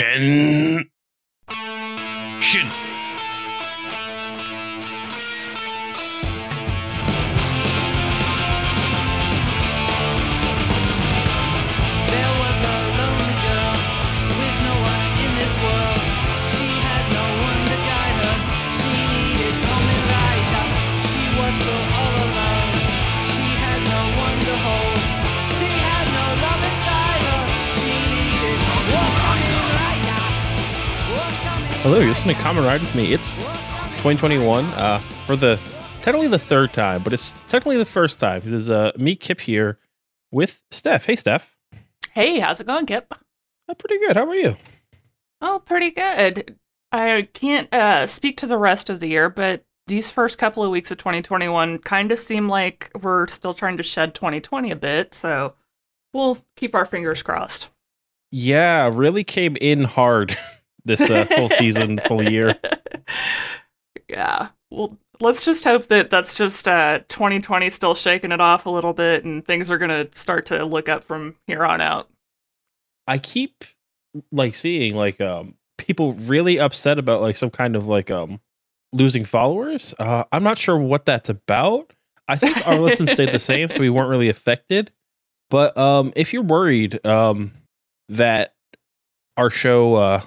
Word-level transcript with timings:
Henshin. 0.00 0.88
There 2.42 3.29
Hello, 31.82 31.98
you're 31.98 32.08
listening 32.08 32.36
to 32.36 32.42
Common 32.42 32.62
Ride 32.62 32.82
with 32.82 32.94
me. 32.94 33.14
It's 33.14 33.36
2021 33.36 34.66
uh, 34.66 35.00
for 35.24 35.34
the 35.34 35.58
technically 36.02 36.28
the 36.28 36.38
third 36.38 36.74
time, 36.74 37.02
but 37.02 37.14
it's 37.14 37.32
technically 37.48 37.78
the 37.78 37.86
first 37.86 38.20
time. 38.20 38.42
This 38.42 38.52
is 38.52 38.70
uh, 38.70 38.92
me, 38.98 39.16
Kip, 39.16 39.40
here 39.40 39.78
with 40.30 40.60
Steph. 40.70 41.06
Hey, 41.06 41.16
Steph. 41.16 41.56
Hey, 42.12 42.38
how's 42.38 42.60
it 42.60 42.66
going, 42.66 42.84
Kip? 42.84 43.14
Uh, 43.66 43.72
pretty 43.72 43.98
good. 43.98 44.18
How 44.18 44.26
are 44.26 44.34
you? 44.34 44.58
Oh, 45.40 45.62
pretty 45.64 45.90
good. 45.90 46.58
I 46.92 47.28
can't 47.32 47.72
uh, 47.72 48.06
speak 48.06 48.36
to 48.36 48.46
the 48.46 48.58
rest 48.58 48.90
of 48.90 49.00
the 49.00 49.08
year, 49.08 49.30
but 49.30 49.64
these 49.86 50.10
first 50.10 50.36
couple 50.36 50.62
of 50.62 50.70
weeks 50.70 50.90
of 50.90 50.98
2021 50.98 51.78
kind 51.78 52.12
of 52.12 52.18
seem 52.18 52.46
like 52.46 52.90
we're 53.00 53.26
still 53.26 53.54
trying 53.54 53.78
to 53.78 53.82
shed 53.82 54.14
2020 54.14 54.70
a 54.70 54.76
bit, 54.76 55.14
so 55.14 55.54
we'll 56.12 56.44
keep 56.56 56.74
our 56.74 56.84
fingers 56.84 57.22
crossed. 57.22 57.70
Yeah, 58.30 58.90
really 58.92 59.24
came 59.24 59.56
in 59.62 59.84
hard 59.84 60.36
this 60.84 61.00
uh, 61.00 61.26
whole 61.30 61.48
season, 61.58 61.96
this 61.96 62.06
whole 62.06 62.22
year. 62.22 62.56
yeah. 64.08 64.48
Well, 64.70 64.96
let's 65.20 65.44
just 65.44 65.64
hope 65.64 65.86
that 65.88 66.10
that's 66.10 66.36
just 66.36 66.66
uh, 66.66 67.00
2020 67.08 67.70
still 67.70 67.94
shaking 67.94 68.32
it 68.32 68.40
off 68.40 68.66
a 68.66 68.70
little 68.70 68.92
bit 68.92 69.24
and 69.24 69.44
things 69.44 69.70
are 69.70 69.78
going 69.78 69.90
to 69.90 70.08
start 70.18 70.46
to 70.46 70.64
look 70.64 70.88
up 70.88 71.04
from 71.04 71.36
here 71.46 71.64
on 71.64 71.80
out. 71.80 72.08
I 73.06 73.18
keep 73.18 73.64
like 74.32 74.54
seeing 74.54 74.94
like 74.94 75.20
um 75.20 75.54
people 75.78 76.14
really 76.14 76.58
upset 76.58 76.98
about 76.98 77.20
like 77.20 77.36
some 77.36 77.50
kind 77.50 77.76
of 77.76 77.86
like 77.86 78.10
um 78.10 78.40
losing 78.92 79.24
followers. 79.24 79.94
Uh 79.98 80.24
I'm 80.32 80.42
not 80.42 80.58
sure 80.58 80.78
what 80.78 81.06
that's 81.06 81.28
about. 81.28 81.92
I 82.28 82.36
think 82.36 82.66
our 82.66 82.78
listens 82.78 83.10
stayed 83.10 83.32
the 83.32 83.38
same, 83.40 83.68
so 83.68 83.80
we 83.80 83.90
weren't 83.90 84.10
really 84.10 84.28
affected. 84.28 84.92
But 85.48 85.76
um 85.76 86.12
if 86.16 86.32
you're 86.32 86.42
worried 86.42 87.04
um 87.04 87.52
that 88.08 88.54
our 89.36 89.50
show 89.50 89.96
uh 89.96 90.22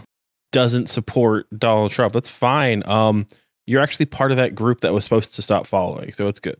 doesn't 0.54 0.88
support 0.90 1.48
Donald 1.58 1.92
Trump, 1.92 2.14
that's 2.14 2.30
fine. 2.30 2.82
Um 2.88 3.28
you're 3.66 3.82
actually 3.82 4.06
part 4.06 4.32
of 4.32 4.38
that 4.38 4.56
group 4.56 4.80
that 4.82 4.94
was 4.94 5.04
supposed 5.04 5.36
to 5.36 5.42
stop 5.42 5.68
following, 5.68 6.14
so 6.14 6.28
it's 6.28 6.40
good. 6.40 6.60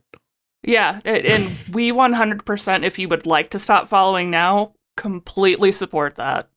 Yeah, 0.62 1.00
and 1.04 1.50
we 1.70 1.92
100%, 1.92 2.84
if 2.84 2.98
you 2.98 3.08
would 3.08 3.26
like 3.26 3.50
to 3.50 3.58
stop 3.58 3.88
following 3.88 4.30
now, 4.30 4.72
completely 4.96 5.70
support 5.72 6.16
that. 6.16 6.48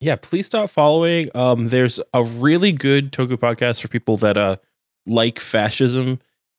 yeah 0.00 0.14
please 0.16 0.44
stop 0.46 0.68
following 0.68 1.30
um 1.34 1.68
there's 1.70 1.98
a 2.12 2.22
really 2.22 2.70
good 2.70 3.10
toku 3.12 3.36
podcast 3.38 3.80
for 3.80 3.88
people 3.88 4.16
that 4.18 4.36
uh 4.36 4.56
like 5.06 5.40
fascism 5.40 6.18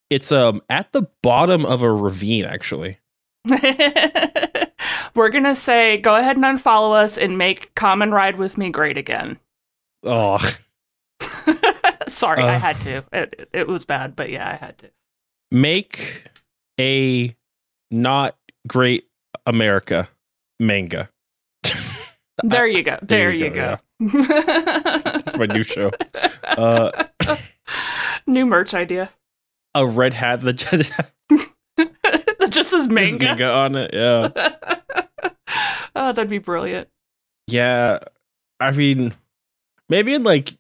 it's 0.10 0.32
um 0.32 0.60
at 0.70 0.92
the 0.94 1.04
bottom 1.22 1.64
of 1.66 1.84
a 1.84 1.92
ravine 1.92 2.44
actually 2.46 2.98
We're 5.16 5.30
going 5.30 5.46
to 5.46 5.56
say 5.56 5.98
go 5.98 6.16
ahead 6.16 6.36
and 6.38 6.46
unfollow 6.46 6.96
us 6.96 7.18
and 7.18 7.38
make 7.38 7.74
Common 7.76 8.12
Ride 8.12 8.38
with 8.38 8.58
Me 8.58 8.70
great 8.70 8.98
again. 8.98 9.40
Oh 10.04 10.38
Sorry, 12.08 12.42
I 12.44 12.56
Uh. 12.56 12.60
had 12.60 12.82
to. 12.82 13.04
It, 13.12 13.50
it 13.54 13.68
was 13.68 13.84
bad, 13.86 14.16
but 14.16 14.30
yeah, 14.30 14.48
I 14.50 14.56
had 14.56 14.78
to. 14.80 14.90
make 15.52 16.24
a 16.80 17.36
not 17.92 18.36
great 18.68 19.08
america 19.46 20.10
manga 20.60 21.10
There 22.44 22.68
you 22.68 22.84
go. 22.84 23.00
There, 23.02 23.32
you 23.32 23.46
you 23.46 23.50
go, 23.52 23.78
go. 24.00 24.22
that's 24.22 25.38
my 25.38 25.46
new 25.46 25.64
show 25.64 25.92
uh 26.44 26.92
New 28.28 28.46
merch 28.46 28.74
idea. 28.74 29.10
a 29.74 29.88
red 29.88 30.14
hat 30.14 30.42
that 30.42 30.54
just 30.54 30.92
that 31.78 32.48
just 32.50 32.70
says 32.72 32.88
manga. 32.90 33.26
manga 33.26 33.52
on 33.54 33.76
it 33.76 33.92
yeah 33.94 34.30
oh, 35.96 36.12
that'd 36.12 36.30
be 36.30 36.40
brilliant. 36.40 36.90
yeah 37.48 38.00
i 38.60 38.72
mean 38.72 39.14
maybe 39.90 40.14
in 40.14 40.24
like 40.24 40.54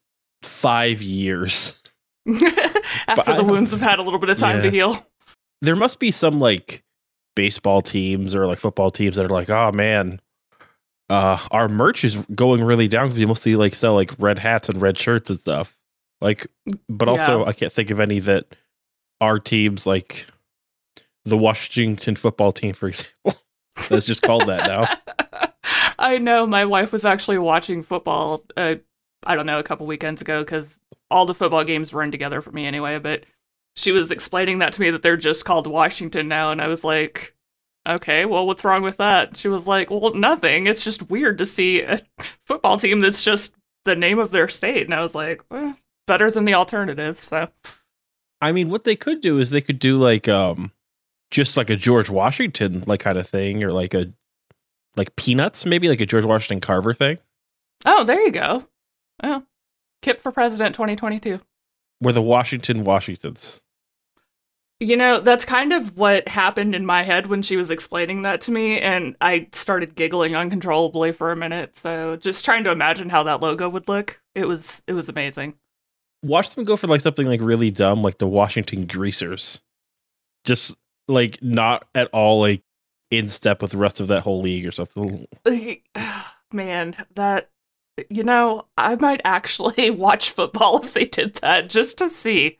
five 0.43 1.01
years 1.01 1.79
After 3.07 3.31
I 3.31 3.35
the 3.37 3.43
wounds 3.43 3.71
have 3.71 3.81
had 3.81 3.99
a 3.99 4.01
little 4.01 4.19
bit 4.19 4.29
of 4.29 4.37
time 4.37 4.61
to 4.61 4.69
heal. 4.69 5.05
there 5.61 5.75
must 5.75 5.99
be 5.99 6.11
some 6.11 6.39
like 6.39 6.83
baseball 7.35 7.81
teams 7.81 8.35
or 8.35 8.45
like 8.47 8.59
football 8.59 8.91
teams 8.91 9.15
that 9.15 9.25
are 9.25 9.29
like, 9.29 9.49
oh 9.49 9.71
man, 9.71 10.19
uh, 11.09 11.39
our 11.51 11.69
merch 11.69 12.03
is 12.03 12.17
going 12.35 12.63
really 12.63 12.87
down 12.89 13.07
because 13.07 13.19
we 13.19 13.25
mostly 13.25 13.55
like 13.55 13.75
sell 13.75 13.93
like 13.93 14.11
red 14.19 14.39
hats 14.39 14.67
and 14.67 14.81
red 14.81 14.97
shirts 14.97 15.29
and 15.29 15.39
stuff. 15.39 15.77
Like, 16.19 16.47
but 16.89 17.07
also 17.07 17.43
Yeah. 17.43 17.49
I 17.49 17.53
can't 17.53 17.71
think 17.71 17.91
of 17.91 17.99
any 17.99 18.19
that 18.19 18.45
our 19.21 19.39
teams 19.39 19.85
like 19.85 20.27
the 21.23 21.37
Washington 21.37 22.15
football 22.15 22.51
team, 22.51 22.73
for 22.73 22.87
example, 22.89 23.41
that's 23.89 24.05
just 24.05 24.21
called 24.21 24.47
that 24.47 24.67
now. 24.67 25.51
I 25.99 26.17
know 26.17 26.45
my 26.45 26.65
wife 26.65 26.91
was 26.91 27.05
actually 27.05 27.37
watching 27.37 27.83
football. 27.83 28.43
Uh, 28.55 28.75
I 29.27 29.35
don't 29.35 29.45
know 29.45 29.59
a 29.59 29.63
couple 29.63 29.85
weekends 29.85 30.21
ago 30.21 30.43
because 30.43 30.79
all 31.11 31.25
the 31.25 31.35
football 31.35 31.63
games 31.63 31.93
run 31.93 32.11
together 32.11 32.41
for 32.41 32.51
me 32.51 32.65
anyway. 32.65 32.97
But 32.97 33.25
she 33.75 33.91
was 33.91 34.09
explaining 34.09 34.59
that 34.59 34.73
to 34.73 34.81
me 34.81 34.89
that 34.89 35.03
they're 35.03 35.17
just 35.17 35.45
called 35.45 35.67
Washington 35.67 36.27
now, 36.27 36.49
and 36.51 36.61
I 36.61 36.67
was 36.67 36.83
like, 36.83 37.35
okay, 37.87 38.25
well, 38.25 38.47
what's 38.47 38.63
wrong 38.63 38.81
with 38.81 38.97
that? 38.97 39.37
She 39.37 39.47
was 39.47 39.67
like, 39.67 39.89
well, 39.91 40.13
nothing. 40.13 40.65
It's 40.65 40.83
just 40.83 41.09
weird 41.09 41.37
to 41.37 41.45
see 41.45 41.81
a 41.81 41.99
football 42.45 42.77
team 42.77 43.01
that's 43.01 43.21
just 43.23 43.53
the 43.85 43.95
name 43.95 44.17
of 44.17 44.31
their 44.31 44.47
state, 44.47 44.85
and 44.85 44.93
I 44.93 45.01
was 45.01 45.13
like, 45.13 45.43
well, 45.51 45.77
better 46.07 46.31
than 46.31 46.45
the 46.45 46.53
alternative. 46.53 47.21
So 47.21 47.49
I 48.41 48.51
mean, 48.51 48.69
what 48.69 48.85
they 48.85 48.95
could 48.95 49.21
do 49.21 49.39
is 49.39 49.49
they 49.51 49.61
could 49.61 49.79
do 49.79 49.99
like 49.99 50.27
um 50.27 50.71
just 51.29 51.57
like 51.57 51.69
a 51.69 51.75
George 51.75 52.09
Washington 52.09 52.83
like 52.87 53.01
kind 53.01 53.17
of 53.17 53.27
thing, 53.27 53.63
or 53.63 53.71
like 53.71 53.93
a 53.93 54.11
like 54.95 55.15
peanuts, 55.15 55.65
maybe 55.65 55.89
like 55.89 56.01
a 56.01 56.05
George 56.05 56.25
Washington 56.25 56.61
Carver 56.61 56.93
thing. 56.93 57.19
oh, 57.85 58.03
there 58.03 58.21
you 58.21 58.31
go. 58.31 58.65
Oh, 59.23 59.43
Kip 60.01 60.19
for 60.19 60.31
president 60.31 60.75
2022. 60.75 61.39
We're 62.01 62.11
the 62.11 62.21
Washington 62.21 62.83
Washingtons. 62.83 63.61
You 64.79 64.95
know, 64.95 65.19
that's 65.19 65.43
kind 65.43 65.73
of 65.73 65.97
what 65.97 66.27
happened 66.27 66.75
in 66.75 66.85
my 66.85 67.01
head 67.01 67.27
when 67.27 67.41
she 67.41 67.57
was 67.57 67.71
explaining 67.71 68.21
that 68.21 68.41
to 68.41 68.51
me, 68.51 68.79
and 68.79 69.15
I 69.21 69.47
started 69.51 69.95
giggling 69.95 70.35
uncontrollably 70.35 71.11
for 71.13 71.31
a 71.31 71.35
minute. 71.35 71.75
So 71.75 72.15
just 72.17 72.45
trying 72.45 72.63
to 72.65 72.71
imagine 72.71 73.09
how 73.09 73.23
that 73.23 73.41
logo 73.41 73.67
would 73.69 73.87
look. 73.87 74.21
It 74.35 74.47
was 74.47 74.83
it 74.85 74.93
was 74.93 75.09
amazing. 75.09 75.55
Watch 76.21 76.51
them 76.53 76.63
go 76.63 76.77
for 76.77 76.85
like 76.85 77.01
something 77.01 77.25
like 77.25 77.41
really 77.41 77.71
dumb, 77.71 78.03
like 78.03 78.19
the 78.19 78.27
Washington 78.27 78.85
Greasers. 78.85 79.61
Just 80.43 80.77
like 81.07 81.39
not 81.41 81.87
at 81.95 82.09
all 82.13 82.39
like 82.41 82.61
in 83.09 83.27
step 83.29 83.63
with 83.63 83.71
the 83.71 83.77
rest 83.77 83.99
of 83.99 84.09
that 84.09 84.21
whole 84.21 84.41
league 84.41 84.67
or 84.67 84.71
something. 84.71 85.27
Man, 86.53 86.95
that 87.15 87.49
you 88.09 88.23
know, 88.23 88.65
I 88.77 88.95
might 88.95 89.21
actually 89.25 89.89
watch 89.91 90.31
football 90.31 90.83
if 90.83 90.93
they 90.93 91.05
did 91.05 91.35
that 91.35 91.69
just 91.69 91.97
to 91.99 92.09
see. 92.09 92.59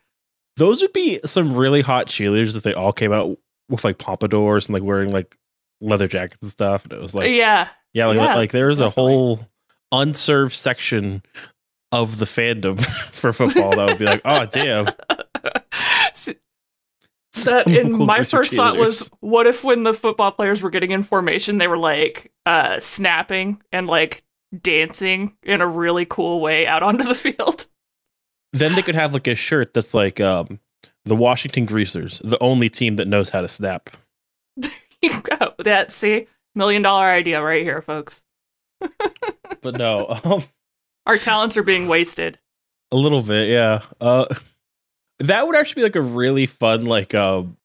Those 0.55 0.81
would 0.81 0.93
be 0.93 1.19
some 1.23 1.55
really 1.55 1.81
hot 1.81 2.07
cheerleaders 2.07 2.55
if 2.55 2.63
they 2.63 2.73
all 2.73 2.93
came 2.93 3.13
out 3.13 3.37
with 3.69 3.83
like 3.83 3.97
pompadours 3.97 4.67
and 4.67 4.73
like 4.73 4.83
wearing 4.83 5.11
like 5.11 5.37
leather 5.81 6.07
jackets 6.07 6.41
and 6.41 6.51
stuff. 6.51 6.83
And 6.83 6.93
it 6.93 7.01
was 7.01 7.13
like 7.13 7.29
yeah. 7.29 7.67
Yeah, 7.93 8.07
like, 8.07 8.17
Yeah, 8.17 8.35
like 8.35 8.51
there's 8.51 8.79
a 8.79 8.89
whole 8.89 9.39
unserved 9.91 10.53
section 10.53 11.21
of 11.91 12.17
the 12.17 12.25
fandom 12.25 12.83
for 13.12 13.31
football 13.31 13.75
that 13.75 13.85
would 13.88 14.00
be 14.00 14.06
like, 14.06 14.21
oh 14.25 14.45
damn. 14.45 14.88
That 17.45 17.67
and 17.67 17.94
my 17.94 18.23
first 18.23 18.56
thought 18.56 18.77
was 18.77 19.12
what 19.19 19.45
if 19.45 19.63
when 19.63 19.83
the 19.83 19.94
football 19.94 20.31
players 20.31 20.63
were 20.63 20.71
getting 20.71 20.89
in 20.89 21.03
formation 21.03 21.59
they 21.59 21.67
were 21.67 21.77
like 21.77 22.31
uh 22.47 22.79
snapping 22.79 23.62
and 23.71 23.85
like 23.85 24.23
dancing 24.61 25.35
in 25.44 25.61
a 25.61 25.67
really 25.67 26.05
cool 26.05 26.39
way 26.39 26.65
out 26.65 26.83
onto 26.83 27.03
the 27.03 27.15
field 27.25 27.67
then 28.53 28.75
they 28.75 28.81
could 28.81 28.95
have 28.95 29.13
like 29.13 29.27
a 29.27 29.35
shirt 29.35 29.73
that's 29.73 29.94
like 29.94 30.19
um 30.21 30.59
the 31.05 31.15
Washington 31.15 31.65
Greasers, 31.65 32.19
the 32.23 32.41
only 32.44 32.69
team 32.69 32.97
that 32.97 33.07
knows 33.07 33.29
how 33.29 33.39
to 33.39 33.47
snap. 33.47 33.89
There 34.57 34.71
you 35.01 35.21
go 35.21 35.53
that 35.59 35.91
see 35.91 36.27
million 36.55 36.81
dollar 36.81 37.05
idea 37.05 37.41
right 37.41 37.63
here 37.63 37.81
folks 37.81 38.23
But 39.61 39.75
no, 39.77 40.19
um, 40.23 40.44
our 41.05 41.17
talents 41.17 41.57
are 41.57 41.63
being 41.63 41.88
wasted 41.88 42.39
a 42.91 42.95
little 42.95 43.21
bit, 43.21 43.50
yeah. 43.50 43.81
Uh, 44.00 44.25
that 45.19 45.47
would 45.47 45.55
actually 45.55 45.81
be 45.81 45.83
like 45.83 45.95
a 45.95 46.01
really 46.01 46.45
fun, 46.45 46.85
like 46.85 47.13
um, 47.15 47.57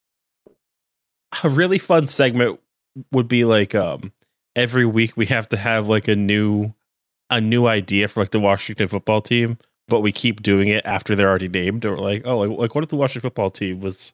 a 1.45 1.49
really 1.49 1.79
fun 1.79 2.07
segment 2.07 2.61
would 3.13 3.29
be 3.29 3.45
like 3.45 3.75
um 3.75 4.13
every 4.57 4.87
week 4.87 5.17
we 5.17 5.27
have 5.27 5.49
to 5.51 5.57
have 5.57 5.89
like 5.89 6.09
a 6.09 6.17
new 6.17 6.75
a 7.31 7.41
new 7.41 7.67
idea 7.67 8.09
for 8.09 8.21
like 8.21 8.31
the 8.31 8.41
Washington 8.41 8.89
football 8.89 9.23
team, 9.23 9.59
but 9.89 10.01
we 10.01 10.13
keep 10.13 10.43
doing 10.43 10.69
it 10.69 10.85
after 10.85 11.15
they're 11.15 11.31
already 11.31 11.49
named. 11.49 11.85
Or 11.85 11.97
like, 11.97 12.23
oh, 12.27 12.39
like, 12.39 12.59
like 12.59 12.75
what 12.75 12.85
if 12.85 12.91
the 12.91 12.97
Washington 12.97 13.29
football 13.29 13.51
team 13.51 13.81
was 13.81 14.13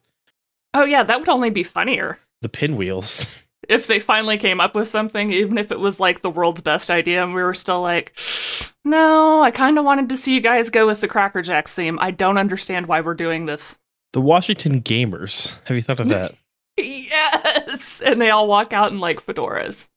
Oh 0.73 0.85
yeah, 0.85 1.03
that 1.03 1.19
would 1.19 1.29
only 1.29 1.49
be 1.49 1.63
funnier 1.63 2.19
the 2.41 2.49
pinwheels? 2.49 3.43
if 3.67 3.87
they 3.87 3.99
finally 3.99 4.37
came 4.37 4.59
up 4.59 4.75
with 4.75 4.87
something, 4.87 5.31
even 5.31 5.57
if 5.57 5.71
it 5.71 5.79
was 5.79 5.99
like 5.99 6.21
the 6.21 6.29
world's 6.29 6.61
best 6.61 6.89
idea, 6.89 7.23
and 7.23 7.33
we 7.33 7.41
were 7.41 7.53
still 7.53 7.81
like, 7.81 8.17
no, 8.85 9.41
I 9.41 9.51
kind 9.51 9.77
of 9.77 9.85
wanted 9.85 10.09
to 10.09 10.17
see 10.17 10.33
you 10.33 10.41
guys 10.41 10.69
go 10.69 10.87
with 10.87 11.01
the 11.01 11.07
Cracker 11.07 11.41
Jacks 11.41 11.73
theme. 11.73 11.97
I 12.01 12.11
don't 12.11 12.37
understand 12.37 12.87
why 12.87 13.01
we're 13.01 13.13
doing 13.13 13.45
this. 13.45 13.77
The 14.13 14.21
Washington 14.21 14.81
Gamers. 14.81 15.55
Have 15.65 15.75
you 15.75 15.83
thought 15.83 15.99
of 15.99 16.09
that? 16.09 16.35
yes, 16.77 18.01
and 18.03 18.19
they 18.19 18.29
all 18.29 18.47
walk 18.47 18.73
out 18.73 18.91
in 18.91 18.99
like 18.99 19.23
fedoras. 19.23 19.89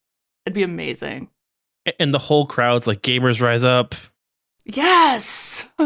It'd 0.44 0.54
be 0.54 0.62
amazing. 0.62 1.28
And 1.98 2.12
the 2.14 2.18
whole 2.18 2.46
crowd's 2.46 2.86
like, 2.86 3.02
gamers 3.02 3.40
rise 3.40 3.64
up. 3.64 3.94
Yes. 4.64 5.68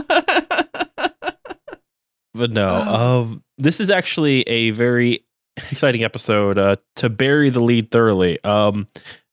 But 2.36 2.50
no, 2.50 2.74
um, 3.22 3.42
this 3.58 3.80
is 3.80 3.90
actually 3.90 4.42
a 4.42 4.70
very 4.70 5.24
exciting 5.70 6.04
episode 6.04 6.58
uh, 6.58 6.76
to 6.96 7.08
bury 7.08 7.50
the 7.50 7.60
lead 7.60 7.90
thoroughly. 7.90 8.42
Um, 8.44 8.86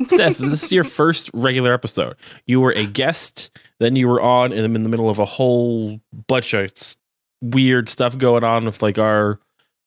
Steph, 0.07 0.37
this 0.37 0.63
is 0.63 0.71
your 0.71 0.83
first 0.85 1.29
regular 1.33 1.73
episode. 1.73 2.15
You 2.47 2.61
were 2.61 2.71
a 2.71 2.85
guest, 2.85 3.51
then 3.79 3.95
you 3.95 4.07
were 4.07 4.21
on, 4.21 4.53
and 4.53 4.61
I'm 4.61 4.75
in 4.75 4.83
the 4.83 4.89
middle 4.89 5.09
of 5.09 5.19
a 5.19 5.25
whole 5.25 5.99
bunch 6.27 6.53
of 6.53 6.71
weird 7.41 7.89
stuff 7.89 8.17
going 8.17 8.43
on 8.43 8.65
with 8.65 8.81
like 8.81 8.97
our 8.97 9.39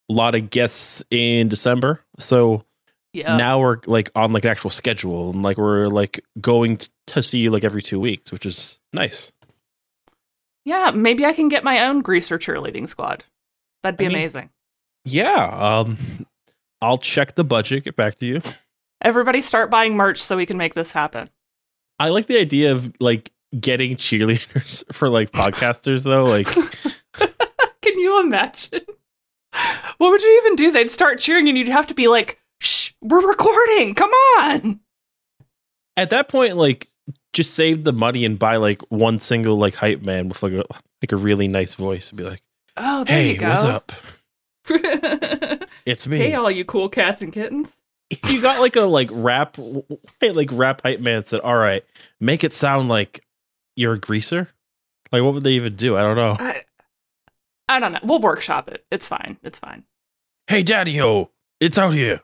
lot 0.08 0.34
of 0.34 0.50
guests 0.50 1.02
in 1.10 1.48
December. 1.48 2.00
So 2.18 2.64
yeah. 3.16 3.36
now 3.36 3.60
we're 3.60 3.78
like 3.86 4.10
on 4.14 4.32
like 4.32 4.44
an 4.44 4.50
actual 4.50 4.70
schedule, 4.70 5.30
and 5.30 5.42
like 5.42 5.56
we're 5.58 5.88
like 5.88 6.24
going 6.40 6.76
t- 6.78 6.88
to 7.08 7.22
see 7.22 7.38
you 7.38 7.50
like 7.50 7.64
every 7.64 7.82
two 7.82 7.98
weeks, 8.00 8.30
which 8.32 8.44
is 8.46 8.78
nice. 8.92 9.32
yeah, 10.64 10.90
maybe 10.94 11.24
I 11.24 11.32
can 11.32 11.48
get 11.48 11.64
my 11.64 11.86
own 11.86 12.00
greaser 12.02 12.38
cheerleading 12.38 12.88
squad. 12.88 13.24
That'd 13.82 13.98
be 13.98 14.06
I 14.06 14.08
mean- 14.08 14.16
amazing. 14.18 14.50
Yeah, 15.04 15.44
um, 15.80 16.26
I'll 16.82 16.98
check 16.98 17.36
the 17.36 17.44
budget. 17.44 17.84
Get 17.84 17.94
back 17.94 18.16
to 18.18 18.26
you. 18.26 18.42
Everybody 19.02 19.40
start 19.40 19.70
buying 19.70 19.94
merch 19.94 20.20
so 20.22 20.36
we 20.36 20.46
can 20.46 20.56
make 20.56 20.74
this 20.74 20.90
happen. 20.90 21.30
I 22.00 22.08
like 22.08 22.26
the 22.26 22.38
idea 22.40 22.72
of 22.72 22.92
like 22.98 23.30
getting 23.60 23.96
cheerleaders 23.96 24.82
for 24.92 25.08
like 25.08 25.30
podcasters 25.30 26.02
though. 26.02 26.24
Like 26.24 26.46
Can 27.82 27.98
you 28.00 28.20
imagine? 28.20 28.80
What 29.98 30.10
would 30.10 30.22
you 30.22 30.42
even 30.44 30.56
do? 30.56 30.70
They'd 30.72 30.90
start 30.90 31.20
cheering 31.20 31.48
and 31.48 31.56
you'd 31.56 31.68
have 31.68 31.86
to 31.86 31.94
be 31.94 32.08
like, 32.08 32.40
we're 33.08 33.28
recording. 33.28 33.94
Come 33.94 34.10
on. 34.10 34.80
at 35.96 36.10
that 36.10 36.28
point, 36.28 36.56
like 36.56 36.88
just 37.32 37.54
save 37.54 37.84
the 37.84 37.92
money 37.92 38.24
and 38.24 38.38
buy 38.38 38.56
like 38.56 38.82
one 38.90 39.18
single 39.18 39.56
like 39.56 39.74
hype 39.74 40.02
man 40.02 40.28
with 40.28 40.42
like 40.42 40.52
a 40.52 40.64
like 41.02 41.12
a 41.12 41.16
really 41.16 41.48
nice 41.48 41.74
voice 41.74 42.08
and 42.10 42.18
be 42.18 42.24
like, 42.24 42.42
Oh, 42.76 43.04
there 43.04 43.16
"Hey, 43.16 43.32
you 43.32 43.38
go. 43.38 43.48
what's 43.48 43.64
up? 43.64 43.92
It's 45.86 46.06
me." 46.06 46.18
hey, 46.18 46.34
all 46.34 46.50
you 46.50 46.64
cool 46.64 46.88
cats 46.88 47.22
and 47.22 47.32
kittens. 47.32 47.76
if 48.10 48.32
you 48.32 48.40
got 48.42 48.60
like 48.60 48.76
a 48.76 48.82
like 48.82 49.08
rap 49.12 49.56
like 50.22 50.48
rap 50.52 50.82
hype 50.82 51.00
man 51.00 51.24
said, 51.24 51.40
"All 51.40 51.56
right, 51.56 51.84
make 52.20 52.42
it 52.44 52.52
sound 52.52 52.88
like 52.88 53.24
you're 53.76 53.92
a 53.94 53.98
greaser." 53.98 54.48
Like, 55.12 55.22
what 55.22 55.34
would 55.34 55.44
they 55.44 55.52
even 55.52 55.76
do? 55.76 55.96
I 55.96 56.00
don't 56.02 56.16
know. 56.16 56.36
I, 56.40 56.62
I 57.68 57.78
don't 57.78 57.92
know. 57.92 58.00
We'll 58.02 58.18
workshop 58.18 58.68
it. 58.68 58.84
It's 58.90 59.06
fine. 59.06 59.38
It's 59.44 59.58
fine. 59.60 59.84
Hey, 60.48 60.64
Daddy 60.64 61.00
O, 61.00 61.30
it's 61.60 61.78
out 61.78 61.90
here 61.94 62.20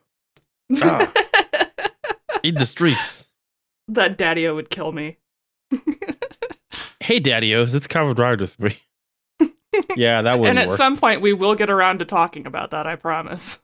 Ah. 0.81 1.13
in 2.43 2.55
the 2.55 2.67
streets. 2.67 3.27
that 3.89 4.17
daddy 4.17 4.49
would 4.49 4.71
kill 4.71 4.93
me. 4.93 5.19
Hey, 7.01 7.19
Daddy 7.19 7.53
it's 7.53 7.87
come 7.89 8.09
and 8.09 8.19
ride 8.19 8.41
with 8.41 8.59
me. 8.61 8.77
yeah, 9.97 10.23
that 10.23 10.33
and 10.35 10.41
wouldn't 10.41 10.59
at 10.59 10.69
work. 10.69 10.77
some 10.77 10.97
point, 10.97 11.21
we 11.21 11.33
will 11.33 11.55
get 11.57 11.69
around 11.69 11.99
to 11.99 12.05
talking 12.05 12.47
about 12.47 12.71
that. 12.71 12.87
I 12.87 12.95
promise. 12.97 13.59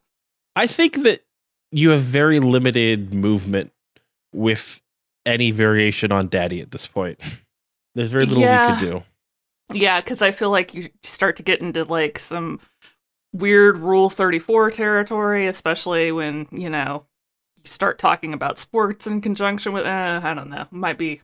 I 0.57 0.67
think 0.67 1.03
that 1.05 1.25
you 1.71 1.91
have 1.91 2.03
very 2.03 2.41
limited 2.41 3.15
movement 3.15 3.73
with 4.33 4.83
any 5.25 5.51
variation 5.53 6.11
on 6.11 6.29
Daddy 6.29 6.61
at 6.61 6.73
this 6.73 6.87
point. 6.87 7.21
There's 7.95 8.11
very 8.11 8.27
little 8.27 8.43
Yeah. 8.43 8.73
you 8.73 8.79
could 8.79 8.91
do. 8.91 9.03
Yeah, 9.79 10.01
because 10.01 10.21
I 10.23 10.31
feel 10.33 10.51
like 10.51 10.75
you 10.75 10.89
start 11.03 11.37
to 11.37 11.43
get 11.43 11.61
into 11.61 11.85
like 11.85 12.19
some 12.19 12.59
weird 13.33 13.79
Rule 13.79 14.11
34 14.11 14.71
territory, 14.71 15.47
especially 15.47 16.13
when, 16.13 16.47
you 16.51 16.71
know, 16.71 17.05
you 17.57 17.63
start 17.65 17.99
talking 17.99 18.33
about 18.33 18.59
sports 18.59 19.07
in 19.07 19.21
conjunction 19.21 19.73
with, 19.73 19.85
uh, 19.87 20.21
I 20.23 20.35
don't 20.35 20.51
know, 20.51 20.67
might 20.71 20.99
be, 20.99 21.21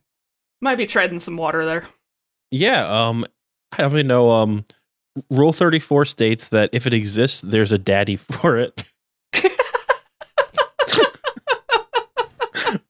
might 0.60 0.76
be 0.76 0.86
treading 0.86 1.20
some 1.20 1.36
water 1.36 1.64
there. 1.64 1.86
Yeah, 2.50 2.86
um 2.86 3.24
I 3.72 3.78
don't 3.82 3.92
even 3.92 4.06
know 4.06 4.30
um 4.30 4.64
Rule 5.30 5.52
34 5.52 6.04
states 6.06 6.48
that 6.48 6.70
if 6.72 6.86
it 6.86 6.94
exists, 6.94 7.40
there's 7.40 7.72
a 7.72 7.78
daddy 7.78 8.16
for 8.16 8.56
it. 8.58 8.82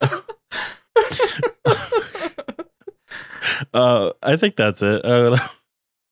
Uh 3.73 4.13
I 4.23 4.37
think 4.37 4.57
that's 4.57 4.83
it. 4.83 5.03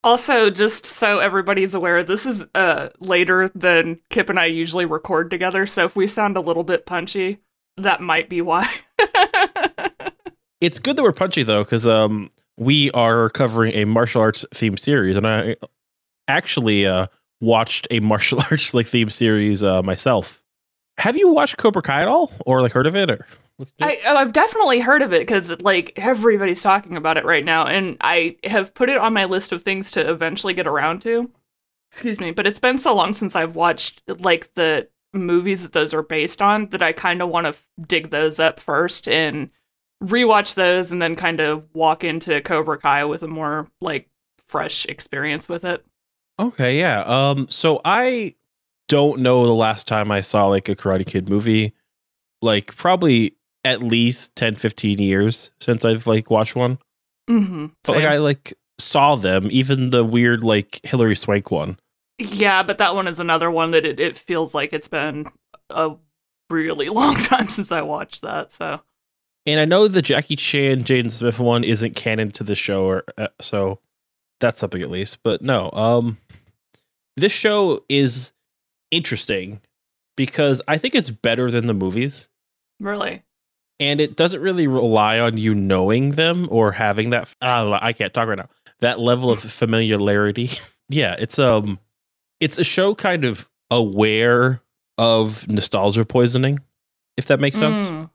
Also, 0.05 0.51
just 0.51 0.85
so 0.85 1.21
everybody's 1.21 1.75
aware, 1.75 2.03
this 2.03 2.27
is 2.27 2.45
uh 2.55 2.89
later 2.99 3.49
than 3.51 4.01
Kip 4.11 4.29
and 4.31 4.39
I 4.39 4.47
usually 4.47 4.85
record 4.85 5.31
together, 5.31 5.67
so 5.67 5.85
if 5.85 5.95
we 5.95 6.07
sound 6.07 6.37
a 6.37 6.41
little 6.41 6.65
bit 6.65 6.87
punchy, 6.87 7.39
that 7.77 8.01
might 8.01 8.29
be 8.29 8.41
why. 8.41 8.69
It's 10.63 10.79
good 10.79 10.95
that 10.95 11.03
we're 11.03 11.11
punchy 11.11 11.43
though, 11.43 11.65
because 11.65 11.89
um, 11.89 12.31
we 12.57 12.89
are 12.93 13.29
covering 13.31 13.75
a 13.75 13.85
martial 13.85 14.23
arts 14.23 14.47
theme 14.55 14.77
series, 14.77 15.17
and 15.17 15.27
I 15.27 15.57
actually 16.29 16.87
uh, 16.87 17.09
watched 17.41 17.89
a 17.91 17.99
martial 18.01 18.39
arts 18.39 18.73
like 18.73 18.87
theme 18.87 19.11
series 19.11 19.65
uh, 19.65 19.83
myself. 19.83 20.41
Have 20.99 21.17
you 21.17 21.31
watched 21.31 21.57
Cobra 21.57 21.83
Kai 21.83 22.03
at 22.03 22.09
all, 22.09 22.31
or 22.47 22.63
like 22.63 22.71
heard 22.71 22.87
of 22.87 22.95
it, 22.95 23.11
or? 23.11 23.27
I, 23.81 23.99
oh, 24.07 24.17
I've 24.17 24.33
definitely 24.33 24.81
heard 24.81 25.03
of 25.03 25.13
it 25.13 25.21
because 25.21 25.61
like 25.63 25.93
everybody's 25.97 26.63
talking 26.63 26.97
about 26.97 27.19
it 27.19 27.25
right 27.25 27.45
now, 27.45 27.67
and 27.67 27.97
I 28.01 28.37
have 28.45 28.75
put 28.75 28.89
it 28.89 28.99
on 28.99 29.13
my 29.13 29.25
list 29.25 29.53
of 29.53 29.63
things 29.63 29.91
to 29.93 30.11
eventually 30.11 30.55
get 30.55 30.67
around 30.67 31.03
to. 31.03 31.31
Excuse 31.91 32.21
me, 32.21 32.31
but 32.31 32.47
it's 32.47 32.59
been 32.59 32.79
so 32.79 32.95
long 32.95 33.13
since 33.13 33.37
I've 33.37 33.55
watched 33.55 34.03
like 34.07 34.55
the 34.55 34.89
movies 35.13 35.63
that 35.63 35.73
those 35.73 35.93
are 35.93 36.03
based 36.03 36.41
on 36.41 36.69
that 36.71 36.83
I 36.83 36.93
kind 36.93 37.21
of 37.21 37.29
want 37.29 37.45
to 37.45 37.51
f- 37.51 37.69
dig 37.87 38.11
those 38.11 38.41
up 38.41 38.59
first 38.59 39.07
and 39.09 39.51
rewatch 40.03 40.55
those, 40.55 40.91
and 40.91 41.01
then 41.01 41.17
kind 41.17 41.41
of 41.41 41.65
walk 41.75 42.03
into 42.03 42.41
Cobra 42.41 42.79
Kai 42.79 43.05
with 43.05 43.23
a 43.23 43.29
more 43.29 43.69
like 43.81 44.09
fresh 44.49 44.87
experience 44.87 45.49
with 45.49 45.65
it. 45.65 45.85
Okay, 46.39 46.79
yeah. 46.79 47.03
Um, 47.03 47.49
so 47.49 47.81
I 47.85 48.35
don't 48.89 49.21
know 49.21 49.47
the 49.47 49.55
last 49.55 49.87
time 49.87 50.11
I 50.11 50.23
saw 50.23 50.47
like 50.49 50.69
a 50.69 50.75
Karate 50.75 51.07
Kid 51.07 51.29
movie. 51.29 51.75
Like 52.41 52.75
probably 52.75 53.37
at 53.65 53.83
least 53.83 54.35
10, 54.37 54.57
15 54.57 54.99
years 54.99 55.51
since 55.61 55.85
I've 55.85 56.07
like 56.07 56.31
watched 56.31 56.57
one. 56.57 56.79
Mm-hmm. 57.31 57.67
But 57.85 57.97
like 57.97 58.05
I 58.05 58.19
like 58.19 58.55
saw 58.79 59.15
them, 59.15 59.49
even 59.51 59.91
the 59.91 60.05
weird 60.05 60.43
like 60.43 60.81
Hilary 60.85 61.17
Swank 61.17 61.51
one. 61.51 61.79
Yeah, 62.19 62.63
but 62.63 62.79
that 62.79 62.95
one 62.95 63.09
is 63.09 63.21
another 63.21 63.51
one 63.51 63.71
that 63.73 63.87
it, 63.87 63.99
it 63.99 64.17
feels 64.17 64.55
like 64.55 64.73
it's 64.73 64.89
been 64.89 65.27
a 65.71 65.93
really 66.51 66.89
long 66.91 67.17
time 67.17 67.49
since 67.49 67.73
I 67.73 67.83
watched 67.83 68.23
that. 68.23 68.53
So 68.53 68.81
And 69.47 69.61
I 69.61 69.65
know 69.65 69.89
the 69.89 70.03
Jackie 70.03 70.37
Chan 70.37 70.85
Jaden 70.85 71.11
Smith 71.11 71.39
one 71.39 71.65
isn't 71.65 71.97
canon 71.97 72.31
to 72.33 72.45
the 72.45 72.55
show, 72.55 72.85
or 72.85 73.05
uh, 73.17 73.29
so 73.41 73.79
that's 74.41 74.61
something 74.61 74.83
at 74.83 74.91
least. 74.91 75.19
But 75.23 75.43
no, 75.43 75.71
um, 75.73 76.19
this 77.17 77.33
show 77.33 77.85
is 77.89 78.33
interesting 78.91 79.61
because 80.17 80.61
I 80.69 80.79
think 80.79 80.95
it's 80.95 81.11
better 81.11 81.51
than 81.51 81.67
the 81.67 81.75
movies, 81.75 82.29
really, 82.81 83.23
and 83.83 84.01
it 84.01 84.17
doesn't 84.17 84.41
really 84.41 84.69
rely 84.69 85.19
on 85.19 85.37
you 85.37 85.55
knowing 85.55 86.11
them 86.11 86.47
or 86.51 86.71
having 86.71 87.11
that. 87.11 87.35
Uh, 87.43 87.79
I 87.83 87.93
can't 87.93 88.15
talk 88.15 88.29
right 88.29 88.39
now. 88.39 88.49
That 88.81 89.01
level 89.01 89.31
of 89.31 89.41
familiarity. 89.41 90.51
yeah, 90.89 91.17
it's 91.19 91.39
um, 91.39 91.81
it's 92.41 92.59
a 92.59 92.65
show 92.65 92.95
kind 92.95 93.25
of 93.25 93.49
aware 93.71 94.63
of 94.99 95.49
nostalgia 95.49 96.05
poisoning, 96.05 96.61
if 97.17 97.27
that 97.27 97.41
makes 97.41 97.59
sense. 97.59 97.81
Mm. 97.81 98.11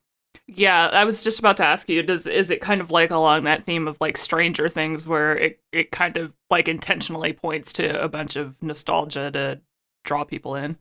Yeah, 0.47 0.87
I 0.87 1.03
was 1.03 1.21
just 1.21 1.39
about 1.39 1.57
to 1.57 1.65
ask 1.65 1.89
you, 1.89 2.01
does 2.01 2.25
is 2.25 2.49
it 2.49 2.61
kind 2.61 2.79
of 2.79 2.89
like 2.89 3.11
along 3.11 3.43
that 3.43 3.63
theme 3.63 3.87
of 3.87 3.97
like 3.99 4.15
Stranger 4.15 4.69
Things 4.69 5.05
where 5.05 5.37
it, 5.37 5.59
it 5.73 5.91
kind 5.91 6.15
of 6.15 6.33
like 6.49 6.69
intentionally 6.69 7.33
points 7.33 7.73
to 7.73 8.01
a 8.01 8.07
bunch 8.07 8.37
of 8.37 8.61
nostalgia 8.63 9.29
to 9.31 9.59
draw 10.05 10.23
people 10.23 10.55
in? 10.55 10.77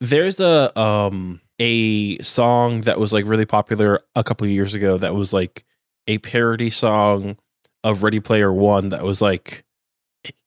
There's 0.00 0.40
a 0.40 0.78
um 0.78 1.40
a 1.60 2.18
song 2.22 2.80
that 2.80 2.98
was 2.98 3.12
like 3.12 3.26
really 3.26 3.44
popular 3.44 4.00
a 4.16 4.24
couple 4.24 4.46
of 4.46 4.50
years 4.50 4.74
ago 4.74 4.98
that 4.98 5.14
was 5.14 5.32
like 5.32 5.64
a 6.08 6.18
parody 6.18 6.70
song 6.70 7.36
of 7.84 8.02
Ready 8.02 8.18
Player 8.18 8.52
One 8.52 8.88
that 8.88 9.02
was 9.02 9.22
like 9.22 9.64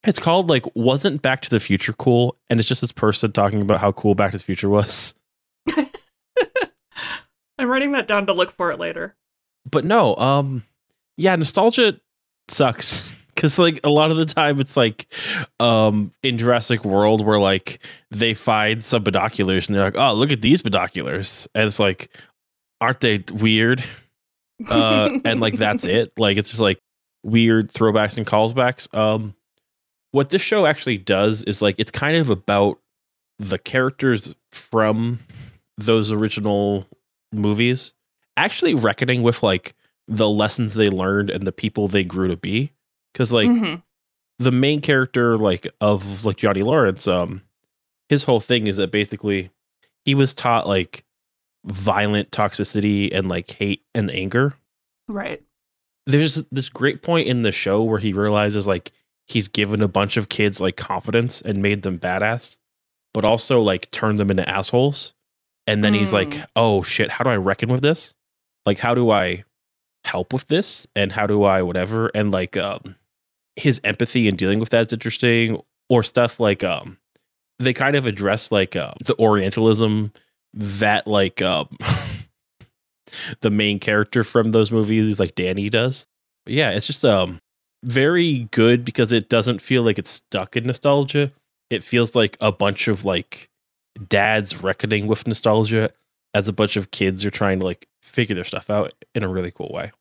it's 0.04 0.20
called 0.20 0.50
like 0.50 0.66
wasn't 0.76 1.22
Back 1.22 1.42
to 1.44 1.50
the 1.50 1.60
Future 1.60 1.94
cool 1.94 2.38
and 2.50 2.60
it's 2.60 2.68
just 2.68 2.82
this 2.82 2.92
person 2.92 3.32
talking 3.32 3.62
about 3.62 3.80
how 3.80 3.92
cool 3.92 4.16
Back 4.16 4.32
to 4.32 4.38
the 4.38 4.44
Future 4.44 4.70
was. 4.70 5.14
I'm 7.58 7.70
writing 7.70 7.92
that 7.92 8.08
down 8.08 8.26
to 8.26 8.34
look 8.34 8.52
for 8.52 8.72
it 8.72 8.80
later. 8.80 9.16
But 9.70 9.86
no, 9.86 10.16
um 10.16 10.64
yeah, 11.16 11.36
nostalgia 11.36 12.00
sucks 12.48 13.14
because 13.44 13.60
like 13.60 13.82
a 13.84 13.90
lot 13.90 14.10
of 14.10 14.16
the 14.16 14.26
time 14.26 14.62
it's 14.62 14.78
like 14.78 15.06
um 15.60 16.14
in 16.24 16.38
Jurassic 16.38 16.86
World 16.86 17.26
where 17.26 17.40
like 17.40 17.80
they 18.10 18.34
find 18.34 18.82
some 18.82 19.04
binoculars 19.04 19.68
and 19.68 19.76
they're 19.76 19.84
like, 19.84 19.98
oh, 19.98 20.14
look 20.14 20.32
at 20.32 20.42
these 20.42 20.62
binoculars, 20.62 21.46
and 21.54 21.68
it's 21.68 21.78
like, 21.78 22.10
aren't 22.80 23.02
they 23.02 23.22
weird? 23.34 23.84
Uh, 24.70 25.20
and 25.26 25.42
like 25.42 25.56
that's 25.56 25.84
it. 25.84 26.14
Like 26.18 26.38
it's 26.38 26.52
just 26.52 26.62
like 26.62 26.80
weird 27.24 27.70
throwbacks 27.70 28.16
and 28.16 28.26
callbacks. 28.26 28.88
Um, 28.98 29.36
what 30.12 30.30
this 30.30 30.42
show 30.42 30.66
actually 30.66 30.98
does 30.98 31.44
is 31.44 31.62
like 31.62 31.76
it's 31.78 31.92
kind 31.92 32.16
of 32.16 32.30
about 32.30 32.80
the 33.40 33.58
characters 33.58 34.34
from 34.54 35.20
those 35.78 36.14
original 36.14 36.88
movies 37.34 37.94
actually 38.38 38.74
reckoning 38.74 39.22
with 39.22 39.44
like 39.44 39.76
the 40.08 40.30
lessons 40.30 40.76
they 40.76 40.90
learned 40.90 41.30
and 41.30 41.46
the 41.46 41.52
people 41.52 41.90
they 41.90 42.06
grew 42.06 42.30
to 42.30 42.38
be 42.38 42.72
because 43.14 43.32
like 43.32 43.48
Mhm. 43.50 43.82
the 44.40 44.52
main 44.52 44.82
character 44.82 45.38
like 45.38 45.68
of 45.80 46.26
like 46.26 46.38
Johnny 46.38 46.64
Lawrence 46.64 47.08
um 47.08 47.42
his 48.10 48.24
whole 48.26 48.40
thing 48.40 48.68
is 48.68 48.78
that 48.78 48.92
basically 48.92 49.50
he 50.06 50.14
was 50.16 50.34
taught 50.34 50.68
like 50.68 51.04
violent 51.66 52.32
toxicity 52.32 53.10
and 53.14 53.30
like 53.30 53.52
hate 53.52 53.84
and 53.96 54.12
anger 54.12 54.54
Right. 55.08 55.42
there's 56.06 56.36
this 56.52 56.70
great 56.70 57.02
point 57.02 57.28
in 57.28 57.42
the 57.44 57.52
show 57.52 57.82
where 57.84 58.00
he 58.00 58.12
realizes 58.14 58.68
like 58.68 58.92
he's 59.28 59.48
given 59.48 59.82
a 59.82 59.88
bunch 59.88 60.18
of 60.18 60.28
kids 60.30 60.60
like 60.60 60.76
confidence 60.76 61.40
and 61.42 61.62
made 61.62 61.84
them 61.84 61.98
badass 62.00 62.58
but 63.14 63.24
also 63.24 63.62
like 63.62 63.90
turned 63.92 64.20
them 64.20 64.30
into 64.32 64.48
assholes 64.50 65.14
and 65.68 65.84
then 65.84 65.94
he's 65.94 66.12
like 66.12 66.30
Mm. 66.32 66.48
oh 66.58 66.84
shit 66.84 67.12
how 67.12 67.24
do 67.24 67.30
i 67.30 67.38
reckon 67.38 67.70
with 67.70 67.82
this 67.82 68.14
like 68.66 68.80
how 68.80 68.94
do 68.94 69.10
i 69.12 69.46
help 70.04 70.34
with 70.34 70.48
this 70.48 70.86
and 70.98 71.14
how 71.14 71.26
do 71.26 71.44
i 71.44 71.62
whatever 71.62 72.08
and 72.14 72.32
like 72.32 72.58
um 72.58 72.96
his 73.56 73.80
empathy 73.84 74.28
in 74.28 74.36
dealing 74.36 74.60
with 74.60 74.70
that 74.70 74.88
is 74.88 74.94
interesting 74.94 75.62
or 75.90 76.04
stuff 76.04 76.40
like 76.40 76.64
um 76.64 76.98
they 77.60 77.74
kind 77.74 77.96
of 77.96 78.08
address 78.08 78.52
like 78.52 78.76
um 78.76 78.94
the 79.04 79.16
orientalism 79.20 80.12
that 80.54 81.08
like 81.08 81.42
um 81.42 81.78
the 83.42 83.52
main 83.52 83.80
character 83.80 84.24
from 84.24 84.52
those 84.52 84.72
movies 84.72 85.20
like 85.20 85.36
danny 85.36 85.70
does. 85.70 86.08
Yeah 86.46 86.72
it's 86.72 86.88
just 86.88 87.06
um 87.06 87.40
very 87.84 88.48
good 88.52 88.86
because 88.86 89.12
it 89.12 89.30
doesn't 89.30 89.62
feel 89.62 89.84
like 89.84 90.00
it's 90.00 90.10
stuck 90.10 90.56
in 90.56 90.66
nostalgia. 90.66 91.32
It 91.70 91.84
feels 91.84 92.16
like 92.16 92.38
a 92.40 92.52
bunch 92.52 92.88
of 92.88 93.04
like 93.04 93.50
dads 94.08 94.62
reckoning 94.62 95.06
with 95.06 95.28
nostalgia 95.28 95.92
as 96.34 96.48
a 96.48 96.54
bunch 96.54 96.76
of 96.76 96.92
kids 96.92 97.26
are 97.26 97.32
trying 97.32 97.60
to 97.60 97.66
like 97.66 97.88
figure 98.02 98.36
their 98.36 98.44
stuff 98.44 98.70
out 98.70 98.94
in 99.14 99.24
a 99.24 99.28
really 99.28 99.52
cool 99.52 99.72
way 99.74 99.92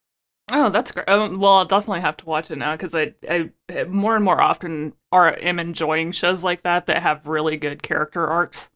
Oh, 0.54 0.68
that's 0.68 0.92
great. 0.92 1.08
Um, 1.08 1.40
well, 1.40 1.54
I'll 1.54 1.64
definitely 1.64 2.02
have 2.02 2.18
to 2.18 2.26
watch 2.26 2.50
it 2.50 2.58
now 2.58 2.76
because 2.76 2.94
I, 2.94 3.14
I 3.28 3.84
more 3.84 4.14
and 4.14 4.24
more 4.24 4.40
often 4.40 4.92
are 5.10 5.34
am 5.38 5.58
enjoying 5.58 6.12
shows 6.12 6.44
like 6.44 6.60
that 6.62 6.86
that 6.86 7.02
have 7.02 7.26
really 7.26 7.56
good 7.56 7.82
character 7.82 8.26
arcs. 8.26 8.70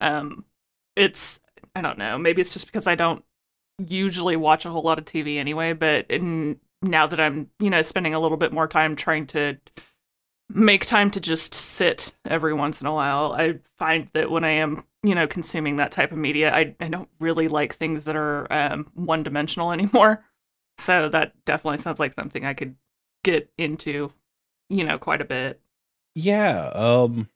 Um, 0.00 0.44
it's 0.96 1.40
I 1.76 1.80
don't 1.82 1.98
know. 1.98 2.18
Maybe 2.18 2.42
it's 2.42 2.52
just 2.52 2.66
because 2.66 2.88
I 2.88 2.96
don't 2.96 3.24
usually 3.78 4.36
watch 4.36 4.64
a 4.66 4.70
whole 4.70 4.82
lot 4.82 4.98
of 4.98 5.04
TV 5.06 5.38
anyway. 5.38 5.74
But 5.74 6.06
in, 6.10 6.60
now 6.82 7.06
that 7.06 7.20
I'm 7.20 7.50
you 7.60 7.70
know 7.70 7.82
spending 7.82 8.14
a 8.14 8.20
little 8.20 8.38
bit 8.38 8.52
more 8.52 8.68
time 8.68 8.96
trying 8.96 9.26
to 9.28 9.58
make 10.48 10.84
time 10.86 11.10
to 11.10 11.20
just 11.20 11.54
sit 11.54 12.12
every 12.26 12.52
once 12.52 12.80
in 12.80 12.86
a 12.86 12.92
while, 12.94 13.32
I 13.32 13.60
find 13.78 14.08
that 14.12 14.30
when 14.30 14.44
I 14.44 14.50
am 14.50 14.84
you 15.02 15.14
know 15.14 15.26
consuming 15.26 15.76
that 15.76 15.92
type 15.92 16.12
of 16.12 16.18
media, 16.18 16.54
I 16.54 16.74
I 16.80 16.88
don't 16.88 17.08
really 17.20 17.48
like 17.48 17.74
things 17.74 18.04
that 18.04 18.16
are 18.16 18.52
um, 18.52 18.90
one 18.94 19.22
dimensional 19.22 19.72
anymore. 19.74 20.24
So 20.82 21.08
that 21.10 21.32
definitely 21.44 21.78
sounds 21.78 22.00
like 22.00 22.12
something 22.12 22.44
I 22.44 22.54
could 22.54 22.74
get 23.22 23.50
into, 23.56 24.12
you 24.68 24.82
know, 24.82 24.98
quite 24.98 25.20
a 25.20 25.24
bit. 25.24 25.60
Yeah. 26.16 26.70
Um, 26.74 27.28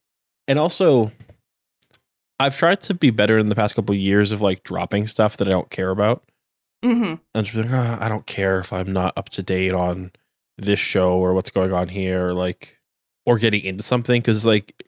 and 0.49 0.59
also, 0.59 1.13
I've 2.41 2.57
tried 2.57 2.81
to 2.83 2.95
be 2.95 3.11
better 3.11 3.39
in 3.39 3.49
the 3.49 3.55
past 3.55 3.77
couple 3.77 3.95
of 3.95 4.01
years 4.01 4.33
of 4.33 4.41
like 4.41 4.65
dropping 4.65 5.07
stuff 5.07 5.37
that 5.37 5.47
I 5.47 5.53
don't 5.53 5.71
care 5.71 5.91
about. 5.91 6.25
Mm-hmm. 6.85 7.15
And 7.35 7.47
just 7.47 7.55
be 7.55 7.63
like, 7.63 7.73
"Ah, 7.73 7.99
I 8.01 8.09
don't 8.09 8.27
care 8.27 8.59
if 8.59 8.73
I'm 8.73 8.93
not 8.93 9.17
up 9.17 9.31
to 9.31 9.43
date 9.43 9.73
on 9.73 10.11
this 10.59 10.79
show 10.79 11.13
or 11.13 11.33
what's 11.33 11.51
going 11.51 11.73
on 11.73 11.89
here, 11.89 12.29
or 12.29 12.35
like, 12.35 12.79
or 13.25 13.39
getting 13.39 13.63
into 13.63 13.83
something 13.83 14.21
because 14.21 14.45
like 14.45 14.83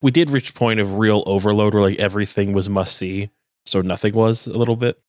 we 0.00 0.10
did 0.10 0.30
reach 0.30 0.50
a 0.50 0.54
point 0.54 0.80
of 0.80 0.94
real 0.94 1.22
overload 1.26 1.74
where 1.74 1.82
like 1.82 1.98
everything 1.98 2.52
was 2.52 2.68
must 2.68 2.96
see, 2.96 3.30
so 3.66 3.80
nothing 3.80 4.14
was 4.14 4.46
a 4.46 4.56
little 4.56 4.76
bit. 4.76 5.00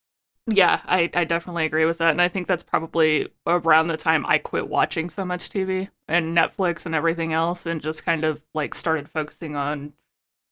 Yeah, 0.50 0.80
I, 0.86 1.10
I 1.14 1.26
definitely 1.26 1.66
agree 1.66 1.84
with 1.84 1.98
that. 1.98 2.12
And 2.12 2.22
I 2.22 2.30
think 2.30 2.48
that's 2.48 2.64
probably 2.64 3.28
around 3.46 3.88
the 3.88 3.98
time 3.98 4.26
I 4.26 4.38
quit 4.38 4.70
watching 4.70 5.10
so 5.10 5.26
much 5.26 5.50
TV 5.50 5.90
and 6.08 6.36
Netflix 6.36 6.86
and 6.86 6.96
everything 6.96 7.34
else 7.34 7.66
and 7.66 7.82
just 7.82 8.06
kind 8.06 8.24
of 8.24 8.44
like 8.54 8.74
started 8.74 9.10
focusing 9.10 9.58
on 9.58 9.92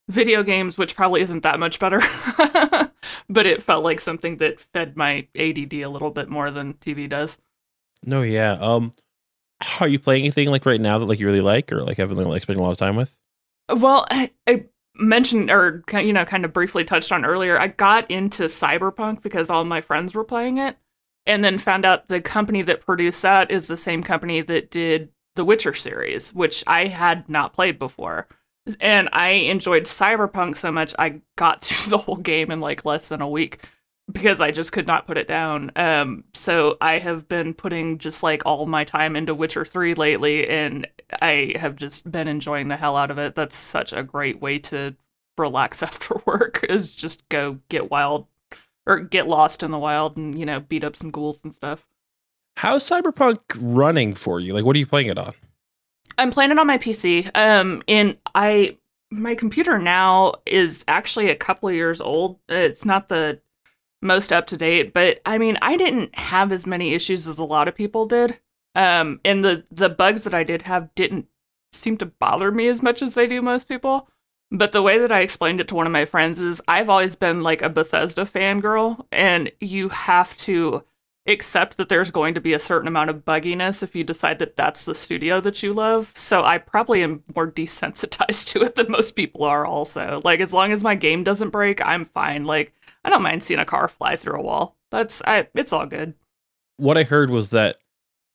video 0.08 0.42
games, 0.42 0.76
which 0.76 0.94
probably 0.94 1.22
isn't 1.22 1.42
that 1.44 1.58
much 1.58 1.78
better. 1.78 2.00
but 3.28 3.46
it 3.46 3.62
felt 3.62 3.84
like 3.84 4.00
something 4.00 4.36
that 4.36 4.60
fed 4.60 4.98
my 4.98 5.26
ADD 5.34 5.72
a 5.72 5.86
little 5.86 6.10
bit 6.10 6.28
more 6.28 6.50
than 6.50 6.74
TV 6.74 7.08
does. 7.08 7.38
No, 8.04 8.20
yeah. 8.20 8.52
Um, 8.60 8.92
are 9.80 9.88
you 9.88 9.98
playing 9.98 10.24
anything 10.24 10.48
like 10.48 10.66
right 10.66 10.80
now 10.80 10.98
that 10.98 11.06
like 11.06 11.18
you 11.18 11.26
really 11.26 11.40
like 11.40 11.72
or 11.72 11.82
like 11.82 11.96
haven't 11.96 12.18
like 12.18 12.42
spending 12.42 12.60
a 12.60 12.64
lot 12.64 12.72
of 12.72 12.78
time 12.78 12.96
with? 12.96 13.16
Well, 13.74 14.06
I, 14.10 14.30
I 14.46 14.66
mentioned 14.98 15.50
or 15.50 15.82
you 15.92 16.12
know 16.12 16.24
kind 16.24 16.44
of 16.44 16.52
briefly 16.52 16.84
touched 16.84 17.12
on 17.12 17.24
earlier. 17.24 17.58
I 17.58 17.68
got 17.68 18.10
into 18.10 18.44
Cyberpunk 18.44 19.22
because 19.22 19.50
all 19.50 19.64
my 19.64 19.80
friends 19.80 20.14
were 20.14 20.24
playing 20.24 20.58
it, 20.58 20.76
and 21.26 21.44
then 21.44 21.58
found 21.58 21.84
out 21.84 22.08
the 22.08 22.20
company 22.20 22.62
that 22.62 22.84
produced 22.84 23.22
that 23.22 23.50
is 23.50 23.66
the 23.66 23.76
same 23.76 24.02
company 24.02 24.40
that 24.42 24.70
did 24.70 25.10
the 25.34 25.44
Witcher 25.44 25.74
series, 25.74 26.34
which 26.34 26.64
I 26.66 26.86
had 26.86 27.28
not 27.28 27.52
played 27.52 27.78
before. 27.78 28.26
And 28.80 29.08
I 29.12 29.28
enjoyed 29.28 29.84
Cyberpunk 29.84 30.56
so 30.56 30.72
much 30.72 30.94
I 30.98 31.20
got 31.36 31.60
through 31.64 31.90
the 31.90 31.98
whole 31.98 32.16
game 32.16 32.50
in 32.50 32.60
like 32.60 32.84
less 32.84 33.08
than 33.08 33.20
a 33.20 33.28
week 33.28 33.60
because 34.10 34.40
I 34.40 34.50
just 34.50 34.72
could 34.72 34.86
not 34.86 35.06
put 35.06 35.18
it 35.18 35.28
down. 35.28 35.72
Um, 35.76 36.24
so 36.32 36.76
I 36.80 36.98
have 36.98 37.28
been 37.28 37.54
putting 37.54 37.98
just 37.98 38.22
like 38.22 38.46
all 38.46 38.66
my 38.66 38.84
time 38.84 39.16
into 39.16 39.34
Witcher 39.34 39.64
3 39.64 39.94
lately, 39.94 40.48
and 40.48 40.86
I 41.20 41.54
have 41.56 41.76
just 41.76 42.10
been 42.10 42.28
enjoying 42.28 42.68
the 42.68 42.76
hell 42.76 42.96
out 42.96 43.10
of 43.10 43.18
it. 43.18 43.34
That's 43.34 43.56
such 43.56 43.92
a 43.92 44.02
great 44.02 44.40
way 44.40 44.58
to 44.60 44.94
relax 45.36 45.82
after 45.82 46.20
work 46.24 46.64
is 46.68 46.94
just 46.94 47.28
go 47.28 47.58
get 47.68 47.90
wild 47.90 48.26
or 48.86 49.00
get 49.00 49.26
lost 49.26 49.62
in 49.62 49.72
the 49.72 49.78
wild 49.78 50.16
and, 50.16 50.38
you 50.38 50.46
know, 50.46 50.60
beat 50.60 50.84
up 50.84 50.94
some 50.94 51.10
ghouls 51.10 51.42
and 51.42 51.54
stuff. 51.54 51.86
How's 52.56 52.88
Cyberpunk 52.88 53.40
running 53.58 54.14
for 54.14 54.40
you? 54.40 54.54
Like, 54.54 54.64
what 54.64 54.76
are 54.76 54.78
you 54.78 54.86
playing 54.86 55.08
it 55.08 55.18
on? 55.18 55.34
I'm 56.16 56.30
playing 56.30 56.52
it 56.52 56.58
on 56.58 56.66
my 56.66 56.78
PC. 56.78 57.30
Um, 57.34 57.82
and 57.88 58.16
I 58.34 58.78
my 59.10 59.34
computer 59.34 59.78
now 59.78 60.34
is 60.46 60.84
actually 60.88 61.30
a 61.30 61.36
couple 61.36 61.68
of 61.68 61.74
years 61.74 62.00
old. 62.00 62.38
It's 62.48 62.84
not 62.84 63.08
the 63.08 63.40
most 64.02 64.32
up 64.32 64.46
to 64.48 64.56
date, 64.56 64.92
but 64.92 65.20
I 65.24 65.38
mean, 65.38 65.58
I 65.62 65.76
didn't 65.76 66.14
have 66.16 66.52
as 66.52 66.66
many 66.66 66.94
issues 66.94 67.26
as 67.26 67.38
a 67.38 67.44
lot 67.44 67.68
of 67.68 67.74
people 67.74 68.06
did. 68.06 68.38
Um, 68.74 69.20
and 69.24 69.42
the 69.42 69.64
the 69.70 69.88
bugs 69.88 70.24
that 70.24 70.34
I 70.34 70.44
did 70.44 70.62
have 70.62 70.94
didn't 70.94 71.26
seem 71.72 71.96
to 71.98 72.06
bother 72.06 72.52
me 72.52 72.68
as 72.68 72.82
much 72.82 73.02
as 73.02 73.14
they 73.14 73.26
do 73.26 73.40
most 73.40 73.68
people. 73.68 74.08
But 74.50 74.72
the 74.72 74.82
way 74.82 74.98
that 74.98 75.10
I 75.10 75.20
explained 75.20 75.60
it 75.60 75.68
to 75.68 75.74
one 75.74 75.86
of 75.86 75.92
my 75.92 76.04
friends 76.04 76.40
is 76.40 76.62
I've 76.68 76.88
always 76.88 77.16
been 77.16 77.42
like 77.42 77.62
a 77.62 77.70
Bethesda 77.70 78.24
fangirl, 78.24 79.04
and 79.10 79.50
you 79.60 79.88
have 79.88 80.36
to 80.38 80.84
accept 81.26 81.76
that 81.76 81.88
there's 81.88 82.10
going 82.10 82.34
to 82.34 82.40
be 82.40 82.52
a 82.52 82.58
certain 82.60 82.86
amount 82.86 83.10
of 83.10 83.24
bugginess 83.24 83.82
if 83.82 83.96
you 83.96 84.04
decide 84.04 84.38
that 84.38 84.56
that's 84.56 84.84
the 84.84 84.94
studio 84.94 85.40
that 85.40 85.62
you 85.62 85.72
love. 85.72 86.12
So 86.14 86.44
I 86.44 86.58
probably 86.58 87.02
am 87.02 87.24
more 87.34 87.50
desensitized 87.50 88.46
to 88.52 88.62
it 88.62 88.76
than 88.76 88.90
most 88.90 89.16
people 89.16 89.44
are 89.44 89.66
also. 89.66 90.20
Like 90.22 90.40
as 90.40 90.52
long 90.52 90.70
as 90.70 90.84
my 90.84 90.94
game 90.94 91.24
doesn't 91.24 91.50
break, 91.50 91.84
I'm 91.84 92.04
fine. 92.04 92.44
Like 92.44 92.72
I 93.06 93.08
don't 93.08 93.22
mind 93.22 93.42
seeing 93.42 93.60
a 93.60 93.64
car 93.64 93.88
fly 93.88 94.16
through 94.16 94.38
a 94.38 94.42
wall. 94.42 94.76
That's 94.90 95.22
I 95.26 95.46
it's 95.54 95.72
all 95.72 95.86
good. 95.86 96.12
What 96.76 96.98
I 96.98 97.04
heard 97.04 97.30
was 97.30 97.50
that 97.50 97.76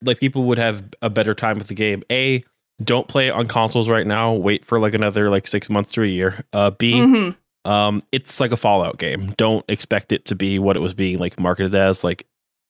like 0.02 0.20
people 0.20 0.44
would 0.46 0.58
have 0.58 0.84
a 1.02 1.10
better 1.10 1.36
time 1.36 1.58
with 1.58 1.68
the 1.68 1.76
game. 1.76 2.02
A, 2.12 2.44
don't 2.84 3.08
play 3.08 3.28
it 3.28 3.32
on 3.32 3.48
consoles 3.48 3.90
right 3.90 4.08
now. 4.08 4.34
Wait 4.34 4.66
for 4.66 4.80
like 4.80 4.94
another 4.96 5.30
like 5.30 5.46
six 5.46 5.70
months 5.70 5.92
to 5.92 6.04
a 6.04 6.08
year. 6.08 6.44
Uh, 6.54 6.72
B, 6.72 6.94
Mhm. 6.94 7.36
um, 7.66 8.02
it's 8.12 8.40
like 8.40 8.52
a 8.52 8.58
Fallout 8.58 8.98
game. 8.98 9.34
Don't 9.38 9.64
expect 9.68 10.12
it 10.12 10.26
to 10.26 10.36
be 10.36 10.58
what 10.58 10.76
it 10.76 10.80
was 10.80 10.94
being 10.96 11.20
like 11.20 11.40
marketed 11.40 11.76
as. 11.76 12.04
Like, 12.04 12.26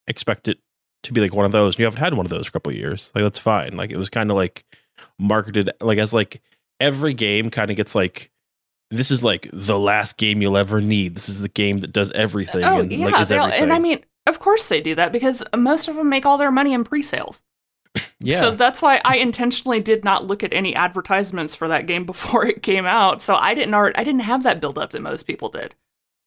expect 0.08 0.48
it 0.50 0.58
to 1.04 1.14
be 1.14 1.22
like 1.22 1.34
one 1.34 1.46
of 1.46 1.52
those. 1.54 1.80
You 1.80 1.86
haven't 1.86 2.00
had 2.02 2.16
one 2.16 2.26
of 2.26 2.30
those 2.32 2.50
couple 2.50 2.72
of 2.72 2.78
years. 2.78 3.12
Like 3.16 3.24
that's 3.24 3.40
fine. 3.40 3.78
Like 3.78 3.92
it 3.92 3.98
was 3.98 4.10
kind 4.10 4.30
of 4.32 4.36
like 4.36 4.66
marketed 5.18 5.70
like 5.82 5.98
as 6.00 6.14
like 6.14 6.42
every 6.80 7.14
game 7.14 7.50
kind 7.50 7.70
of 7.72 7.78
gets 7.78 7.96
like 7.96 8.32
this 8.92 9.10
is 9.10 9.24
like 9.24 9.50
the 9.52 9.80
last 9.80 10.18
game 10.18 10.42
you'll 10.42 10.58
ever 10.58 10.82
need. 10.82 11.16
This 11.16 11.30
is 11.30 11.40
the 11.40 11.50
game 11.50 11.80
that 11.80 11.94
does 11.94 12.12
everything. 12.12 12.64
Oh 12.64 12.82
and 12.82 12.92
yeah, 12.92 13.06
like 13.06 13.14
all- 13.32 13.38
everything. 13.38 13.64
and 13.64 13.74
I 13.74 13.80
mean, 13.80 14.04
of 14.28 14.40
course 14.40 14.68
they 14.68 14.82
do 14.82 14.94
that 14.96 15.12
because 15.12 15.42
most 15.56 15.88
of 15.88 15.96
them 15.96 16.10
make 16.10 16.26
all 16.26 16.38
their 16.38 16.52
money 16.52 16.74
in 16.74 16.84
pre-sales. 16.84 17.42
yeah. 18.20 18.40
So 18.40 18.52
that's 18.52 18.82
why 18.82 19.02
I 19.04 19.18
intentionally 19.18 19.80
did 19.80 20.04
not 20.04 20.28
look 20.28 20.44
at 20.44 20.54
any 20.54 20.76
advertisements 20.76 21.56
for 21.56 21.68
that 21.70 21.88
game 21.88 22.06
before 22.06 22.46
it 22.46 22.62
came 22.62 22.86
out. 22.86 23.22
So 23.22 23.36
I 23.36 23.54
didn't 23.54 23.74
I 23.74 24.04
didn't 24.04 24.22
have 24.22 24.44
that 24.44 24.62
build 24.62 24.78
up 24.78 24.92
that 24.92 25.02
most 25.02 25.24
people 25.24 25.50
did. 25.50 25.76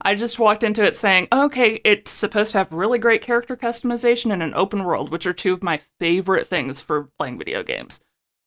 I 0.01 0.15
just 0.15 0.39
walked 0.39 0.65
into 0.65 0.83
it 0.83 0.97
saying, 0.97 1.29
okay, 1.33 1.81
it's 1.85 2.11
supposed 2.11 2.53
to 2.53 2.59
have 2.59 2.73
really 2.73 2.99
great 2.99 3.23
character 3.23 3.57
customization 3.57 4.33
and 4.33 4.43
an 4.43 4.53
open 4.55 4.85
world, 4.85 5.11
which 5.11 5.25
are 5.25 5.33
two 5.33 5.55
of 5.55 5.63
my 5.63 5.79
favorite 5.79 6.47
things 6.47 6.81
for 6.81 7.11
playing 7.19 7.39
video 7.39 7.63
games. 7.63 8.01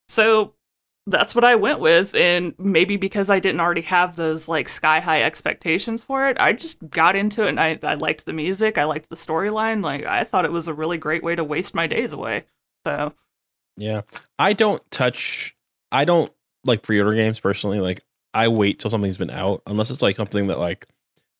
So 0.07 0.53
that's 1.09 1.33
what 1.33 1.43
I 1.43 1.55
went 1.55 1.79
with. 1.79 2.13
And 2.13 2.53
maybe 2.59 2.97
because 2.97 3.29
I 3.29 3.39
didn't 3.39 3.61
already 3.61 3.81
have 3.81 4.15
those 4.17 4.47
like 4.47 4.67
sky 4.69 4.99
high 4.99 5.23
expectations 5.23 6.03
for 6.03 6.27
it, 6.27 6.37
I 6.39 6.53
just 6.53 6.87
got 6.89 7.15
into 7.15 7.45
it 7.45 7.49
and 7.49 7.59
I, 7.59 7.79
I 7.81 7.95
liked 7.95 8.25
the 8.25 8.33
music. 8.33 8.77
I 8.77 8.83
liked 8.83 9.09
the 9.09 9.15
storyline. 9.15 9.83
Like, 9.83 10.05
I 10.05 10.23
thought 10.23 10.45
it 10.45 10.51
was 10.51 10.67
a 10.67 10.73
really 10.73 10.97
great 10.97 11.23
way 11.23 11.33
to 11.35 11.43
waste 11.43 11.73
my 11.73 11.87
days 11.87 12.13
away. 12.13 12.43
So, 12.85 13.13
Yeah. 13.77 14.01
I 14.37 14.53
don't 14.53 14.83
touch 14.91 15.55
I 15.91 16.03
don't 16.05 16.31
like 16.65 16.81
pre-order 16.81 17.13
games 17.15 17.39
personally. 17.39 17.79
Like 17.79 18.03
I 18.33 18.49
wait 18.49 18.77
till 18.79 18.91
something's 18.91 19.17
been 19.17 19.31
out 19.31 19.61
unless 19.65 19.89
it's 19.89 20.01
like 20.01 20.17
something 20.17 20.47
that 20.47 20.59
like 20.59 20.85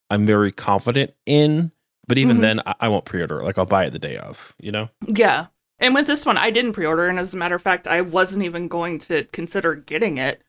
I'm 0.10 0.26
very 0.26 0.52
confident 0.54 1.14
in. 1.26 1.72
But 2.08 2.18
even 2.18 2.38
Mhm. 2.38 2.42
then 2.42 2.60
I, 2.66 2.76
I 2.80 2.88
won't 2.88 3.04
pre-order. 3.04 3.44
Like 3.44 3.58
I'll 3.58 3.66
buy 3.66 3.84
it 3.86 3.92
the 3.92 4.00
day 4.00 4.16
of, 4.16 4.56
you 4.62 4.72
know? 4.72 4.88
yeah. 5.06 5.48
And 5.80 5.94
with 5.94 6.08
this 6.08 6.26
one, 6.26 6.38
I 6.38 6.50
didn't 6.50 6.74
pre 6.74 6.86
order. 6.86 7.08
And 7.08 7.20
as 7.20 7.34
a 7.34 7.38
matter 7.38 7.56
of 7.56 7.62
fact, 7.62 7.88
I 7.88 8.02
wasn't 8.02 8.44
even 8.44 8.68
going 8.68 9.00
to 9.00 9.26
consider 9.26 9.76
getting 9.76 10.18
it 10.18 10.42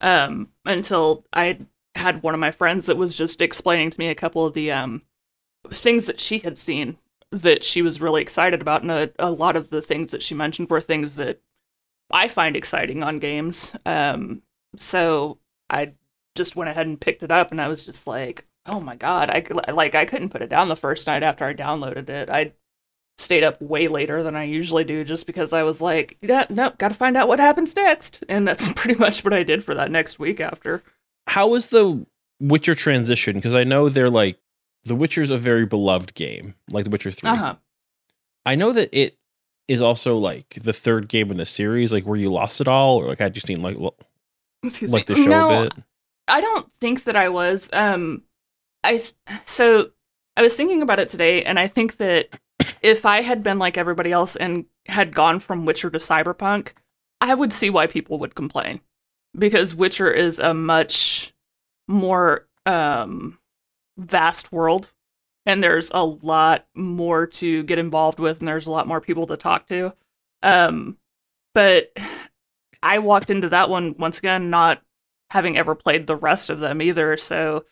um, 0.00 0.48
until 0.64 1.24
I 1.32 1.58
had 1.94 2.22
one 2.22 2.34
of 2.34 2.40
my 2.40 2.50
friends 2.50 2.86
that 2.86 2.96
was 2.96 3.14
just 3.14 3.40
explaining 3.40 3.90
to 3.90 3.98
me 3.98 4.08
a 4.08 4.14
couple 4.14 4.44
of 4.46 4.54
the 4.54 4.70
um, 4.70 5.02
things 5.70 6.06
that 6.06 6.20
she 6.20 6.38
had 6.38 6.58
seen 6.58 6.98
that 7.30 7.64
she 7.64 7.82
was 7.82 8.00
really 8.00 8.22
excited 8.22 8.60
about. 8.60 8.82
And 8.82 8.90
a, 8.90 9.10
a 9.18 9.30
lot 9.30 9.56
of 9.56 9.70
the 9.70 9.82
things 9.82 10.12
that 10.12 10.22
she 10.22 10.34
mentioned 10.34 10.70
were 10.70 10.80
things 10.80 11.16
that 11.16 11.40
I 12.10 12.28
find 12.28 12.54
exciting 12.56 13.02
on 13.02 13.18
games. 13.18 13.74
Um, 13.84 14.42
so 14.76 15.38
I 15.68 15.94
just 16.34 16.56
went 16.56 16.70
ahead 16.70 16.86
and 16.86 17.00
picked 17.00 17.22
it 17.22 17.30
up, 17.30 17.50
and 17.50 17.60
I 17.60 17.68
was 17.68 17.84
just 17.84 18.06
like, 18.06 18.46
"Oh 18.66 18.80
my 18.80 18.94
god!" 18.94 19.30
I 19.30 19.72
like 19.72 19.94
I 19.94 20.04
couldn't 20.04 20.28
put 20.28 20.42
it 20.42 20.48
down 20.48 20.68
the 20.68 20.76
first 20.76 21.06
night 21.06 21.22
after 21.22 21.44
I 21.44 21.54
downloaded 21.54 22.08
it. 22.08 22.30
I 22.30 22.52
stayed 23.18 23.44
up 23.44 23.60
way 23.60 23.88
later 23.88 24.22
than 24.22 24.36
I 24.36 24.44
usually 24.44 24.84
do, 24.84 25.04
just 25.04 25.26
because 25.26 25.52
I 25.52 25.62
was 25.62 25.80
like, 25.80 26.18
"Yeah, 26.20 26.46
nope, 26.50 26.78
got 26.78 26.88
to 26.88 26.94
find 26.94 27.16
out 27.16 27.28
what 27.28 27.40
happens 27.40 27.74
next," 27.74 28.24
and 28.28 28.46
that's 28.46 28.72
pretty 28.76 28.98
much 28.98 29.24
what 29.24 29.32
I 29.32 29.42
did 29.42 29.64
for 29.64 29.74
that 29.74 29.90
next 29.90 30.18
week 30.18 30.40
after. 30.40 30.82
How 31.26 31.48
was 31.48 31.68
the 31.68 32.06
Witcher 32.40 32.74
transition? 32.74 33.36
Because 33.36 33.54
I 33.54 33.64
know 33.64 33.88
they're 33.88 34.10
like 34.10 34.38
The 34.84 34.94
Witcher's 34.94 35.30
a 35.30 35.38
very 35.38 35.66
beloved 35.66 36.14
game, 36.14 36.54
like 36.70 36.84
The 36.84 36.90
Witcher 36.90 37.10
3. 37.10 37.30
Uh 37.30 37.34
huh. 37.34 37.54
I 38.44 38.54
know 38.54 38.72
that 38.72 38.90
it 38.92 39.18
is 39.68 39.80
also 39.80 40.16
like 40.16 40.58
the 40.60 40.72
third 40.72 41.08
game 41.08 41.30
in 41.30 41.38
the 41.38 41.46
series, 41.46 41.92
like 41.92 42.04
where 42.04 42.18
you 42.18 42.30
lost 42.30 42.60
it 42.60 42.68
all, 42.68 42.96
or 42.98 43.08
like 43.08 43.18
had 43.18 43.34
you 43.34 43.40
seen 43.40 43.62
like 43.62 43.76
lo- 43.76 43.96
like 44.82 45.06
the 45.06 45.16
show 45.16 45.24
no, 45.24 45.50
a 45.50 45.62
bit? 45.64 45.72
I 46.28 46.40
don't 46.40 46.70
think 46.72 47.04
that 47.04 47.16
I 47.16 47.28
was. 47.28 47.68
Um, 47.72 48.22
I 48.84 49.02
so 49.46 49.90
I 50.36 50.42
was 50.42 50.54
thinking 50.54 50.82
about 50.82 51.00
it 51.00 51.08
today, 51.08 51.42
and 51.42 51.58
I 51.58 51.66
think 51.66 51.96
that 51.96 52.38
if 52.82 53.06
I 53.06 53.22
had 53.22 53.42
been 53.42 53.58
like 53.58 53.76
everybody 53.76 54.12
else 54.12 54.36
and 54.36 54.66
had 54.86 55.14
gone 55.14 55.40
from 55.40 55.64
Witcher 55.64 55.90
to 55.90 55.98
Cyberpunk, 55.98 56.72
I 57.20 57.34
would 57.34 57.52
see 57.52 57.70
why 57.70 57.86
people 57.86 58.18
would 58.18 58.34
complain. 58.34 58.80
Because 59.36 59.74
Witcher 59.74 60.10
is 60.10 60.38
a 60.38 60.54
much 60.54 61.34
more 61.88 62.48
um 62.64 63.38
vast 63.96 64.50
world 64.50 64.92
and 65.46 65.62
there's 65.62 65.90
a 65.94 66.02
lot 66.04 66.66
more 66.74 67.24
to 67.24 67.62
get 67.62 67.78
involved 67.78 68.18
with 68.18 68.40
and 68.40 68.48
there's 68.48 68.66
a 68.66 68.70
lot 68.72 68.88
more 68.88 69.00
people 69.00 69.26
to 69.28 69.36
talk 69.36 69.68
to. 69.68 69.92
Um 70.42 70.98
but 71.56 71.90
i 72.82 72.98
walked 72.98 73.30
into 73.30 73.48
that 73.48 73.70
one 73.70 73.94
once 73.98 74.18
again 74.18 74.50
not 74.50 74.82
having 75.30 75.56
ever 75.56 75.74
played 75.74 76.06
the 76.06 76.14
rest 76.14 76.50
of 76.50 76.60
them 76.60 76.82
either 76.82 77.16
so 77.16 77.64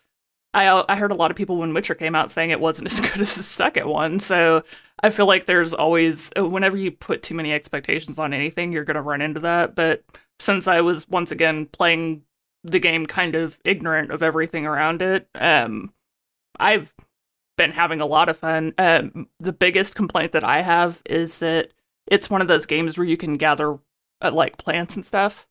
i 0.55 0.83
i 0.89 0.95
heard 0.95 1.11
a 1.11 1.15
lot 1.15 1.31
of 1.31 1.37
people 1.37 1.57
when 1.57 1.73
witcher 1.73 1.95
came 1.95 2.15
out 2.15 2.31
saying 2.31 2.49
it 2.49 2.59
wasn't 2.59 2.85
as 2.91 2.99
good 2.99 3.21
as 3.21 3.35
the 3.35 3.43
second 3.43 3.87
one 3.87 4.19
so 4.19 4.63
i 5.01 5.09
feel 5.09 5.27
like 5.27 5.45
there's 5.45 5.73
always 5.73 6.31
whenever 6.35 6.77
you 6.77 6.91
put 6.91 7.21
too 7.21 7.35
many 7.35 7.53
expectations 7.53 8.17
on 8.17 8.33
anything 8.33 8.71
you're 8.71 8.83
going 8.83 8.95
to 8.95 9.01
run 9.01 9.21
into 9.21 9.39
that 9.39 9.75
but 9.75 10.03
since 10.39 10.67
i 10.67 10.81
was 10.81 11.07
once 11.09 11.31
again 11.31 11.65
playing 11.67 12.21
the 12.63 12.79
game 12.79 13.05
kind 13.05 13.35
of 13.35 13.59
ignorant 13.63 14.11
of 14.11 14.23
everything 14.23 14.65
around 14.65 15.01
it 15.01 15.27
um 15.35 15.93
i've 16.59 16.93
been 17.57 17.71
having 17.71 18.01
a 18.01 18.05
lot 18.05 18.29
of 18.29 18.37
fun. 18.37 18.73
Um, 18.77 19.27
the 19.39 19.53
biggest 19.53 19.95
complaint 19.95 20.31
that 20.33 20.43
I 20.43 20.61
have 20.61 21.01
is 21.05 21.39
that 21.39 21.71
it's 22.07 22.29
one 22.29 22.41
of 22.41 22.47
those 22.47 22.65
games 22.65 22.97
where 22.97 23.07
you 23.07 23.17
can 23.17 23.37
gather 23.37 23.79
uh, 24.21 24.31
like 24.31 24.57
plants 24.57 24.95
and 24.95 25.05
stuff. 25.05 25.47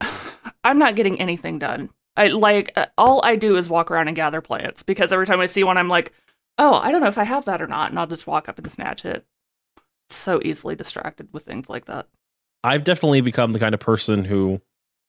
I'm 0.64 0.78
not 0.78 0.96
getting 0.96 1.20
anything 1.20 1.58
done. 1.58 1.90
I 2.16 2.28
like 2.28 2.72
uh, 2.76 2.86
all 2.96 3.20
I 3.24 3.36
do 3.36 3.56
is 3.56 3.68
walk 3.68 3.90
around 3.90 4.08
and 4.08 4.16
gather 4.16 4.40
plants 4.40 4.82
because 4.82 5.12
every 5.12 5.26
time 5.26 5.40
I 5.40 5.46
see 5.46 5.64
one, 5.64 5.76
I'm 5.76 5.88
like, 5.88 6.12
oh, 6.58 6.74
I 6.74 6.90
don't 6.90 7.00
know 7.00 7.08
if 7.08 7.18
I 7.18 7.24
have 7.24 7.44
that 7.46 7.60
or 7.62 7.66
not, 7.66 7.90
and 7.90 7.98
I'll 7.98 8.06
just 8.06 8.26
walk 8.26 8.48
up 8.48 8.58
and 8.58 8.70
snatch 8.70 9.04
it. 9.04 9.24
So 10.08 10.40
easily 10.44 10.74
distracted 10.76 11.28
with 11.32 11.44
things 11.44 11.68
like 11.68 11.86
that. 11.86 12.06
I've 12.64 12.84
definitely 12.84 13.20
become 13.20 13.50
the 13.52 13.58
kind 13.58 13.74
of 13.74 13.80
person 13.80 14.24
who 14.24 14.60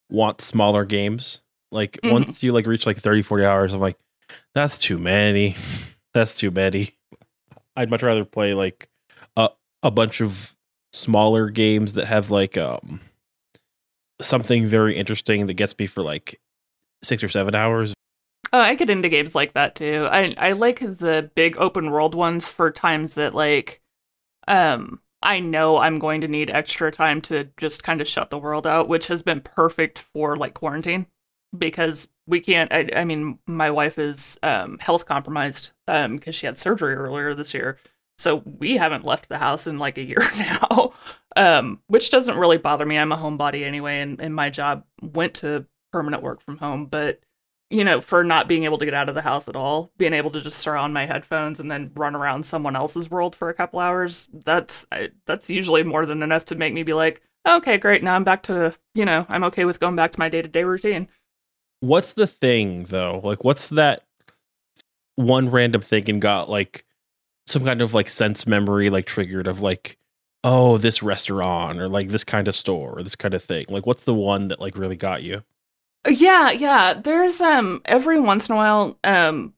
wants 0.10 0.46
smaller 0.46 0.86
games. 0.86 1.42
Like 1.72 2.00
Mhm. 2.04 2.12
once 2.12 2.44
you 2.44 2.52
like 2.52 2.66
reach 2.66 2.86
like 2.86 2.98
30, 2.98 3.22
40 3.22 3.46
hours, 3.46 3.74
I'm 3.74 3.80
like, 3.80 3.98
that's 4.54 4.78
too 4.78 4.98
many. 4.98 5.56
That's 6.14 6.34
too 6.34 6.50
many. 6.50 6.96
I'd 7.76 7.92
much 7.92 8.02
rather 8.02 8.26
play 8.26 8.56
like 8.56 8.90
a 9.36 9.50
a 9.84 9.92
bunch 9.92 10.20
of 10.20 10.56
smaller 10.94 11.50
games 11.52 11.94
that 11.94 12.08
have 12.08 12.32
like 12.32 12.58
um 12.58 13.02
something 14.20 14.66
very 14.66 14.96
interesting 14.96 15.46
that 15.46 15.54
gets 15.54 15.78
me 15.78 15.86
for 15.86 16.02
like 16.02 16.40
six 17.04 17.24
or 17.24 17.30
seven 17.30 17.56
hours. 17.56 17.94
Oh, 18.54 18.60
I 18.60 18.76
get 18.76 18.90
into 18.90 19.10
games 19.10 19.36
like 19.36 19.54
that 19.54 19.76
too. 19.76 20.08
I 20.10 20.34
I 20.38 20.52
like 20.54 20.80
the 20.80 21.30
big 21.36 21.58
open 21.58 21.92
world 21.92 22.16
ones 22.16 22.50
for 22.50 22.72
times 22.72 23.16
that 23.16 23.36
like 23.36 23.82
um 24.48 25.02
I 25.22 25.40
know 25.40 25.78
I'm 25.80 26.00
going 26.00 26.22
to 26.22 26.28
need 26.28 26.50
extra 26.50 26.92
time 26.92 27.22
to 27.22 27.50
just 27.58 27.84
kind 27.84 28.02
of 28.02 28.08
shut 28.08 28.30
the 28.30 28.38
world 28.38 28.68
out, 28.68 28.88
which 28.88 29.08
has 29.08 29.22
been 29.22 29.42
perfect 29.42 30.00
for 30.00 30.36
like 30.36 30.54
quarantine 30.54 31.08
because 31.58 32.08
we 32.28 32.40
can't 32.40 32.72
I, 32.72 32.90
I 32.96 33.06
mean 33.06 33.40
my 33.48 33.72
wife 33.72 33.98
is 33.98 34.38
um 34.44 34.78
health 34.80 35.06
compromised 35.06 35.72
um 35.88 36.16
because 36.16 36.36
she 36.36 36.46
had 36.46 36.58
surgery 36.58 36.94
earlier 36.94 37.34
this 37.34 37.54
year. 37.54 37.78
So 38.20 38.38
we 38.46 38.78
haven't 38.78 39.06
left 39.06 39.30
the 39.30 39.38
house 39.38 39.68
in 39.68 39.78
like 39.78 39.98
a 39.98 40.04
year 40.04 40.24
now. 40.38 40.94
Um 41.36 41.82
which 41.88 42.10
doesn't 42.10 42.38
really 42.38 42.58
bother 42.58 42.86
me. 42.86 42.98
I'm 42.98 43.12
a 43.12 43.18
homebody 43.18 43.64
anyway 43.64 44.00
and, 44.00 44.22
and 44.22 44.34
my 44.34 44.50
job 44.50 44.86
went 45.02 45.34
to 45.36 45.66
permanent 45.92 46.24
work 46.24 46.42
from 46.42 46.58
home, 46.58 46.86
but 46.86 47.20
you 47.70 47.84
know, 47.84 48.00
for 48.00 48.24
not 48.24 48.48
being 48.48 48.64
able 48.64 48.78
to 48.78 48.86
get 48.86 48.94
out 48.94 49.10
of 49.10 49.16
the 49.16 49.22
house 49.22 49.50
at 49.50 49.56
all, 49.56 49.92
being 49.98 50.14
able 50.14 50.32
to 50.32 50.40
just 50.40 50.64
throw 50.64 50.82
on 50.82 50.94
my 50.94 51.06
headphones 51.06 51.60
and 51.60 51.70
then 51.70 51.92
run 51.96 52.16
around 52.16 52.46
someone 52.46 52.78
else's 52.78 53.12
world 53.12 53.36
for 53.36 53.50
a 53.50 53.54
couple 53.54 53.80
hours, 53.80 54.30
that's 54.32 54.88
I, 54.92 55.10
that's 55.26 55.50
usually 55.50 55.84
more 55.84 56.06
than 56.06 56.24
enough 56.24 56.46
to 56.46 56.56
make 56.56 56.74
me 56.74 56.84
be 56.84 56.94
like, 56.94 57.22
okay, 57.48 57.78
great, 57.78 58.04
now 58.04 58.16
I'm 58.16 58.24
back 58.24 58.44
to, 58.44 58.74
you 58.96 59.04
know, 59.04 59.26
I'm 59.28 59.44
okay 59.46 59.66
with 59.66 59.82
going 59.82 59.98
back 59.98 60.14
to 60.14 60.20
my 60.20 60.30
day-to-day 60.30 60.64
routine. 60.64 61.10
What's 61.82 62.14
the 62.14 62.28
thing 62.28 62.86
though? 62.86 63.20
Like 63.24 63.44
what's 63.44 63.68
that 63.70 64.04
one 65.18 65.50
random 65.50 65.82
thing 65.82 66.10
and 66.10 66.22
got 66.22 66.50
like 66.50 66.86
some 67.48 67.66
kind 67.66 67.82
of 67.82 67.94
like 67.94 68.10
sense 68.10 68.46
memory 68.46 68.90
like 68.90 69.06
triggered 69.06 69.48
of 69.48 69.62
like 69.62 69.98
oh 70.44 70.78
this 70.78 71.02
restaurant 71.02 71.80
or 71.80 71.90
like 71.90 72.10
this 72.10 72.24
kind 72.24 72.48
of 72.48 72.56
store 72.56 73.00
or 73.00 73.04
this 73.04 73.16
kind 73.16 73.34
of 73.34 73.44
thing 73.44 73.66
like 73.70 73.86
what's 73.86 74.04
the 74.04 74.14
one 74.14 74.50
that 74.50 74.60
like 74.60 74.78
really 74.78 74.96
got 74.96 75.24
you 75.24 75.44
Yeah, 76.08 76.52
yeah. 76.52 76.94
There's 76.94 77.42
um 77.42 77.82
every 77.86 78.20
once 78.20 78.48
in 78.50 78.54
a 78.54 78.56
while, 78.58 78.98
um 79.04 79.54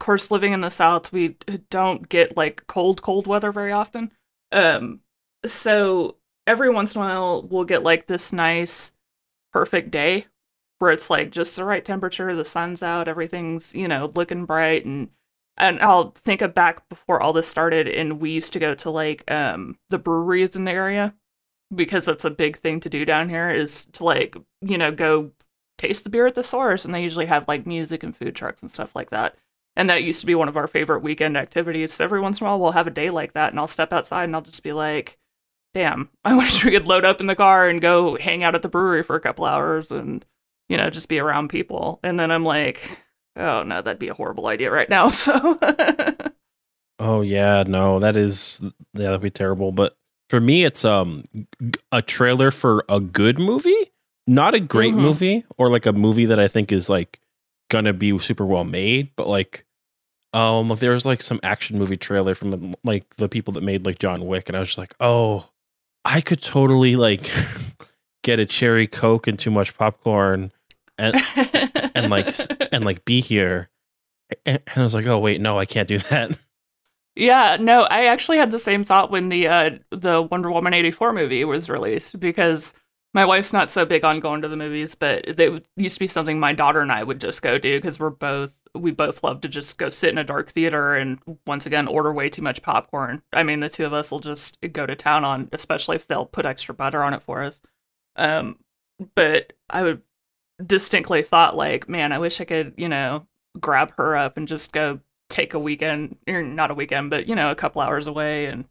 of 0.00 0.04
course 0.04 0.30
living 0.30 0.52
in 0.52 0.60
the 0.60 0.70
south, 0.70 1.12
we 1.12 1.36
don't 1.70 2.08
get 2.08 2.36
like 2.36 2.66
cold 2.66 3.02
cold 3.02 3.26
weather 3.26 3.52
very 3.52 3.72
often. 3.72 4.12
Um 4.52 5.00
so 5.46 6.16
every 6.46 6.70
once 6.70 6.94
in 6.94 7.00
a 7.02 7.04
while 7.04 7.42
we'll 7.42 7.64
get 7.64 7.82
like 7.82 8.06
this 8.06 8.32
nice 8.32 8.92
perfect 9.52 9.90
day 9.92 10.26
where 10.80 10.92
it's 10.92 11.10
like 11.10 11.30
just 11.32 11.56
the 11.56 11.64
right 11.64 11.84
temperature, 11.84 12.34
the 12.34 12.44
sun's 12.46 12.82
out, 12.82 13.08
everything's, 13.08 13.74
you 13.74 13.88
know, 13.88 14.12
looking 14.16 14.46
bright 14.46 14.84
and 14.86 15.10
and 15.58 15.80
I'll 15.80 16.12
think 16.12 16.42
of 16.42 16.54
back 16.54 16.88
before 16.90 17.20
all 17.22 17.32
this 17.34 17.48
started 17.48 17.88
and 17.88 18.20
we 18.20 18.30
used 18.32 18.52
to 18.54 18.60
go 18.60 18.74
to 18.76 18.90
like 18.90 19.30
um 19.30 19.78
the 19.90 19.98
breweries 19.98 20.56
in 20.56 20.64
the 20.64 20.72
area 20.72 21.14
because 21.74 22.04
that's 22.06 22.24
a 22.24 22.30
big 22.30 22.56
thing 22.56 22.80
to 22.80 22.88
do 22.90 23.04
down 23.04 23.28
here 23.28 23.50
is 23.50 23.86
to 23.92 24.04
like, 24.04 24.36
you 24.62 24.78
know, 24.78 24.92
go 24.92 25.32
taste 25.78 26.04
the 26.04 26.10
beer 26.10 26.26
at 26.26 26.34
the 26.34 26.42
source 26.42 26.84
and 26.84 26.94
they 26.94 27.02
usually 27.02 27.26
have 27.26 27.48
like 27.48 27.66
music 27.66 28.02
and 28.02 28.16
food 28.16 28.34
trucks 28.34 28.62
and 28.62 28.70
stuff 28.70 28.94
like 28.94 29.10
that. 29.10 29.36
And 29.78 29.90
that 29.90 30.04
used 30.04 30.20
to 30.20 30.26
be 30.26 30.34
one 30.34 30.48
of 30.48 30.56
our 30.56 30.66
favorite 30.66 31.02
weekend 31.02 31.36
activities. 31.36 32.00
Every 32.00 32.20
once 32.20 32.40
in 32.40 32.46
a 32.46 32.50
while 32.50 32.58
we'll 32.58 32.72
have 32.72 32.86
a 32.86 32.90
day 32.90 33.10
like 33.10 33.34
that 33.34 33.50
and 33.50 33.60
i'll 33.60 33.66
step 33.66 33.92
outside 33.92 34.24
and 34.24 34.34
i'll 34.34 34.42
just 34.42 34.62
be 34.62 34.72
like 34.72 35.18
damn 35.74 36.08
i 36.24 36.34
wish 36.34 36.64
we 36.64 36.70
could 36.70 36.88
load 36.88 37.04
up 37.04 37.20
in 37.20 37.26
the 37.26 37.34
car 37.36 37.68
and 37.68 37.80
go 37.80 38.16
hang 38.16 38.42
out 38.42 38.54
at 38.54 38.62
the 38.62 38.68
brewery 38.68 39.02
for 39.02 39.16
a 39.16 39.20
couple 39.20 39.44
hours 39.44 39.90
and 39.90 40.24
you 40.68 40.76
know 40.76 40.90
just 40.90 41.08
be 41.08 41.18
around 41.18 41.48
people. 41.48 42.00
And 42.02 42.18
then 42.18 42.30
i'm 42.30 42.44
like 42.44 42.98
oh 43.36 43.62
no 43.62 43.82
that'd 43.82 43.98
be 43.98 44.08
a 44.08 44.14
horrible 44.14 44.46
idea 44.46 44.70
right 44.70 44.88
now. 44.88 45.08
So 45.10 45.58
oh 46.98 47.20
yeah 47.20 47.62
no 47.66 47.98
that 47.98 48.16
is 48.16 48.60
yeah 48.94 49.06
that'd 49.06 49.20
be 49.20 49.30
terrible. 49.30 49.72
But 49.72 49.96
for 50.30 50.40
me 50.40 50.64
it's 50.64 50.84
um 50.84 51.24
a 51.92 52.00
trailer 52.00 52.50
for 52.50 52.84
a 52.88 53.00
good 53.00 53.38
movie 53.38 53.92
not 54.26 54.54
a 54.54 54.60
great 54.60 54.94
Mhm. 54.94 54.98
movie 55.00 55.44
or 55.56 55.68
like 55.70 55.86
a 55.86 55.92
movie 55.92 56.26
that 56.26 56.40
i 56.40 56.48
think 56.48 56.72
is 56.72 56.88
like 56.88 57.20
gonna 57.70 57.92
be 57.92 58.18
super 58.18 58.44
well 58.46 58.64
made 58.64 59.10
but 59.16 59.28
like 59.28 59.64
Um, 60.32 60.68
there 60.80 60.90
was 60.92 61.06
like 61.06 61.22
some 61.22 61.40
action 61.42 61.78
movie 61.78 61.96
trailer 61.96 62.34
from 62.34 62.50
the 62.50 62.74
like 62.84 63.04
the 63.16 63.28
people 63.28 63.52
that 63.54 63.62
made 63.62 63.86
like 63.86 63.98
John 63.98 64.26
Wick, 64.26 64.48
and 64.48 64.56
I 64.56 64.60
was 64.60 64.68
just 64.68 64.78
like, 64.78 64.94
oh, 65.00 65.48
I 66.04 66.20
could 66.20 66.42
totally 66.42 66.94
like 66.96 67.30
get 68.22 68.38
a 68.38 68.44
cherry 68.44 68.86
coke 68.86 69.26
and 69.28 69.38
too 69.38 69.50
much 69.50 69.74
popcorn 69.78 70.52
and 70.98 71.16
and 71.94 72.10
like 72.10 72.34
and 72.72 72.84
like 72.84 73.04
be 73.06 73.20
here. 73.22 73.70
And, 74.44 74.60
and 74.66 74.76
I 74.76 74.82
was 74.82 74.92
like, 74.94 75.06
oh 75.06 75.18
wait, 75.18 75.40
no, 75.40 75.58
I 75.58 75.64
can't 75.64 75.88
do 75.88 75.98
that. 76.10 76.36
Yeah, 77.14 77.56
no, 77.58 77.84
I 77.84 78.06
actually 78.06 78.36
had 78.36 78.50
the 78.50 78.58
same 78.58 78.84
thought 78.84 79.10
when 79.10 79.30
the 79.30 79.48
uh, 79.48 79.70
the 79.90 80.20
Wonder 80.20 80.50
Woman 80.50 80.74
eighty 80.74 80.90
four 80.90 81.14
movie 81.14 81.44
was 81.46 81.70
released 81.70 82.20
because 82.20 82.74
my 83.16 83.24
wife's 83.24 83.54
not 83.54 83.70
so 83.70 83.86
big 83.86 84.04
on 84.04 84.20
going 84.20 84.42
to 84.42 84.48
the 84.48 84.58
movies, 84.58 84.94
but 84.94 85.26
it 85.26 85.64
used 85.74 85.96
to 85.96 86.00
be 86.00 86.06
something 86.06 86.38
my 86.38 86.52
daughter 86.52 86.80
and 86.80 86.92
I 86.92 87.02
would 87.02 87.18
just 87.18 87.40
go 87.40 87.56
do 87.56 87.78
because 87.78 87.98
we're 87.98 88.10
both 88.10 88.60
we 88.74 88.90
both 88.90 89.24
love 89.24 89.40
to 89.40 89.48
just 89.48 89.78
go 89.78 89.88
sit 89.88 90.10
in 90.10 90.18
a 90.18 90.24
dark 90.24 90.50
theater 90.50 90.94
and 90.94 91.18
once 91.46 91.64
again 91.64 91.88
order 91.88 92.12
way 92.12 92.28
too 92.28 92.42
much 92.42 92.60
popcorn. 92.60 93.22
I 93.32 93.42
mean, 93.42 93.60
the 93.60 93.70
two 93.70 93.86
of 93.86 93.94
us 93.94 94.10
will 94.10 94.20
just 94.20 94.58
go 94.72 94.84
to 94.84 94.94
town 94.94 95.24
on, 95.24 95.48
especially 95.52 95.96
if 95.96 96.06
they'll 96.06 96.26
put 96.26 96.44
extra 96.44 96.74
butter 96.74 97.02
on 97.02 97.14
it 97.14 97.22
for 97.22 97.42
us. 97.42 97.62
Um, 98.16 98.58
but 99.14 99.54
I 99.70 99.82
would 99.82 100.02
distinctly 100.64 101.22
thought 101.22 101.56
like, 101.56 101.88
man, 101.88 102.12
I 102.12 102.18
wish 102.18 102.38
I 102.42 102.44
could, 102.44 102.74
you 102.76 102.88
know, 102.88 103.26
grab 103.58 103.94
her 103.96 104.14
up 104.14 104.36
and 104.36 104.46
just 104.46 104.72
go 104.72 105.00
take 105.30 105.54
a 105.54 105.58
weekend 105.58 106.18
or 106.28 106.42
not 106.42 106.70
a 106.70 106.74
weekend 106.74 107.10
but 107.10 107.26
you 107.28 107.34
know 107.34 107.50
a 107.50 107.56
couple 107.56 107.82
hours 107.82 108.06
away 108.06 108.46
and 108.46 108.64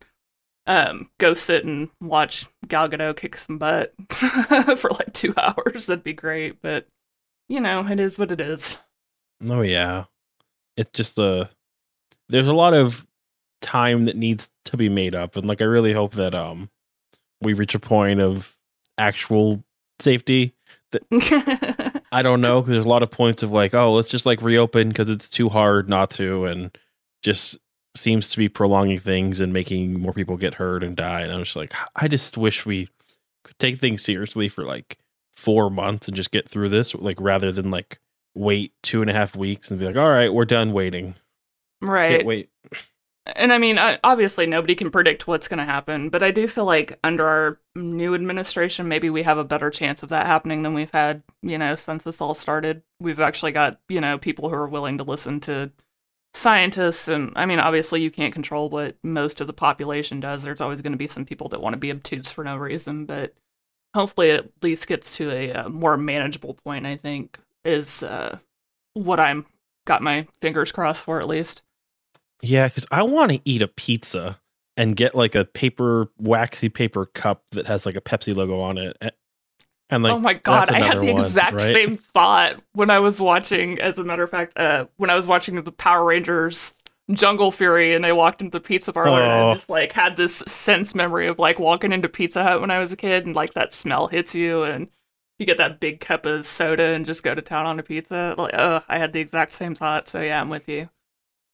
um 0.68 1.10
go 1.18 1.34
sit 1.34 1.66
and 1.66 1.90
watch 2.00 2.48
gal 2.68 2.90
gadot 2.90 3.18
kick 3.18 3.38
some 3.38 3.58
butt 3.58 3.94
for 4.78 4.90
like 4.92 5.14
two 5.14 5.34
hours 5.38 5.86
that'd 5.86 6.04
be 6.04 6.14
great 6.14 6.62
but 6.62 6.88
you 7.48 7.60
know 7.60 7.86
it 7.88 8.00
is 8.00 8.18
what 8.18 8.32
it 8.32 8.42
is 8.42 8.78
Oh 9.48 9.62
yeah, 9.62 10.06
it's 10.78 10.92
just 10.92 11.20
a. 11.20 11.50
There's 12.30 12.48
a 12.48 12.54
lot 12.54 12.74
of 12.74 13.06
time 13.62 14.06
that 14.06 14.16
needs 14.16 14.50
to 14.66 14.78
be 14.78 14.90
made 14.90 15.16
up, 15.16 15.36
and 15.36 15.48
like 15.48 15.62
I 15.62 15.66
really 15.66 15.94
hope 15.94 16.14
that 16.14 16.34
um 16.34 16.70
we 17.42 17.54
reach 17.54 17.76
a 17.76 17.80
point 17.80 18.20
of 18.22 18.56
actual 18.98 19.64
safety. 20.00 20.56
That 20.92 22.02
I 22.12 22.22
don't 22.22 22.42
know 22.42 22.62
because 22.62 22.74
there's 22.74 22.86
a 22.86 22.90
lot 22.90 23.04
of 23.04 23.12
points 23.12 23.44
of 23.44 23.52
like, 23.52 23.74
oh, 23.74 23.94
let's 23.94 24.10
just 24.10 24.26
like 24.26 24.42
reopen 24.42 24.90
because 24.90 25.10
it's 25.10 25.30
too 25.30 25.50
hard 25.50 25.90
not 25.90 26.12
to, 26.12 26.46
and 26.46 26.76
just 27.22 27.58
seems 27.96 28.30
to 28.32 28.38
be 28.38 28.50
prolonging 28.50 29.00
things 29.00 29.40
and 29.40 29.54
making 29.54 30.00
more 30.00 30.14
people 30.14 30.38
get 30.38 30.56
hurt 30.56 30.84
and 30.84 30.96
die. 30.96 31.22
And 31.22 31.32
I'm 31.32 31.44
just 31.44 31.56
like, 31.56 31.74
I 31.96 32.08
just 32.08 32.38
wish 32.38 32.66
we 32.66 32.90
could 33.44 33.58
take 33.60 33.80
things 33.80 34.04
seriously 34.04 34.50
for 34.50 34.64
like 34.64 34.98
four 35.36 35.70
months 35.70 36.08
and 36.08 36.16
just 36.16 36.32
get 36.32 36.50
through 36.50 36.70
this, 36.70 36.94
like 36.96 37.18
rather 37.20 37.52
than 37.52 37.72
like 37.72 38.00
wait 38.34 38.74
two 38.84 39.02
and 39.02 39.10
a 39.10 39.14
half 39.14 39.36
weeks 39.36 39.70
and 39.72 39.80
be 39.80 39.86
like, 39.86 39.96
all 39.98 40.10
right, 40.10 40.34
we're 40.34 40.46
done 40.46 40.74
waiting. 40.74 41.16
right 41.82 42.10
Can't 42.18 42.26
wait. 42.26 42.50
and 43.36 43.52
i 43.52 43.58
mean 43.58 43.80
obviously 44.04 44.46
nobody 44.46 44.76
can 44.76 44.92
predict 44.92 45.26
what's 45.28 45.48
going 45.48 45.58
to 45.58 45.66
happen 45.66 46.10
but 46.10 46.22
i 46.22 46.30
do 46.30 46.48
feel 46.48 46.66
like 46.66 47.00
under 47.04 47.26
our 47.28 47.60
new 47.76 48.14
administration 48.14 48.88
maybe 48.88 49.10
we 49.10 49.24
have 49.24 49.38
a 49.40 49.44
better 49.44 49.70
chance 49.72 50.04
of 50.04 50.10
that 50.10 50.28
happening 50.28 50.62
than 50.62 50.74
we've 50.76 50.92
had 50.92 51.24
you 51.42 51.58
know 51.58 51.76
since 51.76 52.04
this 52.04 52.22
all 52.22 52.36
started 52.36 52.84
we've 53.00 53.20
actually 53.20 53.52
got 53.52 53.80
you 53.90 54.00
know 54.00 54.18
people 54.20 54.50
who 54.50 54.56
are 54.56 54.68
willing 54.68 54.98
to 55.00 55.04
listen 55.04 55.40
to 55.40 55.72
scientists 56.36 57.08
and 57.08 57.32
i 57.36 57.46
mean 57.46 57.60
obviously 57.60 58.02
you 58.02 58.12
can't 58.12 58.34
control 58.34 58.70
what 58.70 58.96
most 59.04 59.40
of 59.40 59.48
the 59.48 59.54
population 59.54 60.20
does 60.20 60.44
there's 60.44 60.62
always 60.62 60.82
going 60.82 60.92
to 60.92 60.98
be 60.98 61.08
some 61.08 61.26
people 61.26 61.48
that 61.48 61.62
want 61.62 61.74
to 61.74 61.80
be 61.80 61.92
obtuse 61.92 62.30
for 62.30 62.44
no 62.44 62.58
reason 62.58 63.06
but 63.06 63.34
hopefully 63.94 64.30
it 64.30 64.40
at 64.42 64.52
least 64.62 64.88
gets 64.88 65.16
to 65.16 65.32
a, 65.32 65.52
uh 65.54 65.70
more 65.70 65.96
manageable 65.96 66.54
point 66.54 66.86
i 66.86 66.98
think 66.98 67.40
is 67.64 68.04
uh, 68.04 68.38
what 68.94 69.20
i'm 69.20 69.46
got 69.86 70.02
my 70.02 70.28
fingers 70.42 70.72
crossed 70.72 71.04
for 71.04 71.20
at 71.20 71.28
least 71.28 71.62
Yeah, 72.42 72.66
because 72.68 72.86
I 72.92 73.04
want 73.04 73.32
to 73.32 73.42
eat 73.46 73.62
a 73.62 73.68
pizza 73.68 74.40
and 74.78 74.96
get 74.96 75.16
like 75.16 75.36
a 75.36 75.46
paper, 75.46 76.12
waxy 76.18 76.70
paper 76.70 77.06
cup 77.06 77.44
that 77.52 77.68
has 77.68 77.86
like 77.86 77.96
a 77.96 78.02
Pepsi 78.02 78.36
logo 78.36 78.60
on 78.60 78.78
it. 78.78 78.98
And 79.90 80.04
like, 80.04 80.14
oh 80.14 80.20
my 80.20 80.34
god, 80.34 80.70
I 80.72 80.82
had 80.82 81.00
the 81.00 81.14
one, 81.14 81.22
exact 81.24 81.62
right? 81.62 81.74
same 81.74 81.94
thought 81.96 82.62
when 82.74 82.90
I 82.90 83.00
was 83.00 83.22
watching. 83.22 83.80
As 83.80 83.98
a 84.00 84.04
matter 84.04 84.24
of 84.24 84.32
fact, 84.32 84.58
uh, 84.58 84.86
when 84.98 85.10
I 85.10 85.16
was 85.16 85.28
watching 85.28 85.62
the 85.62 85.72
Power 85.72 86.06
Rangers 86.06 86.74
Jungle 87.14 87.52
Fury, 87.52 87.94
and 87.94 88.04
they 88.04 88.12
walked 88.12 88.42
into 88.42 88.58
the 88.58 88.62
pizza 88.62 88.92
parlor, 88.92 89.22
and 89.22 89.32
Oh. 89.32 89.50
I 89.52 89.54
just 89.54 89.70
like 89.70 89.92
had 89.92 90.18
this 90.18 90.38
sense 90.48 90.96
memory 90.96 91.28
of 91.28 91.38
like 91.38 91.60
walking 91.60 91.92
into 91.92 92.10
Pizza 92.10 92.42
Hut 92.44 92.62
when 92.62 92.72
I 92.72 92.80
was 92.80 92.92
a 92.92 92.96
kid, 92.98 93.28
and 93.28 93.36
like 93.36 93.54
that 93.54 93.76
smell 93.76 94.08
hits 94.08 94.34
you, 94.34 94.64
and 94.64 94.88
you 95.38 95.46
get 95.46 95.58
that 95.58 95.80
big 95.80 96.00
cup 96.00 96.26
of 96.26 96.46
soda, 96.48 96.84
and 96.96 97.06
just 97.06 97.22
go 97.24 97.36
to 97.36 97.42
town 97.44 97.68
on 97.68 97.78
a 97.80 97.84
pizza. 97.84 98.34
Like, 98.38 98.56
oh, 98.56 98.82
I 98.90 98.98
had 98.98 99.14
the 99.14 99.20
exact 99.20 99.54
same 99.54 99.76
thought. 99.76 100.08
So 100.08 100.20
yeah, 100.20 100.42
I'm 100.42 100.50
with 100.50 100.68
you. 100.68 100.90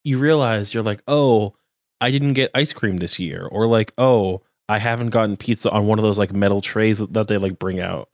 you 0.06 0.18
realize 0.20 0.74
you're 0.74 0.84
like, 0.84 1.04
oh, 1.08 1.54
I 2.00 2.12
didn't 2.12 2.34
get 2.34 2.50
ice 2.56 2.72
cream 2.72 2.98
this 2.98 3.20
year, 3.20 3.46
or 3.52 3.68
like, 3.68 3.92
oh, 3.98 4.42
I 4.70 4.80
haven't 4.80 5.10
gotten 5.10 5.36
pizza 5.36 5.70
on 5.70 5.86
one 5.86 6.00
of 6.00 6.04
those 6.04 6.18
like 6.18 6.32
metal 6.32 6.62
trays 6.62 7.00
that, 7.00 7.12
that 7.14 7.28
they 7.28 7.38
like 7.38 7.60
bring 7.60 7.82
out. 7.82 8.08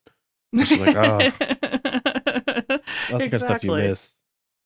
Like, 0.54 0.96
oh. 0.96 1.32
That's 2.70 3.10
kind 3.10 3.34
of 3.34 3.42
stuff 3.42 3.64
you 3.64 3.76
miss. 3.76 4.14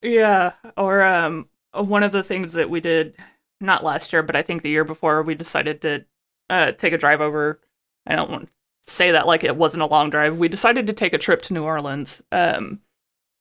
Yeah, 0.02 0.54
or 0.78 1.04
um, 1.04 1.50
one 1.74 2.04
of 2.04 2.12
the 2.12 2.24
things 2.24 2.54
that 2.54 2.70
we 2.70 2.80
did 2.80 3.16
not 3.60 3.84
last 3.84 4.12
year, 4.12 4.24
but 4.24 4.36
I 4.36 4.42
think 4.42 4.62
the 4.62 4.70
year 4.70 4.84
before, 4.84 5.22
we 5.22 5.36
decided 5.36 5.82
to 5.82 6.06
uh, 6.50 6.72
take 6.72 6.94
a 6.94 6.98
drive 6.98 7.22
over. 7.22 7.62
I 8.08 8.16
don't 8.16 8.32
want 8.32 8.48
to 8.48 8.54
say 8.92 9.12
that 9.12 9.28
like 9.28 9.44
it 9.44 9.56
wasn't 9.56 9.84
a 9.84 9.88
long 9.88 10.10
drive. 10.10 10.38
We 10.38 10.48
decided 10.48 10.88
to 10.88 10.94
take 10.94 11.14
a 11.14 11.20
trip 11.20 11.42
to 11.44 11.54
New 11.54 11.64
Orleans. 11.64 12.22
Um, 12.32 12.82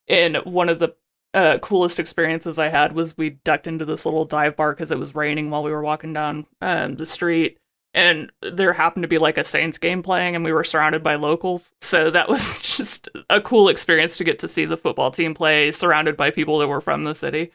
and 0.09 0.37
one 0.39 0.69
of 0.69 0.79
the 0.79 0.95
uh, 1.33 1.59
coolest 1.59 1.99
experiences 1.99 2.59
I 2.59 2.69
had 2.69 2.93
was 2.93 3.17
we 3.17 3.31
ducked 3.31 3.67
into 3.67 3.85
this 3.85 4.05
little 4.05 4.25
dive 4.25 4.57
bar 4.57 4.73
because 4.73 4.91
it 4.91 4.99
was 4.99 5.15
raining 5.15 5.51
while 5.51 5.63
we 5.63 5.71
were 5.71 5.83
walking 5.83 6.13
down 6.13 6.47
um, 6.61 6.97
the 6.97 7.07
street. 7.07 7.59
And 7.93 8.31
there 8.41 8.73
happened 8.73 9.03
to 9.03 9.09
be 9.09 9.19
like 9.19 9.37
a 9.37 9.45
Saints 9.45 9.77
game 9.77 10.03
playing, 10.03 10.37
and 10.37 10.45
we 10.45 10.53
were 10.53 10.63
surrounded 10.63 11.03
by 11.03 11.17
locals. 11.17 11.73
So 11.81 12.11
that 12.11 12.29
was 12.29 12.63
just 12.77 13.09
a 13.29 13.41
cool 13.41 13.69
experience 13.69 14.17
to 14.19 14.25
get 14.25 14.39
to 14.41 14.49
see 14.49 14.65
the 14.65 14.77
football 14.77 15.11
team 15.11 15.35
play 15.35 15.73
surrounded 15.73 16.17
by 16.17 16.31
people 16.31 16.59
that 16.59 16.69
were 16.69 16.81
from 16.81 17.03
the 17.03 17.15
city. 17.15 17.51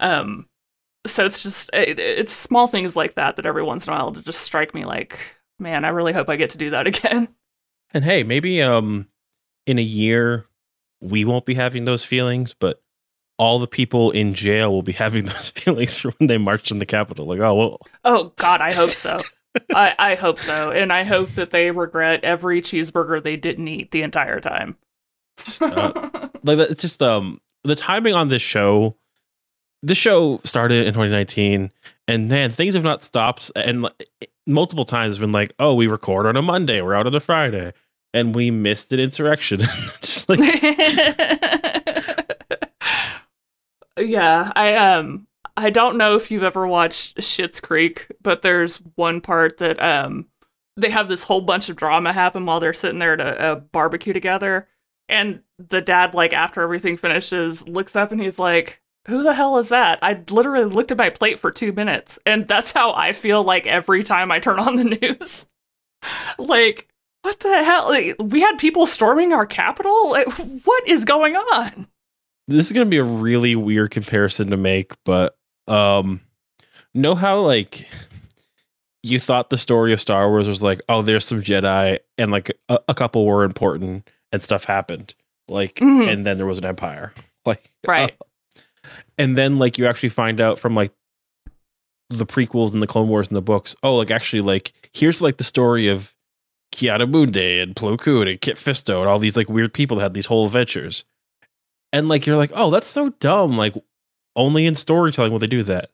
Um, 0.00 0.48
so 1.06 1.24
it's 1.24 1.42
just 1.42 1.70
it, 1.72 1.98
it's 1.98 2.32
small 2.32 2.66
things 2.66 2.96
like 2.96 3.14
that 3.14 3.36
that 3.36 3.46
every 3.46 3.62
once 3.62 3.86
in 3.86 3.92
a 3.92 3.96
while 3.96 4.12
to 4.12 4.22
just 4.22 4.40
strike 4.40 4.74
me 4.74 4.84
like, 4.84 5.18
man, 5.58 5.84
I 5.84 5.88
really 5.88 6.12
hope 6.12 6.28
I 6.28 6.36
get 6.36 6.50
to 6.50 6.58
do 6.58 6.70
that 6.70 6.86
again. 6.86 7.28
And 7.94 8.04
hey, 8.04 8.22
maybe 8.22 8.62
um 8.62 9.08
in 9.66 9.78
a 9.78 9.82
year 9.82 10.46
we 11.00 11.24
won't 11.24 11.46
be 11.46 11.54
having 11.54 11.84
those 11.84 12.04
feelings, 12.04 12.54
but 12.58 12.82
all 13.38 13.58
the 13.58 13.66
people 13.66 14.10
in 14.10 14.34
jail 14.34 14.72
will 14.72 14.82
be 14.82 14.92
having 15.04 15.26
those 15.26 15.50
feelings 15.50 15.94
for 15.94 16.10
when 16.12 16.26
they 16.26 16.38
marched 16.38 16.70
in 16.70 16.78
the 16.78 16.86
Capitol. 16.86 17.26
Like, 17.26 17.40
oh 17.40 17.54
well, 17.54 17.80
Oh 18.04 18.32
God, 18.36 18.60
I 18.60 18.74
hope 18.74 18.90
so. 18.90 19.18
I, 19.74 19.94
I 19.98 20.14
hope 20.14 20.38
so, 20.38 20.70
and 20.70 20.92
I 20.92 21.04
hope 21.04 21.30
that 21.30 21.50
they 21.50 21.70
regret 21.70 22.24
every 22.24 22.62
cheeseburger 22.62 23.22
they 23.22 23.36
didn't 23.36 23.68
eat 23.68 23.90
the 23.90 24.02
entire 24.02 24.40
time. 24.40 24.76
just 25.44 25.62
uh, 25.62 25.92
like 26.42 26.58
that- 26.58 26.70
it's 26.70 26.82
just 26.82 27.02
um 27.02 27.40
the 27.64 27.74
timing 27.74 28.14
on 28.14 28.28
this 28.28 28.42
show. 28.42 28.96
This 29.82 29.98
show 29.98 30.40
started 30.44 30.86
in 30.86 30.94
2019, 30.94 31.70
and 32.08 32.30
then 32.30 32.50
things 32.50 32.74
have 32.74 32.82
not 32.82 33.02
stopped. 33.04 33.52
And 33.54 33.82
like, 33.82 34.08
multiple 34.46 34.84
times 34.84 35.12
it's 35.12 35.18
been 35.20 35.32
like, 35.32 35.52
oh, 35.58 35.74
we 35.74 35.86
record 35.86 36.26
on 36.26 36.36
a 36.36 36.42
Monday, 36.42 36.80
we're 36.80 36.94
out 36.94 37.06
on 37.06 37.14
a 37.14 37.20
Friday, 37.20 37.72
and 38.14 38.34
we 38.34 38.50
missed 38.50 38.92
an 38.92 39.00
insurrection. 39.00 39.60
just 40.00 40.28
like 40.28 40.40
yeah, 43.98 44.50
I 44.56 44.74
um 44.76 45.26
I 45.56 45.70
don't 45.70 45.96
know 45.96 46.16
if 46.16 46.30
you've 46.30 46.42
ever 46.42 46.66
watched 46.66 47.16
Schitt's 47.18 47.60
Creek, 47.60 48.06
but 48.22 48.42
there's 48.42 48.76
one 48.94 49.20
part 49.20 49.58
that 49.58 49.82
um 49.82 50.26
they 50.76 50.90
have 50.90 51.08
this 51.08 51.24
whole 51.24 51.40
bunch 51.40 51.68
of 51.68 51.76
drama 51.76 52.12
happen 52.12 52.44
while 52.44 52.60
they're 52.60 52.74
sitting 52.74 52.98
there 52.98 53.14
at 53.14 53.20
a, 53.20 53.52
a 53.52 53.56
barbecue 53.56 54.12
together, 54.12 54.68
and 55.08 55.40
the 55.58 55.80
dad 55.80 56.14
like 56.14 56.32
after 56.34 56.60
everything 56.62 56.96
finishes 56.96 57.66
looks 57.66 57.96
up 57.96 58.12
and 58.12 58.20
he's 58.20 58.38
like. 58.38 58.82
Who 59.08 59.22
the 59.22 59.34
hell 59.34 59.56
is 59.58 59.68
that? 59.68 60.00
I 60.02 60.20
literally 60.30 60.64
looked 60.64 60.90
at 60.90 60.98
my 60.98 61.10
plate 61.10 61.38
for 61.38 61.52
two 61.52 61.70
minutes, 61.70 62.18
and 62.26 62.48
that's 62.48 62.72
how 62.72 62.92
I 62.92 63.12
feel 63.12 63.44
like 63.44 63.64
every 63.64 64.02
time 64.02 64.32
I 64.32 64.40
turn 64.40 64.58
on 64.58 64.74
the 64.74 64.82
news. 65.00 65.46
like, 66.40 66.88
what 67.22 67.38
the 67.38 67.62
hell? 67.62 67.88
Like, 67.88 68.16
we 68.18 68.40
had 68.40 68.58
people 68.58 68.84
storming 68.84 69.32
our 69.32 69.46
capital. 69.46 70.10
Like, 70.10 70.26
what 70.64 70.88
is 70.88 71.04
going 71.04 71.36
on? 71.36 71.86
this 72.48 72.66
is 72.66 72.72
gonna 72.72 72.86
be 72.86 72.98
a 72.98 73.04
really 73.04 73.54
weird 73.56 73.92
comparison 73.92 74.50
to 74.50 74.56
make, 74.56 74.92
but 75.04 75.36
um 75.68 76.20
know 76.94 77.14
how 77.14 77.40
like 77.40 77.86
you 79.02 79.20
thought 79.20 79.50
the 79.50 79.58
story 79.58 79.92
of 79.92 80.00
Star 80.00 80.28
Wars 80.28 80.48
was 80.48 80.62
like, 80.62 80.80
oh, 80.88 81.02
there's 81.02 81.24
some 81.24 81.42
Jedi 81.42 81.98
and 82.18 82.32
like 82.32 82.50
a, 82.68 82.78
a 82.88 82.94
couple 82.94 83.24
were 83.24 83.44
important 83.44 84.08
and 84.32 84.42
stuff 84.42 84.64
happened. 84.64 85.14
Like 85.48 85.76
Mhm. 85.76 86.10
and 86.12 86.26
then 86.26 86.38
there 86.38 86.46
was 86.46 86.58
an 86.58 86.64
empire. 86.64 87.12
Like 87.46 87.70
Right. 87.86 88.16
uh, 88.20 88.60
and 89.18 89.38
then 89.38 89.58
like 89.60 89.78
you 89.78 89.86
actually 89.86 90.08
find 90.08 90.40
out 90.40 90.58
from 90.58 90.74
like 90.74 90.90
the 92.10 92.26
prequels 92.26 92.72
and 92.72 92.82
the 92.82 92.86
Clone 92.88 93.08
Wars 93.08 93.28
and 93.28 93.36
the 93.36 93.42
books, 93.42 93.76
oh, 93.84 93.94
like 93.96 94.10
actually 94.10 94.40
like 94.42 94.72
here's 94.92 95.22
like 95.22 95.36
the 95.36 95.44
story 95.44 95.86
of 95.86 96.12
Ki-Adi-Mundi 96.72 97.60
and 97.60 97.76
Plo 97.76 97.96
Koon 97.98 98.26
and 98.26 98.40
Kit 98.40 98.56
Fisto 98.56 98.98
and 99.00 99.08
all 99.08 99.20
these 99.20 99.36
like 99.36 99.48
weird 99.48 99.72
people 99.72 99.96
that 99.98 100.02
had 100.02 100.14
these 100.14 100.26
whole 100.26 100.46
adventures. 100.46 101.04
And 101.92 102.08
like 102.08 102.26
you're 102.26 102.36
like, 102.36 102.50
oh, 102.54 102.70
that's 102.70 102.88
so 102.88 103.10
dumb. 103.20 103.56
Like, 103.56 103.74
only 104.36 104.66
in 104.66 104.74
storytelling 104.74 105.32
will 105.32 105.38
they 105.38 105.46
do 105.46 105.62
that. 105.64 105.90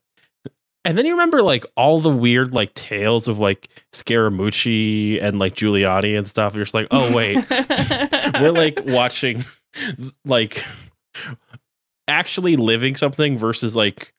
And 0.84 0.98
then 0.98 1.06
you 1.06 1.12
remember 1.12 1.42
like 1.42 1.64
all 1.76 2.00
the 2.00 2.10
weird 2.10 2.52
like 2.52 2.74
tales 2.74 3.28
of 3.28 3.38
like 3.38 3.68
Scaramucci 3.92 5.22
and 5.22 5.38
like 5.38 5.54
Giuliani 5.54 6.18
and 6.18 6.26
stuff. 6.26 6.54
You're 6.56 6.64
just 6.64 6.74
like, 6.74 6.88
oh 6.90 7.14
wait, 7.14 7.36
we're 8.40 8.50
like 8.50 8.80
watching 8.86 9.44
like 10.24 10.64
actually 12.08 12.56
living 12.56 12.96
something 12.96 13.38
versus 13.38 13.76
like 13.76 14.12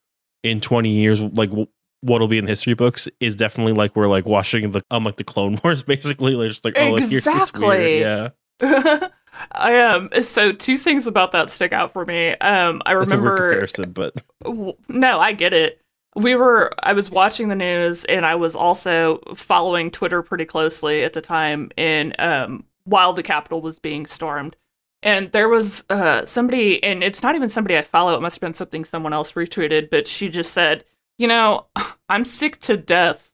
in 0.44 0.62
20 0.62 0.90
years 0.90 1.20
like 1.20 1.50
w- 1.50 1.68
what'll 2.02 2.28
be 2.28 2.38
in 2.38 2.46
the 2.46 2.52
history 2.52 2.74
books 2.74 3.08
is 3.20 3.36
definitely 3.36 3.74
like 3.74 3.96
we're 3.96 4.08
like 4.08 4.26
watching 4.26 4.72
the 4.72 4.82
um 4.92 5.04
like 5.04 5.18
the 5.18 5.24
clone 5.24 5.60
wars 5.64 5.84
basically 5.84 6.34
like 6.34 6.50
just 6.50 6.66
like 6.66 6.78
oh 6.80 6.92
like, 6.92 7.02
here's 7.02 7.24
this 7.24 7.28
Exactly. 7.28 7.68
weird, 7.68 8.32
yeah 8.62 9.08
I 9.52 9.80
um 9.80 10.10
so 10.22 10.52
two 10.52 10.78
things 10.78 11.08
about 11.08 11.32
that 11.32 11.50
stick 11.50 11.74
out 11.74 11.94
for 11.94 12.06
me. 12.06 12.30
Um 12.36 12.82
I 12.86 12.94
that's 13.00 13.12
a 13.14 13.18
weird 13.18 13.40
remember 13.40 13.50
comparison 13.50 13.92
but 13.92 14.16
W- 14.44 14.78
No, 14.88 15.20
I 15.20 15.34
get 15.34 15.54
it. 15.54 15.82
We 16.16 16.36
were 16.36 16.72
I 16.82 16.94
was 16.94 17.10
watching 17.10 17.48
the 17.50 17.56
news 17.56 18.06
and 18.06 18.26
I 18.26 18.36
was 18.36 18.56
also 18.56 19.20
following 19.36 19.90
Twitter 19.92 20.22
pretty 20.22 20.46
closely 20.46 21.04
at 21.04 21.14
the 21.14 21.22
time 21.22 21.72
in 21.78 22.14
um 22.20 22.66
while 22.86 23.14
the 23.14 23.24
Capitol 23.24 23.62
was 23.62 23.80
being 23.80 24.06
stormed. 24.06 24.56
And 25.02 25.32
there 25.32 25.50
was 25.50 25.84
uh 25.90 26.26
somebody 26.26 26.84
and 26.84 27.04
it's 27.04 27.24
not 27.24 27.36
even 27.36 27.50
somebody 27.50 27.78
I 27.78 27.82
follow, 27.82 28.16
it 28.16 28.22
must 28.22 28.36
have 28.38 28.42
been 28.42 28.54
something 28.54 28.86
someone 28.86 29.14
else 29.14 29.34
retweeted, 29.34 29.90
but 29.90 30.08
she 30.08 30.30
just 30.30 30.54
said, 30.54 30.86
"You 31.18 31.28
know, 31.28 31.66
I'm 32.10 32.26
sick 32.26 32.60
to 32.62 32.78
death 32.78 33.33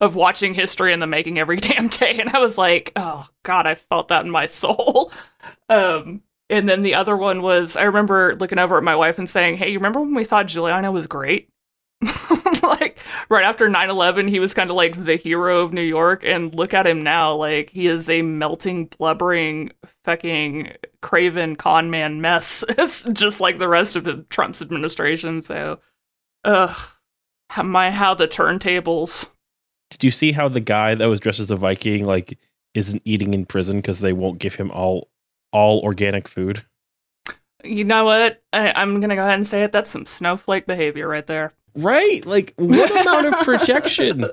of 0.00 0.16
watching 0.16 0.54
history 0.54 0.92
in 0.92 1.00
the 1.00 1.06
making 1.06 1.38
every 1.38 1.56
damn 1.60 1.88
day." 1.88 2.18
And 2.18 2.30
I 2.30 2.38
was 2.38 2.58
like, 2.58 2.92
"Oh 2.96 3.26
god, 3.42 3.66
I 3.66 3.74
felt 3.74 4.08
that 4.08 4.24
in 4.24 4.30
my 4.30 4.46
soul." 4.46 5.12
Um 5.68 6.22
and 6.50 6.68
then 6.68 6.80
the 6.80 6.96
other 6.96 7.16
one 7.16 7.42
was 7.42 7.76
I 7.76 7.84
remember 7.84 8.34
looking 8.34 8.58
over 8.58 8.76
at 8.76 8.82
my 8.82 8.96
wife 8.96 9.18
and 9.18 9.30
saying, 9.30 9.56
Hey, 9.56 9.70
you 9.70 9.78
remember 9.78 10.00
when 10.00 10.14
we 10.14 10.24
thought 10.24 10.48
Giuliani 10.48 10.92
was 10.92 11.06
great? 11.06 11.48
like 12.62 12.98
right 13.28 13.44
after 13.44 13.68
9-11 13.68 14.28
he 14.28 14.40
was 14.40 14.54
kind 14.54 14.70
of 14.70 14.76
like 14.76 14.96
the 14.96 15.16
hero 15.16 15.60
of 15.60 15.74
new 15.74 15.82
york 15.82 16.24
and 16.24 16.54
look 16.54 16.72
at 16.72 16.86
him 16.86 16.98
now 17.02 17.34
like 17.34 17.68
he 17.68 17.86
is 17.86 18.08
a 18.08 18.22
melting 18.22 18.86
blubbering 18.86 19.70
fucking 20.04 20.72
craven 21.02 21.56
con 21.56 21.90
man 21.90 22.22
mess 22.22 22.64
just 23.12 23.40
like 23.40 23.58
the 23.58 23.68
rest 23.68 23.96
of 23.96 24.04
the 24.04 24.24
trump's 24.30 24.62
administration 24.62 25.42
so 25.42 25.78
ugh 26.44 26.74
my 27.62 27.90
how 27.90 28.14
the 28.14 28.26
turntables 28.26 29.28
did 29.90 30.02
you 30.04 30.10
see 30.10 30.32
how 30.32 30.48
the 30.48 30.60
guy 30.60 30.94
that 30.94 31.06
was 31.06 31.20
dressed 31.20 31.40
as 31.40 31.50
a 31.50 31.56
viking 31.56 32.04
like 32.04 32.38
isn't 32.74 33.02
eating 33.04 33.34
in 33.34 33.44
prison 33.44 33.76
because 33.76 34.00
they 34.00 34.12
won't 34.12 34.38
give 34.38 34.54
him 34.54 34.70
all 34.70 35.08
all 35.52 35.80
organic 35.80 36.28
food 36.28 36.64
you 37.64 37.84
know 37.84 38.04
what 38.04 38.42
I, 38.52 38.72
i'm 38.72 39.00
gonna 39.00 39.16
go 39.16 39.22
ahead 39.22 39.34
and 39.34 39.46
say 39.46 39.62
it 39.62 39.72
that's 39.72 39.90
some 39.90 40.06
snowflake 40.06 40.66
behavior 40.66 41.08
right 41.08 41.26
there 41.26 41.52
Right? 41.76 42.24
Like, 42.26 42.54
what 42.56 42.90
amount 42.90 43.26
of 43.26 43.44
projection? 43.44 44.26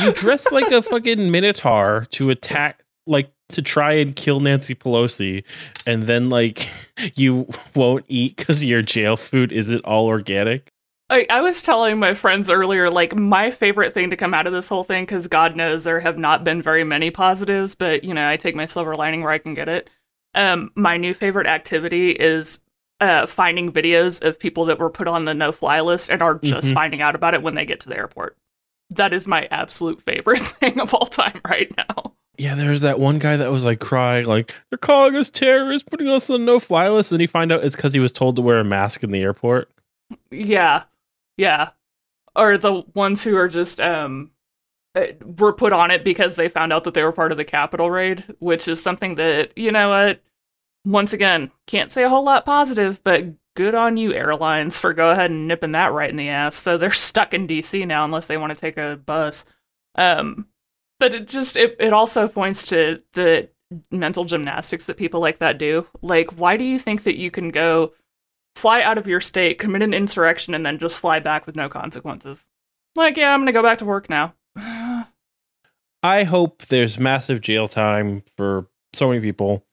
You 0.00 0.12
dress 0.12 0.50
like 0.52 0.70
a 0.70 0.82
fucking 0.82 1.30
minotaur 1.30 2.06
to 2.10 2.30
attack, 2.30 2.82
like, 3.06 3.30
to 3.52 3.62
try 3.62 3.94
and 3.94 4.14
kill 4.14 4.40
Nancy 4.40 4.74
Pelosi, 4.74 5.44
and 5.86 6.04
then, 6.04 6.28
like, 6.30 6.68
you 7.14 7.48
won't 7.74 8.04
eat 8.08 8.36
because 8.36 8.62
your 8.62 8.82
jail 8.82 9.16
food 9.16 9.52
isn't 9.52 9.84
all 9.84 10.06
organic. 10.06 10.70
I, 11.08 11.24
I 11.30 11.40
was 11.40 11.62
telling 11.62 11.98
my 11.98 12.14
friends 12.14 12.50
earlier, 12.50 12.90
like, 12.90 13.16
my 13.18 13.50
favorite 13.50 13.92
thing 13.92 14.10
to 14.10 14.16
come 14.16 14.34
out 14.34 14.46
of 14.48 14.52
this 14.52 14.68
whole 14.68 14.82
thing, 14.82 15.04
because 15.04 15.28
God 15.28 15.54
knows 15.54 15.84
there 15.84 16.00
have 16.00 16.18
not 16.18 16.42
been 16.42 16.60
very 16.60 16.82
many 16.82 17.10
positives, 17.12 17.74
but, 17.76 18.02
you 18.02 18.12
know, 18.12 18.28
I 18.28 18.36
take 18.36 18.56
my 18.56 18.66
silver 18.66 18.92
lining 18.94 19.22
where 19.22 19.30
I 19.30 19.38
can 19.38 19.54
get 19.54 19.68
it. 19.68 19.88
Um, 20.34 20.72
my 20.74 20.96
new 20.96 21.14
favorite 21.14 21.46
activity 21.46 22.10
is 22.10 22.58
uh, 23.00 23.26
finding 23.26 23.70
videos 23.72 24.20
of 24.24 24.38
people 24.38 24.64
that 24.64 24.78
were 24.78 24.90
put 24.90 25.06
on 25.06 25.26
the 25.26 25.34
no 25.34 25.52
fly 25.52 25.80
list 25.80 26.10
and 26.10 26.22
are 26.22 26.36
just 26.42 26.68
Mhm. 26.70 26.74
finding 26.74 27.02
out 27.02 27.14
about 27.14 27.34
it 27.34 27.42
when 27.42 27.54
they 27.54 27.64
get 27.66 27.78
to 27.80 27.88
the 27.88 27.96
airport. 27.96 28.36
That 28.90 29.12
is 29.12 29.26
my 29.26 29.46
absolute 29.50 30.02
favorite 30.02 30.40
thing 30.40 30.80
of 30.80 30.92
all 30.94 31.06
time 31.06 31.40
right 31.48 31.72
now. 31.76 32.14
Yeah, 32.38 32.54
there's 32.54 32.80
that 32.82 32.98
one 32.98 33.18
guy 33.18 33.36
that 33.36 33.50
was 33.52 33.64
like 33.64 33.80
crying, 33.80 34.26
like, 34.26 34.52
they're 34.70 34.78
calling 34.78 35.14
us 35.14 35.30
terrorists, 35.30 35.86
putting 35.88 36.08
us 36.08 36.28
on 36.30 36.40
the 36.40 36.46
no 36.46 36.58
fly 36.58 36.88
list. 36.88 37.12
And 37.12 37.20
he 37.20 37.26
find 37.26 37.52
out 37.52 37.62
it's 37.64 37.76
because 37.76 37.94
he 37.94 38.00
was 38.00 38.12
told 38.12 38.36
to 38.36 38.42
wear 38.42 38.58
a 38.58 38.64
mask 38.64 39.02
in 39.04 39.10
the 39.12 39.20
airport. 39.22 39.70
Yeah. 40.30 40.84
Yeah. 41.36 41.70
Or 42.34 42.58
the 42.58 42.82
ones 42.94 43.24
who 43.24 43.36
are 43.36 43.48
just 43.48 43.80
um 43.80 44.30
uh, 44.94 45.08
were 45.38 45.52
put 45.52 45.72
on 45.72 45.90
it 45.90 46.04
because 46.04 46.36
they 46.36 46.48
found 46.48 46.72
out 46.72 46.84
that 46.84 46.94
they 46.94 47.02
were 47.02 47.12
part 47.12 47.32
of 47.32 47.38
the 47.38 47.44
Capitol 47.44 47.90
raid, 47.90 48.24
which 48.38 48.66
is 48.68 48.82
something 48.82 49.16
that, 49.16 49.56
you 49.56 49.70
know 49.70 49.90
what, 49.90 50.22
once 50.84 51.12
again, 51.12 51.50
can't 51.66 51.90
say 51.90 52.02
a 52.04 52.08
whole 52.08 52.24
lot 52.24 52.44
positive, 52.46 53.02
but 53.04 53.26
good 53.56 53.74
on 53.74 53.96
you 53.96 54.14
airlines 54.14 54.78
for 54.78 54.92
go 54.94 55.10
ahead 55.10 55.30
and 55.30 55.48
nipping 55.48 55.72
that 55.72 55.92
right 55.92 56.10
in 56.10 56.16
the 56.16 56.28
ass. 56.30 56.54
So 56.56 56.78
they're 56.78 56.90
stuck 56.90 57.34
in 57.34 57.46
DC 57.46 57.86
now 57.86 58.04
unless 58.04 58.26
they 58.26 58.36
want 58.36 58.52
to 58.54 58.60
take 58.60 58.76
a 58.78 58.96
bus. 58.96 59.44
Um 59.96 60.48
but 60.98 61.14
it 61.14 61.28
just 61.28 61.56
it, 61.56 61.76
it 61.78 61.92
also 61.92 62.28
points 62.28 62.64
to 62.66 63.02
the 63.14 63.48
mental 63.90 64.24
gymnastics 64.24 64.84
that 64.86 64.96
people 64.96 65.20
like 65.20 65.38
that 65.38 65.58
do. 65.58 65.86
Like 66.02 66.30
why 66.38 66.56
do 66.56 66.64
you 66.64 66.78
think 66.78 67.02
that 67.04 67.18
you 67.18 67.30
can 67.30 67.50
go 67.50 67.92
fly 68.56 68.80
out 68.82 68.96
of 68.96 69.06
your 69.06 69.20
state, 69.20 69.58
commit 69.58 69.82
an 69.82 69.92
insurrection, 69.92 70.54
and 70.54 70.64
then 70.64 70.78
just 70.78 70.98
fly 70.98 71.20
back 71.20 71.46
with 71.46 71.54
no 71.54 71.68
consequences. 71.68 72.48
Like, 72.96 73.16
yeah, 73.18 73.34
I'm 73.34 73.40
gonna 73.40 73.52
go 73.52 73.62
back 73.62 73.78
to 73.78 73.84
work 73.84 74.08
now. 74.08 74.34
I 76.02 76.24
hope 76.24 76.64
there's 76.66 76.98
massive 76.98 77.42
jail 77.42 77.68
time 77.68 78.22
for 78.36 78.66
so 78.94 79.08
many 79.08 79.20
people. 79.20 79.64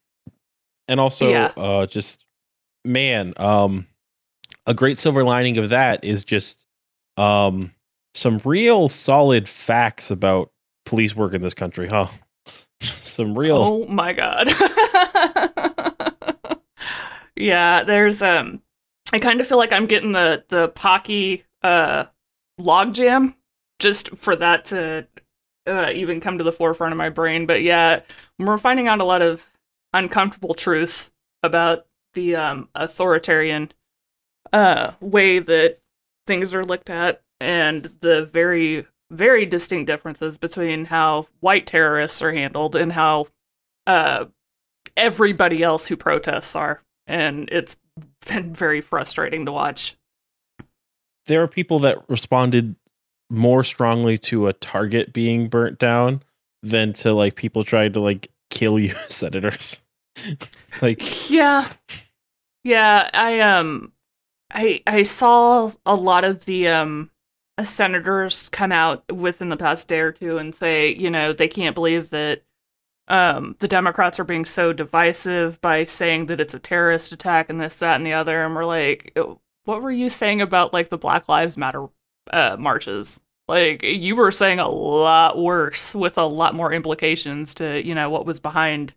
And 0.89 0.99
also 0.99 1.29
Yeah. 1.29 1.51
uh 1.55 1.85
just 1.85 2.25
man, 2.83 3.33
um 3.37 3.87
a 4.67 4.73
great 4.73 4.99
silver 4.99 5.23
lining 5.23 5.57
of 5.57 5.69
that 5.69 6.03
is 6.03 6.25
just 6.25 6.65
um 7.17 7.71
some 8.13 8.41
real 8.43 8.89
solid 8.89 9.47
facts 9.47 10.11
about 10.11 10.51
police 10.85 11.15
work 11.15 11.33
in 11.33 11.41
this 11.41 11.53
country, 11.53 11.87
huh? 11.87 12.07
some 12.81 13.37
real 13.37 13.57
oh 13.57 13.85
my 13.87 14.11
god. 14.11 14.49
yeah, 17.37 17.83
there's 17.83 18.21
um 18.21 18.61
I 19.13 19.19
kind 19.19 19.39
of 19.39 19.47
feel 19.47 19.57
like 19.57 19.71
I'm 19.71 19.85
getting 19.85 20.11
the 20.11 20.43
the 20.49 20.67
Pocky 20.69 21.45
uh 21.61 22.05
logjam 22.59 23.35
just 23.79 24.15
for 24.17 24.35
that 24.35 24.65
to 24.65 25.07
uh, 25.65 25.91
even 25.93 26.19
come 26.19 26.37
to 26.37 26.43
the 26.43 26.51
forefront 26.51 26.91
of 26.91 26.97
my 26.97 27.09
brain. 27.09 27.45
But 27.45 27.61
yeah, 27.61 28.01
we're 28.39 28.57
finding 28.57 28.87
out 28.87 28.99
a 28.99 29.05
lot 29.05 29.21
of 29.21 29.47
uncomfortable 29.93 30.53
truths 30.53 31.11
about 31.41 31.85
the 32.13 32.35
um, 32.35 32.69
authoritarian 32.75 33.71
uh, 34.51 34.91
way 34.99 35.39
that 35.39 35.79
things 36.27 36.53
are 36.53 36.63
looked 36.63 36.89
at 36.89 37.21
and 37.39 37.93
the 38.01 38.25
very, 38.25 38.85
very 39.11 39.45
distinct 39.45 39.87
differences 39.87 40.37
between 40.37 40.85
how 40.85 41.27
white 41.39 41.67
terrorists 41.67 42.21
are 42.21 42.33
handled 42.33 42.75
and 42.75 42.93
how 42.93 43.27
uh, 43.87 44.25
everybody 44.95 45.63
else 45.63 45.87
who 45.87 45.97
protests 45.97 46.55
are. 46.55 46.81
And 47.07 47.49
it's 47.51 47.75
been 48.27 48.53
very 48.53 48.81
frustrating 48.81 49.45
to 49.45 49.51
watch. 49.51 49.95
there 51.27 51.41
are 51.41 51.47
people 51.47 51.79
that 51.79 51.97
responded 52.09 52.75
more 53.29 53.63
strongly 53.63 54.17
to 54.17 54.47
a 54.47 54.53
target 54.53 55.13
being 55.13 55.47
burnt 55.47 55.79
down 55.79 56.21
than 56.61 56.93
to 56.93 57.13
like 57.13 57.35
people 57.35 57.63
trying 57.63 57.93
to 57.93 57.99
like 57.99 58.29
kill 58.49 58.77
you 58.85 58.93
senators. 59.09 59.83
like 60.81 61.29
Yeah. 61.29 61.69
Yeah, 62.63 63.09
I 63.13 63.39
um 63.41 63.91
I 64.51 64.81
I 64.87 65.03
saw 65.03 65.71
a 65.85 65.95
lot 65.95 66.23
of 66.23 66.45
the 66.45 66.67
um 66.67 67.09
senators 67.61 68.49
come 68.49 68.71
out 68.71 69.03
within 69.11 69.49
the 69.49 69.57
past 69.57 69.87
day 69.87 69.99
or 69.99 70.11
two 70.11 70.37
and 70.37 70.53
say, 70.55 70.93
you 70.93 71.09
know, 71.09 71.33
they 71.33 71.47
can't 71.47 71.75
believe 71.75 72.09
that 72.11 72.43
um 73.07 73.55
the 73.59 73.67
Democrats 73.67 74.19
are 74.19 74.23
being 74.23 74.45
so 74.45 74.73
divisive 74.73 75.59
by 75.61 75.83
saying 75.83 76.27
that 76.27 76.39
it's 76.39 76.53
a 76.53 76.59
terrorist 76.59 77.11
attack 77.11 77.49
and 77.49 77.59
this, 77.59 77.79
that, 77.79 77.95
and 77.95 78.05
the 78.05 78.13
other. 78.13 78.43
And 78.43 78.55
we're 78.55 78.65
like, 78.65 79.17
what 79.65 79.81
were 79.81 79.91
you 79.91 80.09
saying 80.09 80.41
about 80.41 80.73
like 80.73 80.89
the 80.89 80.97
Black 80.97 81.27
Lives 81.27 81.57
Matter 81.57 81.87
uh 82.31 82.57
marches? 82.59 83.21
Like 83.47 83.83
you 83.83 84.15
were 84.15 84.31
saying 84.31 84.59
a 84.59 84.69
lot 84.69 85.37
worse 85.37 85.93
with 85.93 86.17
a 86.17 86.25
lot 86.25 86.55
more 86.55 86.71
implications 86.71 87.53
to, 87.55 87.85
you 87.85 87.93
know, 87.93 88.09
what 88.09 88.25
was 88.25 88.39
behind 88.39 88.93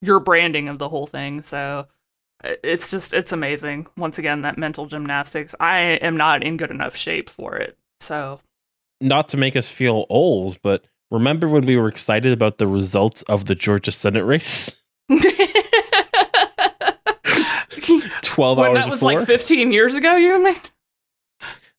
your 0.00 0.20
branding 0.20 0.68
of 0.68 0.78
the 0.78 0.88
whole 0.88 1.06
thing. 1.06 1.42
So 1.42 1.86
it's 2.42 2.90
just 2.90 3.12
it's 3.12 3.32
amazing 3.32 3.86
once 3.98 4.18
again 4.18 4.40
that 4.40 4.56
mental 4.56 4.86
gymnastics 4.86 5.54
i 5.60 5.78
am 5.78 6.16
not 6.16 6.42
in 6.42 6.56
good 6.56 6.70
enough 6.70 6.96
shape 6.96 7.28
for 7.28 7.54
it 7.54 7.76
so 8.00 8.40
not 9.00 9.28
to 9.30 9.36
make 9.36 9.56
us 9.56 9.68
feel 9.68 10.06
old, 10.08 10.60
but 10.62 10.84
remember 11.10 11.48
when 11.48 11.66
we 11.66 11.76
were 11.76 11.88
excited 11.88 12.32
about 12.32 12.58
the 12.58 12.66
results 12.66 13.22
of 13.22 13.46
the 13.46 13.54
Georgia 13.54 13.92
Senate 13.92 14.24
race? 14.24 14.74
12 18.22 18.58
when 18.58 18.70
hours 18.70 18.84
that 18.84 18.90
was 18.90 19.02
like 19.02 19.26
15 19.26 19.72
years 19.72 19.94
ago 19.94 20.16
you 20.16 20.42
mean 20.42 20.54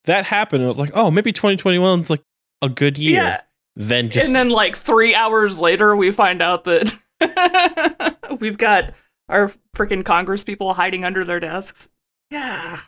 that 0.06 0.26
happened. 0.26 0.64
It 0.64 0.68
was 0.68 0.80
like, 0.80 0.90
oh, 0.96 1.12
maybe 1.12 1.32
2021 1.32 2.00
is 2.02 2.10
like 2.10 2.24
a 2.64 2.70
good 2.70 2.98
year. 2.98 3.22
yeah 3.22 3.42
Then 3.76 4.10
just 4.10 4.26
and 4.26 4.36
then 4.36 4.50
like 4.50 4.76
three 4.76 5.14
hours 5.14 5.60
later 5.60 5.96
we 5.96 6.12
find 6.12 6.42
out 6.42 6.64
that 6.66 8.18
we've 8.40 8.58
got 8.58 8.94
our 9.30 9.52
freaking 9.76 10.04
congress 10.04 10.44
people 10.44 10.74
hiding 10.74 11.06
under 11.06 11.24
their 11.24 11.40
desks 11.40 11.88
yeah 12.32 12.80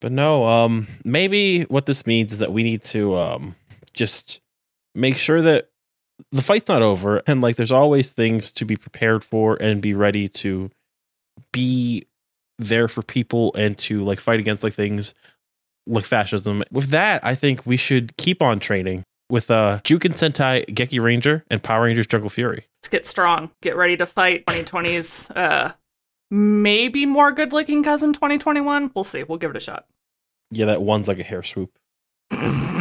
But 0.00 0.12
no, 0.12 0.44
um, 0.44 0.86
maybe 1.04 1.62
what 1.64 1.86
this 1.86 2.06
means 2.06 2.32
is 2.32 2.38
that 2.38 2.52
we 2.52 2.62
need 2.62 2.82
to 2.84 3.16
um 3.16 3.54
just 3.92 4.40
make 4.94 5.16
sure 5.18 5.42
that 5.42 5.70
the 6.30 6.42
fight's 6.42 6.68
not 6.68 6.82
over 6.82 7.22
and 7.26 7.40
like 7.40 7.56
there's 7.56 7.70
always 7.70 8.10
things 8.10 8.50
to 8.52 8.64
be 8.64 8.76
prepared 8.76 9.24
for 9.24 9.56
and 9.60 9.80
be 9.80 9.94
ready 9.94 10.28
to 10.28 10.70
be 11.52 12.06
there 12.58 12.88
for 12.88 13.02
people 13.02 13.52
and 13.54 13.76
to 13.76 14.04
like 14.04 14.20
fight 14.20 14.38
against 14.40 14.62
like 14.62 14.74
things 14.74 15.14
like 15.86 16.04
fascism. 16.04 16.62
With 16.70 16.90
that, 16.90 17.24
I 17.24 17.34
think 17.34 17.66
we 17.66 17.76
should 17.76 18.16
keep 18.16 18.42
on 18.42 18.60
training 18.60 19.04
with 19.28 19.50
uh 19.50 19.80
Juken 19.84 20.12
Sentai 20.12 20.64
Gekiranger 20.66 21.42
and 21.50 21.62
Power 21.62 21.84
Rangers 21.84 22.06
Jungle 22.06 22.30
Fury. 22.30 22.66
Let's 22.82 22.90
get 22.90 23.06
strong. 23.06 23.50
Get 23.62 23.76
ready 23.76 23.96
to 23.96 24.06
fight 24.06 24.46
2020's 24.46 25.30
uh 25.30 25.72
maybe 26.30 27.06
more 27.06 27.32
good 27.32 27.52
looking 27.52 27.82
cousin 27.82 28.12
2021. 28.12 28.92
We'll 28.94 29.04
see. 29.04 29.22
We'll 29.24 29.38
give 29.38 29.50
it 29.50 29.56
a 29.56 29.60
shot. 29.60 29.86
Yeah, 30.50 30.66
that 30.66 30.82
one's 30.82 31.08
like 31.08 31.18
a 31.18 31.24
hair 31.24 31.42
swoop. 31.42 31.72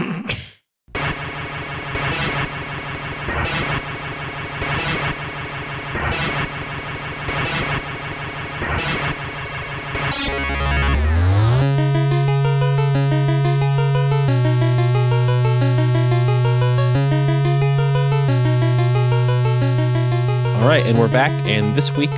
right, 20.74 20.88
and 20.88 20.98
we're 20.98 21.08
back. 21.12 21.30
And 21.48 21.76
this 21.76 21.96
week 21.96 22.10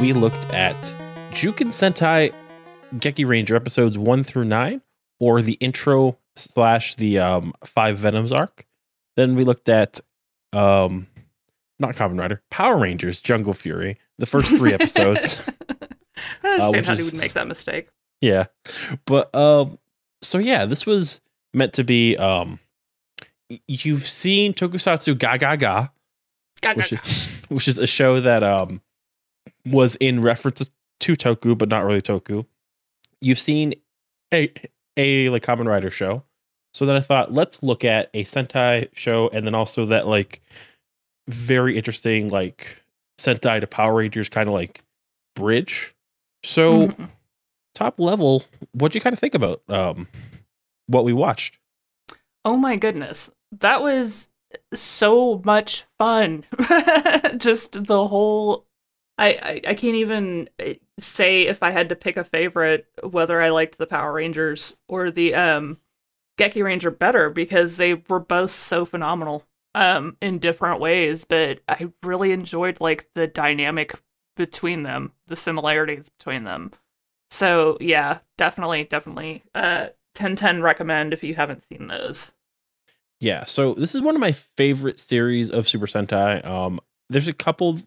we 0.00 0.12
looked 0.12 0.52
at 0.52 0.74
Juken 1.30 1.68
Sentai 1.68 2.32
Gekiranger 2.96 3.54
episodes 3.54 3.96
one 3.96 4.24
through 4.24 4.46
nine, 4.46 4.82
or 5.20 5.40
the 5.40 5.52
intro 5.54 6.18
slash 6.34 6.96
the 6.96 7.20
um, 7.20 7.52
five 7.64 7.98
Venoms 7.98 8.32
arc. 8.32 8.66
Then 9.14 9.36
we 9.36 9.44
looked 9.44 9.68
at 9.68 10.00
um, 10.52 11.06
not 11.78 11.94
Kamen 11.94 12.18
Rider, 12.18 12.42
Power 12.50 12.78
Rangers 12.78 13.20
Jungle 13.20 13.54
Fury, 13.54 13.96
the 14.18 14.26
first 14.26 14.48
three 14.48 14.72
episodes. 14.74 15.40
I 16.42 16.48
understand 16.48 16.74
which 16.76 16.86
how 16.86 16.92
is- 16.94 16.98
you 16.98 17.04
would 17.04 17.14
make 17.14 17.34
that 17.34 17.46
mistake. 17.46 17.90
yeah, 18.20 18.46
but 19.06 19.32
um, 19.36 19.78
so 20.20 20.38
yeah, 20.38 20.66
this 20.66 20.84
was 20.84 21.20
meant 21.52 21.72
to 21.74 21.84
be 21.84 22.16
um, 22.16 22.58
you've 23.68 24.08
seen 24.08 24.52
Tokusatsu 24.52 25.14
GaGaGa, 25.14 25.92
God, 26.60 26.76
which 26.76 26.92
is 26.92 27.28
which 27.54 27.68
is 27.68 27.78
a 27.78 27.86
show 27.86 28.20
that 28.20 28.42
um 28.42 28.80
was 29.66 29.96
in 29.96 30.20
reference 30.20 30.70
to 31.00 31.16
Toku, 31.16 31.56
but 31.56 31.68
not 31.68 31.84
really 31.84 32.02
Toku. 32.02 32.44
You've 33.20 33.38
seen 33.38 33.74
a 34.32 34.52
a 34.96 35.28
like 35.30 35.44
Kamen 35.44 35.66
Rider 35.66 35.90
show, 35.90 36.22
so 36.72 36.84
then 36.86 36.96
I 36.96 37.00
thought 37.00 37.32
let's 37.32 37.62
look 37.62 37.84
at 37.84 38.10
a 38.14 38.24
Sentai 38.24 38.88
show, 38.94 39.28
and 39.32 39.46
then 39.46 39.54
also 39.54 39.86
that 39.86 40.06
like 40.06 40.40
very 41.28 41.76
interesting 41.76 42.28
like 42.28 42.82
Sentai 43.18 43.60
to 43.60 43.66
Power 43.66 43.94
Rangers 43.94 44.28
kind 44.28 44.48
of 44.48 44.54
like 44.54 44.82
bridge. 45.36 45.94
So 46.42 46.88
Mhm. 46.88 47.08
top 47.74 47.98
level, 47.98 48.44
what 48.72 48.92
do 48.92 48.96
you 48.96 49.00
kind 49.00 49.12
of 49.14 49.18
think 49.18 49.34
about 49.34 49.62
um 49.68 50.08
what 50.86 51.04
we 51.04 51.12
watched? 51.12 51.58
Oh 52.44 52.56
my 52.56 52.76
goodness. 52.76 53.30
That 53.60 53.80
was 53.82 54.28
so 54.72 55.40
much 55.44 55.82
fun. 55.98 56.44
Just 57.36 57.84
the 57.84 58.06
whole 58.06 58.66
I, 59.18 59.28
I 59.28 59.60
I 59.68 59.74
can't 59.74 59.96
even 59.96 60.48
uh, 60.64 60.74
say 60.98 61.42
if 61.42 61.62
I 61.62 61.70
had 61.70 61.88
to 61.90 61.96
pick 61.96 62.16
a 62.16 62.24
favorite 62.24 62.86
whether 63.02 63.40
I 63.40 63.50
liked 63.50 63.78
the 63.78 63.86
Power 63.86 64.12
Rangers 64.14 64.76
or 64.88 65.10
the 65.10 65.34
um 65.34 65.78
Gekiranger 66.38 66.96
better 66.98 67.30
because 67.30 67.76
they 67.76 67.94
were 68.08 68.20
both 68.20 68.50
so 68.50 68.84
phenomenal 68.84 69.44
um 69.74 70.16
in 70.20 70.38
different 70.38 70.80
ways, 70.80 71.24
but 71.24 71.60
I 71.68 71.92
really 72.02 72.32
enjoyed 72.32 72.80
like 72.80 73.08
the 73.14 73.26
dynamic 73.26 73.94
between 74.36 74.82
them, 74.82 75.12
the 75.26 75.36
similarities 75.36 76.08
between 76.08 76.44
them. 76.44 76.72
So, 77.30 77.78
yeah, 77.80 78.18
definitely 78.36 78.84
definitely 78.84 79.44
uh 79.54 79.88
1010 80.16 80.62
recommend 80.62 81.12
if 81.12 81.24
you 81.24 81.34
haven't 81.34 81.62
seen 81.62 81.88
those. 81.88 82.32
Yeah, 83.24 83.46
so 83.46 83.72
this 83.72 83.94
is 83.94 84.02
one 84.02 84.14
of 84.14 84.20
my 84.20 84.32
favorite 84.32 85.00
series 85.00 85.50
of 85.50 85.66
Super 85.66 85.86
Sentai. 85.86 86.44
Um, 86.44 86.78
there's 87.08 87.26
a 87.26 87.32
couple, 87.32 87.78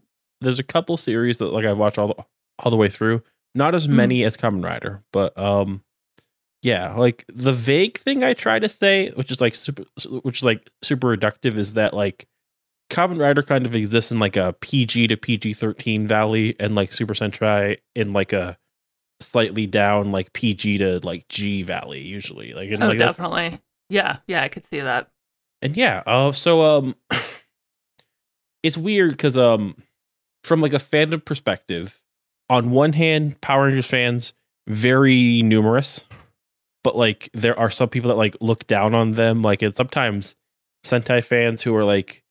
there's 0.41 0.58
a 0.58 0.63
couple 0.63 0.97
series 0.97 1.38
that 1.38 1.54
like 1.54 1.63
I've 1.63 1.78
watched 1.78 2.00
all 2.00 2.08
the 2.08 2.26
all 2.58 2.71
the 2.71 2.78
way 2.78 2.89
through. 2.89 3.21
Not 3.54 3.76
as 3.76 3.88
Mm. 3.88 3.91
many 3.91 4.23
as 4.23 4.36
Kamen 4.36 4.63
Rider, 4.65 5.04
but 5.13 5.38
um, 5.38 5.84
yeah, 6.63 6.95
like 6.95 7.23
the 7.32 7.54
vague 7.54 8.00
thing 8.00 8.23
I 8.23 8.34
try 8.34 8.58
to 8.58 8.67
say, 8.67 9.12
which 9.12 9.30
is 9.30 9.39
like 9.39 9.54
super, 9.54 9.84
which 10.23 10.39
is 10.39 10.43
like 10.43 10.69
super 10.84 11.15
reductive, 11.15 11.56
is 11.58 11.73
that 11.73 11.93
like 11.93 12.26
Kamen 12.89 13.19
Rider 13.19 13.43
kind 13.43 13.67
of 13.67 13.76
exists 13.76 14.12
in 14.12 14.17
like 14.17 14.38
a 14.38 14.54
PG 14.62 15.08
to 15.10 15.17
PG 15.17 15.54
thirteen 15.54 16.08
valley, 16.08 16.56
and 16.60 16.73
like 16.73 16.91
Super 16.91 17.13
Sentai 17.13 17.78
in 17.95 18.12
like 18.12 18.34
a 18.34 18.58
slightly 19.19 19.67
down 19.67 20.12
like 20.12 20.34
PG 20.34 20.80
to 20.80 21.00
like 21.04 21.28
G 21.30 21.62
valley 21.62 22.02
usually. 22.02 22.54
Like, 22.54 22.69
Oh, 22.82 22.88
like 22.88 22.97
definitely. 22.97 23.60
Yeah, 23.89 24.17
yeah, 24.28 24.41
I 24.41 24.47
could 24.47 24.65
see 24.65 24.80
that. 24.82 25.10
And 25.62 25.76
yeah 25.78 26.04
uh 26.06 26.32
so 26.32 26.62
um 26.63 26.96
it's 28.63 28.78
weird 28.78 29.12
because 29.12 29.38
um 29.38 29.76
from 30.43 30.62
like 30.62 30.74
a 30.74 30.78
fandom 30.80 31.24
perspective 31.24 32.02
on 32.50 32.72
one 32.72 32.93
hand 32.93 33.39
power 33.41 33.65
rangers 33.65 33.86
fans 33.86 34.34
very 34.67 35.41
numerous 35.41 36.06
but 36.84 36.96
like 36.96 37.30
there 37.34 37.58
are 37.60 37.70
some 37.70 37.89
people 37.89 38.10
that 38.10 38.15
like 38.15 38.36
look 38.41 38.67
down 38.67 38.93
on 38.93 39.12
them 39.13 39.41
like 39.41 39.62
and 39.62 39.76
sometimes 39.76 40.36
sentai 40.86 41.24
fans 41.24 41.62
who 41.62 41.76
are 41.76 41.84
like 41.86 42.24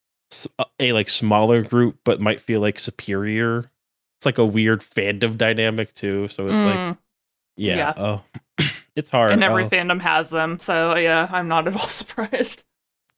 a 0.81 0.93
like 0.93 1.09
smaller 1.09 1.63
group 1.63 1.99
but 2.05 2.21
might 2.21 2.41
feel 2.41 2.61
like 2.61 2.79
superior 2.79 3.71
it's 4.19 4.27
like 4.27 4.39
a 4.39 4.45
weird 4.45 4.81
fandom 4.81 5.37
dynamic 5.37 5.95
too 5.95 6.29
so 6.29 6.49
it's 6.49 6.67
like 6.67 6.79
Mm, 6.79 6.99
yeah, 7.59 7.77
yeah. 7.77 7.91
uh, 7.91 8.21
it's 8.97 9.09
hard 9.09 9.33
and 9.33 9.43
every 9.43 9.65
uh, 9.65 9.69
fandom 9.71 10.01
has 10.01 10.29
them, 10.31 10.61
so 10.61 10.95
yeah, 10.97 11.27
I'm 11.31 11.49
not 11.49 11.67
at 11.67 11.75
all 11.75 11.81
surprised. 11.89 12.65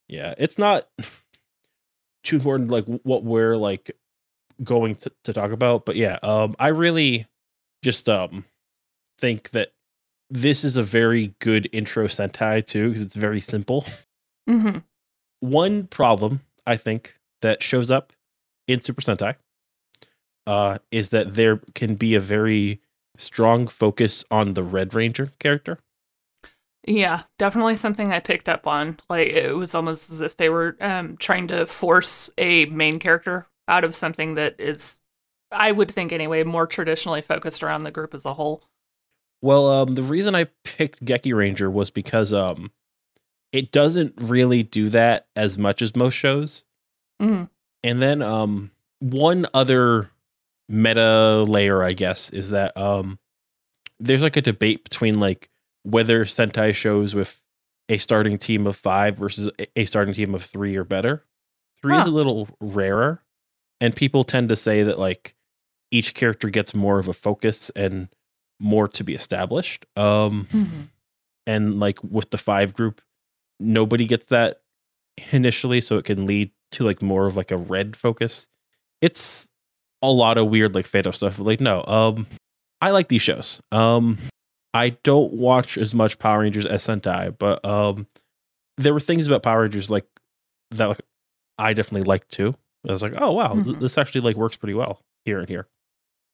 Yeah 0.09 0.33
it's 0.37 0.57
not 0.57 0.89
too 2.23 2.35
important 2.35 2.69
like 2.69 2.85
what 3.03 3.23
we're 3.23 3.55
like 3.55 3.95
going 4.63 4.95
to, 4.95 5.11
to 5.23 5.31
talk 5.31 5.51
about 5.51 5.85
but 5.85 5.95
yeah 5.95 6.17
um 6.21 6.53
i 6.59 6.67
really 6.67 7.25
just 7.81 8.09
um 8.09 8.43
think 9.17 9.51
that 9.51 9.69
this 10.29 10.63
is 10.63 10.75
a 10.77 10.83
very 10.83 11.33
good 11.39 11.69
intro 11.71 12.07
sentai 12.07 12.65
too 12.65 12.89
because 12.89 13.01
it's 13.01 13.15
very 13.15 13.39
simple 13.41 13.85
Mm-hmm. 14.49 14.79
one 15.41 15.85
problem 15.87 16.41
i 16.65 16.75
think 16.75 17.15
that 17.41 17.61
shows 17.61 17.91
up 17.91 18.13
in 18.67 18.81
super 18.81 19.01
sentai 19.01 19.35
uh 20.47 20.79
is 20.91 21.09
that 21.09 21.35
there 21.35 21.61
can 21.75 21.95
be 21.95 22.15
a 22.15 22.19
very 22.19 22.81
strong 23.17 23.67
focus 23.67 24.25
on 24.31 24.55
the 24.55 24.63
red 24.63 24.93
ranger 24.95 25.31
character 25.39 25.77
Yeah, 26.87 27.23
definitely 27.37 27.75
something 27.75 28.11
I 28.11 28.19
picked 28.19 28.49
up 28.49 28.65
on. 28.65 28.97
Like 29.09 29.27
it 29.27 29.55
was 29.55 29.75
almost 29.75 30.09
as 30.09 30.21
if 30.21 30.37
they 30.37 30.49
were 30.49 30.77
um, 30.79 31.17
trying 31.17 31.47
to 31.49 31.65
force 31.65 32.29
a 32.37 32.65
main 32.65 32.99
character 32.99 33.47
out 33.67 33.83
of 33.83 33.95
something 33.95 34.35
that 34.35 34.55
is, 34.59 34.97
I 35.51 35.71
would 35.71 35.91
think 35.91 36.11
anyway, 36.11 36.43
more 36.43 36.67
traditionally 36.67 37.21
focused 37.21 37.63
around 37.63 37.83
the 37.83 37.91
group 37.91 38.13
as 38.13 38.25
a 38.25 38.33
whole. 38.33 38.63
Well, 39.41 39.69
um, 39.69 39.95
the 39.95 40.03
reason 40.03 40.35
I 40.35 40.45
picked 40.63 41.03
Gekiranger 41.03 41.71
was 41.71 41.89
because 41.89 42.33
um, 42.33 42.71
it 43.51 43.71
doesn't 43.71 44.13
really 44.17 44.63
do 44.63 44.89
that 44.89 45.27
as 45.35 45.57
much 45.57 45.81
as 45.81 45.95
most 45.95 46.15
shows. 46.15 46.65
Mm. 47.21 47.49
And 47.83 48.01
then 48.01 48.21
um, 48.21 48.71
one 48.99 49.45
other 49.53 50.11
meta 50.67 51.43
layer, 51.47 51.83
I 51.83 51.93
guess, 51.93 52.29
is 52.29 52.49
that 52.49 52.75
um, 52.77 53.19
there's 53.99 54.21
like 54.21 54.37
a 54.37 54.41
debate 54.41 54.83
between 54.83 55.19
like 55.19 55.49
whether 55.83 56.25
Sentai 56.25 56.73
shows 56.73 57.13
with 57.15 57.39
a 57.87 57.97
starting 57.97 58.37
team 58.37 58.67
of 58.67 58.75
five 58.75 59.17
versus 59.17 59.49
a- 59.75 59.85
starting 59.85 60.13
team 60.13 60.35
of 60.35 60.43
three 60.43 60.75
or 60.75 60.83
better. 60.83 61.25
Three 61.81 61.97
is 61.97 62.05
a 62.05 62.09
little 62.11 62.49
rarer, 62.59 63.23
and 63.79 63.95
people 63.95 64.23
tend 64.23 64.49
to 64.49 64.55
say 64.55 64.83
that 64.83 64.99
like 64.99 65.33
each 65.91 66.13
character 66.13 66.49
gets 66.49 66.75
more 66.75 66.99
of 66.99 67.07
a 67.07 67.13
focus 67.13 67.71
and 67.75 68.09
more 68.59 68.87
to 68.89 69.03
be 69.03 69.13
established. 69.15 69.85
Um, 69.95 70.47
Mm-hmm. 70.51 70.81
and 71.47 71.79
like 71.79 72.03
with 72.03 72.29
the 72.31 72.37
five 72.37 72.73
group 72.73 73.01
nobody 73.59 74.05
gets 74.05 74.25
that 74.27 74.61
initially 75.31 75.81
so 75.81 75.97
it 75.97 76.05
can 76.05 76.25
lead 76.25 76.51
to 76.71 76.83
like 76.83 77.01
more 77.01 77.25
of 77.25 77.35
like 77.35 77.51
a 77.51 77.57
red 77.57 77.95
focus 77.95 78.47
it's 79.01 79.49
a 80.01 80.09
lot 80.09 80.37
of 80.37 80.47
weird 80.47 80.73
like 80.75 80.87
fandom 80.89 81.13
stuff 81.13 81.35
but 81.37 81.43
like 81.45 81.59
no 81.59 81.83
um 81.85 82.25
i 82.81 82.89
like 82.91 83.09
these 83.09 83.21
shows 83.21 83.59
um 83.73 84.17
i 84.73 84.89
don't 85.03 85.33
watch 85.33 85.77
as 85.77 85.93
much 85.93 86.19
power 86.19 86.39
rangers 86.41 86.65
as 86.65 86.85
sentai 86.85 87.35
but 87.37 87.63
um 87.65 88.05
there 88.77 88.93
were 88.93 88.99
things 88.99 89.27
about 89.27 89.43
power 89.43 89.61
rangers 89.61 89.89
like 89.89 90.05
that 90.71 90.85
like 90.87 91.01
i 91.57 91.73
definitely 91.73 92.05
liked 92.07 92.29
too 92.29 92.55
i 92.87 92.91
was 92.91 93.01
like 93.01 93.13
oh 93.17 93.31
wow 93.31 93.53
Mhm. 93.55 93.79
this 93.79 93.97
actually 93.97 94.21
like 94.21 94.35
works 94.35 94.57
pretty 94.57 94.73
well 94.73 95.01
here 95.25 95.39
and 95.39 95.49
here 95.49 95.67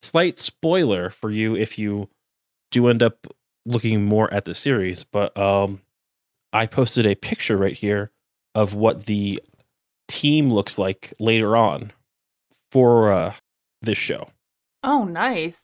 slight 0.02 0.38
spoiler 0.38 1.10
for 1.10 1.32
you 1.32 1.56
if 1.56 1.80
you 1.80 2.10
do 2.72 2.88
end 2.88 3.02
up 3.02 3.28
looking 3.66 4.06
more 4.06 4.32
at 4.32 4.46
the 4.46 4.54
series, 4.54 5.04
but 5.04 5.36
um, 5.36 5.82
I 6.54 6.68
posted 6.68 7.08
a 7.08 7.16
picture 7.16 7.58
right 7.58 7.74
here 7.76 8.12
of 8.54 8.76
what 8.76 9.06
the 9.08 9.42
team 10.08 10.52
looks 10.54 10.78
like 10.78 11.12
later 11.20 11.56
on 11.58 11.92
for 12.72 13.12
uh, 13.12 13.34
this 13.82 13.98
show. 13.98 14.28
Oh, 14.84 15.06
nice. 15.06 15.64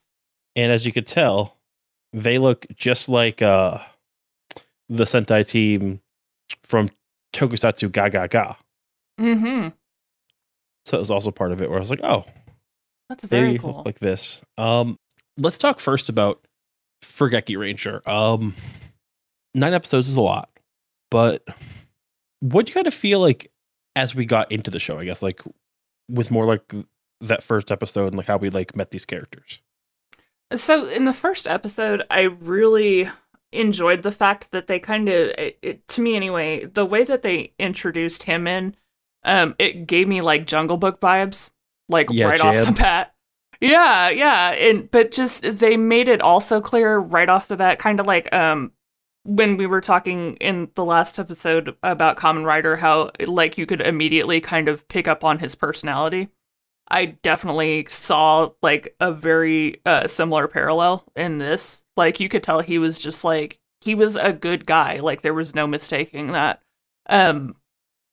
And 0.55 0.71
as 0.71 0.85
you 0.85 0.91
could 0.91 1.05
tell, 1.05 1.57
they 2.13 2.37
look 2.37 2.65
just 2.75 3.09
like 3.09 3.41
uh, 3.41 3.79
the 4.89 5.05
Sentai 5.05 5.47
team 5.47 6.01
from 6.63 6.89
Tokusatsu 7.33 7.89
GaGaGa. 7.89 8.55
Mm-hmm. 9.19 9.69
So 10.85 10.97
it 10.97 10.99
was 10.99 11.11
also 11.11 11.31
part 11.31 11.51
of 11.51 11.61
it 11.61 11.69
where 11.69 11.77
I 11.77 11.81
was 11.81 11.89
like, 11.91 12.03
oh, 12.03 12.25
That's 13.09 13.23
they 13.23 13.41
very 13.41 13.59
cool. 13.59 13.73
look 13.73 13.85
like 13.85 13.99
this. 13.99 14.41
Um, 14.57 14.97
let's 15.37 15.57
talk 15.57 15.79
first 15.79 16.09
about 16.09 16.45
for 17.01 17.29
Gekiranger. 17.29 18.05
Um, 18.07 18.55
nine 19.53 19.73
episodes 19.73 20.09
is 20.09 20.15
a 20.15 20.21
lot, 20.21 20.49
but 21.09 21.43
what 22.39 22.65
do 22.65 22.71
you 22.71 22.73
kind 22.73 22.87
of 22.87 22.93
feel 22.93 23.19
like 23.19 23.51
as 23.95 24.15
we 24.15 24.25
got 24.25 24.51
into 24.51 24.71
the 24.71 24.79
show? 24.79 24.97
I 24.97 25.05
guess 25.05 25.21
like 25.21 25.41
with 26.09 26.31
more 26.31 26.45
like 26.45 26.73
that 27.21 27.43
first 27.43 27.71
episode 27.71 28.07
and 28.07 28.17
like 28.17 28.25
how 28.27 28.37
we 28.37 28.49
like 28.49 28.75
met 28.75 28.91
these 28.91 29.05
characters. 29.05 29.61
So 30.55 30.87
in 30.87 31.05
the 31.05 31.13
first 31.13 31.47
episode, 31.47 32.03
I 32.09 32.21
really 32.21 33.09
enjoyed 33.51 34.03
the 34.03 34.11
fact 34.11 34.51
that 34.51 34.67
they 34.67 34.79
kind 34.79 35.09
of, 35.09 35.29
it, 35.37 35.59
it, 35.61 35.87
to 35.89 36.01
me 36.01 36.15
anyway, 36.15 36.65
the 36.65 36.85
way 36.85 37.03
that 37.03 37.21
they 37.21 37.53
introduced 37.59 38.23
him 38.23 38.47
in, 38.47 38.75
um, 39.23 39.55
it 39.59 39.87
gave 39.87 40.07
me 40.07 40.21
like 40.21 40.47
Jungle 40.47 40.77
Book 40.77 40.99
vibes, 40.99 41.49
like 41.89 42.07
Yeah, 42.09 42.27
right 42.27 42.41
off 42.41 42.65
the 42.65 42.71
bat. 42.71 43.13
Yeah, 43.59 44.09
yeah, 44.09 44.51
and 44.51 44.89
but 44.89 45.11
just 45.11 45.43
they 45.59 45.77
made 45.77 46.07
it 46.07 46.19
also 46.21 46.59
clear 46.59 46.97
right 46.97 47.29
off 47.29 47.47
the 47.47 47.55
bat, 47.57 47.77
kind 47.77 47.99
of 47.99 48.07
like 48.07 48.33
um 48.33 48.71
when 49.23 49.55
we 49.55 49.67
were 49.67 49.81
talking 49.81 50.35
in 50.37 50.69
the 50.73 50.83
last 50.83 51.19
episode 51.19 51.75
about 51.83 52.17
Kamen 52.17 52.43
Rider, 52.43 52.77
how 52.77 53.11
like 53.27 53.59
you 53.59 53.67
could 53.67 53.81
immediately 53.81 54.41
kind 54.41 54.67
of 54.67 54.87
pick 54.87 55.07
up 55.07 55.23
on 55.23 55.37
his 55.39 55.53
personality. 55.53 56.29
I 56.91 57.05
definitely 57.23 57.87
saw 57.89 58.49
like 58.61 58.95
a 58.99 59.13
very 59.13 59.81
uh, 59.85 60.07
similar 60.07 60.47
parallel 60.47 61.05
in 61.15 61.37
this. 61.37 61.83
Like 61.95 62.19
you 62.19 62.29
could 62.29 62.43
tell 62.43 62.59
he 62.59 62.77
was 62.77 62.97
just 62.97 63.23
like 63.23 63.59
he 63.79 63.95
was 63.95 64.17
a 64.17 64.33
good 64.33 64.65
guy. 64.65 64.99
Like 64.99 65.21
there 65.21 65.33
was 65.33 65.55
no 65.55 65.65
mistaking 65.67 66.33
that. 66.33 66.61
Um, 67.09 67.55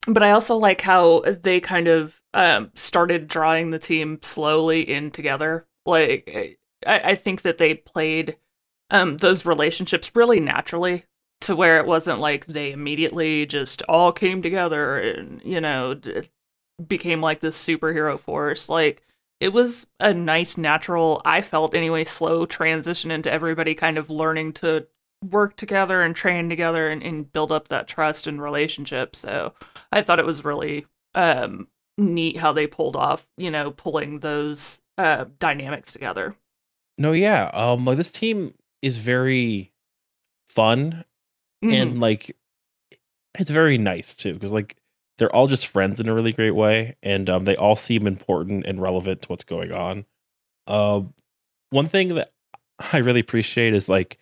but 0.06 0.22
I 0.22 0.30
also 0.30 0.56
like 0.56 0.80
how 0.80 1.20
they 1.20 1.60
kind 1.60 1.88
of 1.88 2.20
um, 2.32 2.70
started 2.74 3.26
drawing 3.26 3.70
the 3.70 3.78
team 3.80 4.20
slowly 4.22 4.88
in 4.88 5.10
together. 5.10 5.66
Like 5.84 6.56
I, 6.86 7.00
I 7.00 7.14
think 7.16 7.42
that 7.42 7.58
they 7.58 7.74
played 7.74 8.36
um, 8.90 9.16
those 9.16 9.44
relationships 9.44 10.12
really 10.14 10.40
naturally 10.40 11.04
to 11.40 11.56
where 11.56 11.78
it 11.78 11.86
wasn't 11.86 12.20
like 12.20 12.46
they 12.46 12.72
immediately 12.72 13.44
just 13.44 13.82
all 13.82 14.12
came 14.12 14.40
together 14.40 14.98
and 14.98 15.42
you 15.44 15.60
know 15.60 16.00
became 16.86 17.20
like 17.20 17.40
this 17.40 17.56
superhero 17.62 18.18
force. 18.18 18.68
Like 18.68 19.02
it 19.40 19.52
was 19.52 19.86
a 20.00 20.12
nice, 20.12 20.56
natural, 20.56 21.22
I 21.24 21.42
felt 21.42 21.74
anyway, 21.74 22.04
slow 22.04 22.44
transition 22.44 23.10
into 23.10 23.30
everybody 23.30 23.74
kind 23.74 23.98
of 23.98 24.10
learning 24.10 24.52
to 24.54 24.86
work 25.24 25.56
together 25.56 26.02
and 26.02 26.14
train 26.14 26.48
together 26.48 26.88
and, 26.88 27.02
and 27.02 27.32
build 27.32 27.50
up 27.52 27.68
that 27.68 27.88
trust 27.88 28.26
and 28.26 28.40
relationship. 28.40 29.16
So 29.16 29.54
I 29.92 30.00
thought 30.02 30.18
it 30.20 30.26
was 30.26 30.44
really 30.44 30.86
um, 31.14 31.68
neat 31.96 32.36
how 32.38 32.52
they 32.52 32.66
pulled 32.66 32.96
off, 32.96 33.26
you 33.36 33.50
know, 33.50 33.70
pulling 33.72 34.20
those 34.20 34.80
uh, 34.96 35.26
dynamics 35.38 35.92
together. 35.92 36.36
No, 36.98 37.12
yeah. 37.12 37.50
Um, 37.52 37.84
like 37.84 37.96
this 37.96 38.10
team 38.12 38.54
is 38.82 38.96
very 38.98 39.72
fun 40.46 41.04
Mhm. 41.64 41.72
and 41.72 42.00
like 42.00 42.36
it's 43.38 43.50
very 43.50 43.78
nice 43.78 44.14
too 44.14 44.34
because 44.34 44.52
like 44.52 44.76
they're 45.18 45.34
all 45.34 45.46
just 45.46 45.66
friends 45.66 46.00
in 46.00 46.08
a 46.08 46.14
really 46.14 46.32
great 46.32 46.52
way 46.52 46.96
and 47.02 47.28
um, 47.28 47.44
they 47.44 47.56
all 47.56 47.76
seem 47.76 48.06
important 48.06 48.64
and 48.66 48.80
relevant 48.80 49.22
to 49.22 49.28
what's 49.28 49.44
going 49.44 49.72
on. 49.72 50.06
Um, 50.66 51.14
one 51.70 51.86
thing 51.86 52.14
that 52.14 52.32
i 52.92 52.98
really 52.98 53.20
appreciate 53.20 53.74
is 53.74 53.88
like 53.88 54.18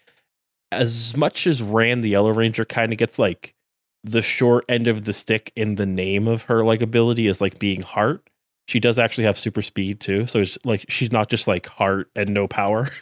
as 0.73 1.17
much 1.17 1.47
as 1.47 1.63
Ran 1.63 2.01
the 2.01 2.09
yellow 2.11 2.33
ranger 2.33 2.65
kind 2.65 2.93
of 2.93 2.99
gets 2.99 3.19
like 3.19 3.55
the 4.03 4.23
short 4.23 4.65
end 4.69 4.89
of 4.89 5.05
the 5.05 5.13
stick 5.13 5.53
in 5.57 5.75
the 5.75 5.87
name 5.87 6.27
of 6.27 6.43
her 6.43 6.65
like 6.65 6.81
ability 6.81 7.27
is 7.27 7.41
like 7.41 7.59
being 7.59 7.83
heart 7.83 8.29
she 8.67 8.81
does 8.81 8.99
actually 8.99 9.25
have 9.25 9.39
super 9.39 9.63
speed 9.63 10.01
too 10.01 10.27
so 10.27 10.41
it's 10.41 10.59
like 10.65 10.87
she's 10.89 11.13
not 11.13 11.29
just 11.29 11.47
like 11.47 11.69
heart 11.69 12.11
and 12.17 12.31
no 12.31 12.49
power. 12.49 12.89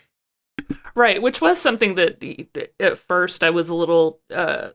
Right, 0.95 1.21
which 1.21 1.41
was 1.41 1.61
something 1.61 1.97
that 1.97 2.71
at 2.79 2.97
first 2.97 3.43
I 3.43 3.51
was 3.51 3.69
a 3.69 3.75
little, 3.75 4.21
uh, 4.33 4.69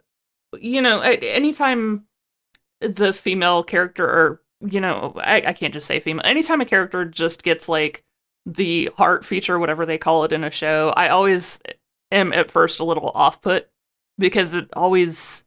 you 0.59 0.81
know, 0.81 0.99
anytime 0.99 2.03
the 2.81 3.13
female 3.13 3.63
character, 3.63 4.05
or 4.05 4.41
you 4.61 4.81
know, 4.81 5.13
I, 5.17 5.37
I 5.47 5.53
can't 5.53 5.73
just 5.73 5.87
say 5.87 5.99
female. 5.99 6.25
Anytime 6.25 6.61
a 6.61 6.65
character 6.65 7.05
just 7.05 7.43
gets 7.43 7.69
like 7.69 8.03
the 8.45 8.89
heart 8.97 9.25
feature, 9.25 9.59
whatever 9.59 9.85
they 9.85 9.97
call 9.97 10.23
it 10.23 10.33
in 10.33 10.43
a 10.43 10.51
show, 10.51 10.89
I 10.95 11.09
always 11.09 11.59
am 12.11 12.33
at 12.33 12.51
first 12.51 12.79
a 12.79 12.85
little 12.85 13.11
off 13.13 13.41
put 13.41 13.69
because 14.17 14.53
it 14.53 14.67
always. 14.73 15.43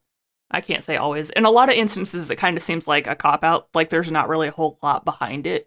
I 0.54 0.60
can't 0.60 0.84
say 0.84 0.96
always. 0.96 1.30
In 1.30 1.46
a 1.46 1.50
lot 1.50 1.70
of 1.70 1.76
instances, 1.76 2.30
it 2.30 2.36
kind 2.36 2.58
of 2.58 2.62
seems 2.62 2.86
like 2.86 3.06
a 3.06 3.16
cop 3.16 3.42
out. 3.42 3.68
Like 3.74 3.88
there's 3.88 4.10
not 4.12 4.28
really 4.28 4.48
a 4.48 4.52
whole 4.52 4.78
lot 4.82 5.04
behind 5.04 5.46
it 5.46 5.66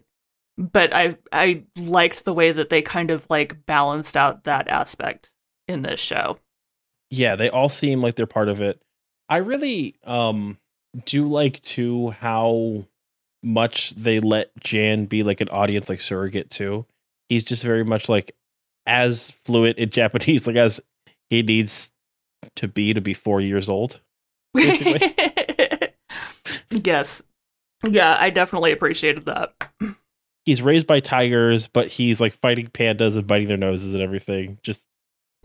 but 0.58 0.94
I 0.94 1.18
I 1.32 1.64
liked 1.76 2.24
the 2.24 2.32
way 2.32 2.50
that 2.50 2.70
they 2.70 2.80
kind 2.80 3.10
of 3.10 3.26
like 3.28 3.66
balanced 3.66 4.16
out 4.16 4.44
that 4.44 4.68
aspect 4.68 5.32
in 5.68 5.82
this 5.82 6.00
show. 6.00 6.38
yeah 7.10 7.36
they 7.36 7.50
all 7.50 7.68
seem 7.68 8.00
like 8.00 8.14
they're 8.16 8.26
part 8.26 8.48
of 8.48 8.60
it 8.62 8.80
i 9.28 9.36
really 9.36 9.96
um 10.04 10.58
do 11.04 11.28
like 11.28 11.60
too 11.62 12.10
how 12.10 12.84
much 13.42 13.90
they 13.94 14.18
let 14.20 14.50
jan 14.60 15.04
be 15.06 15.22
like 15.22 15.40
an 15.40 15.48
audience 15.50 15.88
like 15.88 16.00
surrogate 16.00 16.50
too 16.50 16.84
he's 17.28 17.44
just 17.44 17.62
very 17.62 17.84
much 17.84 18.08
like 18.08 18.34
as 18.86 19.30
fluent 19.30 19.76
in 19.78 19.90
japanese 19.90 20.46
like 20.46 20.56
as 20.56 20.80
he 21.30 21.42
needs 21.42 21.92
to 22.54 22.66
be 22.68 22.94
to 22.94 23.00
be 23.00 23.14
four 23.14 23.40
years 23.40 23.68
old 23.68 24.00
yes. 26.70 27.22
Yeah, 27.86 28.16
I 28.18 28.30
definitely 28.30 28.72
appreciated 28.72 29.26
that. 29.26 29.52
he's 30.46 30.62
raised 30.62 30.86
by 30.86 31.00
tigers 31.00 31.66
but 31.68 31.88
he's 31.88 32.20
like 32.20 32.32
fighting 32.32 32.68
pandas 32.68 33.16
and 33.16 33.26
biting 33.26 33.48
their 33.48 33.56
noses 33.56 33.92
and 33.94 34.02
everything 34.02 34.58
just 34.62 34.86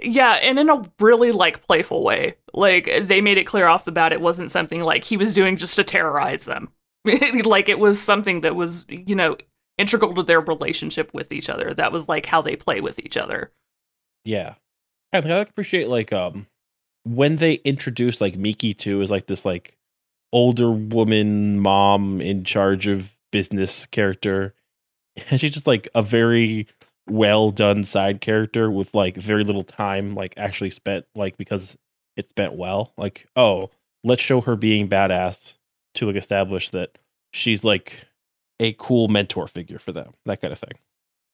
Yeah, 0.01 0.33
and 0.33 0.57
in 0.57 0.69
a 0.69 0.83
really 0.99 1.31
like 1.31 1.65
playful 1.65 2.03
way. 2.03 2.35
Like 2.53 2.89
they 3.03 3.21
made 3.21 3.37
it 3.37 3.45
clear 3.45 3.67
off 3.67 3.85
the 3.85 3.91
bat 3.91 4.13
it 4.13 4.21
wasn't 4.21 4.51
something 4.51 4.81
like 4.81 5.03
he 5.03 5.17
was 5.17 5.33
doing 5.33 5.57
just 5.57 5.75
to 5.75 5.83
terrorize 5.83 6.45
them. 6.45 6.69
like 7.43 7.69
it 7.69 7.79
was 7.79 8.01
something 8.01 8.41
that 8.41 8.55
was, 8.55 8.85
you 8.87 9.15
know, 9.15 9.37
integral 9.77 10.13
to 10.13 10.23
their 10.23 10.41
relationship 10.41 11.13
with 11.13 11.31
each 11.31 11.49
other. 11.49 11.73
That 11.73 11.91
was 11.91 12.07
like 12.07 12.25
how 12.25 12.41
they 12.41 12.55
play 12.55 12.81
with 12.81 12.99
each 12.99 13.17
other. 13.17 13.51
Yeah. 14.25 14.55
I 15.13 15.21
think 15.21 15.33
I 15.33 15.39
appreciate 15.39 15.89
like 15.89 16.13
um 16.13 16.47
when 17.03 17.37
they 17.37 17.53
introduce 17.65 18.21
like 18.21 18.35
Miki 18.35 18.73
too 18.73 19.01
as 19.01 19.11
like 19.11 19.27
this 19.27 19.45
like 19.45 19.77
older 20.31 20.71
woman 20.71 21.59
mom 21.59 22.21
in 22.21 22.43
charge 22.43 22.87
of 22.87 23.17
business 23.31 23.85
character. 23.85 24.53
And 25.29 25.39
she's 25.41 25.51
just 25.51 25.67
like 25.67 25.89
a 25.95 26.01
very 26.01 26.67
well 27.09 27.51
done 27.51 27.83
side 27.83 28.21
character 28.21 28.69
with 28.69 28.93
like 28.93 29.17
very 29.17 29.43
little 29.43 29.63
time 29.63 30.15
like 30.15 30.33
actually 30.37 30.69
spent 30.69 31.05
like 31.15 31.37
because 31.37 31.77
it's 32.17 32.29
spent 32.29 32.53
well. 32.53 32.93
Like, 32.97 33.27
oh, 33.35 33.69
let's 34.03 34.21
show 34.21 34.41
her 34.41 34.55
being 34.55 34.89
badass 34.89 35.55
to 35.95 36.07
like 36.07 36.15
establish 36.15 36.69
that 36.71 36.97
she's 37.33 37.63
like 37.63 38.05
a 38.59 38.73
cool 38.73 39.07
mentor 39.07 39.47
figure 39.47 39.79
for 39.79 39.91
them. 39.91 40.13
That 40.25 40.41
kind 40.41 40.53
of 40.53 40.59
thing. 40.59 40.77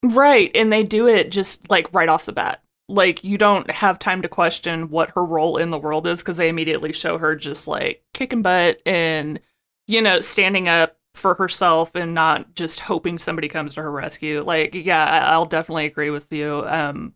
Right, 0.02 0.50
and 0.54 0.72
they 0.72 0.84
do 0.84 1.08
it 1.08 1.30
just 1.30 1.70
like 1.70 1.92
right 1.92 2.08
off 2.08 2.26
the 2.26 2.32
bat. 2.32 2.62
Like 2.88 3.22
you 3.22 3.36
don't 3.36 3.70
have 3.70 3.98
time 3.98 4.22
to 4.22 4.28
question 4.28 4.88
what 4.88 5.10
her 5.10 5.24
role 5.24 5.58
in 5.58 5.70
the 5.70 5.78
world 5.78 6.06
is 6.06 6.20
because 6.20 6.38
they 6.38 6.48
immediately 6.48 6.92
show 6.92 7.18
her 7.18 7.36
just 7.36 7.68
like 7.68 8.02
kicking 8.14 8.42
butt 8.42 8.80
and 8.86 9.40
you 9.86 10.00
know 10.00 10.20
standing 10.22 10.68
up 10.68 10.96
for 11.14 11.34
herself 11.34 11.94
and 11.94 12.14
not 12.14 12.54
just 12.54 12.80
hoping 12.80 13.18
somebody 13.18 13.48
comes 13.48 13.74
to 13.74 13.82
her 13.82 13.90
rescue. 13.90 14.42
Like 14.42 14.74
yeah, 14.74 15.28
I'll 15.30 15.44
definitely 15.44 15.86
agree 15.86 16.10
with 16.10 16.32
you. 16.32 16.64
Um, 16.66 17.14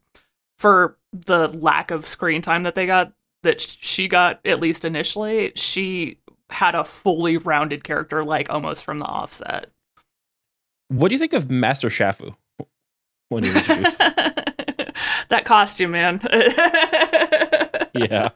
for 0.58 0.98
the 1.12 1.48
lack 1.48 1.90
of 1.90 2.06
screen 2.06 2.40
time 2.42 2.62
that 2.62 2.74
they 2.74 2.86
got, 2.86 3.12
that 3.42 3.60
she 3.60 4.08
got 4.08 4.40
at 4.44 4.60
least 4.60 4.84
initially, 4.84 5.52
she 5.56 6.18
had 6.50 6.74
a 6.74 6.84
fully 6.84 7.36
rounded 7.36 7.82
character 7.84 8.24
like 8.24 8.50
almost 8.50 8.84
from 8.84 8.98
the 8.98 9.04
offset. 9.04 9.70
What 10.88 11.08
do 11.08 11.14
you 11.14 11.18
think 11.18 11.32
of 11.32 11.50
Master 11.50 11.88
Shafu 11.88 12.36
when 13.28 13.44
he 13.44 13.50
was 13.50 13.56
introduced? 13.56 13.98
that 15.28 15.44
costume, 15.44 15.92
man. 15.92 16.20
yeah. 17.94 18.30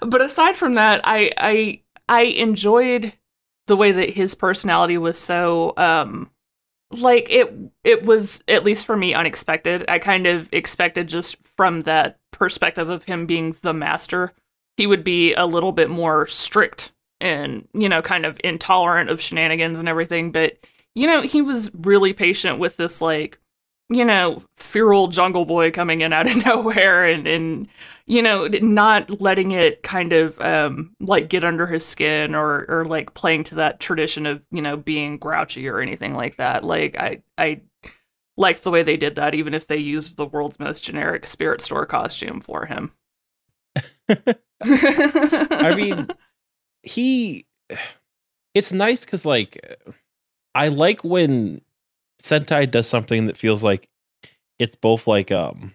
but 0.00 0.22
aside 0.22 0.56
from 0.56 0.74
that, 0.74 1.00
I 1.04 1.30
I 1.36 1.80
I 2.08 2.22
enjoyed 2.22 3.12
the 3.66 3.76
way 3.76 3.92
that 3.92 4.10
his 4.10 4.34
personality 4.34 4.98
was 4.98 5.18
so 5.18 5.72
um 5.76 6.30
like 6.90 7.30
it 7.30 7.54
it 7.84 8.04
was 8.04 8.42
at 8.48 8.64
least 8.64 8.86
for 8.86 8.96
me 8.96 9.14
unexpected. 9.14 9.84
I 9.88 9.98
kind 9.98 10.26
of 10.26 10.48
expected 10.52 11.08
just 11.08 11.36
from 11.56 11.82
that 11.82 12.18
perspective 12.30 12.88
of 12.88 13.04
him 13.04 13.26
being 13.26 13.56
the 13.62 13.72
master, 13.72 14.32
he 14.76 14.86
would 14.86 15.04
be 15.04 15.34
a 15.34 15.46
little 15.46 15.72
bit 15.72 15.90
more 15.90 16.26
strict 16.26 16.92
and, 17.20 17.68
you 17.72 17.88
know, 17.88 18.02
kind 18.02 18.26
of 18.26 18.38
intolerant 18.42 19.08
of 19.08 19.20
shenanigans 19.20 19.78
and 19.78 19.88
everything, 19.88 20.32
but 20.32 20.58
you 20.94 21.06
know, 21.06 21.22
he 21.22 21.40
was 21.40 21.70
really 21.74 22.12
patient 22.12 22.58
with 22.58 22.76
this 22.76 23.00
like 23.00 23.38
you 23.94 24.04
know, 24.04 24.42
feral 24.56 25.08
jungle 25.08 25.44
boy 25.44 25.70
coming 25.70 26.00
in 26.00 26.12
out 26.12 26.30
of 26.30 26.36
nowhere 26.46 27.04
and, 27.04 27.26
and 27.26 27.68
you 28.06 28.22
know, 28.22 28.46
not 28.46 29.20
letting 29.20 29.52
it 29.52 29.82
kind 29.82 30.12
of 30.12 30.40
um, 30.40 30.94
like 31.00 31.28
get 31.28 31.44
under 31.44 31.66
his 31.66 31.84
skin 31.84 32.34
or, 32.34 32.66
or 32.68 32.84
like 32.84 33.14
playing 33.14 33.44
to 33.44 33.54
that 33.56 33.80
tradition 33.80 34.26
of, 34.26 34.42
you 34.50 34.62
know, 34.62 34.76
being 34.76 35.18
grouchy 35.18 35.68
or 35.68 35.80
anything 35.80 36.14
like 36.14 36.36
that. 36.36 36.64
Like, 36.64 36.96
I, 36.98 37.22
I 37.38 37.60
liked 38.36 38.64
the 38.64 38.70
way 38.70 38.82
they 38.82 38.96
did 38.96 39.16
that, 39.16 39.34
even 39.34 39.54
if 39.54 39.66
they 39.66 39.76
used 39.76 40.16
the 40.16 40.26
world's 40.26 40.58
most 40.58 40.82
generic 40.82 41.26
spirit 41.26 41.60
store 41.60 41.86
costume 41.86 42.40
for 42.40 42.66
him. 42.66 42.92
I 44.60 45.74
mean, 45.76 46.08
he. 46.82 47.46
It's 48.54 48.72
nice 48.72 49.00
because, 49.00 49.24
like, 49.24 49.78
I 50.54 50.68
like 50.68 51.02
when 51.04 51.62
Sentai 52.22 52.70
does 52.70 52.88
something 52.88 53.24
that 53.26 53.36
feels 53.36 53.64
like 53.64 53.88
it's 54.58 54.76
both 54.76 55.06
like 55.06 55.32
um 55.32 55.74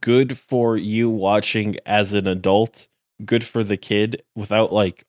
good 0.00 0.38
for 0.38 0.76
you 0.76 1.10
watching 1.10 1.76
as 1.86 2.14
an 2.14 2.26
adult, 2.26 2.88
good 3.24 3.44
for 3.44 3.64
the 3.64 3.76
kid 3.76 4.22
without 4.34 4.72
like 4.72 5.04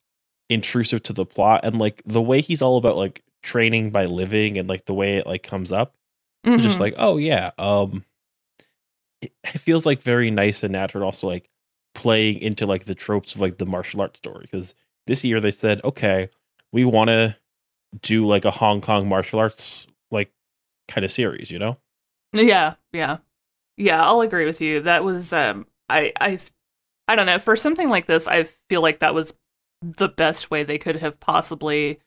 intrusive 0.49 1.03
to 1.03 1.13
the 1.13 1.25
plot 1.25 1.61
and 1.63 1.77
like 1.77 2.01
the 2.05 2.21
way 2.21 2.41
he's 2.41 2.61
all 2.61 2.77
about 2.77 2.95
like 2.95 3.23
training 3.43 3.91
by 3.91 4.05
living 4.05 4.57
and 4.57 4.69
like 4.69 4.85
the 4.85 4.93
way 4.93 5.17
it 5.17 5.27
like 5.27 5.43
comes 5.43 5.71
up. 5.71 5.95
It's 6.43 6.63
just 6.63 6.79
like, 6.79 6.93
oh 6.97 7.17
yeah, 7.17 7.51
um 7.57 8.05
it, 9.21 9.31
feels 9.57 9.85
like 9.85 10.01
very 10.01 10.31
nice 10.31 10.63
and 10.63 10.71
natural 10.71 11.03
also 11.03 11.27
like 11.27 11.49
playing 11.93 12.39
into 12.39 12.65
like 12.65 12.85
the 12.85 12.95
tropes 12.95 13.35
of 13.35 13.41
like 13.41 13.57
the 13.57 13.65
martial 13.65 14.01
arts 14.01 14.19
story 14.19 14.41
because 14.41 14.75
this 15.07 15.23
year 15.23 15.41
they 15.41 15.51
said, 15.51 15.81
okay, 15.83 16.29
we 16.71 16.85
want 16.85 17.09
to 17.09 17.35
do 18.01 18.25
like 18.25 18.45
a 18.45 18.51
Hong 18.51 18.81
Kong 18.81 19.09
martial 19.09 19.39
arts 19.39 19.87
kind 20.87 21.05
of 21.05 21.11
series, 21.11 21.51
you 21.51 21.59
know? 21.59 21.77
Yeah, 22.33 22.75
yeah. 22.93 23.17
Yeah, 23.77 24.03
I'll 24.05 24.21
agree 24.21 24.45
with 24.45 24.61
you. 24.61 24.81
That 24.81 25.03
was 25.03 25.33
um 25.33 25.65
I 25.89 26.13
I 26.19 26.37
I 27.07 27.15
don't 27.15 27.25
know, 27.25 27.39
for 27.39 27.55
something 27.55 27.89
like 27.89 28.05
this, 28.05 28.27
I 28.27 28.43
feel 28.69 28.81
like 28.81 28.99
that 28.99 29.13
was 29.13 29.33
the 29.81 30.09
best 30.09 30.51
way 30.51 30.63
they 30.63 30.77
could 30.77 30.97
have 30.97 31.19
possibly 31.19 31.99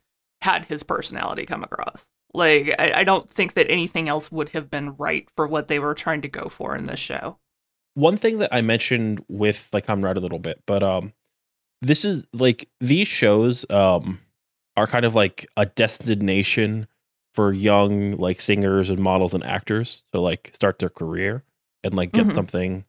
had 0.42 0.66
his 0.66 0.82
personality 0.82 1.46
come 1.46 1.62
across. 1.64 2.08
Like 2.34 2.74
I, 2.78 3.00
I 3.00 3.04
don't 3.04 3.30
think 3.30 3.54
that 3.54 3.70
anything 3.70 4.08
else 4.08 4.30
would 4.32 4.50
have 4.50 4.70
been 4.70 4.96
right 4.96 5.28
for 5.36 5.46
what 5.46 5.68
they 5.68 5.78
were 5.78 5.94
trying 5.94 6.22
to 6.22 6.28
go 6.28 6.48
for 6.48 6.76
in 6.76 6.84
this 6.84 7.00
show. 7.00 7.38
one 7.94 8.16
thing 8.16 8.38
that 8.38 8.54
I 8.54 8.62
mentioned 8.62 9.24
with 9.28 9.68
like 9.72 9.86
Kamen 9.86 10.04
Rider 10.04 10.18
a 10.18 10.22
little 10.22 10.38
bit, 10.38 10.62
but 10.66 10.82
um 10.82 11.12
this 11.82 12.04
is 12.04 12.26
like 12.32 12.68
these 12.80 13.08
shows 13.08 13.64
um 13.70 14.20
are 14.76 14.86
kind 14.86 15.04
of 15.04 15.14
like 15.14 15.46
a 15.56 15.66
destination 15.66 16.86
for 17.34 17.52
young 17.52 18.12
like 18.12 18.40
singers 18.40 18.90
and 18.90 18.98
models 18.98 19.34
and 19.34 19.44
actors 19.44 20.02
to 20.12 20.20
like 20.20 20.50
start 20.54 20.78
their 20.78 20.88
career 20.88 21.44
and 21.84 21.94
like 21.94 22.12
get 22.12 22.26
Mhm. 22.26 22.34
something 22.34 22.84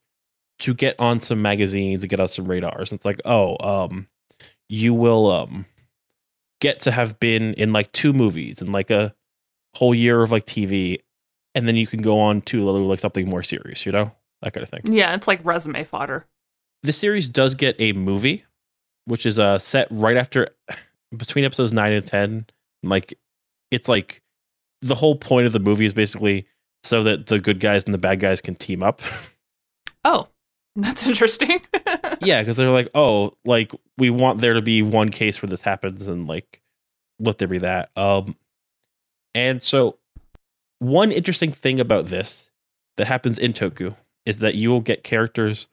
to 0.60 0.74
get 0.74 1.00
on 1.00 1.20
some 1.20 1.42
magazines 1.42 2.04
and 2.04 2.10
get 2.10 2.20
on 2.20 2.28
some 2.28 2.46
radars. 2.46 2.92
And 2.92 2.98
it's 2.98 3.06
like, 3.06 3.22
oh, 3.26 3.58
um 3.60 4.08
you 4.70 4.94
will 4.94 5.30
um 5.32 5.66
get 6.60 6.80
to 6.82 6.92
have 6.92 7.20
been 7.20 7.54
in 7.56 7.74
like 7.74 7.92
two 7.92 8.14
movies 8.14 8.62
and 8.62 8.72
like 8.72 8.90
a 8.92 9.14
whole 9.76 9.94
year 9.96 10.22
of 10.22 10.32
like 10.32 10.46
TV 10.46 11.00
and 11.56 11.68
then 11.68 11.76
you 11.76 11.86
can 11.88 12.02
go 12.02 12.20
on 12.20 12.42
to 12.44 12.62
like 12.70 13.00
something 13.00 13.28
more 13.30 13.44
serious, 13.44 13.86
you 13.86 13.92
know? 13.92 14.12
That 14.42 14.54
kind 14.54 14.64
of 14.64 14.70
thing 14.70 14.82
Yeah, 14.94 15.14
it's 15.14 15.28
like 15.28 15.40
resume 15.46 15.84
fodder. 15.84 16.26
the 16.84 16.94
series 16.94 17.30
does 17.30 17.54
get 17.54 17.76
a 17.80 17.94
movie, 17.94 18.46
which 19.06 19.26
is 19.28 19.38
uh 19.38 19.60
set 19.60 19.88
right 19.92 20.18
after 20.18 20.50
between 21.16 21.46
episodes 21.46 21.74
nine 21.74 21.94
and 21.94 22.06
ten. 22.06 22.46
Like 22.84 23.18
it's 23.70 23.88
like 23.88 24.22
the 24.82 24.96
whole 24.96 25.16
point 25.16 25.48
of 25.48 25.54
the 25.54 25.60
movie 25.60 25.86
is 25.86 25.94
basically 25.94 26.48
so 26.84 27.04
that 27.04 27.28
the 27.28 27.40
good 27.40 27.60
guys 27.60 27.84
and 27.84 27.94
the 27.94 28.00
bad 28.00 28.20
guys 28.20 28.42
can 28.42 28.56
team 28.56 28.82
up. 28.82 29.02
Oh, 30.04 30.28
that's 30.76 31.06
interesting. 31.06 31.62
yeah, 32.22 32.42
because 32.42 32.58
they're 32.58 32.70
like, 32.70 32.90
oh, 32.96 33.36
like 33.46 33.72
we 33.98 34.10
want 34.10 34.42
there 34.42 34.54
to 34.54 34.62
be 34.62 34.82
one 34.82 35.10
case 35.10 35.42
where 35.42 35.50
this 35.50 35.62
happens, 35.62 36.08
and 36.08 36.28
like 36.28 36.62
let 37.20 37.38
there 37.38 37.48
be 37.48 37.60
that. 37.60 37.90
Um, 37.96 38.36
and 39.36 39.62
so 39.62 39.98
one 40.80 41.12
interesting 41.12 41.52
thing 41.52 41.80
about 41.80 42.08
this 42.08 42.50
that 42.98 43.06
happens 43.08 43.38
in 43.38 43.54
Toku 43.54 43.96
is 44.26 44.40
that 44.40 44.56
you 44.56 44.70
will 44.70 44.82
get 44.82 45.04
characters 45.04 45.68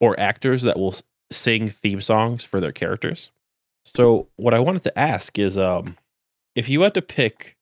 or 0.00 0.18
actors 0.18 0.62
that 0.62 0.78
will 0.78 0.94
sing 1.32 1.68
theme 1.68 2.00
songs 2.00 2.44
for 2.44 2.60
their 2.60 2.72
characters. 2.72 3.30
So 3.84 4.28
what 4.36 4.54
I 4.54 4.60
wanted 4.60 4.82
to 4.84 4.98
ask 4.98 5.38
is, 5.38 5.58
um, 5.58 5.96
if 6.54 6.68
you 6.68 6.82
had 6.82 6.94
to 6.94 7.02
pick 7.02 7.56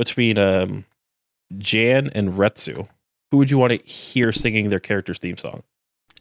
between 0.00 0.38
um, 0.38 0.86
Jan 1.58 2.08
and 2.14 2.30
Retsu, 2.30 2.88
who 3.30 3.36
would 3.36 3.50
you 3.50 3.58
want 3.58 3.72
to 3.72 3.88
hear 3.88 4.32
singing 4.32 4.70
their 4.70 4.80
character's 4.80 5.18
theme 5.18 5.36
song? 5.36 5.62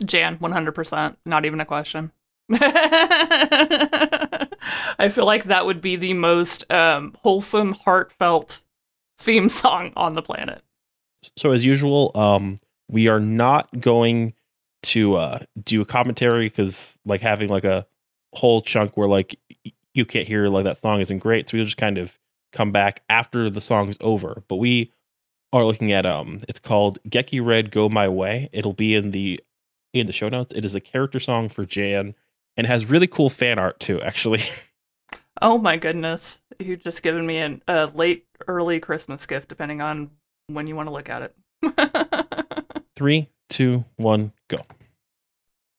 Jan, 0.04 0.38
100%. 0.38 1.16
Not 1.26 1.46
even 1.46 1.62
a 1.62 1.66
question. 1.66 2.12
I 2.52 4.48
feel 5.10 5.26
like 5.26 5.46
that 5.46 5.66
would 5.66 5.80
be 5.80 5.96
the 5.96 6.14
most 6.14 6.70
um, 6.70 7.16
wholesome, 7.22 7.72
heartfelt 7.72 8.62
theme 9.18 9.48
song 9.48 9.94
on 9.96 10.12
the 10.14 10.22
planet. 10.22 10.62
So 11.38 11.54
as 11.54 11.64
usual, 11.64 12.12
um, 12.16 12.58
we 12.90 13.08
are 13.08 13.22
not 13.22 13.70
going 13.80 14.34
to 14.84 15.16
uh, 15.16 15.40
do 15.64 15.80
a 15.82 15.86
commentary 15.86 16.50
because 16.50 17.00
like 17.06 17.22
having 17.22 17.48
like 17.50 17.64
a 17.64 17.88
whole 18.34 18.62
chunk 18.62 18.98
where 18.98 19.08
like 19.08 19.40
you 19.94 20.06
can't 20.06 20.28
hear 20.28 20.48
like 20.48 20.66
that 20.66 20.78
song 20.78 21.00
isn't 21.00 21.20
great. 21.20 21.48
So 21.48 21.56
we'll 21.58 21.66
just 21.66 21.78
kind 21.78 21.98
of 21.98 22.20
come 22.52 22.72
back 22.72 23.04
after 23.10 23.50
the 23.50 23.62
song 23.62 23.90
is 23.90 23.98
over. 24.02 24.44
But 24.48 24.58
we 24.58 24.92
are 25.54 25.66
looking 25.66 25.92
at 25.92 26.06
um, 26.06 26.40
it's 26.48 26.60
called 26.60 27.00
Geki 27.08 27.46
Red 27.46 27.72
Go 27.72 27.90
My 27.90 28.08
Way. 28.08 28.50
It'll 28.52 28.74
be 28.74 28.96
in 28.96 29.12
the 29.12 29.40
in 29.94 30.08
the 30.08 30.14
show 30.14 30.30
notes. 30.30 30.54
It 30.56 30.66
is 30.66 30.76
a 30.76 30.82
character 30.82 31.20
song 31.20 31.50
for 31.50 31.66
Jan 31.66 32.16
and 32.56 32.68
has 32.68 32.86
really 32.86 33.08
cool 33.08 33.30
fan 33.30 33.58
art 33.58 33.80
too. 33.80 34.02
Actually, 34.02 34.42
Oh 35.42 35.58
my 35.58 35.78
goodness. 35.78 36.42
You've 36.60 36.84
just 36.84 37.02
given 37.02 37.26
me 37.26 37.38
an, 37.38 37.62
a 37.68 37.86
late, 37.88 38.26
early 38.48 38.80
Christmas 38.80 39.26
gift, 39.26 39.48
depending 39.48 39.82
on 39.82 40.12
when 40.48 40.68
you 40.68 40.76
want 40.76 40.88
to 40.88 40.94
look 40.94 41.10
at 41.10 41.32
it. 41.64 42.86
three, 42.96 43.30
two, 43.50 43.86
one, 43.96 44.34
go. 44.48 44.60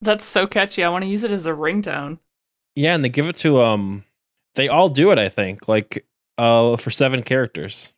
That's 0.00 0.24
so 0.24 0.46
catchy. 0.46 0.82
I 0.82 0.88
want 0.88 1.04
to 1.04 1.10
use 1.10 1.24
it 1.24 1.30
as 1.30 1.46
a 1.46 1.50
ringtone. 1.50 2.18
Yeah, 2.74 2.94
and 2.94 3.04
they 3.04 3.10
give 3.10 3.28
it 3.28 3.36
to 3.36 3.60
um 3.60 4.04
they 4.54 4.68
all 4.68 4.88
do 4.88 5.10
it, 5.10 5.18
I 5.18 5.28
think, 5.28 5.68
like 5.68 6.06
uh 6.40 6.76
for 6.76 6.90
seven 6.90 7.22
characters. 7.22 7.92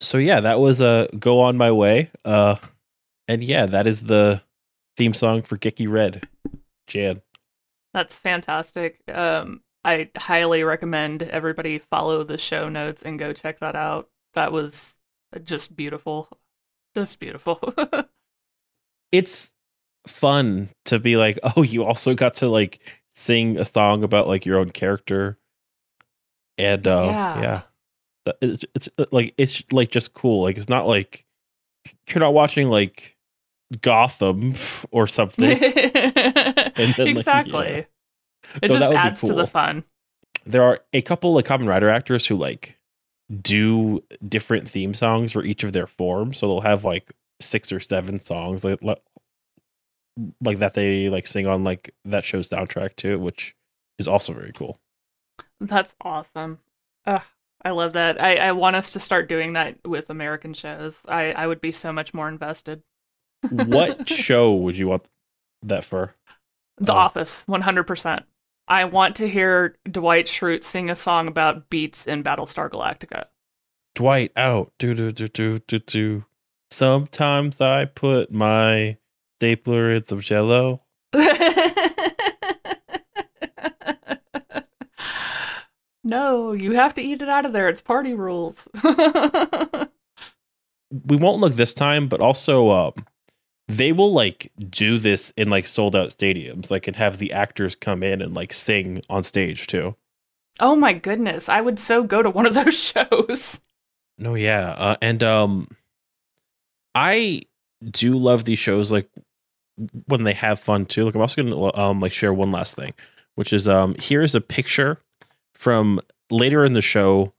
So 0.00 0.18
yeah, 0.18 0.40
that 0.40 0.58
was 0.60 0.80
uh 0.80 1.06
Go 1.18 1.40
On 1.40 1.56
My 1.56 1.70
Way. 1.70 2.10
Uh 2.24 2.56
and 3.28 3.42
yeah, 3.44 3.66
that 3.66 3.86
is 3.86 4.02
the 4.02 4.42
theme 4.96 5.14
song 5.14 5.42
for 5.42 5.56
Geki 5.56 5.88
Red. 5.90 6.28
Jan. 6.86 7.22
That's 7.94 8.16
fantastic. 8.16 9.00
Um, 9.08 9.62
I 9.84 10.10
highly 10.16 10.64
recommend 10.64 11.22
everybody 11.22 11.78
follow 11.78 12.24
the 12.24 12.36
show 12.38 12.68
notes 12.68 13.02
and 13.02 13.18
go 13.18 13.32
check 13.32 13.60
that 13.60 13.76
out. 13.76 14.08
That 14.34 14.50
was 14.52 14.96
just 15.44 15.76
beautiful. 15.76 16.28
Just 16.94 17.20
beautiful. 17.20 17.60
It's 19.12 19.52
fun 20.08 20.70
to 20.86 20.98
be 20.98 21.16
like, 21.16 21.38
oh, 21.56 21.62
you 21.62 21.84
also 21.84 22.14
got 22.14 22.34
to 22.36 22.48
like 22.48 22.80
sing 23.14 23.58
a 23.58 23.64
song 23.64 24.02
about 24.02 24.26
like 24.26 24.44
your 24.44 24.58
own 24.58 24.70
character. 24.70 25.38
And 26.58 26.86
uh 26.86 27.04
Yeah. 27.06 27.40
yeah. 27.40 27.62
It's, 28.40 28.64
it's 28.74 28.88
uh, 28.98 29.04
like 29.12 29.34
it's 29.38 29.62
like 29.72 29.90
just 29.90 30.14
cool. 30.14 30.42
Like 30.42 30.56
it's 30.56 30.68
not 30.68 30.86
like 30.86 31.26
you're 32.08 32.20
not 32.20 32.34
watching 32.34 32.68
like 32.68 33.16
Gotham 33.82 34.54
or 34.90 35.06
something. 35.06 35.58
like, 35.60 36.98
exactly. 36.98 37.66
yeah. 37.66 37.84
It 38.62 38.70
So 38.70 38.78
just 38.78 38.92
adds 38.92 39.20
to 39.24 39.34
the 39.34 39.46
fun. 39.46 39.84
there 40.46 40.62
are 40.62 40.80
a 40.92 41.02
couple 41.02 41.36
of 41.38 41.44
Kamen 41.44 41.66
Rider 41.68 41.88
actors 41.88 42.26
who 42.26 42.36
like 42.36 42.78
do 43.40 44.02
different 44.28 44.68
theme 44.68 44.94
songs 44.94 45.32
for 45.32 45.42
each 45.44 45.64
of 45.64 45.72
their 45.72 45.86
forms 45.86 46.38
so 46.38 46.46
they'll 46.46 46.60
have 46.60 46.84
like 46.84 47.12
six 47.40 47.72
or 47.72 47.80
seven 47.80 48.20
songs 48.20 48.64
like 48.64 48.78
like 50.42 50.58
that 50.58 50.74
they 50.74 51.08
like 51.08 51.26
sing 51.26 51.46
on 51.46 51.64
like 51.64 51.94
that 52.04 52.24
show's 52.24 52.48
soundtrack 52.48 52.94
too 52.96 53.18
which 53.18 53.54
is 53.98 54.06
also 54.06 54.32
very 54.32 54.52
cool 54.52 54.78
That's 55.60 55.94
awesome. 56.00 56.58
Ugh, 57.06 57.22
I 57.64 57.70
love 57.70 57.94
that. 57.94 58.20
I, 58.22 58.36
I 58.36 58.52
want 58.52 58.76
us 58.76 58.90
to 58.92 59.00
start 59.00 59.28
doing 59.28 59.54
that 59.54 59.78
with 59.86 60.10
American 60.10 60.52
shows. 60.54 61.00
I, 61.08 61.32
I 61.32 61.46
would 61.46 61.60
be 61.60 61.72
so 61.72 61.92
much 61.92 62.12
more 62.12 62.28
invested. 62.28 62.82
what 63.50 64.08
show 64.08 64.54
would 64.54 64.76
you 64.76 64.88
want 64.88 65.06
that 65.62 65.84
for 65.84 66.14
The 66.78 66.92
Oh. 66.92 66.96
Office, 66.96 67.44
100%. 67.48 68.22
I 68.68 68.84
want 68.84 69.16
to 69.16 69.28
hear 69.28 69.76
Dwight 69.90 70.26
Schrute 70.26 70.64
sing 70.64 70.88
a 70.90 70.96
song 70.96 71.26
about 71.28 71.68
beets 71.70 72.06
in 72.06 72.22
Battlestar 72.22 72.70
Galactica. 72.70 73.24
Dwight 73.94 74.32
out. 74.36 74.72
Do 74.78 74.92
do 74.94 75.10
do 75.12 75.28
do 75.28 75.58
do 75.60 75.78
do. 75.78 76.24
Sometimes 76.70 77.60
I 77.60 77.84
put 77.84 78.32
my 78.32 78.96
stapler 79.38 79.90
in 79.92 80.04
some 80.04 80.20
jello. 80.20 80.82
no, 86.04 86.52
you 86.52 86.72
have 86.72 86.94
to 86.94 87.02
eat 87.02 87.22
it 87.22 87.28
out 87.28 87.46
of 87.46 87.52
there. 87.52 87.68
It's 87.68 87.80
party 87.80 88.14
rules. 88.14 88.68
We 91.08 91.16
won't 91.16 91.40
look 91.40 91.54
this 91.54 91.74
time, 91.74 92.08
but 92.08 92.20
also 92.20 92.70
um 92.70 92.92
they 93.66 93.90
will 93.92 94.12
like 94.12 94.52
do 94.70 94.98
this 94.98 95.32
in 95.36 95.50
like 95.50 95.66
sold 95.66 95.96
out 95.96 96.10
stadiums, 96.10 96.70
like 96.70 96.86
and 96.86 96.94
have 96.96 97.18
the 97.18 97.32
actors 97.32 97.74
come 97.74 98.02
in 98.02 98.22
and 98.22 98.34
like 98.34 98.52
sing 98.52 99.02
on 99.10 99.24
stage 99.24 99.66
too. 99.66 99.96
oh 100.60 100.76
my 100.76 100.92
goodness. 100.92 101.48
I 101.48 101.60
would 101.60 101.78
so 101.80 102.04
go 102.04 102.22
to 102.22 102.30
one 102.30 102.46
of 102.46 102.54
those 102.64 102.78
shows. 102.78 103.60
No, 104.18 104.34
yeah, 104.36 104.68
uh, 104.78 104.96
and 105.02 105.22
um, 105.24 105.68
I 106.94 107.42
do 107.82 108.16
love 108.16 108.44
these 108.44 108.60
shows 108.60 108.92
like 108.92 109.10
when 110.06 110.22
they 110.22 110.34
have 110.34 110.60
fun 110.60 110.86
too. 110.86 111.06
Like 111.06 111.16
I'm 111.16 111.20
also 111.22 111.42
gonna 111.42 111.76
um 111.76 111.98
like 111.98 112.12
share 112.12 112.32
one 112.32 112.52
last 112.52 112.76
thing, 112.76 112.94
which 113.34 113.52
is 113.52 113.66
um 113.66 113.96
here's 113.98 114.36
a 114.36 114.40
picture 114.40 115.00
from 115.54 116.00
later 116.30 116.64
in 116.64 116.72
the 116.72 116.82
show. 116.82 117.32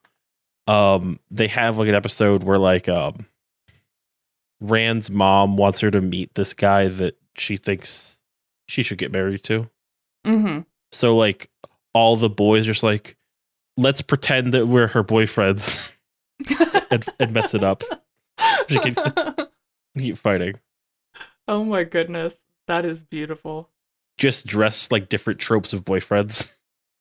Um, 0.67 1.19
they 1.29 1.47
have 1.47 1.77
like 1.77 1.89
an 1.89 1.95
episode 1.95 2.43
where 2.43 2.57
like 2.57 2.89
um 2.89 3.27
Ran's 4.59 5.09
mom 5.09 5.57
wants 5.57 5.79
her 5.81 5.91
to 5.91 6.01
meet 6.01 6.33
this 6.35 6.53
guy 6.53 6.87
that 6.87 7.17
she 7.37 7.57
thinks 7.57 8.21
she 8.67 8.83
should 8.83 8.97
get 8.97 9.11
married 9.11 9.43
to. 9.43 9.69
Mm-hmm. 10.25 10.61
So 10.91 11.15
like 11.15 11.49
all 11.93 12.15
the 12.15 12.29
boys 12.29 12.67
are 12.67 12.71
just 12.71 12.83
like, 12.83 13.17
let's 13.77 14.01
pretend 14.01 14.53
that 14.53 14.67
we're 14.67 14.87
her 14.87 15.03
boyfriends 15.03 15.91
and, 16.91 17.05
and 17.19 17.33
mess 17.33 17.53
it 17.53 17.63
up. 17.63 17.83
She 18.67 18.79
can 18.79 18.95
keep 19.97 20.17
fighting. 20.17 20.55
oh 21.47 21.63
my 21.63 21.83
goodness. 21.83 22.41
That 22.67 22.85
is 22.85 23.03
beautiful. 23.03 23.69
Just 24.17 24.47
dress 24.47 24.91
like 24.91 25.09
different 25.09 25.39
tropes 25.39 25.73
of 25.73 25.85
boyfriends. 25.85 26.51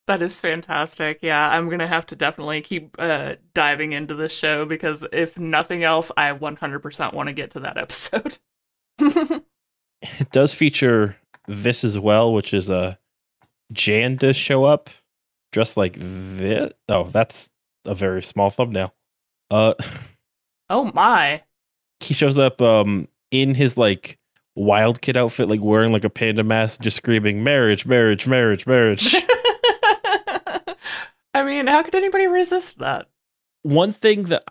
That 0.06 0.20
is 0.20 0.38
fantastic. 0.38 1.20
Yeah, 1.22 1.48
I'm 1.48 1.70
gonna 1.70 1.86
have 1.86 2.06
to 2.06 2.16
definitely 2.16 2.60
keep 2.60 2.94
uh, 2.98 3.36
diving 3.54 3.92
into 3.92 4.14
this 4.14 4.36
show 4.36 4.66
because 4.66 5.04
if 5.12 5.38
nothing 5.38 5.82
else, 5.82 6.12
I 6.16 6.30
100% 6.32 7.14
want 7.14 7.28
to 7.28 7.32
get 7.32 7.50
to 7.52 7.60
that 7.60 7.78
episode. 7.78 8.38
It 10.20 10.30
does 10.32 10.52
feature 10.52 11.16
this 11.48 11.82
as 11.82 11.98
well, 11.98 12.32
which 12.34 12.52
is 12.52 12.68
a 12.68 12.98
Jan 13.72 14.16
does 14.16 14.36
show 14.36 14.64
up 14.64 14.90
dressed 15.50 15.78
like 15.78 15.96
this. 15.98 16.72
Oh, 16.90 17.04
that's 17.04 17.50
a 17.86 17.94
very 17.94 18.22
small 18.22 18.50
thumbnail. 18.50 18.94
Uh, 19.50 19.72
oh 20.68 20.90
my. 20.94 21.42
he 22.00 22.12
shows 22.12 22.36
up 22.38 22.60
um 22.60 23.08
in 23.30 23.54
his 23.54 23.78
like 23.78 24.18
wild 24.54 25.00
kid 25.00 25.16
outfit, 25.16 25.48
like 25.48 25.62
wearing 25.62 25.90
like 25.92 26.04
a 26.04 26.10
panda 26.10 26.44
mask, 26.44 26.82
just 26.82 26.98
screaming 26.98 27.42
marriage, 27.42 27.86
marriage, 27.86 28.26
marriage, 28.26 28.66
marriage. 28.66 29.14
I 31.34 31.42
mean, 31.42 31.66
how 31.66 31.82
could 31.82 31.94
anybody 31.94 32.26
resist 32.26 32.78
that? 32.78 33.08
one 33.64 33.92
thing 33.92 34.24
that 34.24 34.44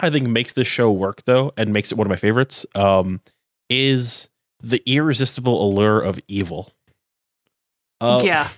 I 0.00 0.10
think 0.10 0.28
makes 0.28 0.54
this 0.54 0.66
show 0.66 0.90
work 0.90 1.24
though, 1.24 1.52
and 1.56 1.72
makes 1.72 1.92
it 1.92 1.98
one 1.98 2.06
of 2.06 2.10
my 2.10 2.16
favorites, 2.16 2.64
um, 2.74 3.20
is 3.68 4.30
the 4.62 4.82
irresistible 4.86 5.62
allure 5.62 6.00
of 6.00 6.18
evil. 6.26 6.72
Uh, 8.00 8.22
yeah. 8.24 8.48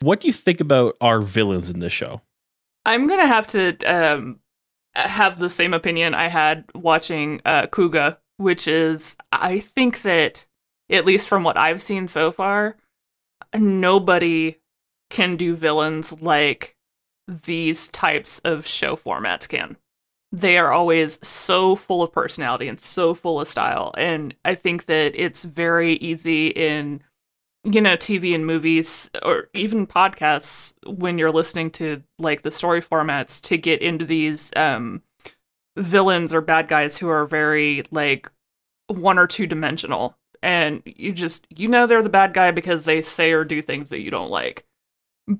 What 0.00 0.20
do 0.20 0.26
you 0.26 0.32
think 0.32 0.60
about 0.60 0.96
our 1.00 1.20
villains 1.20 1.70
in 1.70 1.78
this 1.78 1.92
show? 1.92 2.22
I'm 2.84 3.06
gonna 3.06 3.28
have 3.28 3.46
to 3.48 3.76
um, 3.84 4.40
have 4.94 5.38
the 5.38 5.48
same 5.48 5.74
opinion 5.74 6.14
I 6.14 6.28
had 6.28 6.64
watching 6.74 7.40
uh, 7.44 7.66
Kuuga, 7.66 8.18
which 8.38 8.66
is 8.66 9.16
I 9.30 9.60
think 9.60 10.02
that 10.02 10.46
at 10.90 11.04
least 11.04 11.28
from 11.28 11.44
what 11.44 11.56
I've 11.56 11.80
seen 11.80 12.08
so 12.08 12.32
far, 12.32 12.76
nobody 13.54 14.56
can 15.12 15.36
do 15.36 15.54
villains 15.54 16.22
like 16.22 16.74
these 17.28 17.86
types 17.88 18.40
of 18.40 18.66
show 18.66 18.96
formats 18.96 19.46
can. 19.46 19.76
They 20.32 20.56
are 20.56 20.72
always 20.72 21.18
so 21.22 21.76
full 21.76 22.02
of 22.02 22.12
personality 22.12 22.66
and 22.66 22.80
so 22.80 23.12
full 23.14 23.38
of 23.38 23.46
style, 23.46 23.94
and 23.98 24.34
I 24.44 24.54
think 24.54 24.86
that 24.86 25.12
it's 25.14 25.44
very 25.44 25.94
easy 25.96 26.48
in 26.48 27.02
you 27.64 27.80
know 27.80 27.96
tv 27.96 28.34
and 28.34 28.44
movies 28.44 29.08
or 29.22 29.48
even 29.54 29.86
podcasts 29.86 30.72
when 30.84 31.16
you're 31.16 31.30
listening 31.30 31.70
to 31.70 32.02
like 32.18 32.42
the 32.42 32.50
story 32.50 32.82
formats 32.82 33.40
to 33.40 33.56
get 33.56 33.80
into 33.80 34.04
these 34.04 34.50
um 34.56 35.00
villains 35.76 36.34
or 36.34 36.40
bad 36.40 36.66
guys 36.66 36.98
who 36.98 37.08
are 37.08 37.24
very 37.24 37.84
like 37.92 38.28
one 38.88 39.16
or 39.16 39.28
two 39.28 39.46
dimensional 39.46 40.18
and 40.42 40.82
you 40.84 41.12
just 41.12 41.46
you 41.50 41.68
know 41.68 41.86
they're 41.86 42.02
the 42.02 42.08
bad 42.08 42.34
guy 42.34 42.50
because 42.50 42.84
they 42.84 43.00
say 43.00 43.30
or 43.30 43.44
do 43.44 43.62
things 43.62 43.90
that 43.90 44.00
you 44.00 44.10
don't 44.10 44.30
like 44.30 44.66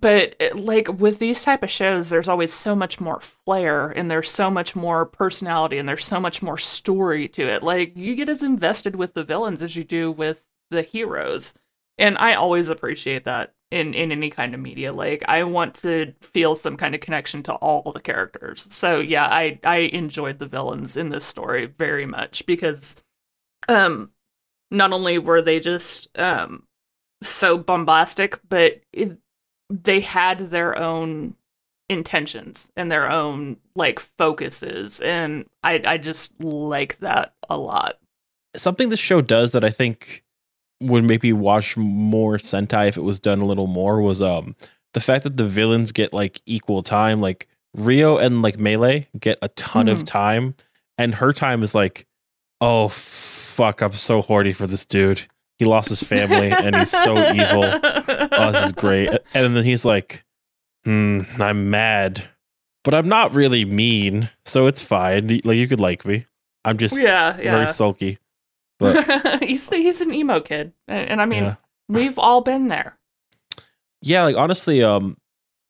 but 0.01 0.37
like 0.55 0.89
with 0.89 1.19
these 1.19 1.43
type 1.43 1.63
of 1.63 1.71
shows 1.71 2.11
there's 2.11 2.29
always 2.29 2.53
so 2.53 2.75
much 2.75 3.01
more 3.01 3.21
flair 3.21 3.91
and 3.91 4.11
there's 4.11 4.31
so 4.31 4.51
much 4.51 4.77
more 4.77 5.05
personality 5.05 5.79
and 5.79 5.89
there's 5.89 6.05
so 6.05 6.21
much 6.21 6.43
more 6.43 6.59
story 6.59 7.29
to 7.29 7.43
it 7.43 7.63
like 7.63 7.97
you 7.97 8.15
get 8.15 8.29
as 8.29 8.43
invested 8.43 8.97
with 8.97 9.15
the 9.15 9.25
villains 9.25 9.63
as 9.63 9.77
you 9.77 9.85
do 9.85 10.11
with 10.11 10.47
the 10.71 10.83
heroes 10.83 11.55
and 11.99 12.17
I 12.19 12.35
always 12.35 12.69
appreciate 12.69 13.25
that 13.25 13.55
in 13.71 13.95
in 13.95 14.13
any 14.13 14.31
kind 14.31 14.55
of 14.55 14.61
media. 14.61 14.93
Like 14.93 15.25
I 15.29 15.45
want 15.45 15.75
to 15.77 16.13
feel 16.21 16.55
some 16.55 16.77
kind 16.77 16.95
of 16.95 17.01
connection 17.01 17.43
to 17.45 17.55
all 17.55 17.91
the 17.93 18.01
characters. 18.01 18.63
So 18.73 19.01
yeah, 19.01 19.27
I 19.27 19.59
I 19.65 19.77
enjoyed 19.77 20.39
the 20.39 20.47
villains 20.47 20.97
in 20.97 21.09
this 21.09 21.25
story 21.25 21.67
very 21.67 22.07
much 22.07 22.45
because 22.47 22.97
um 23.69 24.11
not 24.71 24.93
only 24.93 25.19
were 25.19 25.43
they 25.43 25.61
just 25.61 26.09
um 26.19 26.65
so 27.23 27.57
bombastic, 27.57 28.41
but 28.49 28.81
it, 28.93 29.19
they 29.83 30.01
had 30.01 30.39
their 30.51 30.79
own 30.79 31.35
intentions 31.89 32.71
and 32.77 32.91
their 32.91 33.11
own 33.11 33.57
like 33.75 33.99
focuses 34.01 35.01
and 35.01 35.45
I 35.63 35.83
I 35.85 35.99
just 35.99 36.39
like 36.43 36.99
that 36.99 37.35
a 37.51 37.57
lot. 37.57 37.99
Something 38.57 38.89
this 38.89 39.01
show 39.01 39.21
does 39.21 39.53
that 39.53 39.65
I 39.65 39.71
think 39.71 40.23
would 40.81 41.05
maybe 41.05 41.33
watch 41.33 41.77
more 41.77 42.39
Sentai 42.39 42.89
if 42.89 42.97
it 42.97 43.03
was 43.03 43.21
done 43.21 43.41
a 43.41 43.45
little 43.47 43.67
more 43.67 44.01
was 44.01 44.23
um 44.23 44.57
the 44.95 45.01
fact 45.01 45.25
that 45.25 45.37
the 45.37 45.47
villains 45.49 45.93
get 45.93 46.13
like 46.13 46.41
equal 46.47 46.83
time. 46.83 47.21
Like 47.21 47.49
Rio 47.75 48.17
and 48.19 48.43
like 48.43 48.59
Mele 48.59 49.05
get 49.19 49.39
a 49.43 49.49
ton 49.49 49.89
of 49.89 50.01
Mhm. 50.01 50.07
time, 50.07 50.55
and 50.99 51.15
her 51.17 51.33
time 51.33 51.63
is 51.63 51.75
like, 51.75 52.07
oh 52.61 52.89
fuck, 52.89 53.81
I'm 53.83 53.93
so 53.93 54.21
horny 54.23 54.53
for 54.53 54.67
this 54.67 54.85
dude. 54.85 55.23
He 55.63 55.69
lost 55.69 55.91
his 55.91 56.03
family 56.03 56.51
and 56.51 56.75
he's 56.75 56.91
so 56.91 57.17
evil. 57.17 57.63
oh, 57.63 58.51
this 58.51 58.65
is 58.65 58.73
great. 58.73 59.11
And 59.33 59.57
then 59.57 59.63
he's 59.63 59.85
like, 59.85 60.25
hmm, 60.85 61.21
I'm 61.39 61.71
mad, 61.71 62.25
but 62.83 62.95
I'm 62.95 63.07
not 63.07 63.33
really 63.33 63.65
mean, 63.65 64.29
so 64.45 64.67
it's 64.67 64.83
fine. 64.83 65.29
Like 65.45 65.57
you 65.57 65.69
could 65.69 65.79
like 65.79 66.05
me. 66.05 66.27
I'm 66.65 66.79
just 66.79 66.97
yeah, 66.97 67.39
yeah. 67.39 67.59
very 67.59 67.73
sulky. 67.73 68.19
But 68.81 69.45
he's 69.45 69.71
he's 69.71 70.01
an 70.01 70.13
emo 70.13 70.41
kid, 70.41 70.73
and, 70.89 71.23
I 71.23 71.27
mean, 71.27 71.45
yeah. 71.45 71.57
we've 71.89 72.19
all 72.19 72.41
been 72.41 72.67
there. 72.67 72.99
yeah, 74.01 74.25
like 74.25 74.37
honestly, 74.37 74.83
um, 74.83 75.17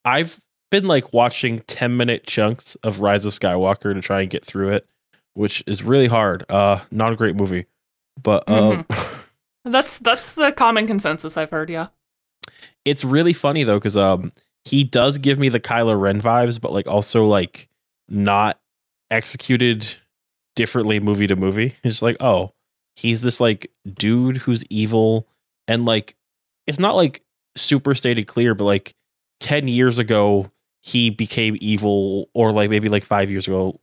I've 0.06 0.40
been 0.70 0.88
like 0.88 1.12
watching 1.12 1.58
10 1.66 1.98
minute 1.98 2.26
chunks 2.26 2.76
of 2.76 3.00
Rise 3.00 3.26
of 3.26 3.34
Skywalker 3.34 3.92
to 3.92 4.00
try 4.00 4.22
and 4.22 4.30
get 4.30 4.42
through 4.42 4.70
it, 4.70 4.88
which 5.34 5.62
is 5.66 5.82
really 5.82 6.06
hard. 6.06 6.50
Uh, 6.50 6.80
not 6.90 7.12
a 7.12 7.16
great 7.16 7.36
movie, 7.36 7.66
but 8.22 8.48
um, 8.48 8.86
That's 9.64 9.98
that's 9.98 10.34
the 10.34 10.52
common 10.52 10.86
consensus 10.86 11.36
I've 11.36 11.50
heard. 11.50 11.70
Yeah. 11.70 11.88
it's 12.84 13.04
really 13.04 13.32
funny 13.32 13.62
though 13.64 13.78
because 13.78 13.96
um 13.96 14.32
he 14.64 14.84
does 14.84 15.18
give 15.18 15.38
me 15.38 15.48
the 15.48 15.60
Kylo 15.60 15.98
Ren 16.00 16.20
vibes, 16.20 16.60
but 16.60 16.72
like 16.72 16.88
also 16.88 17.26
like 17.26 17.68
not 18.08 18.60
executed 19.10 19.86
differently 20.56 21.00
movie 21.00 21.26
to 21.26 21.36
movie. 21.36 21.76
It's 21.84 22.02
like 22.02 22.16
oh 22.20 22.52
he's 22.96 23.20
this 23.22 23.40
like 23.40 23.70
dude 23.94 24.38
who's 24.38 24.64
evil 24.66 25.26
and 25.68 25.84
like 25.86 26.16
it's 26.66 26.78
not 26.78 26.94
like 26.96 27.22
super 27.56 27.94
stated 27.94 28.26
clear, 28.26 28.54
but 28.54 28.64
like 28.64 28.94
ten 29.40 29.68
years 29.68 29.98
ago 29.98 30.50
he 30.80 31.10
became 31.10 31.56
evil, 31.60 32.28
or 32.34 32.50
like 32.52 32.68
maybe 32.68 32.88
like 32.88 33.04
five 33.04 33.30
years 33.30 33.46
ago. 33.46 33.78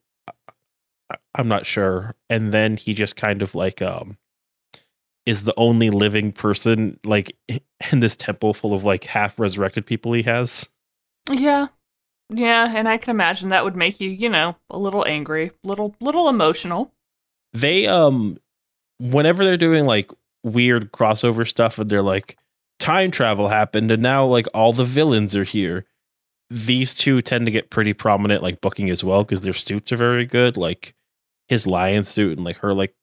I'm 1.33 1.47
not 1.47 1.65
sure, 1.65 2.13
and 2.29 2.53
then 2.53 2.75
he 2.77 2.93
just 2.93 3.15
kind 3.15 3.41
of 3.41 3.55
like 3.55 3.81
um 3.81 4.17
is 5.29 5.43
the 5.43 5.53
only 5.57 5.91
living 5.91 6.31
person 6.31 6.99
like 7.05 7.35
in 7.91 7.99
this 7.99 8.15
temple 8.15 8.53
full 8.53 8.73
of 8.73 8.83
like 8.83 9.03
half 9.05 9.39
resurrected 9.39 9.85
people 9.85 10.11
he 10.13 10.23
has. 10.23 10.67
Yeah. 11.29 11.67
Yeah, 12.31 12.71
and 12.75 12.87
I 12.87 12.97
can 12.97 13.11
imagine 13.11 13.49
that 13.49 13.63
would 13.63 13.75
make 13.75 13.99
you, 13.99 14.09
you 14.09 14.29
know, 14.29 14.55
a 14.69 14.77
little 14.77 15.05
angry, 15.07 15.51
little 15.63 15.95
little 15.99 16.29
emotional. 16.29 16.93
They 17.53 17.87
um 17.87 18.37
whenever 18.99 19.43
they're 19.45 19.57
doing 19.57 19.85
like 19.85 20.11
weird 20.43 20.91
crossover 20.91 21.47
stuff 21.47 21.77
and 21.79 21.89
they're 21.89 22.01
like 22.01 22.37
time 22.79 23.11
travel 23.11 23.47
happened 23.49 23.91
and 23.91 24.01
now 24.03 24.25
like 24.25 24.47
all 24.53 24.73
the 24.73 24.85
villains 24.85 25.35
are 25.35 25.43
here. 25.43 25.85
these 26.49 26.93
two 26.95 27.21
tend 27.21 27.45
to 27.45 27.51
get 27.51 27.69
pretty 27.69 27.93
prominent 27.93 28.41
like 28.43 28.61
booking 28.61 28.89
as 28.89 29.03
well 29.03 29.23
because 29.23 29.41
their 29.41 29.53
suits 29.53 29.91
are 29.91 29.97
very 29.97 30.25
good. 30.25 30.57
Like 30.57 30.95
his 31.47 31.67
lion 31.67 32.03
suit 32.03 32.37
and 32.37 32.45
like 32.45 32.57
her 32.57 32.73
like 32.73 32.95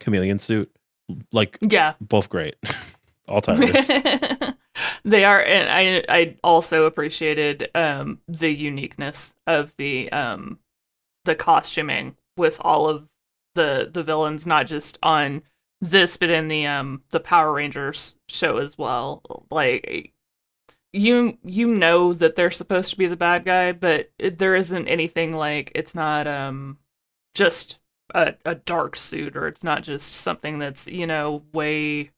chameleon 0.00 0.38
suit, 0.38 0.73
like 1.32 1.58
Yeah. 1.60 1.92
both 2.00 2.28
great. 2.28 2.56
All 3.28 3.40
timers. 3.40 3.86
they 5.04 5.24
are 5.24 5.42
and 5.42 5.68
I 5.70 6.04
I 6.14 6.36
also 6.44 6.84
appreciated 6.84 7.70
um 7.74 8.20
the 8.28 8.50
uniqueness 8.50 9.34
of 9.46 9.74
the 9.76 10.10
um 10.12 10.58
the 11.24 11.34
costuming 11.34 12.16
with 12.36 12.58
all 12.60 12.88
of 12.88 13.08
the 13.54 13.88
the 13.92 14.02
villains 14.02 14.46
not 14.46 14.66
just 14.66 14.98
on 15.02 15.42
this 15.80 16.16
but 16.18 16.28
in 16.30 16.48
the 16.48 16.66
um 16.66 17.02
the 17.12 17.20
Power 17.20 17.52
Rangers 17.54 18.16
show 18.28 18.58
as 18.58 18.76
well. 18.76 19.22
Like 19.50 20.12
you 20.92 21.38
you 21.44 21.66
know 21.68 22.12
that 22.12 22.36
they're 22.36 22.50
supposed 22.50 22.90
to 22.90 22.96
be 22.98 23.06
the 23.06 23.16
bad 23.16 23.44
guy, 23.44 23.72
but 23.72 24.10
it, 24.18 24.38
there 24.38 24.54
isn't 24.54 24.86
anything 24.88 25.34
like 25.34 25.72
it's 25.74 25.94
not 25.94 26.26
um 26.26 26.78
just 27.34 27.78
a, 28.12 28.34
a 28.44 28.54
dark 28.54 28.96
suit 28.96 29.36
or 29.36 29.46
it's 29.46 29.64
not 29.64 29.82
just 29.82 30.12
something 30.12 30.58
that's 30.58 30.86
you 30.86 31.06
know 31.06 31.42
way 31.52 32.10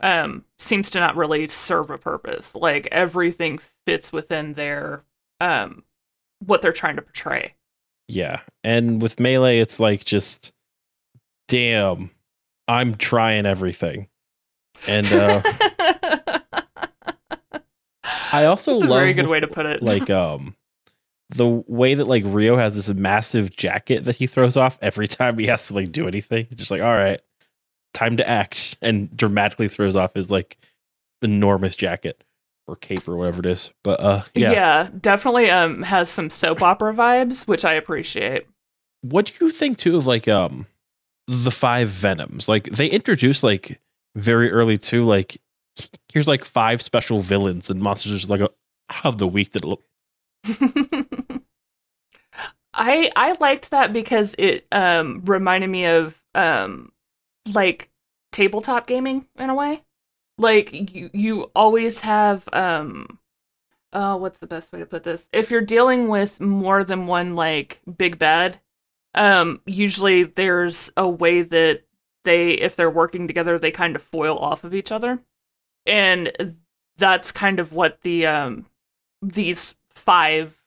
um 0.00 0.44
seems 0.58 0.90
to 0.90 1.00
not 1.00 1.16
really 1.16 1.46
serve 1.46 1.90
a 1.90 1.98
purpose 1.98 2.54
like 2.54 2.86
everything 2.92 3.58
fits 3.86 4.12
within 4.12 4.52
their 4.52 5.02
um 5.40 5.82
what 6.44 6.62
they're 6.62 6.72
trying 6.72 6.96
to 6.96 7.02
portray 7.02 7.54
yeah. 8.08 8.40
And 8.62 9.00
with 9.00 9.18
Mele, 9.20 9.44
it's 9.46 9.80
like 9.80 10.04
just 10.04 10.52
damn, 11.48 12.10
I'm 12.68 12.96
trying 12.96 13.46
everything. 13.46 14.08
And 14.86 15.10
uh 15.12 15.42
I 18.32 18.44
also 18.46 18.74
That's 18.74 18.84
a 18.84 18.88
love 18.88 19.00
very 19.00 19.14
good 19.14 19.28
way 19.28 19.40
to 19.40 19.46
put 19.46 19.66
it 19.66 19.82
like 19.82 20.10
um 20.10 20.56
the 21.36 21.48
way 21.48 21.94
that 21.94 22.06
like 22.06 22.24
Rio 22.26 22.56
has 22.56 22.76
this 22.76 22.88
massive 22.88 23.54
jacket 23.54 24.04
that 24.04 24.16
he 24.16 24.26
throws 24.26 24.56
off 24.56 24.78
every 24.80 25.08
time 25.08 25.38
he 25.38 25.46
has 25.46 25.68
to 25.68 25.74
like 25.74 25.92
do 25.92 26.08
anything. 26.08 26.46
Just 26.54 26.70
like, 26.70 26.80
all 26.82 26.88
right, 26.88 27.20
time 27.92 28.16
to 28.16 28.28
act, 28.28 28.76
and 28.82 29.14
dramatically 29.16 29.68
throws 29.68 29.96
off 29.96 30.14
his 30.14 30.30
like 30.30 30.56
enormous 31.22 31.76
jacket 31.76 32.22
or 32.66 32.76
cape 32.76 33.06
or 33.08 33.16
whatever 33.16 33.40
it 33.40 33.46
is. 33.46 33.72
But 33.82 34.00
uh, 34.00 34.22
yeah. 34.34 34.52
yeah 34.52 34.88
definitely 35.00 35.50
um 35.50 35.82
has 35.82 36.08
some 36.08 36.30
soap 36.30 36.62
opera 36.62 36.94
vibes 36.94 37.46
which 37.46 37.64
i 37.64 37.72
appreciate 37.74 38.46
What 39.02 39.26
do 39.26 39.32
you 39.44 39.50
think 39.50 39.76
too 39.78 39.96
of 39.96 40.06
like 40.06 40.28
um 40.28 40.66
the 41.26 41.50
five 41.50 41.88
venoms? 41.88 42.48
Like 42.48 42.64
they 42.64 42.86
introduced 42.86 43.42
like 43.42 43.80
very 44.14 44.50
early 44.50 44.78
too. 44.78 45.04
Like 45.04 45.40
here's 46.12 46.28
like 46.28 46.44
five 46.44 46.82
special 46.82 47.20
villains 47.20 47.70
and 47.70 47.80
monsters 47.80 48.30
like 48.30 48.40
a, 48.40 48.50
of 49.04 49.18
the 49.18 49.28
week 49.28 49.52
that 49.52 49.64
look. 49.64 49.82
I 52.74 53.10
I 53.16 53.36
liked 53.40 53.70
that 53.70 53.92
because 53.92 54.34
it 54.38 54.66
um 54.72 55.22
reminded 55.24 55.70
me 55.70 55.86
of 55.86 56.20
um 56.34 56.92
like 57.52 57.90
tabletop 58.32 58.86
gaming 58.86 59.26
in 59.38 59.50
a 59.50 59.54
way. 59.54 59.84
Like 60.38 60.72
you 60.94 61.10
you 61.12 61.50
always 61.54 62.00
have 62.00 62.48
um 62.52 63.18
oh 63.92 64.16
what's 64.16 64.40
the 64.40 64.46
best 64.46 64.72
way 64.72 64.80
to 64.80 64.86
put 64.86 65.04
this? 65.04 65.28
If 65.32 65.50
you're 65.50 65.60
dealing 65.60 66.08
with 66.08 66.40
more 66.40 66.84
than 66.84 67.06
one 67.06 67.36
like 67.36 67.80
big 67.96 68.18
bad, 68.18 68.60
um 69.14 69.60
usually 69.66 70.24
there's 70.24 70.90
a 70.96 71.08
way 71.08 71.42
that 71.42 71.82
they 72.24 72.50
if 72.50 72.74
they're 72.76 72.90
working 72.90 73.26
together 73.28 73.58
they 73.58 73.70
kind 73.70 73.94
of 73.96 74.02
foil 74.02 74.38
off 74.38 74.64
of 74.64 74.74
each 74.74 74.90
other. 74.90 75.20
And 75.86 76.56
that's 76.96 77.32
kind 77.32 77.60
of 77.60 77.72
what 77.72 78.00
the 78.02 78.26
um 78.26 78.66
these 79.22 79.74
five 79.90 80.63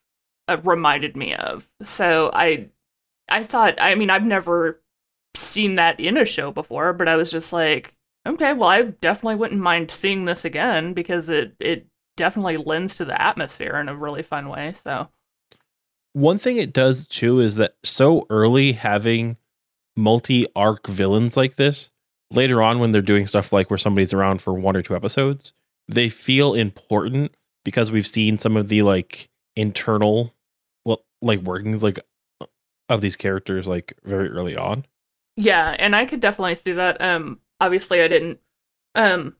uh, 0.48 0.58
reminded 0.64 1.16
me 1.16 1.34
of. 1.34 1.68
So 1.82 2.30
I 2.34 2.68
I 3.28 3.42
thought 3.42 3.74
I 3.80 3.94
mean 3.94 4.10
I've 4.10 4.26
never 4.26 4.80
seen 5.34 5.76
that 5.76 6.00
in 6.00 6.16
a 6.16 6.24
show 6.24 6.50
before, 6.50 6.92
but 6.92 7.08
I 7.08 7.16
was 7.16 7.30
just 7.30 7.52
like, 7.52 7.94
okay, 8.26 8.52
well 8.52 8.68
I 8.68 8.82
definitely 8.82 9.36
wouldn't 9.36 9.60
mind 9.60 9.90
seeing 9.90 10.24
this 10.24 10.44
again 10.44 10.94
because 10.94 11.30
it 11.30 11.54
it 11.60 11.86
definitely 12.16 12.56
lends 12.56 12.96
to 12.96 13.04
the 13.04 13.20
atmosphere 13.20 13.76
in 13.76 13.88
a 13.88 13.96
really 13.96 14.22
fun 14.22 14.48
way. 14.48 14.72
So 14.72 15.08
One 16.12 16.38
thing 16.38 16.56
it 16.56 16.72
does 16.72 17.06
too 17.06 17.40
is 17.40 17.56
that 17.56 17.76
so 17.84 18.26
early 18.30 18.72
having 18.72 19.36
multi 19.96 20.46
arc 20.56 20.86
villains 20.86 21.36
like 21.36 21.56
this, 21.56 21.90
later 22.30 22.62
on 22.62 22.78
when 22.78 22.92
they're 22.92 23.02
doing 23.02 23.26
stuff 23.26 23.52
like 23.52 23.70
where 23.70 23.78
somebody's 23.78 24.12
around 24.12 24.42
for 24.42 24.52
one 24.54 24.76
or 24.76 24.82
two 24.82 24.96
episodes, 24.96 25.52
they 25.88 26.08
feel 26.08 26.54
important 26.54 27.34
because 27.64 27.90
we've 27.90 28.06
seen 28.06 28.38
some 28.38 28.56
of 28.56 28.68
the 28.68 28.82
like 28.82 29.28
internal 29.56 30.34
like 31.22 31.40
workings 31.40 31.82
like 31.82 32.00
of 32.88 33.00
these 33.00 33.16
characters 33.16 33.66
like 33.66 33.94
very 34.04 34.28
early 34.28 34.56
on. 34.56 34.86
Yeah, 35.36 35.76
and 35.78 35.94
I 35.94 36.04
could 36.04 36.20
definitely 36.20 36.56
see 36.56 36.72
that. 36.72 37.00
Um, 37.00 37.40
obviously, 37.60 38.02
I 38.02 38.08
didn't 38.08 38.40
um 38.94 39.36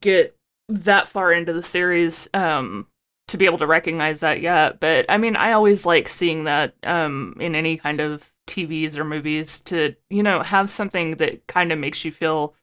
get 0.00 0.36
that 0.68 1.08
far 1.08 1.32
into 1.32 1.52
the 1.52 1.62
series 1.62 2.28
um 2.32 2.86
to 3.28 3.36
be 3.38 3.46
able 3.46 3.58
to 3.58 3.66
recognize 3.66 4.20
that 4.20 4.40
yet, 4.40 4.80
but 4.80 5.06
I 5.08 5.18
mean, 5.18 5.36
I 5.36 5.52
always 5.52 5.86
like 5.86 6.08
seeing 6.08 6.44
that 6.44 6.74
um 6.84 7.36
in 7.40 7.54
any 7.54 7.76
kind 7.76 8.00
of 8.00 8.32
TVs 8.46 8.96
or 8.96 9.04
movies 9.04 9.60
to 9.62 9.94
you 10.10 10.22
know 10.22 10.40
have 10.42 10.70
something 10.70 11.12
that 11.16 11.46
kind 11.46 11.72
of 11.72 11.78
makes 11.78 12.04
you 12.04 12.12
feel 12.12 12.54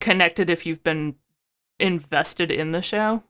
connected 0.00 0.50
if 0.50 0.66
you've 0.66 0.84
been 0.84 1.16
invested 1.80 2.50
in 2.50 2.72
the 2.72 2.82
show. 2.82 3.22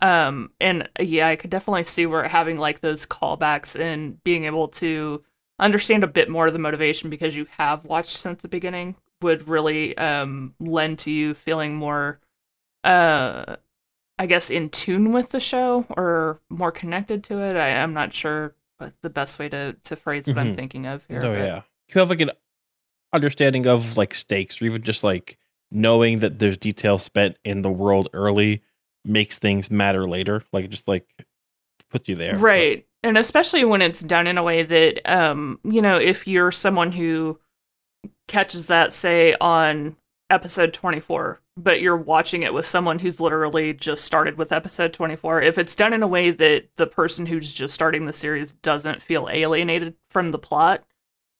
Um, 0.00 0.50
and 0.60 0.84
uh, 0.98 1.02
yeah, 1.02 1.28
I 1.28 1.36
could 1.36 1.50
definitely 1.50 1.84
see 1.84 2.06
where 2.06 2.26
having 2.26 2.58
like 2.58 2.80
those 2.80 3.06
callbacks 3.06 3.78
and 3.78 4.22
being 4.24 4.44
able 4.46 4.68
to 4.68 5.22
understand 5.58 6.02
a 6.02 6.08
bit 6.08 6.28
more 6.30 6.46
of 6.46 6.52
the 6.52 6.58
motivation 6.58 7.10
because 7.10 7.36
you 7.36 7.46
have 7.58 7.84
watched 7.84 8.16
since 8.16 8.42
the 8.42 8.48
beginning 8.48 8.96
would 9.20 9.46
really 9.46 9.96
um 9.98 10.54
lend 10.58 10.98
to 10.98 11.10
you 11.12 11.34
feeling 11.34 11.76
more 11.76 12.18
uh 12.82 13.56
I 14.18 14.26
guess 14.26 14.50
in 14.50 14.68
tune 14.70 15.12
with 15.12 15.30
the 15.30 15.38
show 15.40 15.86
or 15.90 16.40
more 16.50 16.72
connected 16.72 17.22
to 17.24 17.38
it. 17.38 17.56
I, 17.56 17.76
I'm 17.82 17.92
not 17.94 18.12
sure 18.12 18.54
what 18.78 18.94
the 19.02 19.10
best 19.10 19.38
way 19.38 19.48
to 19.50 19.76
to 19.84 19.94
phrase 19.96 20.26
what 20.26 20.38
I'm 20.38 20.52
Mhm. 20.52 20.56
thinking 20.56 20.86
of 20.86 21.04
here. 21.06 21.22
Oh 21.22 21.32
but- 21.34 21.38
yeah. 21.38 21.62
You 21.94 22.00
have 22.00 22.10
like 22.10 22.20
an 22.20 22.30
understanding 23.12 23.66
of 23.66 23.96
like 23.96 24.14
stakes 24.14 24.60
or 24.60 24.64
even 24.64 24.82
just 24.82 25.04
like 25.04 25.38
knowing 25.70 26.20
that 26.20 26.38
there's 26.38 26.56
detail 26.56 26.98
spent 26.98 27.36
in 27.44 27.62
the 27.62 27.70
world 27.70 28.08
early 28.12 28.62
makes 29.04 29.38
things 29.38 29.70
matter 29.70 30.08
later. 30.08 30.42
Like 30.52 30.70
just 30.70 30.88
like 30.88 31.06
puts 31.90 32.08
you 32.08 32.14
there. 32.14 32.36
Right. 32.36 32.86
And 33.02 33.18
especially 33.18 33.64
when 33.64 33.82
it's 33.82 34.00
done 34.00 34.26
in 34.26 34.38
a 34.38 34.42
way 34.42 34.62
that 34.62 35.00
um, 35.10 35.58
you 35.64 35.82
know, 35.82 35.98
if 35.98 36.26
you're 36.26 36.52
someone 36.52 36.92
who 36.92 37.38
catches 38.28 38.68
that 38.68 38.92
say 38.92 39.34
on 39.40 39.96
episode 40.30 40.72
24, 40.72 41.40
but 41.56 41.82
you're 41.82 41.96
watching 41.96 42.42
it 42.42 42.54
with 42.54 42.64
someone 42.64 42.98
who's 43.00 43.20
literally 43.20 43.74
just 43.74 44.04
started 44.04 44.38
with 44.38 44.52
episode 44.52 44.92
24, 44.92 45.42
if 45.42 45.58
it's 45.58 45.74
done 45.74 45.92
in 45.92 46.02
a 46.02 46.08
way 46.08 46.30
that 46.30 46.68
the 46.76 46.86
person 46.86 47.26
who's 47.26 47.52
just 47.52 47.74
starting 47.74 48.06
the 48.06 48.12
series 48.12 48.52
doesn't 48.52 49.02
feel 49.02 49.28
alienated 49.30 49.94
from 50.08 50.30
the 50.30 50.38
plot, 50.38 50.84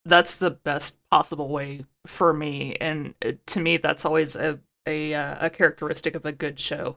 that's 0.04 0.36
the 0.36 0.50
best 0.50 0.96
possible 1.10 1.48
way 1.48 1.84
for 2.06 2.32
me 2.32 2.76
and 2.80 3.14
uh, 3.24 3.32
to 3.46 3.60
me 3.60 3.76
that's 3.76 4.04
always 4.04 4.34
a 4.34 4.58
a 4.86 5.14
uh, 5.14 5.46
a 5.46 5.50
characteristic 5.50 6.14
of 6.14 6.26
a 6.26 6.32
good 6.32 6.58
show 6.58 6.96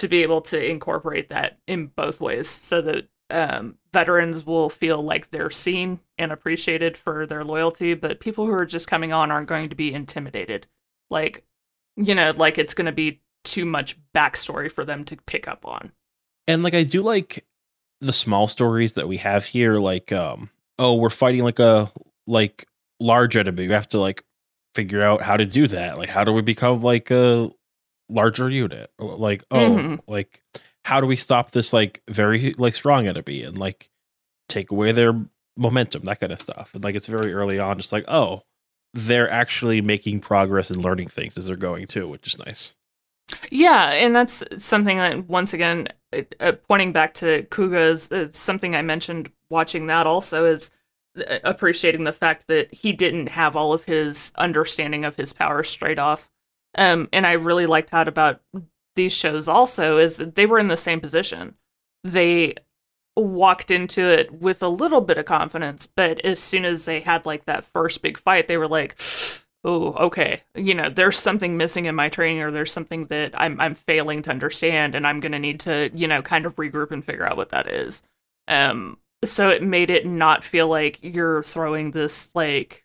to 0.00 0.08
be 0.08 0.22
able 0.22 0.40
to 0.40 0.62
incorporate 0.62 1.28
that 1.28 1.58
in 1.66 1.88
both 1.88 2.20
ways 2.20 2.48
so 2.48 2.80
that 2.80 3.06
um, 3.28 3.76
veterans 3.92 4.46
will 4.46 4.70
feel 4.70 4.98
like 4.98 5.28
they're 5.28 5.50
seen 5.50 6.00
and 6.16 6.32
appreciated 6.32 6.96
for 6.96 7.26
their 7.26 7.44
loyalty, 7.44 7.92
but 7.92 8.20
people 8.20 8.46
who 8.46 8.52
are 8.52 8.64
just 8.64 8.88
coming 8.88 9.12
on 9.12 9.30
aren't 9.30 9.48
going 9.48 9.68
to 9.68 9.76
be 9.76 9.92
intimidated. 9.92 10.66
Like, 11.10 11.44
you 11.96 12.14
know, 12.14 12.32
like 12.34 12.56
it's 12.56 12.72
going 12.72 12.86
to 12.86 12.92
be 12.92 13.20
too 13.44 13.66
much 13.66 13.98
backstory 14.14 14.72
for 14.72 14.86
them 14.86 15.04
to 15.04 15.16
pick 15.26 15.46
up 15.46 15.66
on. 15.66 15.92
And 16.46 16.62
like 16.62 16.74
I 16.74 16.82
do 16.82 17.02
like 17.02 17.46
the 18.00 18.12
small 18.12 18.46
stories 18.46 18.94
that 18.94 19.06
we 19.06 19.18
have 19.18 19.44
here, 19.44 19.78
like 19.78 20.12
um 20.12 20.50
oh, 20.78 20.94
we're 20.94 21.10
fighting 21.10 21.44
like 21.44 21.58
a 21.58 21.92
like 22.26 22.66
large 23.00 23.36
enemy. 23.36 23.68
We 23.68 23.74
have 23.74 23.88
to 23.88 24.00
like 24.00 24.24
figure 24.74 25.02
out 25.02 25.20
how 25.20 25.36
to 25.36 25.44
do 25.44 25.68
that. 25.68 25.98
Like 25.98 26.08
how 26.08 26.24
do 26.24 26.32
we 26.32 26.42
become 26.42 26.80
like 26.80 27.10
a 27.10 27.50
larger 28.10 28.50
unit? 28.50 28.90
Like, 28.98 29.44
oh, 29.50 29.56
Mhm. 29.76 30.00
like 30.06 30.42
how 30.84 31.00
do 31.00 31.06
we 31.06 31.16
stop 31.16 31.50
this 31.50 31.72
like 31.72 32.02
very 32.08 32.54
like 32.58 32.74
strong 32.74 33.06
enemy 33.06 33.42
and 33.42 33.56
like 33.58 33.90
take 34.48 34.70
away 34.70 34.92
their 34.92 35.12
momentum, 35.56 36.04
that 36.04 36.20
kind 36.20 36.32
of 36.32 36.40
stuff. 36.40 36.70
And 36.74 36.82
like 36.82 36.94
it's 36.94 37.06
very 37.06 37.32
early 37.32 37.58
on, 37.58 37.76
just 37.76 37.92
like, 37.92 38.04
oh, 38.08 38.42
they're 38.94 39.30
actually 39.30 39.80
making 39.80 40.20
progress 40.20 40.70
and 40.70 40.82
learning 40.82 41.08
things 41.08 41.36
as 41.38 41.46
they're 41.46 41.56
going 41.56 41.86
too, 41.86 42.08
which 42.08 42.26
is 42.26 42.38
nice. 42.38 42.74
Yeah, 43.50 43.90
and 43.92 44.16
that's 44.16 44.42
something 44.56 44.96
that 44.98 45.28
once 45.28 45.52
again, 45.54 45.86
uh, 46.40 46.52
pointing 46.66 46.92
back 46.92 47.14
to 47.14 47.42
Kuuga's, 47.44 48.08
it's 48.10 48.38
something 48.38 48.74
I 48.74 48.82
mentioned 48.82 49.30
watching 49.50 49.86
that 49.86 50.06
also 50.06 50.46
is 50.46 50.70
uh, 51.16 51.38
appreciating 51.44 52.04
the 52.04 52.12
fact 52.12 52.48
that 52.48 52.72
he 52.74 52.92
didn't 52.92 53.28
have 53.28 53.54
all 53.54 53.72
of 53.72 53.84
his 53.84 54.32
understanding 54.36 55.04
of 55.04 55.14
his 55.16 55.32
powers 55.32 55.68
straight 55.68 55.98
off. 56.00 56.28
Um, 56.76 57.08
and 57.12 57.26
I 57.26 57.32
really 57.32 57.66
liked 57.66 57.90
that 57.90 58.08
about 58.08 58.40
these 58.96 59.12
shows 59.12 59.48
also 59.48 59.98
is 59.98 60.18
they 60.18 60.46
were 60.46 60.58
in 60.58 60.68
the 60.68 60.76
same 60.76 61.00
position. 61.00 61.54
They 62.04 62.54
walked 63.16 63.70
into 63.70 64.02
it 64.02 64.32
with 64.32 64.62
a 64.62 64.68
little 64.68 65.00
bit 65.00 65.18
of 65.18 65.26
confidence, 65.26 65.86
but 65.86 66.20
as 66.24 66.40
soon 66.40 66.64
as 66.64 66.84
they 66.84 67.00
had 67.00 67.26
like 67.26 67.44
that 67.44 67.64
first 67.64 68.02
big 68.02 68.18
fight, 68.18 68.48
they 68.48 68.56
were 68.56 68.68
like, 68.68 68.96
"Oh, 69.64 69.92
okay, 69.94 70.42
you 70.54 70.74
know, 70.74 70.88
there's 70.88 71.18
something 71.18 71.56
missing 71.56 71.84
in 71.86 71.94
my 71.94 72.08
training, 72.08 72.42
or 72.42 72.50
there's 72.50 72.72
something 72.72 73.06
that 73.06 73.32
I'm 73.38 73.60
I'm 73.60 73.74
failing 73.74 74.22
to 74.22 74.30
understand, 74.30 74.94
and 74.94 75.06
I'm 75.06 75.20
gonna 75.20 75.38
need 75.38 75.60
to, 75.60 75.90
you 75.94 76.06
know, 76.08 76.22
kind 76.22 76.46
of 76.46 76.56
regroup 76.56 76.90
and 76.92 77.04
figure 77.04 77.26
out 77.26 77.36
what 77.36 77.50
that 77.50 77.68
is." 77.68 78.02
Um, 78.48 78.98
so 79.24 79.48
it 79.50 79.62
made 79.62 79.90
it 79.90 80.06
not 80.06 80.44
feel 80.44 80.68
like 80.68 80.98
you're 81.02 81.42
throwing 81.42 81.90
this 81.90 82.34
like 82.34 82.84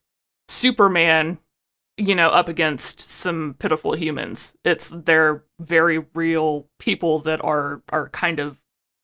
Superman, 0.50 1.40
you 1.98 2.16
know, 2.16 2.30
up 2.30 2.50
against 2.50 3.00
some 3.00 3.56
pitiful 3.60 3.94
humans. 3.96 4.54
It's 4.64 4.90
they're 4.90 5.44
very 5.60 6.06
real 6.14 6.68
people 6.80 7.20
that 7.20 7.44
are 7.44 7.82
are 7.90 8.10
kind 8.10 8.40
of 8.40 8.62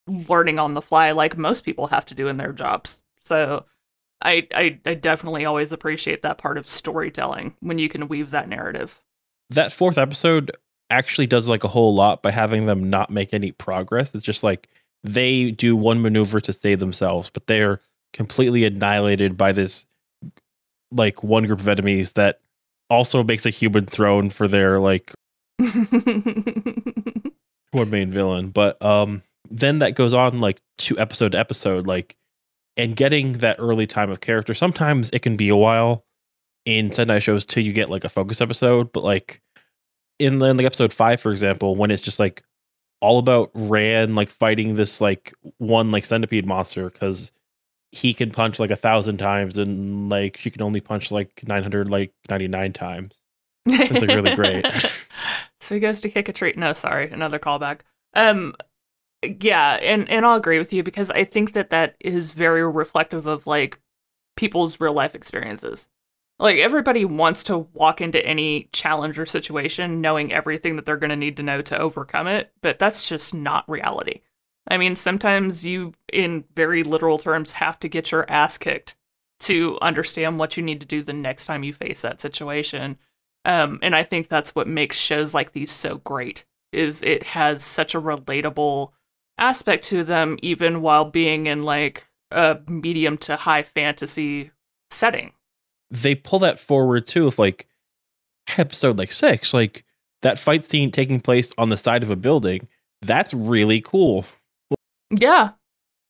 learning 0.08 0.60
on 0.60 0.74
the 0.74 0.82
fly 0.82 1.12
like 1.12 1.38
most 1.38 1.64
people 1.64 1.88
have 1.88 2.06
to 2.08 2.16
do 2.16 2.28
in 2.28 2.38
their 2.38 2.52
jobs. 2.52 3.00
So 3.24 3.66
I, 4.22 4.48
I 4.54 4.80
I 4.86 4.94
definitely 4.96 5.46
always 5.46 5.72
appreciate 5.72 6.22
that 6.22 6.38
part 6.38 6.58
of 6.58 6.68
storytelling 6.68 7.56
when 7.62 7.78
you 7.78 7.88
can 7.88 8.08
weave 8.08 8.32
that 8.32 8.50
narrative. 8.50 9.02
That 9.50 9.72
fourth 9.72 9.98
episode 9.98 10.52
actually 10.90 11.28
does 11.28 11.48
like 11.48 11.64
a 11.64 11.70
whole 11.70 11.96
lot 11.96 12.22
by 12.22 12.32
having 12.32 12.66
them 12.66 12.90
not 12.90 13.10
make 13.10 13.34
any 13.34 13.52
progress. 13.52 14.14
It's 14.14 14.24
just 14.24 14.44
like 14.44 14.68
they 15.04 15.52
do 15.52 15.76
one 15.76 16.02
maneuver 16.02 16.42
to 16.42 16.54
save 16.54 16.80
themselves, 16.80 17.30
but 17.30 17.48
they're 17.48 17.82
completely 18.14 18.66
annihilated 18.66 19.38
by 19.38 19.54
this 19.54 19.86
like 20.92 21.24
one 21.24 21.46
group 21.46 21.62
of 21.62 21.68
enemies 21.70 22.12
that 22.14 22.42
also 22.92 23.24
makes 23.24 23.46
a 23.46 23.50
human 23.50 23.86
throne 23.86 24.30
for 24.30 24.50
their 24.50 24.78
like 24.78 25.14
one 25.58 25.88
main 27.90 28.12
villain. 28.12 28.50
But 28.50 28.84
um 28.84 29.24
then 29.50 29.80
that 29.80 29.96
goes 29.96 30.14
on 30.14 30.42
like 30.42 30.60
two 30.78 31.00
episode 31.00 31.32
to 31.32 31.40
episode, 31.40 31.88
like 31.88 32.18
and 32.76 32.94
getting 32.96 33.34
that 33.40 33.56
early 33.60 33.88
time 33.88 34.12
of 34.12 34.20
character. 34.20 34.54
Sometimes 34.54 35.10
it 35.14 35.22
can 35.22 35.38
be 35.38 35.48
a 35.48 35.56
while 35.56 36.04
in 36.66 36.90
Sentai 36.90 37.22
shows 37.22 37.46
till 37.46 37.64
you 37.64 37.72
get 37.72 37.90
like 37.90 38.04
a 38.04 38.10
focus 38.10 38.42
episode, 38.42 38.92
but 38.92 39.06
like 39.06 39.42
in 40.20 40.40
the 40.40 40.48
in 40.48 40.58
like 40.58 40.66
episode 40.66 40.92
five, 40.92 41.22
for 41.22 41.32
example, 41.32 41.78
when 41.78 41.92
it's 41.92 42.02
just 42.02 42.20
like 42.20 42.44
all 43.00 43.20
about 43.20 43.52
Ran 43.54 44.16
like 44.16 44.30
fighting 44.30 44.76
this 44.76 45.00
like 45.00 45.34
one 45.60 45.92
like 45.92 46.04
centipede 46.04 46.46
monster 46.46 46.90
because 46.90 47.32
he 47.92 48.14
can 48.14 48.32
punch 48.32 48.60
like 48.60 48.72
a 48.72 48.76
thousand 48.76 49.18
times 49.18 49.58
and 49.58 50.10
like 50.10 50.38
she 50.38 50.50
can 50.50 50.62
only 50.62 50.80
punch 50.80 51.12
like 51.12 51.44
nine 51.48 51.62
hundred 51.62 51.90
like 51.90 52.14
ninety 52.30 52.48
nine 52.48 52.74
times. 52.74 53.22
It's 53.66 54.02
like 54.02 54.10
really 54.10 54.36
great. 54.36 54.66
so 55.60 55.76
he 55.76 55.82
goes 55.82 56.00
to 56.02 56.10
kick 56.10 56.30
a 56.30 56.34
treat. 56.34 56.58
No, 56.58 56.74
sorry, 56.74 57.10
another 57.12 57.40
callback. 57.40 57.80
Um, 58.14 58.56
yeah, 59.24 59.74
and 59.82 60.10
and 60.10 60.26
I'll 60.26 60.38
agree 60.38 60.58
with 60.58 60.74
you 60.74 60.84
because 60.84 61.12
I 61.12 61.24
think 61.24 61.54
that 61.54 61.70
that 61.70 61.96
is 62.00 62.32
very 62.32 62.66
reflective 62.66 63.28
of 63.28 63.46
like 63.46 63.80
people's 64.36 64.80
real 64.80 64.94
life 64.94 65.14
experiences. 65.14 65.88
Like 66.40 66.58
everybody 66.58 67.06
wants 67.06 67.44
to 67.44 67.60
walk 67.60 68.02
into 68.02 68.26
any 68.26 68.70
challenge 68.74 69.20
or 69.20 69.28
situation 69.28 70.02
knowing 70.02 70.34
everything 70.34 70.76
that 70.76 70.88
they're 70.88 70.98
going 70.98 71.12
to 71.12 71.16
need 71.16 71.38
to 71.38 71.44
know 71.44 71.62
to 71.62 71.78
overcome 71.78 72.26
it, 72.26 72.52
but 72.62 72.80
that's 72.80 73.08
just 73.08 73.36
not 73.36 73.70
reality. 73.70 74.22
I 74.72 74.78
mean, 74.78 74.96
sometimes 74.96 75.66
you, 75.66 75.94
in 76.14 76.46
very 76.56 76.84
literal 76.84 77.18
terms, 77.18 77.52
have 77.52 77.78
to 77.82 77.90
get 77.90 78.10
your 78.12 78.26
ass 78.32 78.58
kicked 78.58 78.96
to 79.42 79.78
understand 79.82 80.40
what 80.40 80.56
you 80.56 80.64
need 80.64 80.80
to 80.80 80.88
do 80.88 81.04
the 81.04 81.12
next 81.12 81.46
time 81.46 81.64
you 81.64 81.74
face 81.74 82.02
that 82.04 82.22
situation. 82.22 82.98
Um, 83.44 83.80
and 83.82 83.94
I 83.94 84.04
think 84.04 84.30
that's 84.30 84.56
what 84.56 84.70
makes 84.70 84.98
shows 84.98 85.34
like 85.34 85.52
these 85.52 85.72
so 85.72 85.98
great. 85.98 86.46
Is 86.72 87.04
it 87.04 87.24
has 87.24 87.66
such 87.66 87.94
a 87.94 88.02
relatable 88.02 88.92
aspect 89.38 89.84
to 89.88 90.06
them, 90.06 90.40
even 90.42 90.82
while 90.82 91.04
being 91.04 91.48
in 91.48 91.64
like 91.64 92.08
a 92.32 92.60
medium 92.66 93.18
to 93.18 93.36
high 93.36 93.64
fantasy 93.64 94.52
setting. 94.90 95.34
They 95.90 96.16
pull 96.16 96.40
that 96.40 96.60
forward 96.60 97.06
too 97.08 97.26
with 97.26 97.38
like 97.38 97.68
episode 98.58 98.98
like 98.98 99.12
six, 99.12 99.54
like 99.54 99.84
that 100.22 100.40
fight 100.40 100.64
scene 100.64 100.92
taking 100.92 101.20
place 101.20 101.52
on 101.58 101.68
the 101.68 101.78
side 101.78 102.04
of 102.04 102.10
a 102.10 102.16
building. 102.16 102.70
That's 103.02 103.34
really 103.34 103.82
cool. 103.82 104.26
Yeah. 105.12 105.52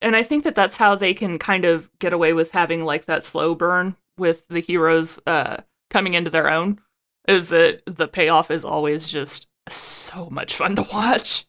And 0.02 0.16
I 0.16 0.24
think 0.24 0.43
that 0.45 0.56
that's 0.56 0.78
how 0.78 0.95
they 0.95 1.14
can 1.14 1.38
kind 1.38 1.66
of 1.66 1.89
get 1.99 2.14
away 2.14 2.34
with 2.34 2.52
having 2.52 2.86
like 2.86 3.06
that 3.06 3.24
slow 3.24 3.54
burn 3.56 3.95
with 4.18 4.47
the 4.47 4.60
heroes 4.60 5.20
uh 5.28 5.58
coming 5.89 6.14
into 6.14 6.30
their 6.30 6.49
own 6.49 6.80
is 7.28 7.49
that 7.49 7.82
the 7.86 8.08
payoff 8.08 8.49
is 8.52 8.64
always 8.66 9.08
just 9.08 9.47
so 9.70 10.30
much 10.30 10.56
fun 10.56 10.76
to 10.76 10.86
watch. 10.93 11.45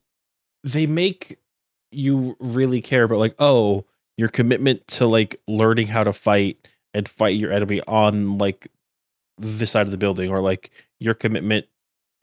They 0.65 0.87
make 0.87 1.39
you 1.91 2.37
really 2.41 2.81
care 2.81 3.05
about 3.05 3.19
like, 3.19 3.35
oh, 3.39 3.85
your 4.17 4.29
commitment 4.29 4.87
to 4.89 5.07
like 5.07 5.37
learning 5.49 5.87
how 5.89 6.05
to 6.05 6.13
fight 6.13 6.69
and 6.95 7.09
fight 7.09 7.37
your 7.37 7.53
enemy 7.53 7.81
on 7.87 8.39
like 8.39 8.69
this 9.39 9.71
side 9.71 9.87
of 9.87 9.91
the 9.91 9.97
building 9.99 10.31
or 10.31 10.41
like 10.41 10.71
your 11.01 11.15
commitment 11.15 11.67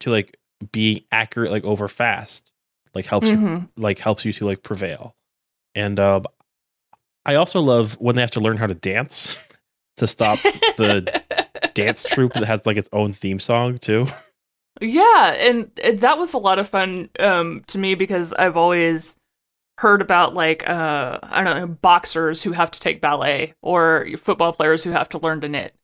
to 0.00 0.10
like 0.10 0.36
being 0.72 1.02
accurate 1.10 1.50
like 1.50 1.64
over 1.64 1.88
fast 1.88 2.52
like 2.94 3.06
helps 3.06 3.28
you 3.28 3.36
Mhm. 3.36 3.68
like 3.76 3.98
helps 3.98 4.24
you 4.24 4.32
to 4.34 4.46
like 4.46 4.62
prevail 4.62 5.16
and 5.74 5.98
um 6.00 6.24
i 7.24 7.34
also 7.34 7.60
love 7.60 7.94
when 8.00 8.16
they 8.16 8.22
have 8.22 8.30
to 8.30 8.40
learn 8.40 8.56
how 8.56 8.66
to 8.66 8.74
dance 8.74 9.36
to 9.96 10.06
stop 10.06 10.38
the 10.76 11.22
dance 11.74 12.04
troupe 12.08 12.32
that 12.32 12.44
has 12.44 12.64
like 12.66 12.76
its 12.76 12.88
own 12.92 13.12
theme 13.12 13.38
song 13.38 13.78
too. 13.78 14.06
Yeah, 14.80 15.34
and 15.38 15.70
and 15.82 15.98
that 16.00 16.18
was 16.18 16.32
a 16.32 16.38
lot 16.38 16.58
of 16.58 16.68
fun 16.68 17.10
um, 17.18 17.62
to 17.68 17.78
me 17.78 17.94
because 17.94 18.32
I've 18.32 18.56
always 18.56 19.16
heard 19.78 20.00
about 20.00 20.34
like 20.34 20.66
uh, 20.68 21.18
I 21.22 21.44
don't 21.44 21.58
know 21.58 21.66
boxers 21.66 22.42
who 22.42 22.52
have 22.52 22.70
to 22.70 22.80
take 22.80 23.00
ballet 23.00 23.54
or 23.62 24.08
football 24.16 24.52
players 24.52 24.84
who 24.84 24.90
have 24.90 25.08
to 25.10 25.18
learn 25.18 25.40
to 25.42 25.48
knit, 25.48 25.74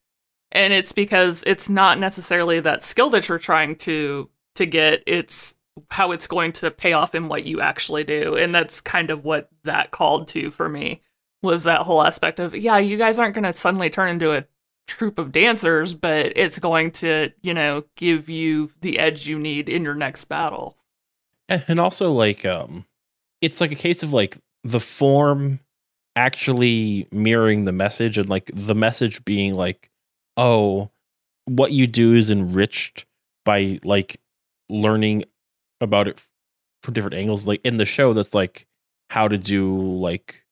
and 0.51 0.73
it's 0.73 0.91
because 0.91 1.43
it's 1.45 1.69
not 1.69 1.99
necessarily 1.99 2.59
that 2.59 2.83
skill 2.83 3.09
that 3.11 3.29
you're 3.29 3.37
trying 3.37 3.75
to 3.77 4.29
to 4.55 4.65
get; 4.65 5.03
it's 5.05 5.55
how 5.91 6.11
it's 6.11 6.27
going 6.27 6.53
to 6.53 6.71
pay 6.71 6.93
off 6.93 7.15
in 7.15 7.27
what 7.27 7.45
you 7.45 7.61
actually 7.61 8.03
do, 8.03 8.35
and 8.35 8.53
that's 8.53 8.81
kind 8.81 9.09
of 9.09 9.23
what 9.23 9.49
that 9.63 9.91
called 9.91 10.27
to 10.29 10.51
for 10.51 10.69
me 10.69 11.01
was 11.43 11.63
that 11.65 11.81
whole 11.81 12.01
aspect 12.01 12.39
of 12.39 12.55
yeah, 12.55 12.77
you 12.77 12.97
guys 12.97 13.19
aren't 13.19 13.35
going 13.35 13.43
to 13.43 13.53
suddenly 13.53 13.89
turn 13.89 14.09
into 14.09 14.31
a 14.33 14.45
troupe 14.87 15.19
of 15.19 15.31
dancers, 15.31 15.93
but 15.93 16.31
it's 16.35 16.59
going 16.59 16.91
to, 16.91 17.29
you 17.41 17.53
know, 17.53 17.83
give 17.95 18.29
you 18.29 18.71
the 18.81 18.97
edge 18.97 19.27
you 19.27 19.37
need 19.37 19.69
in 19.69 19.83
your 19.83 19.95
next 19.95 20.25
battle. 20.25 20.77
and 21.49 21.63
and 21.67 21.79
also 21.79 22.11
like 22.11 22.45
um 22.45 22.85
it's 23.41 23.61
like 23.61 23.71
a 23.71 23.75
case 23.75 24.03
of 24.03 24.13
like 24.13 24.37
the 24.63 24.79
form 24.79 25.59
actually 26.15 27.07
mirroring 27.11 27.65
the 27.65 27.71
message 27.71 28.17
and 28.17 28.27
like 28.27 28.49
the 28.53 28.73
message 28.73 29.23
being 29.23 29.53
like 29.53 29.91
oh 30.35 30.89
what 31.45 31.71
you 31.71 31.85
do 31.87 32.15
is 32.15 32.29
enriched 32.29 33.05
by 33.45 33.79
like 33.83 34.19
learning 34.69 35.23
about 35.81 36.07
it 36.07 36.21
from 36.81 36.93
different 36.93 37.15
angles 37.15 37.47
like 37.47 37.61
in 37.63 37.77
the 37.77 37.85
show 37.85 38.13
that's 38.13 38.33
like 38.33 38.67
how 39.09 39.27
to 39.27 39.37
do 39.37 39.79
like 39.79 40.43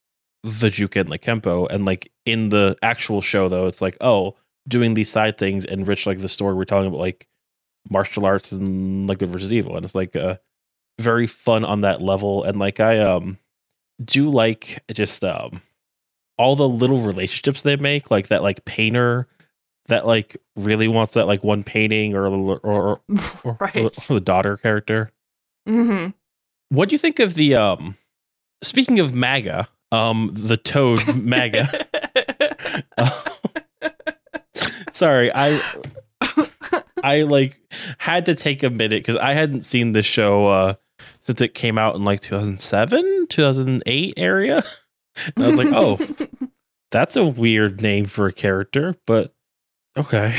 the 0.44 0.70
juke 0.70 0.96
and 0.96 1.10
like 1.10 1.24
kempo 1.24 1.68
and 1.70 1.86
like 1.86 2.12
in 2.26 2.50
the 2.50 2.76
actual 2.82 3.22
show 3.22 3.50
though 3.50 3.68
it's 3.68 3.82
like 3.82 3.98
oh 4.02 4.36
doing 4.68 4.94
these 4.94 5.10
side 5.10 5.38
things 5.38 5.66
enrich 5.66 6.06
like 6.06 6.20
the 6.20 6.28
story 6.28 6.54
we're 6.54 6.66
telling 6.66 6.88
about 6.88 7.00
like 7.00 7.28
martial 7.90 8.26
arts 8.26 8.52
and 8.52 9.08
like 9.08 9.20
good 9.20 9.30
versus 9.30 9.54
evil 9.54 9.76
and 9.76 9.86
it's 9.86 9.96
like 9.96 10.16
uh 10.16 10.36
very 11.00 11.28
fun 11.28 11.66
on 11.66 11.82
that 11.82 12.02
level 12.02 12.44
and 12.44 12.58
like 12.60 12.80
i 12.80 13.00
um 13.00 13.38
do 14.04 14.30
like 14.30 14.84
just 14.94 15.24
um 15.24 15.62
all 16.38 16.56
the 16.56 16.68
little 16.68 17.00
relationships 17.00 17.62
they 17.62 17.76
make 17.76 18.12
like 18.12 18.28
that 18.28 18.44
like 18.44 18.66
painter 18.66 19.28
that 19.88 20.06
like 20.06 20.38
really 20.56 20.88
wants 20.88 21.14
that 21.14 21.28
like 21.28 21.44
one 21.44 21.64
painting 21.64 22.16
or 22.16 22.28
or 22.28 22.60
or, 22.60 23.02
or, 23.44 23.58
right. 23.60 23.76
or 23.76 23.90
the 24.14 24.22
daughter 24.22 24.58
character 24.58 25.12
hmm 25.66 26.08
what 26.70 26.90
do 26.90 26.96
you 26.96 27.00
think 27.00 27.20
of 27.20 27.36
the 27.36 27.56
um 27.56 27.96
speaking 28.64 29.00
of 29.00 29.14
maga 29.14 29.68
um 29.92 30.32
the 30.34 30.58
toad 30.58 31.06
maga? 31.16 31.68
Sorry 34.92 35.32
i 35.34 35.62
i 37.04 37.22
like 37.24 37.60
had 37.98 38.26
to 38.26 38.36
take 38.36 38.64
a 38.64 38.70
minute 38.70 39.04
because 39.06 39.18
i 39.18 39.34
hadn't 39.34 39.64
seen 39.64 39.92
the 39.92 40.02
show 40.02 40.48
uh 40.48 40.74
since 41.22 41.42
it 41.42 41.54
came 41.54 41.78
out 41.78 41.96
in 41.96 42.04
like 42.04 42.20
2007 42.22 43.28
2008 43.30 44.14
area. 44.18 44.64
And 45.36 45.46
i 45.46 45.48
was 45.48 45.56
like 45.58 45.72
oh 45.72 45.98
that's 46.92 47.16
a 47.16 47.24
weird 47.26 47.82
name 47.82 48.06
for 48.06 48.26
a 48.28 48.34
character 48.34 48.96
but 49.06 49.34
okay. 49.98 50.36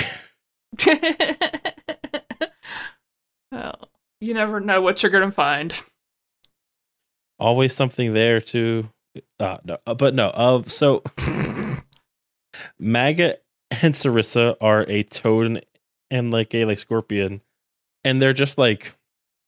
Well, 3.51 3.89
you 4.21 4.35
never 4.35 4.61
know 4.61 4.81
what 4.81 5.03
you're 5.03 5.13
gonna 5.13 5.31
find. 5.31 5.75
always 7.39 7.75
something 7.75 8.15
there 8.15 8.41
too 8.41 8.89
uh 9.41 9.59
no 9.65 9.79
uh, 9.87 9.95
but 9.95 10.15
no 10.15 10.29
uh 10.29 10.63
so 10.67 11.03
maga 12.79 13.37
and 13.71 13.95
sarissa 13.95 14.57
are 14.61 14.85
a 14.89 15.03
toad 15.03 15.47
and, 15.47 15.67
and 16.11 16.31
like 16.31 16.55
a 16.55 16.65
like 16.65 16.79
scorpion 16.79 17.43
and 18.05 18.21
they're 18.21 18.33
just 18.33 18.57
like 18.59 18.95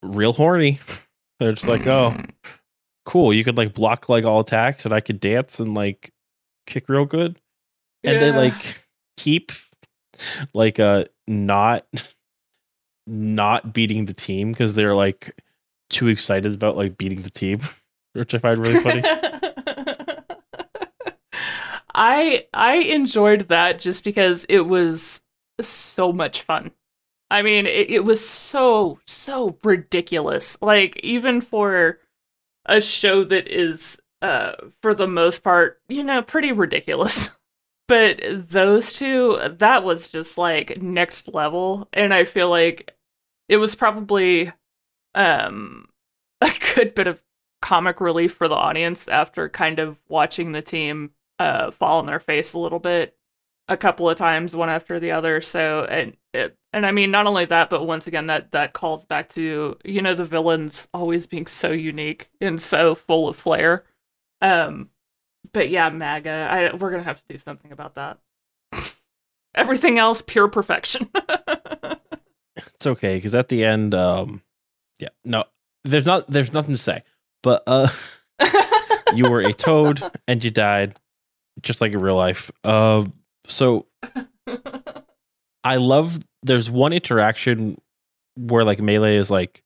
real 0.03 0.35
horny 0.35 0.81
they're 1.41 1.53
just 1.53 1.69
like 1.69 1.87
oh 1.87 2.14
cool. 3.09 3.33
You 3.33 3.43
could 3.43 3.57
like 3.57 3.73
block 3.73 4.09
like 4.09 4.25
all 4.25 4.41
attacks, 4.41 4.85
and 4.85 4.95
I 4.95 5.01
could 5.01 5.19
dance 5.19 5.59
and 5.59 5.75
like 5.75 6.12
kick 6.66 6.89
real 6.89 7.07
good. 7.07 7.41
And 8.05 8.21
they 8.21 8.31
like 8.31 8.85
keep 9.16 9.51
like 10.53 10.79
uh 10.79 11.07
not 11.27 11.87
not 13.09 13.73
beating 13.73 14.05
the 14.05 14.15
team 14.15 14.53
because 14.53 14.75
they're 14.75 14.95
like 14.95 15.41
too 15.89 16.09
excited 16.09 16.53
about 16.53 16.77
like 16.77 16.99
beating 16.99 17.23
the 17.23 17.31
team, 17.31 17.61
which 18.13 18.35
I 18.35 18.39
find 18.39 18.59
really 18.59 18.81
funny. 18.81 19.03
I 21.95 22.47
I 22.55 22.75
enjoyed 22.77 23.49
that 23.49 23.81
just 23.81 24.05
because 24.05 24.45
it 24.49 24.61
was 24.61 25.21
so 25.61 26.13
much 26.13 26.43
fun. 26.43 26.71
I 27.31 27.43
mean, 27.43 27.67
it, 27.67 27.91
it 27.91 28.05
was 28.05 28.27
so 28.27 29.01
so 29.07 29.59
ridiculous. 29.65 30.57
Like 30.61 31.01
even 31.03 31.41
for 31.41 31.99
a 32.67 32.81
show 32.81 33.25
that 33.25 33.49
is 33.49 33.99
uh 34.23 34.53
for 34.83 34.95
the 34.95 35.09
most 35.09 35.43
part, 35.43 35.81
you 35.89 36.05
know, 36.05 36.23
pretty 36.23 36.53
ridiculous. 36.53 37.31
But 37.89 38.21
those 38.51 38.93
two, 38.93 39.41
that 39.51 39.83
was 39.83 40.11
just 40.11 40.37
like 40.37 40.83
next 40.83 41.33
level 41.33 41.89
and 41.95 42.13
I 42.13 42.25
feel 42.25 42.51
like 42.51 42.98
it 43.49 43.57
was 43.57 43.75
probably 43.75 44.53
um 45.15 45.89
a 46.41 46.51
good 46.75 46.95
bit 46.95 47.07
of 47.07 47.23
comic 47.61 48.01
relief 48.01 48.35
for 48.35 48.49
the 48.49 48.55
audience 48.55 49.09
after 49.09 49.49
kind 49.49 49.79
of 49.79 49.99
watching 50.09 50.53
the 50.53 50.63
team 50.63 51.11
uh, 51.39 51.71
fall 51.71 51.99
on 51.99 52.07
their 52.07 52.21
face 52.21 52.53
a 52.53 52.59
little 52.59 52.79
bit 52.79 53.17
a 53.69 53.77
couple 53.77 54.09
of 54.09 54.17
times, 54.17 54.57
one 54.57 54.71
after 54.71 54.99
the 54.99 55.11
other. 55.11 55.41
So, 55.41 55.85
and 55.85 56.17
it, 56.33 56.57
and 56.73 56.87
I 56.87 56.93
mean, 56.93 57.11
not 57.11 57.27
only 57.27 57.45
that, 57.47 57.71
but 57.71 57.87
once 57.87 58.07
again, 58.07 58.27
that 58.27 58.53
that 58.53 58.73
calls 58.73 59.05
back 59.05 59.29
to 59.31 59.77
you 59.85 60.03
know 60.03 60.15
the 60.15 60.25
villains 60.25 60.89
always 60.95 61.27
being 61.27 61.47
so 61.47 61.71
unique 61.71 62.31
and 62.41 62.61
so 62.61 62.95
full 62.95 63.29
of 63.29 63.37
flair. 63.37 63.85
Um, 64.41 64.91
but 65.53 65.71
yeah, 65.71 65.89
MAGA, 65.91 66.31
I, 66.31 66.75
we're 66.75 66.91
gonna 66.91 67.03
have 67.03 67.21
to 67.27 67.33
do 67.33 67.39
something 67.39 67.73
about 67.73 67.95
that. 67.95 68.19
Everything 69.55 69.99
else, 69.99 70.23
pure 70.23 70.49
perfection. 70.49 71.11
It's 72.79 72.87
okay 72.87 73.16
because 73.16 73.35
at 73.35 73.49
the 73.49 73.64
end, 73.64 73.93
um, 73.93 74.41
yeah, 75.01 75.09
no, 75.24 75.45
there's 75.83 76.07
not 76.07 76.31
there's 76.31 76.53
nothing 76.53 76.74
to 76.74 76.81
say. 76.81 77.03
But 77.43 77.64
uh, 77.66 77.89
you 79.14 79.29
were 79.29 79.41
a 79.41 79.53
toad 79.53 80.01
and 80.29 80.43
you 80.45 80.53
died, 80.53 80.97
just 81.61 81.81
like 81.81 81.93
in 81.93 82.01
real 82.01 82.14
life. 82.14 82.53
Um, 82.62 83.14
so 83.49 83.87
I 85.64 85.76
love. 85.76 86.20
There's 86.45 86.70
one 86.70 86.93
interaction 86.93 87.81
where 88.37 88.62
like 88.64 88.81
Mele 88.81 89.05
is 89.05 89.29
like 89.29 89.64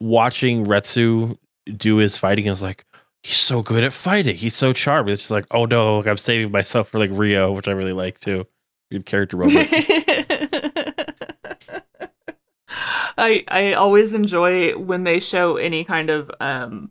watching 0.00 0.64
Retsu 0.64 1.36
do 1.76 1.96
his 1.96 2.16
fighting. 2.16 2.46
Is 2.46 2.62
like 2.62 2.86
he's 3.22 3.36
so 3.36 3.60
good 3.60 3.84
at 3.84 3.92
fighting. 3.92 4.36
He's 4.36 4.56
so 4.56 4.72
charming. 4.72 5.12
It's 5.12 5.22
just 5.22 5.30
like 5.30 5.46
oh 5.50 5.66
no, 5.66 5.98
like, 5.98 6.06
I'm 6.06 6.16
saving 6.16 6.50
myself 6.50 6.88
for 6.88 6.98
like 6.98 7.10
Rio, 7.12 7.52
which 7.52 7.68
I 7.68 7.72
really 7.72 7.92
like 7.92 8.20
too. 8.20 8.46
Good 8.90 9.04
character 9.04 9.36
moment. 9.38 9.68
I 12.68 13.44
I 13.48 13.72
always 13.72 14.14
enjoy 14.14 14.76
when 14.76 15.04
they 15.04 15.20
show 15.20 15.56
any 15.56 15.84
kind 15.84 16.10
of 16.10 16.30
um 16.40 16.90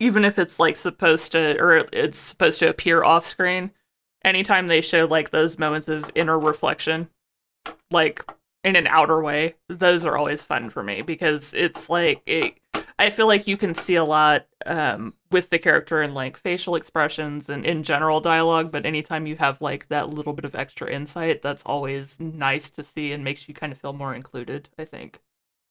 even 0.00 0.24
if 0.24 0.38
it's 0.38 0.58
like 0.58 0.76
supposed 0.76 1.32
to 1.32 1.60
or 1.60 1.82
it's 1.92 2.18
supposed 2.18 2.58
to 2.60 2.68
appear 2.68 3.04
off 3.04 3.26
screen 3.26 3.70
anytime 4.24 4.66
they 4.66 4.80
show 4.80 5.06
like 5.06 5.30
those 5.30 5.58
moments 5.58 5.88
of 5.88 6.10
inner 6.14 6.38
reflection 6.38 7.08
like 7.90 8.24
in 8.64 8.76
an 8.76 8.86
outer 8.86 9.22
way 9.22 9.54
those 9.68 10.04
are 10.04 10.16
always 10.16 10.42
fun 10.42 10.70
for 10.70 10.82
me 10.82 11.02
because 11.02 11.54
it's 11.54 11.88
like 11.88 12.22
it, 12.26 12.54
I 12.98 13.10
feel 13.10 13.26
like 13.26 13.46
you 13.46 13.56
can 13.56 13.74
see 13.74 13.94
a 13.94 14.04
lot 14.04 14.46
um 14.66 15.14
with 15.30 15.50
the 15.50 15.58
character 15.58 16.02
and 16.02 16.14
like 16.14 16.36
facial 16.36 16.76
expressions 16.76 17.48
and 17.48 17.64
in 17.64 17.82
general 17.82 18.20
dialogue 18.20 18.70
but 18.70 18.86
anytime 18.86 19.26
you 19.26 19.36
have 19.36 19.60
like 19.60 19.88
that 19.88 20.10
little 20.10 20.32
bit 20.32 20.44
of 20.44 20.54
extra 20.54 20.90
insight 20.90 21.42
that's 21.42 21.62
always 21.66 22.20
nice 22.20 22.70
to 22.70 22.84
see 22.84 23.12
and 23.12 23.24
makes 23.24 23.48
you 23.48 23.54
kind 23.54 23.72
of 23.72 23.78
feel 23.78 23.92
more 23.92 24.14
included 24.14 24.68
I 24.78 24.84
think. 24.84 25.20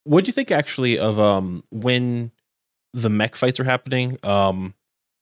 What 0.03 0.23
do 0.25 0.29
you 0.29 0.33
think 0.33 0.51
actually 0.51 0.97
of 0.97 1.19
um 1.19 1.63
when 1.71 2.31
the 2.93 3.09
mech 3.09 3.35
fights 3.35 3.59
are 3.59 3.63
happening? 3.65 4.17
Um 4.23 4.73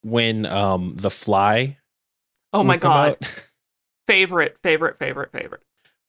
when 0.02 0.46
um 0.46 0.94
the 0.96 1.10
fly 1.10 1.78
oh 2.52 2.62
my 2.62 2.76
god. 2.76 3.16
favorite 4.06 4.56
favorite 4.62 4.98
favorite 4.98 5.30
favorite. 5.32 5.62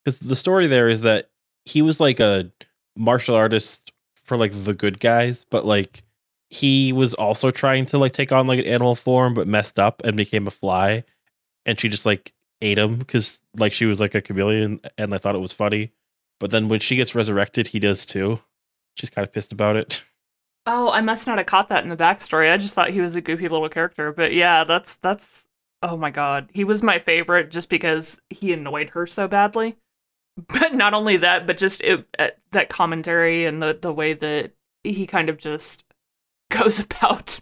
Because 0.04 0.20
the 0.20 0.36
story 0.36 0.66
there 0.68 0.89
is 0.89 1.02
that 1.02 1.30
he 1.66 1.82
was 1.84 2.00
like 2.00 2.20
a 2.20 2.52
martial 2.98 3.36
artist 3.36 3.91
for 4.32 4.38
like 4.38 4.64
the 4.64 4.74
good 4.74 5.02
guys, 5.02 5.46
but 5.50 5.66
like 5.66 6.04
he 6.50 6.94
was 6.94 7.14
also 7.14 7.52
trying 7.52 7.86
to 7.88 7.98
like 7.98 8.14
take 8.14 8.32
on 8.32 8.48
like 8.48 8.60
an 8.60 8.66
animal 8.66 8.96
form, 8.96 9.34
but 9.34 9.46
messed 9.46 9.78
up 9.78 10.02
and 10.06 10.16
became 10.16 10.48
a 10.48 10.52
fly, 10.52 11.04
and 11.66 11.78
she 11.78 11.90
just 11.90 12.06
like 12.06 12.32
ate 12.62 12.78
him 12.78 12.98
because 12.98 13.40
like 13.58 13.74
she 13.74 13.84
was 13.84 14.00
like 14.00 14.16
a 14.16 14.22
chameleon, 14.22 14.80
and 14.98 15.14
I 15.14 15.18
thought 15.18 15.36
it 15.36 15.40
was 15.42 15.52
funny. 15.52 15.92
But 16.40 16.50
then 16.52 16.70
when 16.70 16.80
she 16.80 16.96
gets 16.96 17.14
resurrected, 17.14 17.68
he 17.68 17.80
does 17.80 18.06
too. 18.06 18.40
She's 18.96 19.10
kind 19.10 19.28
of 19.28 19.34
pissed 19.34 19.52
about 19.52 19.76
it. 19.76 20.02
Oh, 20.68 20.92
I 20.92 21.02
must 21.02 21.26
not 21.26 21.40
have 21.40 21.48
caught 21.48 21.70
that 21.70 21.84
in 21.84 21.90
the 21.90 21.98
backstory. 21.98 22.54
I 22.54 22.58
just 22.58 22.76
thought 22.76 22.92
he 22.92 23.02
was 23.02 23.16
a 23.16 23.22
goofy 23.22 23.48
little 23.50 23.68
character. 23.68 24.14
But 24.14 24.32
yeah, 24.32 24.64
that's 24.64 24.96
that's 24.98 25.48
oh 25.82 25.98
my 25.98 26.12
god. 26.12 26.52
He 26.54 26.64
was 26.64 26.84
my 26.84 27.00
favorite 27.00 27.50
just 27.50 27.68
because 27.68 28.22
he 28.30 28.54
annoyed 28.54 28.90
her 28.92 29.08
so 29.08 29.28
badly. 29.28 29.78
But 30.38 30.74
not 30.74 30.94
only 30.94 31.18
that, 31.18 31.46
but 31.46 31.58
just 31.58 31.82
it, 31.82 32.08
uh, 32.18 32.30
that 32.52 32.70
commentary 32.70 33.46
and 33.46 33.62
the 33.62 33.78
the 33.80 33.94
way 33.94 34.14
that 34.14 34.54
he 34.84 35.06
kind 35.06 35.30
of 35.30 35.38
just 35.38 35.84
goes 36.50 36.80
about 36.80 37.40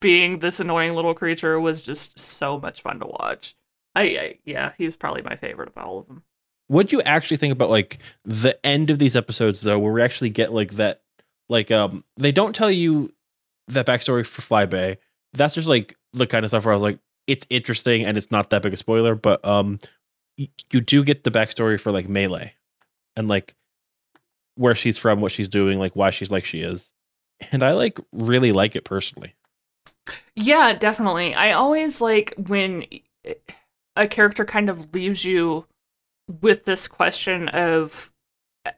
being 0.00 0.40
this 0.40 0.60
annoying 0.60 0.94
little 0.94 1.14
creature 1.14 1.58
was 1.58 1.80
just 1.80 2.18
so 2.18 2.58
much 2.58 2.82
fun 2.82 3.00
to 3.00 3.06
watch. 3.06 3.54
I, 3.94 4.02
I 4.02 4.38
yeah, 4.44 4.72
he 4.76 4.86
was 4.86 4.96
probably 4.96 5.22
my 5.22 5.36
favorite 5.36 5.68
of 5.68 5.78
all 5.78 5.98
of 5.98 6.08
them. 6.08 6.24
What 6.66 6.88
do 6.88 6.96
you 6.96 7.02
actually 7.02 7.36
think 7.36 7.52
about 7.52 7.70
like 7.70 7.98
the 8.24 8.64
end 8.66 8.90
of 8.90 8.98
these 8.98 9.16
episodes 9.16 9.60
though, 9.60 9.78
where 9.78 9.92
we 9.92 10.02
actually 10.02 10.30
get 10.30 10.52
like 10.52 10.72
that 10.72 11.02
like 11.48 11.70
um 11.70 12.04
they 12.16 12.32
don't 12.32 12.54
tell 12.54 12.70
you 12.70 13.10
that 13.68 13.86
backstory 13.86 14.26
for 14.26 14.42
Fly 14.42 14.66
Bay. 14.66 14.98
That's 15.32 15.54
just 15.54 15.68
like 15.68 15.96
the 16.12 16.26
kind 16.26 16.44
of 16.44 16.50
stuff 16.50 16.64
where 16.64 16.72
I 16.72 16.76
was 16.76 16.82
like, 16.82 16.98
it's 17.26 17.46
interesting 17.50 18.04
and 18.04 18.16
it's 18.18 18.30
not 18.30 18.50
that 18.50 18.62
big 18.62 18.74
a 18.74 18.76
spoiler, 18.76 19.14
but 19.14 19.44
um 19.44 19.78
you 20.36 20.80
do 20.80 21.04
get 21.04 21.24
the 21.24 21.30
backstory 21.30 21.78
for 21.78 21.92
like 21.92 22.08
Mele 22.08 22.50
and 23.16 23.28
like 23.28 23.54
where 24.56 24.74
she's 24.74 24.98
from, 24.98 25.20
what 25.20 25.32
she's 25.32 25.48
doing, 25.48 25.78
like 25.78 25.94
why 25.94 26.10
she's 26.10 26.30
like 26.30 26.44
she 26.44 26.60
is. 26.60 26.90
And 27.50 27.62
I 27.62 27.72
like 27.72 27.98
really 28.12 28.52
like 28.52 28.76
it 28.76 28.84
personally. 28.84 29.34
Yeah, 30.36 30.72
definitely. 30.72 31.34
I 31.34 31.52
always 31.52 32.00
like 32.00 32.32
when 32.36 32.84
a 33.96 34.06
character 34.06 34.44
kind 34.44 34.70
of 34.70 34.94
leaves 34.94 35.24
you 35.24 35.66
with 36.40 36.64
this 36.64 36.88
question 36.88 37.48
of 37.48 38.12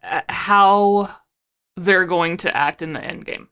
uh, 0.03 0.23
how 0.29 1.17
they're 1.77 2.07
going 2.07 2.39
to 2.39 2.57
act 2.57 2.83
in 2.83 2.93
the 2.93 3.05
end 3.05 3.25
game. 3.25 3.49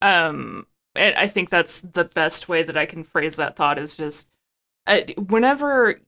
Um, 0.00 0.66
and 0.94 1.14
I 1.16 1.26
think 1.26 1.50
that's 1.50 1.80
the 1.80 2.04
best 2.04 2.48
way 2.48 2.62
that 2.62 2.76
I 2.76 2.86
can 2.86 3.04
phrase 3.04 3.36
that 3.36 3.56
thought 3.56 3.78
is 3.78 3.96
just 3.96 4.28
uh, 4.86 5.00
whenever 5.28 6.00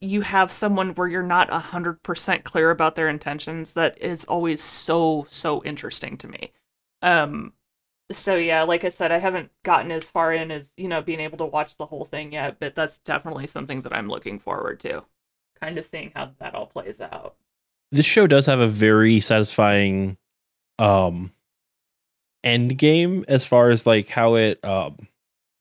you 0.00 0.22
have 0.22 0.52
someone 0.52 0.94
where 0.94 1.08
you're 1.08 1.22
not 1.22 1.48
100% 1.50 2.44
clear 2.44 2.70
about 2.70 2.94
their 2.94 3.08
intentions, 3.08 3.74
that 3.74 4.00
is 4.00 4.24
always 4.24 4.62
so, 4.62 5.26
so 5.30 5.62
interesting 5.64 6.16
to 6.18 6.28
me. 6.28 6.52
Um, 7.02 7.52
so 8.10 8.36
yeah, 8.36 8.62
like 8.62 8.84
I 8.84 8.90
said, 8.90 9.12
I 9.12 9.18
haven't 9.18 9.50
gotten 9.62 9.90
as 9.90 10.10
far 10.10 10.32
in 10.32 10.50
as 10.50 10.70
you 10.76 10.88
know 10.88 11.02
being 11.02 11.20
able 11.20 11.38
to 11.38 11.44
watch 11.44 11.76
the 11.76 11.86
whole 11.86 12.04
thing 12.04 12.32
yet, 12.32 12.58
but 12.60 12.74
that's 12.74 12.98
definitely 12.98 13.46
something 13.46 13.82
that 13.82 13.94
I'm 13.94 14.08
looking 14.08 14.38
forward 14.38 14.80
to. 14.80 15.04
Kind 15.60 15.78
of 15.78 15.84
seeing 15.84 16.12
how 16.14 16.32
that 16.38 16.54
all 16.54 16.66
plays 16.66 17.00
out. 17.00 17.36
This 17.90 18.06
show 18.06 18.26
does 18.26 18.46
have 18.46 18.60
a 18.60 18.66
very 18.66 19.20
satisfying 19.20 20.16
um 20.78 21.32
end 22.42 22.76
game 22.78 23.24
as 23.28 23.44
far 23.44 23.70
as 23.70 23.86
like 23.86 24.08
how 24.08 24.34
it 24.34 24.62
um 24.64 24.96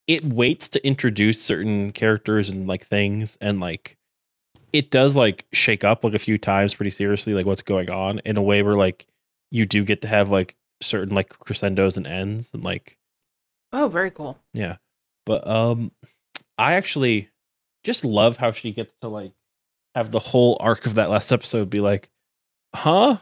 it 0.07 0.25
waits 0.25 0.67
to 0.69 0.85
introduce 0.85 1.41
certain 1.41 1.91
characters 1.91 2.49
and 2.49 2.67
like 2.67 2.85
things 2.85 3.37
and 3.39 3.59
like 3.59 3.97
it 4.73 4.89
does 4.91 5.15
like 5.15 5.45
shake 5.51 5.83
up 5.83 6.03
like 6.03 6.13
a 6.13 6.19
few 6.19 6.37
times 6.37 6.73
pretty 6.75 6.91
seriously 6.91 7.33
like 7.33 7.45
what's 7.45 7.61
going 7.61 7.89
on 7.89 8.19
in 8.25 8.37
a 8.37 8.41
way 8.41 8.61
where 8.63 8.75
like 8.75 9.05
you 9.51 9.65
do 9.65 9.83
get 9.83 10.01
to 10.01 10.07
have 10.07 10.29
like 10.29 10.55
certain 10.81 11.13
like 11.13 11.29
crescendos 11.29 11.97
and 11.97 12.07
ends 12.07 12.49
and 12.53 12.63
like 12.63 12.97
Oh, 13.73 13.87
very 13.87 14.11
cool. 14.11 14.37
yeah. 14.53 14.77
But 15.25 15.47
um 15.47 15.91
i 16.57 16.73
actually 16.73 17.29
just 17.83 18.03
love 18.05 18.37
how 18.37 18.51
she 18.51 18.71
gets 18.71 18.93
to 19.01 19.07
like 19.07 19.31
have 19.95 20.11
the 20.11 20.19
whole 20.19 20.57
arc 20.59 20.85
of 20.85 20.95
that 20.95 21.09
last 21.09 21.31
episode 21.31 21.69
be 21.69 21.79
like 21.81 22.09
huh? 22.75 23.17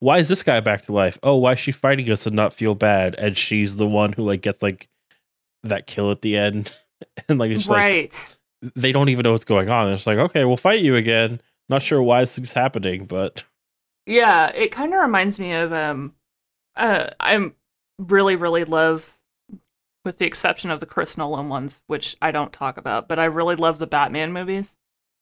Why 0.00 0.18
is 0.18 0.28
this 0.28 0.42
guy 0.42 0.60
back 0.60 0.82
to 0.82 0.92
life? 0.92 1.18
Oh 1.22 1.36
why 1.36 1.52
is 1.52 1.58
she 1.60 1.72
fighting 1.72 2.10
us 2.10 2.26
and 2.26 2.36
not 2.36 2.52
feel 2.54 2.74
bad? 2.74 3.14
And 3.16 3.36
she's 3.38 3.76
the 3.76 3.86
one 3.86 4.12
who 4.12 4.22
like 4.22 4.42
gets 4.42 4.62
like 4.62 4.88
that 5.62 5.86
kill 5.86 6.10
at 6.10 6.22
the 6.22 6.36
end. 6.36 6.74
And 7.28 7.38
like 7.38 7.50
it's 7.50 7.68
like 7.68 7.76
right. 7.76 8.36
They 8.74 8.92
don't 8.92 9.08
even 9.08 9.24
know 9.24 9.32
what's 9.32 9.44
going 9.44 9.70
on 9.70 9.92
it's 9.92 10.06
like 10.06 10.18
okay 10.18 10.44
we'll 10.44 10.56
fight 10.56 10.80
you 10.80 10.96
again 10.96 11.40
not 11.68 11.82
sure 11.82 12.02
why 12.02 12.20
this 12.20 12.38
is 12.38 12.52
happening 12.52 13.04
but 13.04 13.44
Yeah, 14.06 14.48
it 14.48 14.70
kind 14.70 14.92
of 14.92 15.00
reminds 15.00 15.40
me 15.40 15.52
of 15.52 15.72
um 15.72 16.14
uh 16.76 17.10
I'm 17.20 17.54
really 17.98 18.36
really 18.36 18.64
love 18.64 19.18
with 20.04 20.18
the 20.18 20.26
exception 20.26 20.70
of 20.70 20.80
the 20.80 20.86
Chris 20.86 21.16
Nolan 21.16 21.48
ones, 21.48 21.80
which 21.86 22.16
I 22.20 22.30
don't 22.30 22.52
talk 22.52 22.76
about, 22.76 23.08
but 23.08 23.18
I 23.18 23.24
really 23.24 23.56
love 23.56 23.78
the 23.78 23.86
Batman 23.86 24.32
movies. 24.32 24.76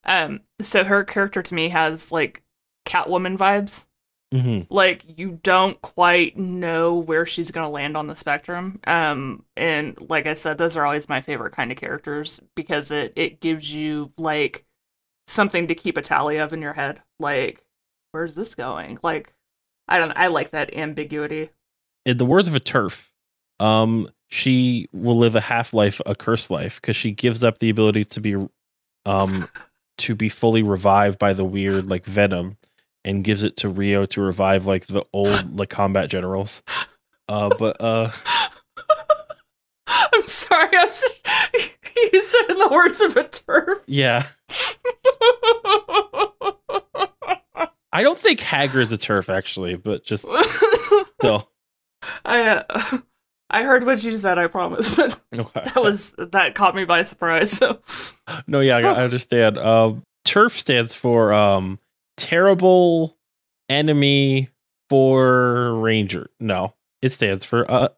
Um, 0.04 0.40
so 0.60 0.82
her 0.82 1.04
character 1.04 1.40
to 1.42 1.54
me 1.54 1.68
has 1.68 2.10
like 2.10 2.42
Catwoman 2.84 3.38
vibes. 3.38 3.86
Mm-hmm. 4.32 4.72
Like 4.72 5.04
you 5.18 5.38
don't 5.42 5.80
quite 5.82 6.38
know 6.38 6.94
where 6.94 7.26
she's 7.26 7.50
gonna 7.50 7.70
land 7.70 7.96
on 7.96 8.06
the 8.06 8.14
spectrum. 8.14 8.80
Um, 8.86 9.44
and 9.56 9.96
like 10.00 10.26
I 10.26 10.34
said, 10.34 10.58
those 10.58 10.76
are 10.76 10.84
always 10.84 11.08
my 11.08 11.20
favorite 11.20 11.52
kind 11.52 11.70
of 11.70 11.78
characters 11.78 12.40
because 12.54 12.90
it 12.90 13.12
it 13.14 13.40
gives 13.40 13.72
you 13.72 14.12
like 14.16 14.64
something 15.26 15.66
to 15.66 15.74
keep 15.74 15.96
a 15.96 16.02
tally 16.02 16.38
of 16.38 16.52
in 16.52 16.62
your 16.62 16.72
head. 16.72 17.02
Like, 17.18 17.64
where's 18.12 18.34
this 18.34 18.54
going? 18.54 18.98
Like, 19.02 19.34
I 19.88 19.98
don't. 19.98 20.12
I 20.12 20.28
like 20.28 20.50
that 20.50 20.74
ambiguity. 20.74 21.50
In 22.04 22.16
the 22.16 22.26
words 22.26 22.48
of 22.48 22.54
a 22.54 22.60
TERF, 22.60 23.10
um, 23.60 24.08
she 24.28 24.88
will 24.92 25.18
live 25.18 25.34
a 25.34 25.40
half 25.40 25.72
life, 25.72 26.00
a 26.06 26.14
cursed 26.14 26.50
life, 26.50 26.80
because 26.80 26.96
she 26.96 27.12
gives 27.12 27.44
up 27.44 27.58
the 27.58 27.70
ability 27.70 28.04
to 28.06 28.20
be, 28.20 28.36
um, 29.06 29.48
to 29.98 30.14
be 30.14 30.28
fully 30.28 30.62
revived 30.62 31.18
by 31.18 31.32
the 31.32 31.44
weird 31.44 31.88
like 31.88 32.06
venom, 32.06 32.56
and 33.04 33.24
gives 33.24 33.42
it 33.42 33.56
to 33.58 33.68
Rio 33.68 34.06
to 34.06 34.20
revive 34.20 34.66
like 34.66 34.86
the 34.86 35.04
old 35.12 35.56
like 35.58 35.70
combat 35.70 36.10
generals. 36.10 36.62
Uh, 37.28 37.50
but 37.58 37.80
uh, 37.80 38.10
I'm 39.86 40.26
sorry. 40.26 40.76
I'm. 40.76 40.90
So, 40.90 41.06
you 42.12 42.22
said 42.22 42.50
in 42.50 42.58
the 42.58 42.68
words 42.70 43.00
of 43.00 43.16
a 43.16 43.24
TERF. 43.24 43.80
yeah, 43.86 44.26
I 47.94 48.02
don't 48.02 48.18
think 48.18 48.40
Hagrid's 48.40 48.92
a 48.92 48.98
TERF 48.98 49.28
actually, 49.28 49.76
but 49.76 50.04
just 50.04 50.24
still. 51.20 51.48
I 52.24 52.40
uh, 52.48 52.98
I 53.50 53.64
heard 53.64 53.84
what 53.84 54.02
you 54.02 54.16
said. 54.16 54.38
I 54.38 54.46
promise, 54.46 54.94
but 54.96 55.18
Okay. 55.36 55.60
that 55.64 55.82
was 55.82 56.14
that 56.18 56.54
caught 56.54 56.74
me 56.74 56.84
by 56.84 57.02
surprise. 57.02 57.52
So 57.52 57.80
No, 58.46 58.60
yeah, 58.60 58.76
I, 58.78 58.82
I 58.82 59.04
understand. 59.04 59.58
Um, 59.58 60.02
TERF 60.24 60.52
stands 60.58 60.94
for 60.94 61.32
um, 61.32 61.78
terrible 62.16 63.16
enemy 63.68 64.48
for 64.88 65.78
ranger. 65.80 66.30
No, 66.38 66.74
it 67.00 67.12
stands 67.12 67.44
for 67.44 67.70
uh. 67.70 67.88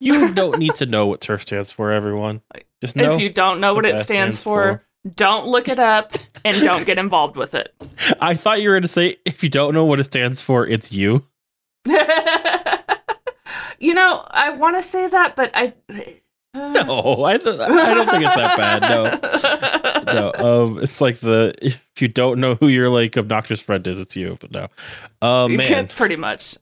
You 0.00 0.34
don't 0.34 0.58
need 0.58 0.74
to 0.76 0.86
know 0.86 1.06
what 1.06 1.20
TERF 1.20 1.42
stands 1.42 1.72
for, 1.72 1.92
everyone. 1.92 2.42
Just 2.82 2.96
know. 2.96 3.14
if 3.14 3.20
you 3.20 3.30
don't 3.30 3.60
know 3.60 3.72
what 3.72 3.86
it 3.86 3.96
stands, 3.98 4.38
stands 4.38 4.42
for, 4.42 4.84
don't 5.14 5.46
look 5.46 5.68
it 5.68 5.78
up 5.78 6.12
and 6.44 6.56
don't 6.60 6.84
get 6.84 6.98
involved 6.98 7.36
with 7.36 7.54
it. 7.54 7.72
I 8.20 8.34
thought 8.34 8.60
you 8.60 8.68
were 8.68 8.74
going 8.74 8.82
to 8.82 8.88
say 8.88 9.16
if 9.24 9.42
you 9.42 9.48
don't 9.48 9.72
know 9.72 9.84
what 9.84 10.00
it 10.00 10.04
stands 10.04 10.42
for, 10.42 10.66
it's 10.66 10.92
you. 10.92 11.24
you 13.78 13.94
know, 13.94 14.26
I 14.30 14.50
want 14.50 14.76
to 14.76 14.82
say 14.82 15.06
that, 15.08 15.36
but 15.36 15.50
I. 15.54 15.74
No, 16.74 17.24
I, 17.24 17.36
th- 17.38 17.58
I 17.58 17.94
don't 17.94 18.08
think 18.08 18.22
it's 18.24 18.34
that 18.36 18.56
bad. 18.56 20.04
No, 20.04 20.30
no. 20.30 20.64
Um, 20.66 20.78
it's 20.82 21.00
like 21.00 21.18
the 21.18 21.52
if 21.60 22.00
you 22.00 22.06
don't 22.08 22.38
know 22.38 22.54
who 22.54 22.68
your 22.68 22.88
like 22.90 23.16
obnoxious 23.16 23.60
friend 23.60 23.84
is, 23.86 23.98
it's 23.98 24.14
you. 24.16 24.38
But 24.40 24.52
no, 24.52 24.68
uh, 25.20 25.48
man. 25.48 25.88
Pretty 25.88 26.14
much. 26.16 26.56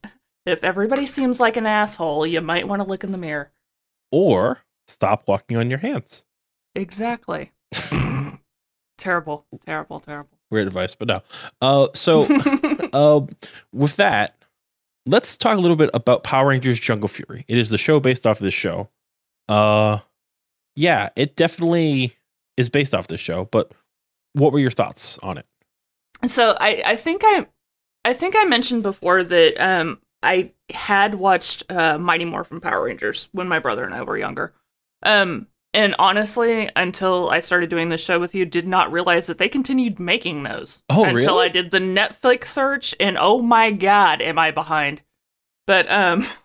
If 0.47 0.65
everybody 0.65 1.05
seems 1.07 1.39
like 1.41 1.57
an 1.59 1.67
asshole, 1.67 2.27
you 2.27 2.41
might 2.41 2.67
want 2.67 2.83
to 2.83 2.89
look 2.89 3.05
in 3.05 3.13
the 3.13 3.19
mirror. 3.19 3.53
or 4.11 4.61
stop 4.89 5.29
walking 5.29 5.57
on 5.59 5.69
your 5.71 5.79
hands. 5.79 6.25
Exactly. 6.75 7.53
terrible, 8.99 9.47
terrible, 9.67 10.01
terrible. 10.01 10.39
Weird 10.51 10.67
advice, 10.67 10.95
but 10.95 11.09
no. 11.09 11.23
Uh, 11.61 11.89
so 11.95 12.25
um, 12.93 13.29
with 13.73 13.97
that, 13.97 14.37
let's 15.07 15.37
talk 15.37 15.57
a 15.57 15.61
little 15.61 15.77
bit 15.77 15.91
about 15.95 16.25
Power 16.25 16.49
Rangers 16.49 16.81
Jungle 16.81 17.09
Fury. 17.09 17.45
It 17.49 17.59
is 17.59 17.71
the 17.71 17.79
show 17.79 18.01
based 18.01 18.27
off 18.27 18.39
of 18.41 18.45
this 18.45 18.55
show. 18.55 18.89
Uh, 19.53 20.01
yeah, 20.77 21.11
it 21.17 21.37
definitely 21.37 22.17
is 22.57 22.69
based 22.69 22.95
off 22.95 23.09
this 23.09 23.21
show. 23.21 23.47
But 23.47 23.73
what 24.33 24.53
were 24.53 24.59
your 24.59 24.71
thoughts 24.71 25.19
on 25.19 25.39
it? 25.39 25.47
So 26.27 26.57
I, 26.61 26.83
I 26.87 26.97
think 26.97 27.23
I, 27.25 27.47
I 28.05 28.13
think 28.13 28.35
I 28.37 28.45
mentioned 28.45 28.83
before 28.83 29.23
that 29.25 29.57
um 29.59 30.01
I 30.23 30.53
had 30.73 31.17
watched 31.17 31.65
uh, 31.71 31.99
Mighty 31.99 32.25
Morphin 32.25 32.61
Power 32.61 32.85
Rangers 32.85 33.29
when 33.33 33.49
my 33.49 33.59
brother 33.59 33.85
and 33.85 33.95
I 33.95 34.03
were 34.03 34.17
younger. 34.17 34.55
Um, 35.03 35.49
and 35.75 35.95
honestly, 35.99 36.71
until 36.77 37.31
I 37.31 37.41
started 37.41 37.71
doing 37.71 37.89
this 37.89 38.03
show 38.03 38.21
with 38.21 38.35
you, 38.35 38.45
did 38.45 38.67
not 38.67 38.93
realize 38.93 39.27
that 39.27 39.39
they 39.39 39.49
continued 39.49 39.99
making 39.99 40.43
those. 40.43 40.83
Oh, 40.89 41.05
until 41.05 41.15
really? 41.15 41.47
I 41.47 41.49
did 41.49 41.71
the 41.71 41.79
Netflix 41.79 42.47
search, 42.47 42.95
and 43.01 43.17
oh 43.19 43.41
my 43.41 43.71
god, 43.71 44.21
am 44.21 44.39
I 44.39 44.51
behind? 44.51 45.03
But 45.67 45.91
um, 45.91 46.27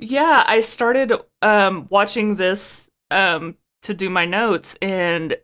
yeah, 0.00 0.44
I 0.46 0.60
started 0.60 1.12
um 1.42 1.86
watching 1.90 2.36
this 2.36 2.90
um 3.10 3.56
to 3.82 3.94
do 3.94 4.10
my 4.10 4.24
notes, 4.26 4.76
and 4.82 5.36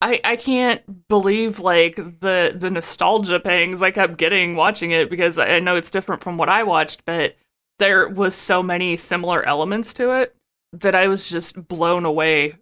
I 0.00 0.20
I 0.24 0.36
can't 0.36 1.08
believe 1.08 1.60
like 1.60 1.96
the 1.96 2.52
the 2.54 2.70
nostalgia 2.70 3.40
pangs 3.40 3.82
I 3.82 3.90
kept 3.90 4.18
getting 4.18 4.56
watching 4.56 4.90
it 4.92 5.10
because 5.10 5.38
I 5.38 5.58
know 5.60 5.76
it's 5.76 5.90
different 5.90 6.22
from 6.22 6.36
what 6.38 6.48
I 6.48 6.62
watched, 6.62 7.04
but 7.04 7.36
there 7.78 8.08
was 8.08 8.34
so 8.34 8.62
many 8.62 8.96
similar 8.96 9.44
elements 9.46 9.94
to 9.94 10.12
it 10.20 10.34
that 10.72 10.94
I 10.94 11.08
was 11.08 11.28
just 11.28 11.68
blown 11.68 12.04
away 12.04 12.54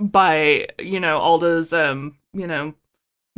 by 0.00 0.66
you 0.80 1.00
know 1.00 1.18
all 1.18 1.38
those 1.38 1.72
um 1.72 2.18
you 2.32 2.46
know 2.46 2.74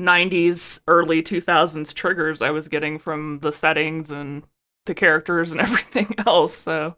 90s 0.01 0.80
early 0.89 1.22
2000s 1.22 1.93
triggers 1.95 2.43
I 2.43 2.51
was 2.51 2.68
getting 2.68 2.99
from 2.99 3.41
the 3.41 3.53
settings 3.53 4.11
and 4.11 4.45
the 4.87 4.95
characters 4.95 5.53
and 5.53 5.61
everything 5.66 6.14
else 6.26 6.55
so 6.57 6.97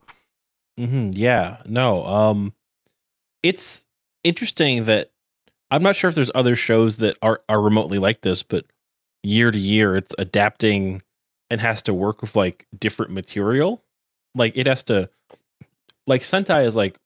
hmm 0.78 1.10
Yeah, 1.12 1.58
no. 1.66 2.06
Um, 2.06 2.54
it's 3.42 3.86
interesting 4.24 4.84
that 4.84 5.10
I'm 5.70 5.82
not 5.82 5.96
sure 5.96 6.08
if 6.08 6.16
there's 6.16 6.30
other 6.34 6.56
shows 6.56 6.98
that 6.98 7.16
are 7.22 7.42
are 7.48 7.60
remotely 7.60 7.98
like 7.98 8.22
this, 8.22 8.42
but 8.42 8.66
year 9.24 9.50
to 9.50 9.58
year, 9.58 9.96
it's 9.96 10.14
adapting 10.18 11.02
and 11.50 11.60
has 11.60 11.82
to 11.84 11.94
work 11.94 12.22
with 12.22 12.36
like 12.36 12.66
different 12.78 13.12
material. 13.12 13.82
Like 14.34 14.56
it 14.56 14.66
has 14.66 14.84
to, 14.84 15.10
like 16.06 16.22
Sentai 16.22 16.66
is 16.66 16.76
like, 16.76 16.98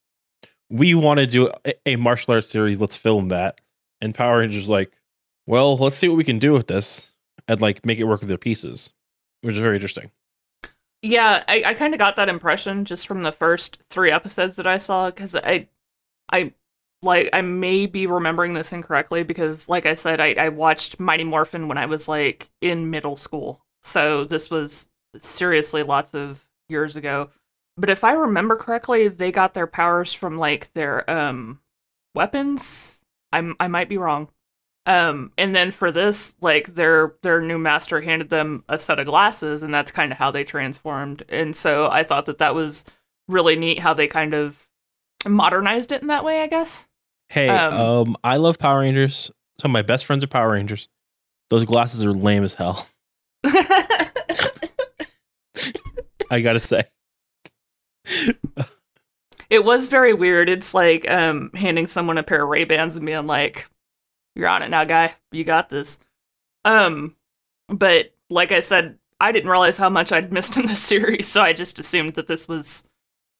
we 0.71 0.95
want 0.95 1.21
to 1.21 1.27
do 1.27 1.51
a, 1.67 1.75
a 1.87 1.97
martial 1.97 2.35
arts 2.35 2.49
series. 2.49 2.81
Let's 2.81 2.97
film 2.97 3.29
that. 3.29 3.61
And 4.01 4.15
Power 4.15 4.41
Rangers 4.41 4.69
like, 4.69 4.93
well, 5.47 5.77
let's 5.79 5.99
see 5.99 6.09
what 6.09 6.19
we 6.19 6.25
can 6.25 6.39
do 6.39 6.53
with 6.53 6.69
this 6.69 7.13
and 7.49 7.61
like 7.63 7.87
make 7.87 7.99
it 7.99 8.05
work 8.05 8.21
with 8.21 8.29
their 8.29 8.39
pieces, 8.39 8.93
which 9.43 9.55
is 9.55 9.61
very 9.63 9.77
interesting. 9.77 10.11
Yeah, 11.03 11.43
I, 11.49 11.63
I 11.67 11.75
kind 11.75 11.95
of 11.95 11.99
got 11.99 12.17
that 12.17 12.29
impression 12.29 12.85
just 12.85 13.07
from 13.09 13.23
the 13.23 13.33
first 13.33 13.79
three 13.91 14.11
episodes 14.11 14.57
that 14.57 14.67
I 14.67 14.79
saw 14.79 15.11
because 15.11 15.35
I, 15.35 15.69
I 16.33 16.55
like 17.03 17.31
I 17.33 17.43
may 17.43 17.87
be 17.87 18.07
remembering 18.07 18.55
this 18.55 18.73
incorrectly 18.73 19.25
because, 19.25 19.69
like 19.69 19.87
I 19.87 19.95
said, 19.95 20.21
I, 20.21 20.35
I 20.35 20.51
watched 20.51 21.01
Mighty 21.01 21.25
Morphin 21.25 21.69
when 21.69 21.79
I 21.79 21.87
was 21.87 22.09
like 22.09 22.51
in 22.61 22.91
middle 22.91 23.17
school, 23.17 23.65
so 23.83 24.25
this 24.25 24.51
was 24.51 24.89
seriously 25.19 25.83
lots 25.85 26.15
of 26.15 26.47
years 26.69 26.97
ago. 26.97 27.31
But 27.77 27.91
if 27.91 28.05
I 28.05 28.13
remember 28.13 28.57
correctly, 28.57 29.09
they 29.09 29.33
got 29.33 29.55
their 29.55 29.67
powers 29.69 30.13
from 30.13 30.39
like 30.39 30.73
their 30.75 31.09
um 31.11 31.61
weapons. 32.15 33.01
I 33.33 33.53
I 33.61 33.69
might 33.69 33.89
be 33.89 33.99
wrong. 33.99 34.29
Um, 34.85 35.31
and 35.39 35.55
then 35.55 35.71
for 35.71 35.93
this, 35.93 36.35
like 36.41 36.75
their 36.75 37.15
their 37.23 37.41
new 37.41 37.59
master 37.59 38.01
handed 38.01 38.31
them 38.31 38.65
a 38.69 38.79
set 38.79 38.99
of 38.99 39.07
glasses, 39.07 39.63
and 39.63 39.73
that's 39.73 39.93
kind 39.93 40.11
of 40.11 40.19
how 40.19 40.31
they 40.33 40.43
transformed. 40.45 41.23
And 41.29 41.55
so 41.55 41.89
I 41.91 42.03
thought 42.03 42.27
that 42.27 42.39
that 42.39 42.55
was 42.55 42.85
really 43.29 43.55
neat 43.57 43.79
how 43.79 43.95
they 43.95 44.09
kind 44.09 44.35
of 44.35 44.67
modernized 45.27 45.93
it 45.93 46.03
in 46.03 46.09
that 46.09 46.25
way. 46.25 46.43
I 46.43 46.49
guess. 46.49 46.87
Hey, 47.29 47.49
Um, 47.49 47.75
um, 47.75 48.17
I 48.25 48.37
love 48.39 48.59
Power 48.59 48.81
Rangers. 48.81 49.31
Some 49.61 49.71
of 49.71 49.73
my 49.73 49.83
best 49.83 50.05
friends 50.05 50.25
are 50.25 50.27
Power 50.29 50.51
Rangers. 50.53 50.89
Those 51.51 51.65
glasses 51.65 52.05
are 52.05 52.13
lame 52.13 52.43
as 52.45 52.55
hell. 52.55 52.89
I 56.31 56.41
gotta 56.43 56.61
say. 56.61 56.85
it 59.51 59.65
was 59.65 59.87
very 59.87 60.13
weird. 60.15 60.49
It's 60.49 60.75
like 60.75 61.09
um 61.11 61.51
handing 61.55 61.87
someone 61.87 62.19
a 62.19 62.23
pair 62.23 62.43
of 62.43 62.49
Ray 62.49 62.65
Bans 62.65 62.97
and 62.97 63.07
being 63.07 63.27
like, 63.27 63.69
"You're 64.35 64.49
on 64.49 64.63
it 64.63 64.71
now, 64.71 64.85
guy. 64.85 65.15
You 65.31 65.45
got 65.45 65.69
this." 65.71 65.99
Um, 66.65 67.17
but 67.69 68.15
like 68.31 68.53
I 68.53 68.61
said, 68.61 68.99
I 69.21 69.33
didn't 69.33 69.51
realize 69.51 69.77
how 69.77 69.89
much 69.89 70.13
I'd 70.13 70.33
missed 70.33 70.57
in 70.57 70.67
the 70.67 70.75
series, 70.77 71.29
so 71.29 71.43
I 71.43 71.53
just 71.53 71.79
assumed 71.79 72.15
that 72.15 72.27
this 72.27 72.49
was 72.49 72.85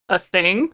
a 0.09 0.19
thing. 0.19 0.73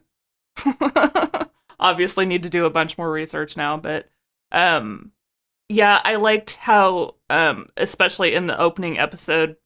Obviously, 1.80 2.26
need 2.26 2.42
to 2.42 2.50
do 2.50 2.66
a 2.66 2.70
bunch 2.70 2.98
more 2.98 3.10
research 3.10 3.56
now, 3.56 3.76
but 3.76 4.08
um, 4.52 5.12
yeah, 5.68 6.00
I 6.04 6.16
liked 6.16 6.56
how 6.56 7.14
um, 7.30 7.68
especially 7.76 8.34
in 8.34 8.46
the 8.46 8.58
opening 8.58 8.98
episode, 8.98 9.56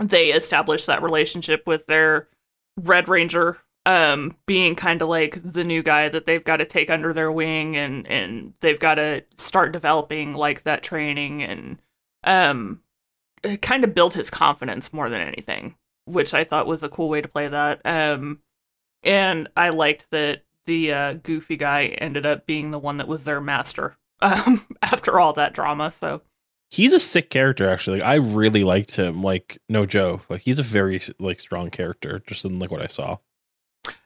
they 0.00 0.30
established 0.30 0.86
that 0.86 1.02
relationship 1.02 1.66
with 1.66 1.86
their 1.86 2.28
Red 2.76 3.08
Ranger 3.08 3.58
um 3.84 4.36
being 4.46 4.74
kind 4.74 5.02
of 5.02 5.08
like 5.08 5.38
the 5.42 5.64
new 5.64 5.82
guy 5.82 6.08
that 6.08 6.24
they've 6.24 6.44
got 6.44 6.58
to 6.58 6.64
take 6.64 6.90
under 6.90 7.12
their 7.12 7.32
wing 7.32 7.76
and 7.76 8.06
and 8.06 8.54
they've 8.60 8.80
got 8.80 8.94
to 8.94 9.22
start 9.36 9.72
developing 9.72 10.34
like 10.34 10.62
that 10.62 10.82
training 10.82 11.42
and 11.42 11.78
um 12.24 12.80
kind 13.60 13.82
of 13.82 13.94
built 13.94 14.14
his 14.14 14.30
confidence 14.30 14.92
more 14.92 15.08
than 15.08 15.20
anything 15.20 15.74
which 16.04 16.32
i 16.32 16.44
thought 16.44 16.66
was 16.66 16.84
a 16.84 16.88
cool 16.88 17.08
way 17.08 17.20
to 17.20 17.28
play 17.28 17.48
that 17.48 17.80
um 17.84 18.38
and 19.02 19.48
i 19.56 19.68
liked 19.68 20.10
that 20.10 20.42
the 20.66 20.92
uh, 20.92 21.14
goofy 21.14 21.56
guy 21.56 21.86
ended 21.98 22.26
up 22.26 22.46
being 22.46 22.70
the 22.70 22.78
one 22.78 22.98
that 22.98 23.08
was 23.08 23.24
their 23.24 23.40
master 23.40 23.96
um, 24.22 24.66
after 24.82 25.18
all 25.18 25.32
that 25.32 25.54
drama. 25.54 25.90
So 25.90 26.22
He's 26.70 26.92
a 26.92 27.00
sick 27.00 27.28
character, 27.28 27.68
actually. 27.68 27.98
Like, 27.98 28.08
I 28.08 28.14
really 28.14 28.64
liked 28.64 28.96
him. 28.96 29.22
Like, 29.22 29.58
no 29.68 29.84
joke. 29.84 30.24
Like, 30.30 30.40
he's 30.42 30.58
a 30.58 30.62
very 30.62 31.00
like 31.18 31.38
strong 31.38 31.70
character, 31.70 32.22
just 32.26 32.44
in 32.44 32.58
like 32.58 32.70
what 32.70 32.80
I 32.80 32.86
saw. 32.86 33.18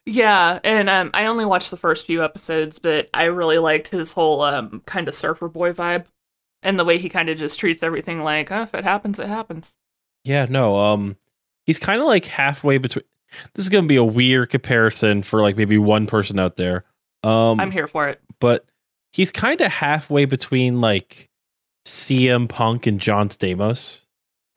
Yeah, 0.07 0.61
and 0.63 0.89
um, 0.89 1.11
I 1.13 1.27
only 1.27 1.45
watched 1.45 1.71
the 1.71 1.77
first 1.77 2.07
few 2.07 2.23
episodes, 2.25 2.79
but 2.79 3.11
I 3.13 3.25
really 3.25 3.59
liked 3.59 3.89
his 3.89 4.13
whole 4.13 4.43
um, 4.43 4.83
kind 4.87 5.09
of 5.09 5.15
surfer 5.15 5.49
boy 5.49 5.73
vibe 5.73 6.07
and 6.63 6.79
the 6.79 6.85
way 6.85 6.99
he 6.99 7.09
kind 7.09 7.29
of 7.29 7.37
just 7.39 7.59
treats 7.59 7.83
everything 7.83 8.23
like, 8.23 8.51
oh, 8.51 8.63
if 8.63 8.75
it 8.75 8.85
happens, 8.85 9.19
it 9.21 9.29
happens. 9.29 9.75
Yeah, 10.25 10.47
no. 10.49 10.77
Um, 10.79 11.17
he's 11.65 11.79
kind 11.79 12.01
of 12.01 12.07
like 12.07 12.25
halfway 12.25 12.79
between. 12.79 13.05
This 13.55 13.65
is 13.65 13.69
gonna 13.69 13.89
be 13.89 13.97
a 13.97 14.05
weird 14.05 14.51
comparison 14.51 15.23
for 15.23 15.43
like 15.43 15.57
maybe 15.57 15.77
one 15.79 16.07
person 16.07 16.39
out 16.39 16.57
there. 16.57 16.85
Um, 17.23 17.59
I'm 17.61 17.73
here 17.73 17.89
for 17.89 18.09
it. 18.09 18.21
but 18.41 18.65
he's 19.13 19.33
kind 19.33 19.61
of 19.61 19.73
halfway 19.73 20.25
between 20.25 20.81
like 20.81 21.29
CM 21.85 22.49
Punk 22.49 22.87
and 22.87 23.01
John 23.01 23.29
Stamos. 23.29 24.05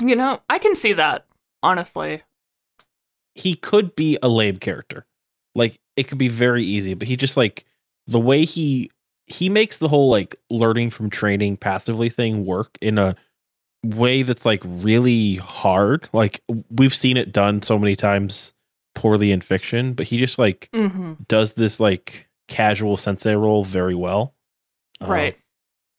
You 0.02 0.16
know, 0.16 0.42
I 0.50 0.60
can 0.60 0.76
see 0.76 0.94
that 0.94 1.26
honestly. 1.64 2.22
He 3.36 3.56
could 3.56 3.96
be 3.96 4.18
a 4.22 4.30
lame 4.30 4.58
character. 4.58 5.06
Like 5.60 5.80
it 5.98 6.08
could 6.08 6.18
be 6.18 6.30
very 6.30 6.64
easy, 6.66 6.96
but 6.96 7.10
he 7.10 7.18
just 7.18 7.38
like 7.38 7.66
the 8.08 8.20
way 8.20 8.46
he 8.46 8.92
he 9.28 9.50
makes 9.50 9.78
the 9.78 9.90
whole 9.90 10.10
like 10.10 10.36
learning 10.50 10.92
from 10.92 11.12
training 11.12 11.58
passively 11.58 12.10
thing 12.10 12.46
work 12.46 12.78
in 12.82 12.98
a 12.98 13.16
way 13.84 14.24
that's 14.24 14.46
like 14.46 14.62
really 14.66 15.36
hard. 15.36 16.10
Like 16.14 16.42
we've 16.72 16.96
seen 16.96 17.18
it 17.18 17.32
done 17.34 17.62
so 17.62 17.80
many 17.80 17.96
times 17.96 18.54
poorly 18.96 19.32
in 19.32 19.42
fiction, 19.42 19.94
but 19.94 20.08
he 20.08 20.18
just 20.18 20.40
like 20.40 20.70
hmm 20.74 21.14
does 21.28 21.54
this 21.54 21.80
like 21.80 22.28
casual 22.48 22.98
sensei 22.98 23.36
role 23.36 23.64
very 23.64 23.96
well. 23.96 24.36
Uh, 25.02 25.08
Right. 25.08 25.38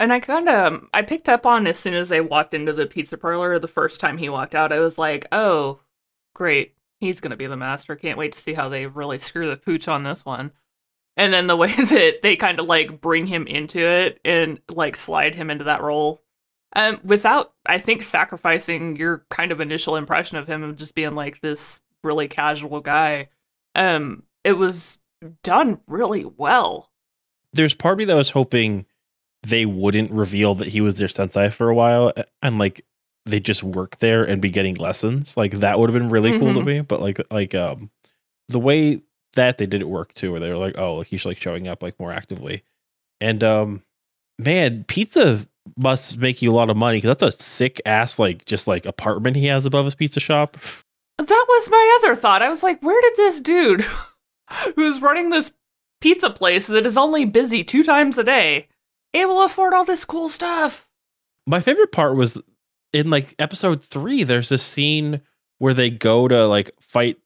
And 0.00 0.12
I 0.12 0.20
kind 0.20 0.48
of 0.48 0.88
I 0.94 1.02
picked 1.02 1.28
up 1.28 1.46
on 1.46 1.66
as 1.66 1.78
soon 1.78 1.94
as 1.94 2.10
I 2.12 2.20
walked 2.20 2.54
into 2.54 2.72
the 2.72 2.86
pizza 2.86 3.18
parlor 3.18 3.58
the 3.58 3.68
first 3.68 4.00
time 4.00 4.18
he 4.18 4.28
walked 4.28 4.54
out. 4.54 4.72
I 4.72 4.80
was 4.80 4.98
like, 4.98 5.26
"Oh, 5.32 5.80
great. 6.34 6.74
He's 7.00 7.20
going 7.20 7.30
to 7.30 7.36
be 7.36 7.46
the 7.46 7.56
master. 7.56 7.96
Can't 7.96 8.18
wait 8.18 8.32
to 8.32 8.38
see 8.38 8.54
how 8.54 8.68
they 8.68 8.86
really 8.86 9.18
screw 9.18 9.48
the 9.48 9.56
pooch 9.56 9.88
on 9.88 10.04
this 10.04 10.24
one." 10.24 10.52
And 11.16 11.32
then 11.32 11.48
the 11.48 11.56
way 11.64 11.72
that 11.74 12.20
they 12.22 12.36
kind 12.36 12.60
of 12.60 12.66
like 12.66 13.00
bring 13.00 13.26
him 13.26 13.46
into 13.46 13.80
it 13.80 14.20
and 14.24 14.60
like 14.70 14.96
slide 14.96 15.34
him 15.34 15.50
into 15.50 15.64
that 15.64 15.82
role 15.82 16.22
um 16.76 17.00
without 17.02 17.52
I 17.66 17.78
think 17.78 18.04
sacrificing 18.04 18.94
your 18.96 19.26
kind 19.28 19.50
of 19.50 19.60
initial 19.60 19.96
impression 19.96 20.38
of 20.38 20.46
him 20.46 20.62
of 20.62 20.76
just 20.76 20.94
being 20.94 21.16
like 21.16 21.40
this 21.40 21.80
really 22.04 22.28
casual 22.28 22.80
guy. 22.80 23.28
Um 23.74 24.22
it 24.44 24.52
was 24.52 24.98
done 25.42 25.80
really 25.86 26.24
well. 26.24 26.90
there's 27.52 27.74
part 27.74 27.94
of 27.94 27.98
me 27.98 28.04
that 28.06 28.14
was 28.14 28.30
hoping 28.30 28.86
they 29.42 29.66
wouldn't 29.66 30.10
reveal 30.12 30.54
that 30.54 30.68
he 30.68 30.80
was 30.80 30.94
their 30.94 31.08
sensei 31.08 31.50
for 31.50 31.68
a 31.68 31.74
while 31.74 32.12
and 32.40 32.58
like 32.58 32.84
they 33.30 33.40
just 33.40 33.62
work 33.62 33.98
there 33.98 34.24
and 34.24 34.40
be 34.42 34.50
getting 34.50 34.74
lessons. 34.76 35.36
Like 35.36 35.60
that 35.60 35.78
would 35.78 35.90
have 35.90 35.98
been 35.98 36.10
really 36.10 36.38
cool 36.38 36.52
to 36.54 36.60
Mhm. 36.60 36.64
me. 36.66 36.80
But 36.80 37.00
like 37.00 37.20
like 37.30 37.54
um 37.54 37.90
the 38.48 38.58
way 38.60 39.02
that 39.34 39.58
they 39.58 39.66
did 39.66 39.80
it 39.80 39.88
work 39.88 40.12
too, 40.14 40.32
where 40.32 40.40
they 40.40 40.50
were 40.50 40.56
like, 40.58 40.76
oh, 40.78 40.94
like 40.96 41.06
he's 41.06 41.24
like 41.24 41.38
showing 41.38 41.68
up 41.68 41.82
like 41.82 41.98
more 42.00 42.12
actively. 42.12 42.62
And 43.20 43.42
um 43.44 43.82
man, 44.38 44.84
pizza 44.88 45.46
must 45.76 46.16
make 46.16 46.40
you 46.42 46.50
a 46.50 46.54
lot 46.54 46.70
of 46.70 46.76
money 46.76 46.96
because 46.98 47.16
that's 47.16 47.34
a 47.40 47.42
sick 47.42 47.80
ass 47.86 48.18
like 48.18 48.44
just 48.46 48.66
like 48.66 48.86
apartment 48.86 49.36
he 49.36 49.46
has 49.46 49.66
above 49.66 49.84
his 49.84 49.94
pizza 49.94 50.18
shop. 50.20 50.56
That 51.18 51.44
was 51.48 51.70
my 51.70 51.98
other 52.00 52.14
thought. 52.14 52.40
I 52.42 52.48
was 52.48 52.62
like, 52.62 52.82
where 52.82 53.00
did 53.02 53.12
this 53.16 53.40
dude 53.40 53.84
who's 54.76 55.02
running 55.02 55.28
this 55.30 55.52
pizza 56.00 56.30
place 56.30 56.66
that 56.66 56.86
is 56.86 56.96
only 56.96 57.26
busy 57.26 57.62
two 57.62 57.84
times 57.84 58.16
a 58.16 58.24
day 58.24 58.68
able 59.12 59.38
to 59.40 59.44
afford 59.44 59.74
all 59.74 59.84
this 59.84 60.04
cool 60.04 60.28
stuff? 60.28 60.86
my 61.46 61.60
favorite 61.60 61.90
part 61.92 62.14
was 62.16 62.40
in 62.92 63.10
like 63.10 63.34
episode 63.38 63.82
three 63.82 64.24
there's 64.24 64.48
this 64.48 64.62
scene 64.62 65.20
where 65.58 65.74
they 65.74 65.90
go 65.90 66.26
to 66.26 66.46
like 66.46 66.70
fight 66.80 67.18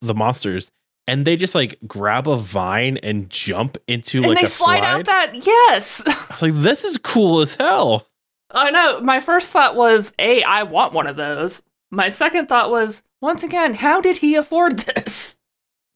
the 0.00 0.14
monsters 0.14 0.70
and 1.08 1.24
they 1.24 1.36
just 1.36 1.54
like 1.54 1.78
grab 1.88 2.28
a 2.28 2.36
vine 2.36 2.98
and 2.98 3.30
jump 3.30 3.78
into 3.88 4.18
and 4.18 4.26
like 4.26 4.38
they 4.38 4.44
a 4.44 4.48
slide, 4.48 4.80
slide. 4.80 4.84
out 4.84 5.06
that 5.06 5.46
yes. 5.46 6.04
Like, 6.42 6.52
this 6.54 6.84
is 6.84 6.98
cool 6.98 7.40
as 7.40 7.56
hell. 7.56 8.06
I 8.52 8.70
know. 8.70 9.00
My 9.00 9.18
first 9.18 9.52
thought 9.52 9.74
was, 9.74 10.12
A, 10.18 10.42
I 10.42 10.62
want 10.62 10.92
one 10.92 11.06
of 11.06 11.16
those. 11.16 11.62
My 11.90 12.10
second 12.10 12.48
thought 12.48 12.70
was, 12.70 13.02
once 13.20 13.42
again, 13.42 13.74
how 13.74 14.00
did 14.00 14.18
he 14.18 14.36
afford 14.36 14.80
this? 14.80 15.36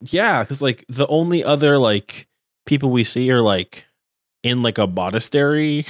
Yeah, 0.01 0.41
because 0.41 0.61
like 0.61 0.83
the 0.89 1.07
only 1.07 1.43
other 1.43 1.77
like 1.77 2.27
people 2.65 2.89
we 2.89 3.03
see 3.03 3.31
are 3.31 3.41
like 3.41 3.85
in 4.41 4.63
like 4.63 4.79
a 4.79 4.87
monastery 4.87 5.85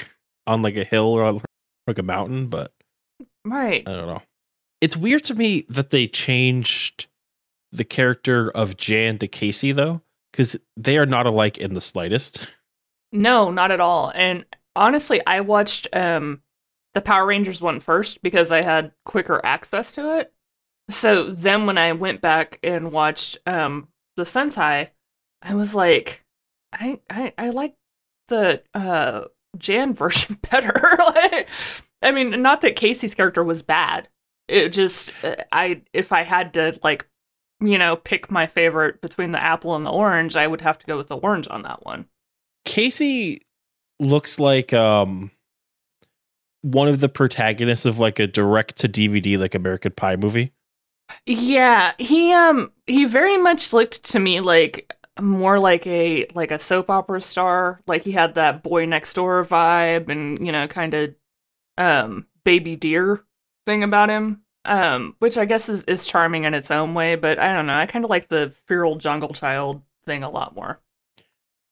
on 0.45 0.61
like 0.61 0.75
a 0.75 0.83
hill 0.83 1.07
or 1.07 1.23
on 1.23 1.41
like 1.87 1.97
a 1.97 2.03
mountain, 2.03 2.47
but 2.47 2.72
Right. 3.45 3.87
I 3.87 3.91
don't 3.91 4.07
know. 4.07 4.21
It's 4.81 4.97
weird 4.97 5.23
to 5.25 5.35
me 5.35 5.65
that 5.69 5.89
they 5.91 6.07
changed 6.07 7.07
the 7.71 7.83
character 7.83 8.49
of 8.51 8.77
Jan 8.77 9.17
to 9.19 9.27
Casey 9.27 9.71
though, 9.71 10.01
because 10.31 10.55
they 10.77 10.97
are 10.97 11.05
not 11.05 11.25
alike 11.25 11.57
in 11.57 11.73
the 11.73 11.81
slightest. 11.81 12.39
No, 13.15 13.51
not 13.51 13.69
at 13.69 13.79
all. 13.79 14.11
And 14.15 14.43
honestly, 14.75 15.21
I 15.27 15.41
watched 15.41 15.87
um 15.93 16.41
the 16.95 17.01
Power 17.01 17.27
Rangers 17.27 17.61
one 17.61 17.79
first 17.79 18.23
because 18.23 18.51
I 18.51 18.61
had 18.61 18.91
quicker 19.05 19.39
access 19.45 19.91
to 19.93 20.17
it. 20.17 20.33
So 20.89 21.29
then 21.31 21.67
when 21.67 21.77
I 21.77 21.91
went 21.93 22.21
back 22.21 22.57
and 22.63 22.91
watched 22.91 23.37
um 23.45 23.89
the 24.17 24.23
Sentai, 24.23 24.89
I 25.43 25.53
was 25.53 25.75
like, 25.75 26.25
I 26.73 26.99
I, 27.07 27.33
I 27.37 27.49
like 27.51 27.75
the 28.29 28.63
uh 28.73 29.25
Jan 29.59 29.93
version 29.95 30.39
better. 30.49 30.73
like, 30.97 31.47
I 32.03 32.11
mean, 32.11 32.41
not 32.41 32.61
that 32.61 32.75
Casey's 32.75 33.15
character 33.15 33.43
was 33.43 33.61
bad. 33.61 34.09
It 34.47 34.69
just 34.69 35.11
uh, 35.23 35.35
I 35.51 35.81
if 35.93 36.11
I 36.11 36.23
had 36.23 36.53
to 36.55 36.77
like 36.83 37.07
you 37.61 37.77
know 37.77 37.95
pick 37.95 38.29
my 38.29 38.45
favorite 38.45 39.01
between 39.01 39.31
the 39.31 39.41
apple 39.41 39.75
and 39.75 39.85
the 39.85 39.91
orange, 39.91 40.35
I 40.35 40.47
would 40.47 40.61
have 40.61 40.77
to 40.79 40.85
go 40.85 40.97
with 40.97 41.07
the 41.07 41.17
orange 41.17 41.47
on 41.49 41.63
that 41.63 41.85
one. 41.85 42.05
Casey 42.65 43.41
looks 43.99 44.39
like 44.39 44.73
um 44.73 45.31
one 46.61 46.87
of 46.87 46.99
the 46.99 47.09
protagonists 47.09 47.85
of 47.85 47.99
like 47.99 48.19
a 48.19 48.27
direct 48.27 48.77
to 48.77 48.89
DVD 48.89 49.37
like 49.37 49.55
American 49.55 49.91
Pie 49.91 50.15
movie. 50.15 50.51
Yeah, 51.25 51.93
he 51.97 52.33
um 52.33 52.71
he 52.87 53.05
very 53.05 53.37
much 53.37 53.73
looked 53.73 54.03
to 54.11 54.19
me 54.19 54.39
like 54.39 54.93
more 55.21 55.59
like 55.59 55.85
a 55.85 56.25
like 56.33 56.51
a 56.51 56.59
soap 56.59 56.89
opera 56.89 57.21
star. 57.21 57.81
Like 57.87 58.03
he 58.03 58.11
had 58.11 58.35
that 58.35 58.63
boy 58.63 58.85
next 58.85 59.13
door 59.13 59.43
vibe 59.45 60.09
and 60.09 60.43
you 60.45 60.51
know 60.51 60.67
kind 60.67 60.93
of 60.93 61.13
um 61.77 62.27
baby 62.43 62.75
deer 62.75 63.23
thing 63.65 63.83
about 63.83 64.09
him. 64.09 64.41
Um 64.65 65.15
which 65.19 65.37
I 65.37 65.45
guess 65.45 65.69
is 65.69 65.83
is 65.85 66.05
charming 66.05 66.43
in 66.45 66.53
its 66.53 66.71
own 66.71 66.93
way, 66.93 67.15
but 67.15 67.39
I 67.39 67.53
don't 67.53 67.67
know. 67.67 67.73
I 67.73 67.85
kind 67.85 68.05
of 68.05 68.09
like 68.09 68.27
the 68.27 68.55
feral 68.65 68.95
jungle 68.95 69.33
child 69.33 69.81
thing 70.05 70.23
a 70.23 70.29
lot 70.29 70.55
more. 70.55 70.79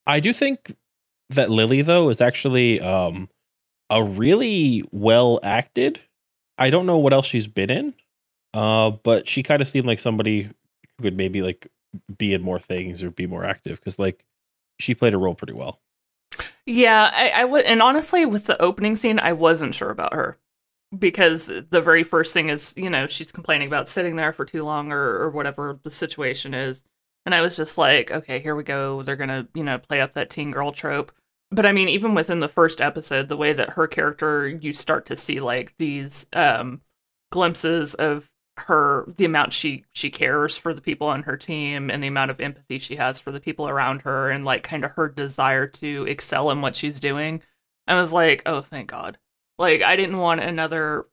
I 0.07 0.19
do 0.19 0.33
think 0.33 0.75
that 1.29 1.49
Lily 1.49 1.81
though 1.81 2.09
is 2.09 2.21
actually 2.21 2.79
um 2.81 3.29
a 3.89 4.03
really 4.03 4.83
well 4.91 5.39
acted. 5.43 5.99
I 6.57 6.69
don't 6.69 6.85
know 6.85 6.97
what 6.97 7.13
else 7.13 7.25
she's 7.25 7.47
been 7.47 7.69
in. 7.69 7.93
Uh 8.53 8.91
but 8.91 9.29
she 9.29 9.43
kind 9.43 9.61
of 9.61 9.67
seemed 9.67 9.87
like 9.87 9.99
somebody 9.99 10.43
who 10.43 11.03
could 11.03 11.17
maybe 11.17 11.41
like 11.41 11.67
be 12.17 12.33
in 12.33 12.41
more 12.41 12.59
things 12.59 13.03
or 13.03 13.11
be 13.11 13.27
more 13.27 13.43
active 13.43 13.79
because 13.79 13.99
like 13.99 14.25
she 14.79 14.95
played 14.95 15.13
a 15.13 15.17
role 15.17 15.35
pretty 15.35 15.53
well. 15.53 15.79
Yeah, 16.65 17.11
I, 17.13 17.29
I 17.29 17.45
would, 17.45 17.65
and 17.65 17.81
honestly, 17.81 18.25
with 18.25 18.45
the 18.45 18.61
opening 18.61 18.95
scene, 18.95 19.19
I 19.19 19.33
wasn't 19.33 19.75
sure 19.75 19.89
about 19.89 20.13
her 20.13 20.39
because 20.97 21.47
the 21.47 21.81
very 21.81 22.03
first 22.03 22.33
thing 22.33 22.49
is, 22.49 22.73
you 22.77 22.89
know, 22.89 23.07
she's 23.07 23.31
complaining 23.31 23.67
about 23.67 23.89
sitting 23.89 24.15
there 24.15 24.33
for 24.33 24.45
too 24.45 24.63
long 24.63 24.91
or, 24.91 25.19
or 25.19 25.29
whatever 25.31 25.79
the 25.83 25.91
situation 25.91 26.53
is, 26.53 26.85
and 27.25 27.35
I 27.35 27.41
was 27.41 27.57
just 27.57 27.77
like, 27.77 28.11
okay, 28.11 28.39
here 28.39 28.55
we 28.55 28.63
go. 28.63 29.03
They're 29.03 29.15
gonna, 29.15 29.47
you 29.53 29.63
know, 29.63 29.79
play 29.79 30.01
up 30.01 30.13
that 30.13 30.29
teen 30.31 30.51
girl 30.51 30.71
trope. 30.71 31.11
But 31.51 31.65
I 31.65 31.71
mean, 31.73 31.89
even 31.89 32.15
within 32.15 32.39
the 32.39 32.47
first 32.47 32.81
episode, 32.81 33.29
the 33.29 33.37
way 33.37 33.53
that 33.53 33.71
her 33.71 33.87
character, 33.87 34.47
you 34.47 34.73
start 34.73 35.05
to 35.07 35.17
see 35.17 35.39
like 35.39 35.75
these 35.77 36.25
um, 36.33 36.81
glimpses 37.31 37.93
of 37.95 38.30
her 38.61 39.05
the 39.17 39.25
amount 39.25 39.53
she 39.53 39.85
she 39.91 40.09
cares 40.09 40.57
for 40.57 40.73
the 40.73 40.81
people 40.81 41.07
on 41.07 41.23
her 41.23 41.37
team 41.37 41.89
and 41.89 42.03
the 42.03 42.07
amount 42.07 42.31
of 42.31 42.39
empathy 42.39 42.77
she 42.77 42.95
has 42.95 43.19
for 43.19 43.31
the 43.31 43.39
people 43.39 43.67
around 43.67 44.01
her 44.01 44.29
and 44.29 44.45
like 44.45 44.63
kind 44.63 44.83
of 44.83 44.91
her 44.91 45.09
desire 45.09 45.67
to 45.67 46.05
excel 46.07 46.51
in 46.51 46.61
what 46.61 46.75
she's 46.75 46.99
doing. 46.99 47.41
I 47.87 47.99
was 47.99 48.11
like 48.13 48.41
oh 48.45 48.61
thank 48.61 48.89
god. 48.89 49.17
Like 49.57 49.81
i 49.81 49.95
didn't 49.95 50.17
want 50.17 50.41
another 50.41 51.07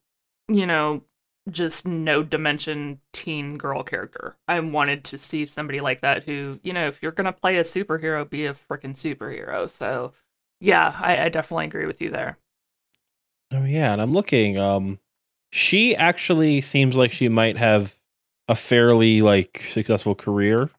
you 0.49 0.67
know 0.67 1.03
just 1.51 1.87
no 1.87 2.23
dimension 2.23 3.01
teen 3.13 3.57
girl 3.59 3.83
character. 3.83 4.37
I 4.47 4.61
wanted 4.61 5.05
to 5.05 5.19
see 5.19 5.47
somebody 5.47 5.81
like 5.81 6.01
that 6.01 6.25
who 6.25 6.61
you 6.63 6.73
know 6.73 6.87
if 6.89 7.03
you're 7.03 7.13
gonna 7.13 7.33
play 7.33 7.57
a 7.57 7.63
superhero 7.63 8.29
be 8.29 8.47
a 8.47 8.55
freaking 8.55 8.95
superhero. 8.95 9.69
So 9.71 10.13
yeah 10.61 10.99
I, 11.01 11.25
I 11.25 11.29
definitely 11.29 11.67
agree 11.67 11.87
with 11.87 12.01
you 12.01 12.11
there. 12.11 12.39
Oh 13.51 13.65
yeah, 13.65 13.93
and 13.93 14.03
I'm 14.03 14.13
looking. 14.13 14.59
Um, 14.59 14.99
she 15.51 15.97
actually 15.97 16.61
seems 16.61 16.97
like 16.97 17.13
she 17.13 17.29
might 17.29 17.57
have 17.57 17.95
a 18.49 18.55
fairly 18.55 19.21
like 19.21 19.65
successful 19.69 20.15
career. 20.15 20.71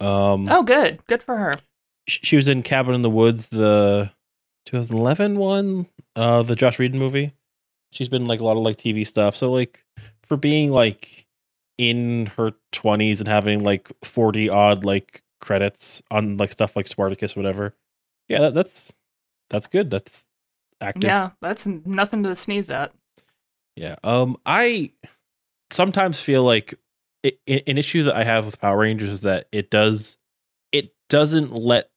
Um, 0.00 0.46
oh 0.50 0.62
good 0.62 1.00
good 1.06 1.22
for 1.22 1.36
her 1.36 1.54
she 2.06 2.36
was 2.36 2.48
in 2.48 2.62
Cabin 2.62 2.94
in 2.94 3.02
the 3.02 3.10
Woods, 3.10 3.48
the 3.48 4.10
2011 4.66 5.36
one, 5.38 5.86
uh, 6.16 6.42
the 6.42 6.56
Josh 6.56 6.78
Whedon 6.78 6.98
movie. 6.98 7.32
She's 7.92 8.08
been 8.08 8.26
like 8.26 8.40
a 8.40 8.44
lot 8.44 8.56
of 8.56 8.62
like 8.62 8.76
TV 8.76 9.06
stuff. 9.06 9.36
So 9.36 9.52
like 9.52 9.84
for 10.24 10.36
being 10.36 10.72
like 10.72 11.26
in 11.78 12.26
her 12.36 12.52
20s 12.72 13.18
and 13.18 13.28
having 13.28 13.62
like 13.62 13.90
40 14.04 14.48
odd 14.48 14.84
like 14.84 15.22
credits 15.40 16.02
on 16.10 16.36
like 16.36 16.52
stuff 16.52 16.76
like 16.76 16.88
Spartacus 16.88 17.36
or 17.36 17.40
whatever. 17.40 17.74
Yeah, 18.28 18.40
that, 18.40 18.54
that's 18.54 18.92
that's 19.50 19.66
good. 19.66 19.90
That's 19.90 20.26
active. 20.80 21.04
Yeah, 21.04 21.30
that's 21.40 21.66
nothing 21.66 22.22
to 22.22 22.34
sneeze 22.34 22.70
at. 22.70 22.92
Yeah. 23.76 23.96
Um, 24.04 24.36
I 24.46 24.92
sometimes 25.70 26.20
feel 26.20 26.42
like 26.44 26.74
i 27.26 27.32
i- 27.48 27.62
an 27.66 27.78
issue 27.78 28.04
that 28.04 28.16
I 28.16 28.24
have 28.24 28.46
with 28.46 28.60
Power 28.60 28.78
Rangers 28.78 29.10
is 29.10 29.20
that 29.22 29.48
it 29.52 29.70
does 29.70 30.18
it 30.72 30.94
doesn't 31.08 31.52
let 31.52 31.90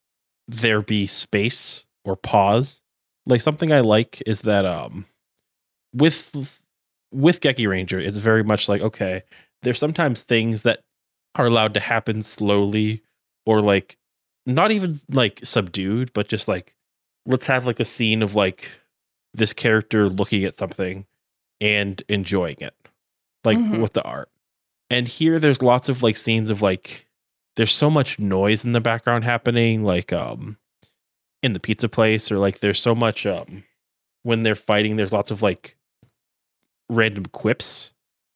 there 0.47 0.81
be 0.81 1.07
space 1.07 1.85
or 2.05 2.15
pause. 2.17 2.81
Like 3.27 3.41
something 3.41 3.73
I 3.73 3.81
like 3.81 4.23
is 4.27 4.41
that 4.43 4.65
um 4.65 5.05
with 5.93 6.61
with 7.13 7.41
Gekiranger, 7.41 8.05
it's 8.05 8.19
very 8.19 8.43
much 8.43 8.69
like 8.69 8.81
okay, 8.81 9.23
there's 9.63 9.79
sometimes 9.79 10.21
things 10.23 10.63
that 10.63 10.81
are 11.35 11.45
allowed 11.45 11.73
to 11.75 11.79
happen 11.79 12.21
slowly 12.21 13.03
or 13.45 13.61
like 13.61 13.97
not 14.45 14.71
even 14.71 14.99
like 15.11 15.41
subdued, 15.43 16.13
but 16.13 16.27
just 16.29 16.47
like 16.47 16.75
let's 17.25 17.47
have 17.47 17.65
like 17.65 17.79
a 17.79 17.85
scene 17.85 18.23
of 18.23 18.35
like 18.35 18.71
this 19.33 19.53
character 19.53 20.09
looking 20.09 20.43
at 20.45 20.57
something 20.57 21.05
and 21.61 22.01
enjoying 22.09 22.57
it 22.59 22.73
like 23.43 23.57
Mhm. 23.57 23.81
with 23.81 23.93
the 23.93 24.03
art. 24.03 24.29
And 24.89 25.07
here 25.07 25.39
there's 25.39 25.61
lots 25.61 25.89
of 25.89 26.03
like 26.03 26.17
scenes 26.17 26.49
of 26.49 26.61
like 26.61 27.07
there's 27.55 27.73
so 27.73 27.89
much 27.89 28.19
noise 28.19 28.65
in 28.65 28.73
the 28.73 28.81
background 28.81 29.23
happening 29.23 29.83
like 29.83 30.11
um 30.13 30.57
in 31.41 31.53
the 31.53 31.59
pizza 31.59 31.87
place 31.87 32.31
or 32.31 32.37
like 32.37 32.59
there's 32.59 32.81
so 32.81 32.93
much 32.95 33.25
um 33.25 33.63
when 34.23 34.43
they're 34.43 34.55
fighting 34.55 34.95
there's 34.95 35.13
lots 35.13 35.31
of 35.31 35.41
like 35.41 35.77
random 36.89 37.25
quips 37.27 37.93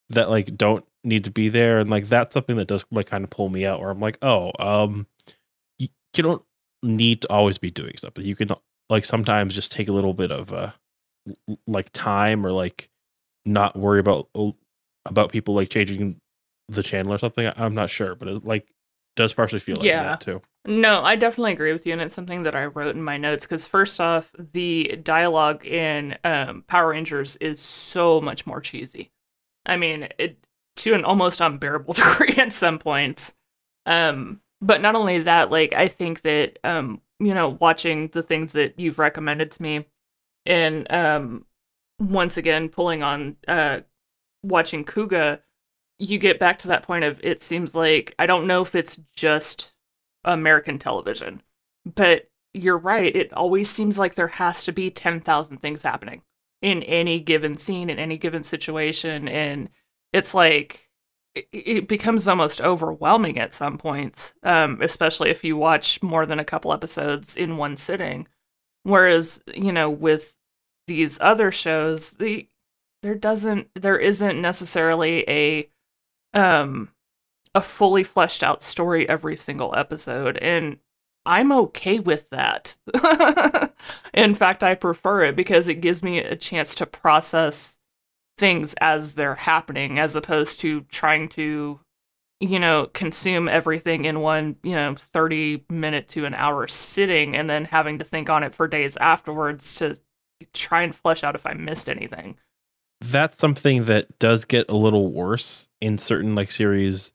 that 0.10 0.30
like 0.30 0.56
don't 0.58 0.86
need 1.04 1.24
to 1.24 1.32
be 1.32 1.50
there. 1.50 1.80
And 1.80 1.90
like 1.90 2.08
that's 2.08 2.34
something 2.34 2.56
that 2.58 2.68
does 2.68 2.86
like 2.92 3.08
kind 3.08 3.24
of 3.24 3.30
pull 3.30 3.50
me 3.50 3.66
out 3.66 3.80
where 3.80 3.90
i'm 3.90 4.00
like 4.00 4.18
oh 4.22 4.52
um 4.60 5.06
you, 5.78 5.88
you 6.16 6.24
don't 6.24 6.44
need 6.84 7.22
to 7.22 7.30
always 7.30 7.58
be 7.58 7.70
doing 7.72 7.94
something. 7.98 8.24
You 8.26 8.36
can 8.36 8.50
like 8.90 9.06
sometimes 9.06 9.54
just 9.54 9.72
take 9.72 9.88
a 9.90 9.92
little 9.94 10.14
bit 10.14 10.32
of 10.32 10.52
uh 10.54 10.72
like 11.68 11.92
time 11.94 12.46
or 12.46 12.52
like 12.52 12.89
not 13.46 13.76
worry 13.76 14.00
about 14.00 14.28
about 15.06 15.32
people 15.32 15.54
like 15.56 15.70
changing 15.70 16.18
the 16.68 16.84
channel 16.84 17.14
or 17.14 17.18
something. 17.18 17.48
I- 17.48 17.54
I'm 17.58 17.74
not 17.76 17.90
sure, 17.90 18.16
but 18.16 18.28
it 18.28 18.46
like 18.46 18.68
does 19.16 19.34
partially 19.34 19.60
feel 19.60 19.78
like 19.78 19.86
Yeah. 19.86 20.04
that 20.04 20.22
too. 20.22 20.42
No, 20.68 21.02
I 21.04 21.16
definitely 21.16 21.54
agree 21.54 21.72
with 21.74 21.86
you, 21.88 21.94
and 21.94 22.02
it's 22.02 22.14
something 22.14 22.44
that 22.44 22.54
I 22.56 22.66
wrote 22.66 22.96
in 22.96 23.02
my 23.02 23.18
notes. 23.18 23.46
Because 23.46 23.66
first 23.66 24.00
off, 24.02 24.30
the 24.38 24.98
dialogue 25.02 25.66
in 25.66 26.18
um, 26.24 26.64
Power 26.68 26.90
Rangers 26.90 27.38
is 27.38 27.60
so 27.62 28.20
much 28.22 28.46
more 28.46 28.60
cheesy. 28.60 29.12
I 29.66 29.78
mean, 29.78 30.10
it 30.18 30.38
to 30.78 30.94
an 30.94 31.06
almost 31.06 31.42
unbearable 31.42 31.94
degree 31.96 32.36
at 32.38 32.52
some 32.54 32.78
points. 32.78 33.34
Um, 33.86 34.42
but 34.62 34.82
not 34.82 34.96
only 34.96 35.20
that, 35.20 35.50
like 35.50 35.74
I 35.74 35.88
think 35.88 36.22
that 36.22 36.60
um, 36.64 37.02
you 37.20 37.34
know, 37.34 37.58
watching 37.60 38.10
the 38.10 38.22
things 38.24 38.54
that 38.54 38.80
you've 38.80 39.00
recommended 39.00 39.52
to 39.52 39.62
me, 39.62 39.86
and 40.46 40.92
um, 40.92 41.46
once 42.00 42.38
again 42.38 42.70
pulling 42.70 43.04
on 43.04 43.38
uh, 43.48 43.80
watching 44.44 44.86
Kuuga, 44.86 45.42
you 45.98 46.18
get 46.18 46.40
back 46.40 46.60
to 46.60 46.68
that 46.70 46.84
point 46.84 47.04
of 47.04 47.20
it 47.24 47.42
seems 47.42 47.76
like 47.76 48.16
I 48.18 48.26
don't 48.26 48.48
know 48.48 48.62
if 48.62 48.74
it's 48.74 49.00
just 49.16 49.74
American 50.24 50.80
television. 50.80 51.42
But 51.86 52.30
you're 52.54 52.78
right. 52.78 53.16
It 53.16 53.34
always 53.34 53.70
seems 53.70 53.98
like 53.98 54.16
there 54.16 54.28
has 54.28 54.64
to 54.66 54.72
be 54.72 54.90
10,000 54.90 55.58
things 55.58 55.84
happening 55.84 56.24
in 56.62 56.84
any 56.84 57.20
given 57.20 57.58
scene, 57.58 57.90
in 57.90 58.00
any 58.00 58.18
given 58.18 58.44
situation. 58.44 59.28
And 59.28 59.70
it's 60.12 60.34
like, 60.34 60.90
it, 61.36 61.48
it 61.52 61.88
becomes 61.88 62.28
almost 62.28 62.62
overwhelming 62.62 63.38
at 63.38 63.54
some 63.54 63.78
points, 63.78 64.34
um, 64.44 64.82
especially 64.82 65.30
if 65.30 65.44
you 65.44 65.56
watch 65.58 66.02
more 66.02 66.26
than 66.26 66.40
a 66.40 66.46
couple 66.46 66.74
episodes 66.74 67.36
in 67.36 67.58
one 67.58 67.78
sitting. 67.78 68.28
Whereas, 68.84 69.42
you 69.54 69.72
know, 69.72 69.90
with 69.90 70.36
these 70.90 71.20
other 71.22 71.52
shows, 71.52 72.12
the 72.12 72.48
there 73.02 73.16
doesn't 73.16 73.70
there 73.76 73.98
isn't 73.98 74.42
necessarily 74.42 75.24
a 75.30 75.70
um 76.34 76.90
a 77.56 77.62
fully 77.62 78.04
fleshed 78.04 78.44
out 78.44 78.62
story 78.62 79.08
every 79.08 79.38
single 79.38 79.74
episode 79.76 80.38
and 80.38 80.78
I'm 81.26 81.52
okay 81.52 82.00
with 82.00 82.30
that. 82.32 82.76
In 84.14 84.34
fact, 84.34 84.64
I 84.64 84.74
prefer 84.74 85.26
it 85.26 85.36
because 85.36 85.68
it 85.68 85.76
gives 85.76 86.02
me 86.02 86.18
a 86.20 86.36
chance 86.36 86.74
to 86.76 86.86
process 86.86 87.78
things 88.38 88.74
as 88.82 89.14
they're 89.14 89.36
happening 89.36 90.00
as 90.00 90.16
opposed 90.16 90.60
to 90.62 90.82
trying 90.90 91.30
to 91.30 91.80
you 92.40 92.58
know 92.58 92.90
consume 92.94 93.48
everything 93.48 94.06
in 94.06 94.22
one, 94.22 94.56
you 94.64 94.74
know, 94.74 94.96
30 94.96 95.66
minute 95.70 96.08
to 96.10 96.26
an 96.26 96.34
hour 96.34 96.68
sitting 96.68 97.36
and 97.36 97.50
then 97.50 97.66
having 97.66 98.00
to 98.00 98.06
think 98.06 98.30
on 98.30 98.44
it 98.44 98.56
for 98.56 98.68
days 98.68 98.98
afterwards 98.98 99.76
to 99.76 99.98
try 100.54 100.82
and 100.84 100.96
flesh 100.96 101.24
out 101.24 101.36
if 101.36 101.46
I 101.46 101.54
missed 101.54 101.90
anything. 101.90 102.38
That's 103.02 103.38
something 103.38 103.86
that 103.86 104.20
does 104.20 104.46
get 104.46 104.70
a 104.70 104.76
little 104.76 105.12
worse 105.12 105.70
in 105.80 105.98
certain 105.98 106.36
like 106.36 106.52
series 106.52 107.14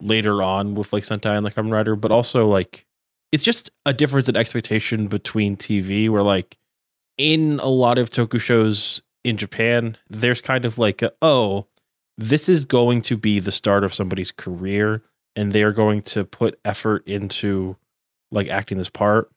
later 0.00 0.42
on 0.42 0.74
with 0.74 0.92
like 0.92 1.02
Sentai 1.02 1.34
and 1.36 1.44
like 1.44 1.54
Kamen 1.54 1.72
Rider, 1.72 1.96
but 1.96 2.12
also 2.12 2.46
like 2.46 2.86
it's 3.32 3.42
just 3.44 3.70
a 3.84 3.92
difference 3.92 4.28
in 4.28 4.36
expectation 4.36 5.08
between 5.08 5.56
TV 5.56 6.08
where 6.08 6.22
like 6.22 6.56
in 7.18 7.58
a 7.60 7.68
lot 7.68 7.98
of 7.98 8.10
toku 8.10 8.40
shows 8.40 9.02
in 9.24 9.36
Japan, 9.36 9.96
there's 10.08 10.40
kind 10.40 10.64
of 10.64 10.78
like 10.78 11.02
a, 11.02 11.12
oh, 11.22 11.66
this 12.16 12.48
is 12.48 12.64
going 12.64 13.02
to 13.02 13.16
be 13.16 13.40
the 13.40 13.50
start 13.50 13.82
of 13.82 13.94
somebody's 13.94 14.30
career 14.30 15.02
and 15.34 15.52
they're 15.52 15.72
going 15.72 16.02
to 16.02 16.24
put 16.24 16.60
effort 16.64 17.02
into 17.08 17.76
like 18.30 18.46
acting 18.48 18.78
this 18.78 18.90
part. 18.90 19.30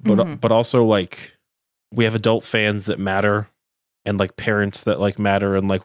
But 0.00 0.18
Mhm. 0.18 0.40
but 0.40 0.52
also 0.52 0.84
like 0.84 1.32
we 1.92 2.04
have 2.04 2.14
adult 2.14 2.44
fans 2.44 2.84
that 2.84 2.98
matter 2.98 3.48
and 4.04 4.18
like 4.18 4.36
parents 4.36 4.84
that 4.84 5.00
like 5.00 5.18
matter 5.18 5.56
and 5.56 5.68
like 5.68 5.82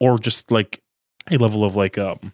or 0.00 0.18
just 0.18 0.50
like 0.50 0.82
a 1.30 1.36
level 1.36 1.64
of 1.64 1.76
like 1.76 1.98
um 1.98 2.32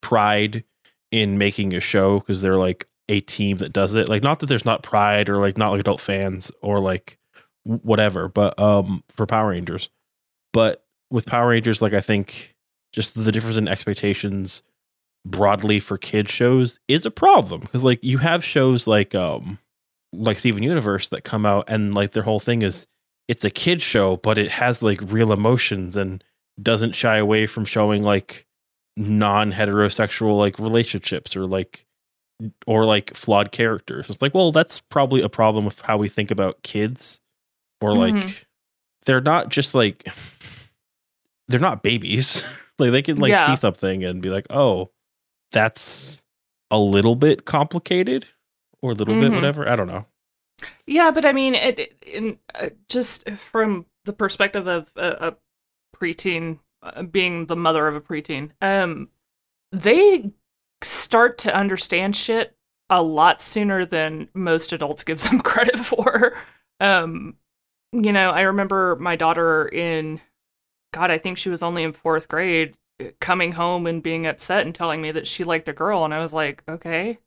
pride 0.00 0.64
in 1.10 1.38
making 1.38 1.74
a 1.74 1.80
show 1.80 2.20
because 2.20 2.42
they're 2.42 2.56
like 2.56 2.86
a 3.08 3.20
team 3.20 3.58
that 3.58 3.72
does 3.72 3.94
it. 3.94 4.08
Like 4.08 4.22
not 4.22 4.40
that 4.40 4.46
there's 4.46 4.64
not 4.64 4.82
pride 4.82 5.28
or 5.28 5.38
like 5.38 5.58
not 5.58 5.70
like 5.70 5.80
adult 5.80 6.00
fans 6.00 6.50
or 6.62 6.80
like 6.80 7.18
whatever 7.64 8.28
but 8.28 8.58
um 8.58 9.02
for 9.08 9.26
power 9.26 9.50
rangers. 9.50 9.88
But 10.52 10.84
with 11.14 11.26
power 11.26 11.48
rangers 11.48 11.80
like 11.80 11.92
i 11.92 12.00
think 12.00 12.56
just 12.92 13.14
the 13.14 13.32
difference 13.32 13.56
in 13.56 13.68
expectations 13.68 14.62
broadly 15.24 15.80
for 15.80 15.96
kid 15.96 16.28
shows 16.28 16.80
is 16.88 17.06
a 17.06 17.10
problem 17.10 17.60
because 17.60 17.84
like 17.84 18.02
you 18.02 18.18
have 18.18 18.44
shows 18.44 18.86
like 18.86 19.14
um 19.14 19.58
like 20.22 20.38
Steven 20.38 20.62
Universe 20.62 21.08
that 21.08 21.24
come 21.24 21.44
out 21.46 21.64
and 21.68 21.94
like 21.94 22.12
their 22.12 22.22
whole 22.22 22.40
thing 22.40 22.62
is 22.62 22.86
it's 23.28 23.44
a 23.44 23.50
kid 23.50 23.80
show, 23.82 24.16
but 24.18 24.36
it 24.38 24.50
has 24.50 24.82
like 24.82 25.00
real 25.02 25.32
emotions 25.32 25.96
and 25.96 26.22
doesn't 26.62 26.92
shy 26.94 27.16
away 27.16 27.46
from 27.46 27.64
showing 27.64 28.02
like 28.02 28.46
non 28.96 29.52
heterosexual 29.52 30.38
like 30.38 30.58
relationships 30.58 31.34
or 31.34 31.46
like 31.46 31.86
or 32.66 32.84
like 32.84 33.16
flawed 33.16 33.52
characters. 33.52 34.06
It's 34.10 34.20
like, 34.20 34.34
well, 34.34 34.52
that's 34.52 34.80
probably 34.80 35.22
a 35.22 35.28
problem 35.28 35.64
with 35.64 35.80
how 35.80 35.96
we 35.96 36.08
think 36.08 36.30
about 36.30 36.62
kids. 36.62 37.20
Or 37.80 37.94
like 37.96 38.14
Mhm. 38.14 38.44
they're 39.06 39.20
not 39.20 39.48
just 39.48 39.74
like 39.74 40.06
they're 41.48 41.60
not 41.60 41.82
babies. 41.82 42.42
like 42.78 42.92
they 42.92 43.02
can 43.02 43.16
like 43.18 43.30
Yeah. 43.30 43.46
see 43.48 43.56
something 43.56 44.04
and 44.04 44.22
be 44.22 44.30
like, 44.30 44.46
oh, 44.50 44.90
that's 45.52 46.22
a 46.70 46.78
little 46.78 47.14
bit 47.16 47.44
complicated 47.44 48.26
or 48.84 48.90
a 48.90 48.94
little 48.94 49.14
bit 49.14 49.30
Mhm. 49.32 49.36
whatever. 49.36 49.66
I 49.68 49.76
don't 49.76 49.86
know. 49.86 50.04
Yeah, 50.86 51.10
but 51.10 51.24
I 51.24 51.32
mean, 51.32 51.54
it, 51.54 51.78
it- 51.78 52.02
in 52.06 52.38
uh, 52.54 52.68
just 52.88 53.28
from 53.30 53.86
the 54.04 54.12
perspective 54.12 54.66
of 54.66 54.90
a, 54.96 55.28
a 55.28 55.36
preteen 55.96 56.58
uh, 56.82 57.02
being 57.04 57.46
the 57.46 57.56
mother 57.56 57.86
of 57.88 57.94
a 57.96 58.00
preteen, 58.00 58.50
um, 58.60 59.08
they 59.72 60.30
start 60.82 61.38
to 61.38 61.54
understand 61.56 62.14
shit 62.14 62.54
a 62.90 63.02
lot 63.02 63.40
sooner 63.40 63.86
than 63.86 64.28
most 64.34 64.72
adults 64.72 65.02
give 65.04 65.22
them 65.22 65.40
credit 65.50 65.78
for. 65.78 66.34
Um, 66.80 67.36
you 67.92 68.12
know, 68.12 68.30
I 68.30 68.42
remember 68.42 68.96
my 69.00 69.16
daughter 69.16 69.66
in, 69.68 70.20
God, 70.92 71.10
I 71.10 71.16
think 71.16 71.38
she 71.38 71.48
was 71.48 71.62
only 71.62 71.82
in 71.84 71.92
fourth 71.94 72.28
grade, 72.28 72.74
coming 73.20 73.52
home 73.52 73.86
and 73.86 74.02
being 74.02 74.26
upset 74.26 74.66
and 74.66 74.74
telling 74.74 75.00
me 75.00 75.10
that 75.12 75.26
she 75.26 75.42
liked 75.42 75.68
a 75.68 75.72
girl, 75.72 76.04
and 76.04 76.12
I 76.12 76.20
was 76.20 76.32
like, 76.34 76.62
okay. 76.68 77.18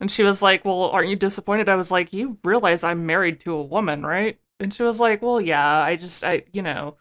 And 0.00 0.10
she 0.10 0.22
was 0.22 0.42
like, 0.42 0.64
Well, 0.64 0.84
aren't 0.90 1.08
you 1.10 1.16
disappointed? 1.16 1.68
I 1.68 1.76
was 1.76 1.90
like, 1.90 2.12
You 2.12 2.38
realize 2.44 2.84
I'm 2.84 3.06
married 3.06 3.40
to 3.40 3.54
a 3.54 3.62
woman, 3.62 4.04
right? 4.04 4.38
And 4.60 4.72
she 4.72 4.82
was 4.82 5.00
like, 5.00 5.22
Well, 5.22 5.40
yeah, 5.40 5.66
I 5.82 5.96
just 5.96 6.24
I 6.24 6.44
you 6.52 6.62
know, 6.62 6.96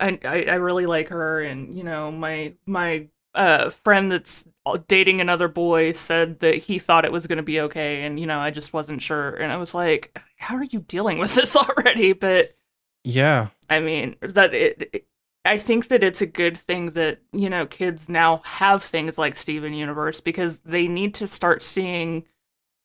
I 0.00 0.18
I, 0.24 0.44
I 0.44 0.54
really 0.56 0.86
like 0.86 1.08
her 1.08 1.40
and 1.42 1.76
you 1.76 1.84
know, 1.84 2.10
my 2.12 2.54
my 2.66 3.08
uh, 3.34 3.70
friend 3.70 4.10
that's 4.12 4.44
dating 4.88 5.20
another 5.20 5.48
boy 5.48 5.92
said 5.92 6.40
that 6.40 6.56
he 6.56 6.78
thought 6.78 7.04
it 7.04 7.12
was 7.12 7.26
going 7.28 7.36
to 7.38 7.42
be 7.44 7.60
okay, 7.60 8.04
and 8.04 8.18
you 8.18 8.26
know, 8.26 8.40
I 8.40 8.50
just 8.50 8.72
wasn't 8.72 9.02
sure, 9.02 9.30
and 9.36 9.52
I 9.52 9.56
was 9.58 9.74
like, 9.74 10.18
"How 10.36 10.56
are 10.56 10.64
you 10.64 10.80
dealing 10.80 11.18
with 11.18 11.34
this 11.36 11.56
already?" 11.56 12.12
But 12.12 12.54
Yeah. 13.04 13.50
I 13.68 13.80
mean, 13.80 14.16
that 14.20 14.54
it, 14.54 14.90
it- 14.92 15.06
I 15.42 15.56
think 15.56 15.88
that 15.88 16.04
it's 16.04 16.20
a 16.20 16.26
good 16.26 16.58
thing 16.58 16.90
that, 16.92 17.20
you 17.32 17.48
know, 17.48 17.64
kids 17.64 18.10
now 18.10 18.42
have 18.44 18.82
things 18.82 19.16
like 19.16 19.36
Steven 19.36 19.72
Universe 19.72 20.20
because 20.20 20.58
they 20.58 20.86
need 20.86 21.14
to 21.14 21.26
start 21.26 21.62
seeing 21.62 22.26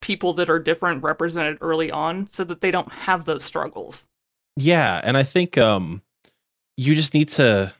people 0.06 0.34
that 0.34 0.52
are 0.52 0.60
different 0.60 1.02
represented 1.02 1.57
early 1.61 1.90
on 1.90 2.27
so 2.27 2.44
that 2.44 2.61
they 2.61 2.69
don't 2.69 2.91
have 2.91 3.26
those 3.26 3.44
struggles. 3.44 4.06
Yeah, 4.56 5.02
and 5.03 5.18
I 5.18 5.23
think 5.23 5.57
um 5.57 6.03
you 6.77 6.94
just 6.94 7.15
need 7.15 7.30
to 7.30 7.73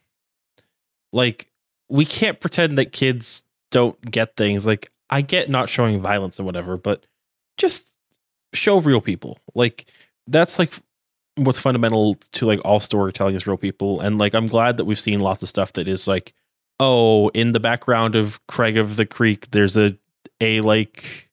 like 1.14 1.52
we 1.88 2.04
can't 2.04 2.40
pretend 2.40 2.80
that 2.80 2.92
kids 2.92 3.44
don't 3.70 4.00
get 4.10 4.36
things. 4.36 4.66
Like 4.66 4.92
I 5.12 5.22
get 5.22 5.52
not 5.52 5.70
showing 5.70 6.02
violence 6.02 6.40
and 6.40 6.48
whatever, 6.48 6.78
but 6.78 7.06
just 7.58 7.94
show 8.54 8.80
real 8.80 9.02
people. 9.02 9.38
Like 9.54 9.86
that's 10.26 10.58
like 10.58 10.74
what's 11.36 11.60
fundamental 11.60 12.16
to 12.32 12.48
like 12.48 12.60
all 12.66 12.80
storytelling 12.80 13.36
is 13.36 13.46
real 13.46 13.58
people 13.58 14.00
and 14.00 14.18
like 14.18 14.34
I'm 14.34 14.48
glad 14.48 14.78
that 14.78 14.86
we've 14.86 15.00
seen 15.00 15.20
lots 15.20 15.44
of 15.44 15.50
stuff 15.50 15.74
that 15.74 15.88
is 15.88 16.08
like 16.08 16.34
oh, 16.80 17.30
in 17.30 17.52
the 17.52 17.60
background 17.60 18.16
of 18.16 18.46
Craig 18.48 18.78
of 18.78 18.96
the 18.96 19.06
Creek 19.06 19.52
there's 19.52 19.78
a 19.78 19.96
a 20.42 20.62
like 20.62 21.25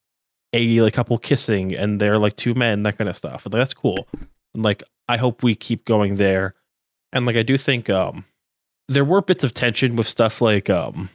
a 0.53 0.81
like 0.81 0.93
couple 0.95 1.17
kissing 1.19 1.75
and 1.75 2.01
they're 2.01 2.19
like 2.19 2.37
two 2.37 2.55
men 2.55 2.83
that 2.83 2.99
kind 2.99 3.09
of 3.09 3.17
stuff. 3.17 3.45
And 3.47 3.53
that's 3.55 3.75
cool. 3.75 4.07
And 4.55 4.63
like 4.63 4.83
I 5.09 5.17
hope 5.17 5.43
we 5.43 5.55
keep 5.55 5.85
going 5.85 6.17
there. 6.17 6.55
And 7.13 7.27
like 7.27 7.37
I 7.37 7.43
do 7.43 7.57
think 7.57 7.89
um 7.91 8.25
there 8.89 9.05
were 9.05 9.23
bits 9.23 9.45
of 9.45 9.55
tension 9.55 9.97
with 9.97 10.09
stuff 10.09 10.41
like 10.41 10.69
um 10.71 11.09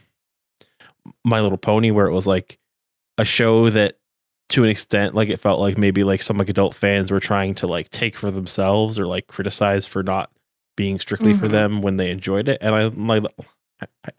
My 1.24 1.42
Little 1.42 1.58
Pony 1.58 1.92
where 1.92 2.08
it 2.08 2.14
was 2.14 2.28
like 2.28 2.58
a 3.18 3.26
show 3.26 3.70
that 3.70 3.98
to 4.50 4.64
an 4.64 4.70
extent 4.70 5.14
like 5.14 5.30
it 5.30 5.40
felt 5.40 5.60
like 5.60 5.78
maybe 5.78 6.04
like 6.04 6.22
some 6.22 6.38
like 6.38 6.50
adult 6.50 6.74
fans 6.74 7.12
were 7.12 7.20
trying 7.20 7.54
to 7.56 7.68
like 7.68 7.90
take 7.90 8.16
for 8.16 8.32
themselves 8.32 8.98
or 8.98 9.06
like 9.06 9.28
criticize 9.28 9.86
for 9.86 10.04
not 10.04 10.32
being 10.78 11.00
strictly 11.00 11.34
for 11.34 11.48
Mhm. 11.48 11.52
them 11.52 11.82
when 11.82 11.98
they 11.98 12.10
enjoyed 12.12 12.48
it. 12.50 12.58
And 12.62 12.74
I 12.74 12.84
am 12.84 13.08
like 13.08 13.24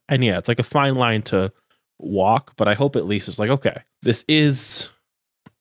and 0.08 0.22
yeah, 0.22 0.38
it's 0.38 0.48
like 0.48 0.58
a 0.60 0.64
fine 0.64 0.94
line 0.96 1.22
to 1.22 1.52
walk, 1.98 2.52
but 2.56 2.68
I 2.68 2.74
hope 2.74 2.94
at 2.96 3.06
least 3.06 3.28
it's 3.28 3.38
like 3.38 3.50
okay, 3.50 3.82
this 4.02 4.24
is 4.28 4.88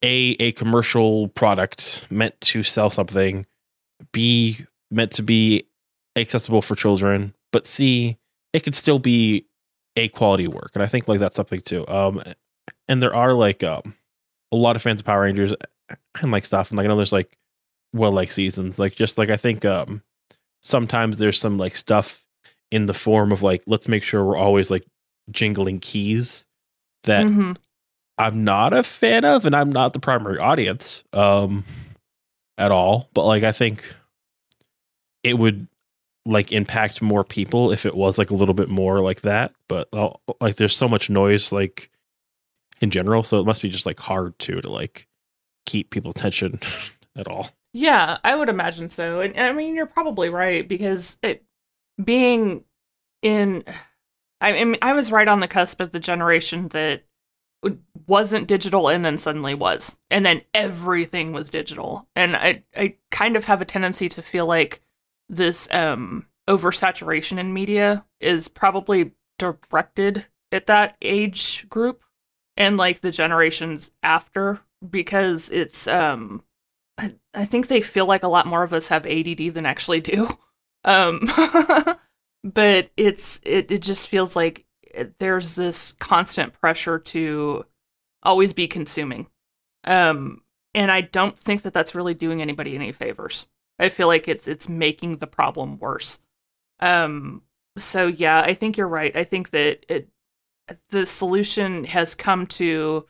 a 0.03 0.35
a 0.39 0.51
commercial 0.53 1.27
product 1.29 2.07
meant 2.09 2.39
to 2.41 2.63
sell 2.63 2.89
something. 2.89 3.45
B 4.11 4.65
meant 4.91 5.11
to 5.13 5.23
be 5.23 5.63
accessible 6.15 6.61
for 6.61 6.75
children. 6.75 7.33
But 7.51 7.65
c 7.67 8.17
it 8.53 8.63
could 8.63 8.75
still 8.75 8.99
be 8.99 9.45
a 9.95 10.07
quality 10.09 10.47
work. 10.47 10.71
And 10.75 10.83
i 10.83 10.85
think 10.85 11.07
like 11.07 11.19
that's 11.19 11.35
something 11.35 11.61
too. 11.61 11.87
Um 11.87 12.21
and 12.87 13.01
there 13.01 13.15
are 13.15 13.33
like 13.33 13.63
um 13.63 13.95
a 14.51 14.55
lot 14.55 14.75
of 14.75 14.81
fans 14.81 15.01
of 15.01 15.05
power 15.05 15.21
rangers 15.21 15.53
and 16.21 16.31
like 16.31 16.45
stuff. 16.45 16.69
And 16.69 16.77
like 16.77 16.85
i 16.85 16.89
know 16.89 16.95
there's 16.95 17.11
like 17.13 17.37
well 17.93 18.11
like 18.11 18.31
seasons. 18.31 18.77
Like 18.79 18.95
just 18.95 19.17
like 19.17 19.29
i 19.29 19.37
think 19.37 19.65
um 19.65 20.03
sometimes 20.61 21.17
there's 21.17 21.39
some 21.39 21.57
like 21.57 21.75
stuff 21.75 22.23
in 22.71 22.85
the 22.85 22.93
form 22.93 23.31
of 23.31 23.41
like 23.41 23.63
let's 23.65 23.87
make 23.87 24.03
sure 24.03 24.23
we're 24.25 24.37
always 24.37 24.69
like 24.69 24.85
jingling 25.31 25.79
keys 25.79 26.45
that 27.03 27.25
Mhm. 27.27 27.57
I'm 28.17 28.43
not 28.43 28.73
a 28.73 28.83
fan 28.83 29.25
of, 29.25 29.45
and 29.45 29.55
I'm 29.55 29.71
not 29.71 29.93
the 29.93 29.99
primary 29.99 30.39
audience 30.39 31.03
um 31.13 31.65
at 32.57 32.71
all. 32.71 33.09
But 33.13 33.25
like 33.25 33.43
I 33.43 33.51
think 33.51 33.93
it 35.23 35.37
would 35.37 35.67
like 36.25 36.51
impact 36.51 37.01
more 37.01 37.23
people 37.23 37.71
if 37.71 37.85
it 37.85 37.95
was 37.95 38.17
like 38.17 38.29
a 38.29 38.35
little 38.35 38.53
bit 38.53 38.69
more 38.69 38.99
like 38.99 39.21
that. 39.21 39.53
But 39.67 39.87
uh, 39.93 40.09
like 40.41 40.57
there's 40.57 40.75
so 40.75 40.87
much 40.87 41.09
noise 41.09 41.51
like 41.51 41.89
in 42.81 42.91
general, 42.91 43.23
so 43.23 43.37
it 43.37 43.45
must 43.45 43.61
be 43.61 43.69
just 43.69 43.85
like 43.85 43.99
hard 43.99 44.37
to 44.39 44.61
to 44.61 44.69
like 44.69 45.07
keep 45.65 45.89
people's 45.89 46.15
attention 46.15 46.59
at 47.15 47.27
all. 47.27 47.49
Yeah, 47.73 48.17
I 48.23 48.35
would 48.35 48.49
imagine 48.49 48.89
so. 48.89 49.21
And 49.21 49.37
I 49.39 49.51
mean, 49.53 49.75
you're 49.75 49.85
probably 49.85 50.29
right 50.29 50.67
because 50.67 51.17
it 51.21 51.43
being 52.03 52.63
in 53.21 53.63
I 54.41 54.57
I 54.57 54.63
mean, 54.63 54.79
I 54.81 54.93
was 54.93 55.11
right 55.11 55.27
on 55.27 55.39
the 55.39 55.47
cusp 55.47 55.79
of 55.79 55.91
the 55.91 55.99
generation 55.99 56.67
that 56.69 57.03
wasn't 58.07 58.47
digital 58.47 58.87
and 58.87 59.03
then 59.03 59.17
suddenly 59.17 59.53
was. 59.53 59.97
And 60.09 60.25
then 60.25 60.41
everything 60.53 61.33
was 61.33 61.49
digital. 61.49 62.07
And 62.15 62.35
I 62.35 62.63
I 62.75 62.95
kind 63.11 63.35
of 63.35 63.45
have 63.45 63.61
a 63.61 63.65
tendency 63.65 64.09
to 64.09 64.21
feel 64.21 64.45
like 64.45 64.81
this 65.29 65.67
um 65.71 66.27
oversaturation 66.47 67.37
in 67.37 67.53
media 67.53 68.05
is 68.21 68.47
probably 68.47 69.11
directed 69.37 70.27
at 70.51 70.67
that 70.67 70.95
age 71.01 71.67
group 71.69 72.03
and 72.55 72.77
like 72.77 73.01
the 73.01 73.11
generations 73.11 73.91
after 74.01 74.61
because 74.89 75.49
it's 75.49 75.87
um 75.87 76.43
I, 76.97 77.15
I 77.33 77.45
think 77.45 77.67
they 77.67 77.81
feel 77.81 78.05
like 78.05 78.23
a 78.23 78.29
lot 78.29 78.47
more 78.47 78.63
of 78.63 78.73
us 78.73 78.87
have 78.87 79.05
ADD 79.05 79.53
than 79.53 79.65
actually 79.65 80.01
do. 80.01 80.27
Um, 80.83 81.29
but 82.43 82.89
it's 82.97 83.39
it 83.43 83.71
it 83.71 83.81
just 83.81 84.07
feels 84.07 84.35
like 84.35 84.65
there's 85.19 85.55
this 85.55 85.93
constant 85.93 86.53
pressure 86.53 86.99
to 86.99 87.65
always 88.23 88.53
be 88.53 88.67
consuming. 88.67 89.27
Um, 89.83 90.41
and 90.73 90.91
I 90.91 91.01
don't 91.01 91.37
think 91.37 91.63
that 91.63 91.73
that's 91.73 91.95
really 91.95 92.13
doing 92.13 92.41
anybody 92.41 92.75
any 92.75 92.91
favors. 92.91 93.45
I 93.79 93.89
feel 93.89 94.07
like 94.07 94.27
it's 94.27 94.47
it's 94.47 94.67
making 94.67 95.17
the 95.17 95.27
problem 95.27 95.77
worse. 95.79 96.19
Um, 96.79 97.43
so 97.77 98.07
yeah, 98.07 98.41
I 98.41 98.53
think 98.53 98.77
you're 98.77 98.87
right. 98.87 99.15
I 99.15 99.23
think 99.23 99.51
that 99.51 99.85
it 99.87 100.09
the 100.89 101.05
solution 101.05 101.85
has 101.85 102.15
come 102.15 102.45
to 102.47 103.05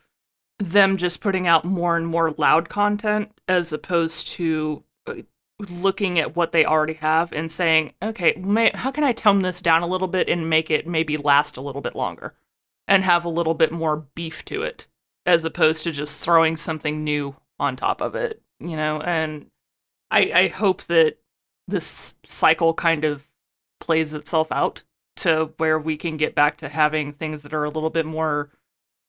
them 0.58 0.96
just 0.96 1.20
putting 1.20 1.46
out 1.46 1.64
more 1.64 1.96
and 1.96 2.06
more 2.06 2.30
loud 2.38 2.68
content 2.68 3.30
as 3.48 3.72
opposed 3.72 4.28
to 4.28 4.82
uh, 5.06 5.14
looking 5.58 6.18
at 6.18 6.36
what 6.36 6.52
they 6.52 6.64
already 6.64 6.94
have 6.94 7.32
and 7.32 7.50
saying, 7.50 7.92
okay, 8.02 8.34
may- 8.34 8.70
how 8.74 8.90
can 8.90 9.04
I 9.04 9.12
tone 9.12 9.40
this 9.40 9.60
down 9.60 9.82
a 9.82 9.86
little 9.86 10.08
bit 10.08 10.28
and 10.28 10.48
make 10.48 10.70
it 10.70 10.86
maybe 10.86 11.16
last 11.16 11.56
a 11.56 11.60
little 11.60 11.80
bit 11.80 11.94
longer 11.96 12.34
and 12.86 13.04
have 13.04 13.24
a 13.24 13.30
little 13.30 13.54
bit 13.54 13.72
more 13.72 14.06
beef 14.14 14.44
to 14.46 14.62
it 14.62 14.86
as 15.26 15.44
opposed 15.44 15.84
to 15.84 15.92
just 15.92 16.24
throwing 16.24 16.56
something 16.56 17.02
new 17.02 17.36
on 17.58 17.76
top 17.76 18.00
of 18.00 18.14
it, 18.14 18.40
you 18.60 18.76
know? 18.76 19.00
And 19.00 19.50
I, 20.10 20.30
I 20.32 20.48
hope 20.48 20.84
that 20.84 21.18
this 21.66 22.14
cycle 22.24 22.72
kind 22.72 23.04
of 23.04 23.28
plays 23.80 24.14
itself 24.14 24.50
out 24.52 24.84
to 25.16 25.52
where 25.56 25.78
we 25.78 25.96
can 25.96 26.16
get 26.16 26.34
back 26.34 26.56
to 26.58 26.68
having 26.68 27.12
things 27.12 27.42
that 27.42 27.52
are 27.52 27.64
a 27.64 27.70
little 27.70 27.90
bit 27.90 28.06
more 28.06 28.50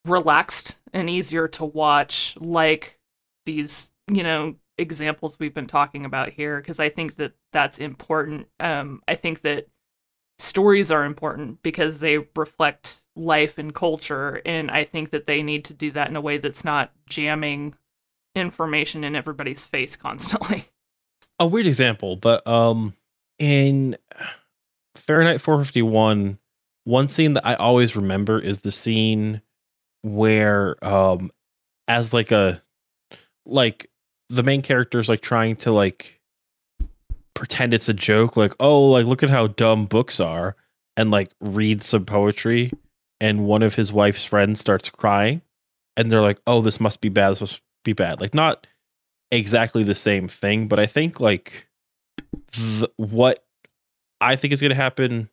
relaxed 0.04 0.78
and 0.92 1.08
easier 1.08 1.46
to 1.46 1.64
watch 1.64 2.36
like 2.40 2.98
these 3.46 3.90
you 4.10 4.22
know 4.22 4.54
examples 4.80 5.38
we've 5.38 5.54
been 5.54 5.66
talking 5.66 6.04
about 6.04 6.30
here 6.30 6.60
because 6.60 6.80
i 6.80 6.88
think 6.88 7.16
that 7.16 7.32
that's 7.52 7.78
important. 7.78 8.46
Um 8.58 9.02
i 9.06 9.14
think 9.14 9.42
that 9.42 9.66
stories 10.38 10.90
are 10.90 11.04
important 11.04 11.62
because 11.62 12.00
they 12.00 12.18
reflect 12.34 13.02
life 13.14 13.58
and 13.58 13.74
culture 13.74 14.40
and 14.46 14.70
i 14.70 14.82
think 14.82 15.10
that 15.10 15.26
they 15.26 15.42
need 15.42 15.66
to 15.66 15.74
do 15.74 15.90
that 15.90 16.08
in 16.08 16.16
a 16.16 16.20
way 16.20 16.38
that's 16.38 16.64
not 16.64 16.92
jamming 17.06 17.74
information 18.34 19.04
in 19.04 19.14
everybody's 19.14 19.64
face 19.64 19.96
constantly. 20.06 20.66
A 21.38 21.46
weird 21.46 21.66
example, 21.66 22.16
but 22.16 22.46
um 22.46 22.94
in 23.38 23.96
Fahrenheit 24.96 25.40
451, 25.40 26.38
one 26.84 27.08
scene 27.08 27.32
that 27.34 27.46
I 27.46 27.54
always 27.54 27.96
remember 27.96 28.38
is 28.38 28.60
the 28.60 28.72
scene 28.72 29.42
where 30.02 30.82
um 30.84 31.30
as 31.88 32.12
like 32.12 32.30
a 32.30 32.62
like 33.46 33.89
the 34.30 34.42
main 34.42 34.62
character's 34.62 35.08
like 35.10 35.20
trying 35.20 35.56
to 35.56 35.72
like 35.72 36.20
pretend 37.34 37.74
it's 37.74 37.88
a 37.88 37.94
joke, 37.94 38.36
like, 38.36 38.54
oh, 38.60 38.80
like 38.90 39.04
look 39.06 39.22
at 39.22 39.30
how 39.30 39.48
dumb 39.48 39.86
books 39.86 40.20
are, 40.20 40.56
and 40.96 41.10
like 41.10 41.30
read 41.40 41.82
some 41.82 42.04
poetry, 42.06 42.72
and 43.20 43.44
one 43.44 43.62
of 43.62 43.74
his 43.74 43.92
wife's 43.92 44.24
friends 44.24 44.60
starts 44.60 44.88
crying, 44.88 45.42
and 45.96 46.10
they're 46.10 46.22
like, 46.22 46.40
oh, 46.46 46.62
this 46.62 46.80
must 46.80 47.00
be 47.00 47.08
bad, 47.08 47.30
this 47.30 47.40
must 47.40 47.60
be 47.84 47.92
bad. 47.92 48.20
Like 48.20 48.32
not 48.34 48.66
exactly 49.30 49.82
the 49.82 49.94
same 49.94 50.28
thing, 50.28 50.68
but 50.68 50.78
I 50.78 50.86
think 50.86 51.20
like 51.20 51.66
th- 52.52 52.90
what 52.96 53.44
I 54.20 54.36
think 54.36 54.52
is 54.52 54.60
going 54.60 54.70
to 54.70 54.74
happen 54.76 55.28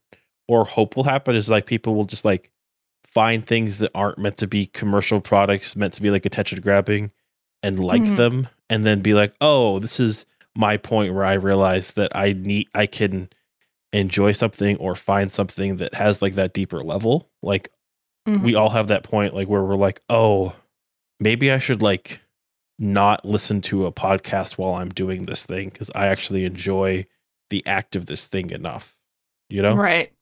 or 0.48 0.66
hope 0.66 0.96
will 0.96 1.04
happen 1.04 1.36
is 1.36 1.50
like 1.50 1.66
people 1.66 1.94
will 1.96 2.06
just 2.06 2.24
like 2.26 2.52
find 3.06 3.46
things 3.46 3.80
that 3.80 3.92
aren't 3.94 4.18
meant 4.20 4.38
to 4.38 4.48
be 4.48 4.68
commercial 4.68 5.20
products, 5.20 5.76
meant 5.76 5.94
to 5.94 6.02
be 6.02 6.10
like 6.10 6.26
attention 6.26 6.62
grabbing 6.62 7.12
and 7.64 7.80
like 7.80 8.02
Mhm. 8.04 8.16
them 8.16 8.48
and 8.70 8.86
then 8.86 9.02
be 9.02 9.14
like, 9.14 9.34
"Oh, 9.42 9.80
this 9.80 10.00
is 10.00 10.26
my 10.56 10.78
point 10.78 11.14
where 11.14 11.26
I 11.26 11.34
realize 11.34 11.92
that 11.92 12.16
I 12.16 12.34
need 12.34 12.68
I 12.74 12.88
can 12.88 13.30
enjoy 13.94 14.32
something 14.34 14.78
or 14.78 14.96
find 14.96 15.32
something 15.32 15.78
that 15.78 15.94
has 15.94 16.22
like 16.22 16.36
that 16.36 16.54
deeper 16.54 16.84
level." 16.84 17.30
Like 17.42 17.72
we 18.26 18.34
mm-hmm. 18.34 18.58
all 18.58 18.70
have 18.72 18.90
that 18.90 19.04
point 19.04 19.34
like 19.34 19.48
where 19.48 19.64
we're 19.64 19.76
like, 19.76 20.02
"Oh, 20.10 20.54
maybe 21.20 21.52
I 21.52 21.60
should 21.60 21.82
like 21.82 22.20
not 22.80 23.26
listen 23.26 23.62
to 23.62 23.86
a 23.86 23.92
podcast 23.92 24.54
while 24.54 24.76
I'm 24.76 24.90
doing 24.90 25.26
this 25.26 25.44
thing 25.44 25.70
because 25.70 25.90
I 25.96 26.08
actually 26.08 26.46
enjoy 26.46 27.06
the 27.50 27.66
act 27.66 27.96
of 27.96 28.06
this 28.06 28.28
thing 28.28 28.52
enough. 28.52 28.98
You 29.50 29.62
know? 29.62 29.74
Right. 29.74 30.14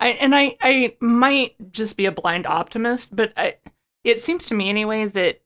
I, 0.00 0.08
and 0.08 0.34
I, 0.34 0.56
I 0.60 0.96
might 1.00 1.54
just 1.70 1.96
be 1.96 2.06
a 2.06 2.12
blind 2.12 2.46
optimist, 2.46 3.14
but 3.14 3.32
I, 3.36 3.56
it 4.02 4.20
seems 4.20 4.46
to 4.46 4.54
me 4.54 4.68
anyway 4.68 5.06
that 5.06 5.40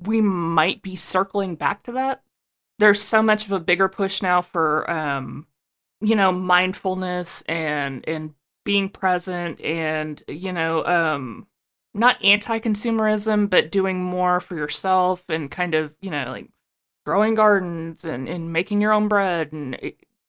we 0.00 0.20
might 0.20 0.82
be 0.82 0.96
circling 0.96 1.54
back 1.56 1.82
to 1.84 1.92
that. 1.92 2.22
There's 2.78 3.02
so 3.02 3.22
much 3.22 3.44
of 3.44 3.52
a 3.52 3.60
bigger 3.60 3.88
push 3.88 4.22
now 4.22 4.40
for, 4.40 4.90
um, 4.90 5.46
you 6.00 6.16
know, 6.16 6.32
mindfulness 6.32 7.42
and 7.46 8.06
and 8.08 8.34
being 8.64 8.88
present 8.88 9.60
and 9.60 10.22
you 10.28 10.52
know, 10.52 10.84
um, 10.86 11.46
not 11.92 12.22
anti-consumerism, 12.24 13.50
but 13.50 13.70
doing 13.72 14.02
more 14.02 14.40
for 14.40 14.54
yourself 14.56 15.24
and 15.28 15.50
kind 15.50 15.74
of 15.74 15.94
you 16.00 16.10
know 16.10 16.24
like 16.28 16.48
growing 17.04 17.34
gardens 17.34 18.04
and 18.04 18.28
and 18.28 18.52
making 18.52 18.80
your 18.80 18.92
own 18.92 19.08
bread 19.08 19.52
and 19.52 19.78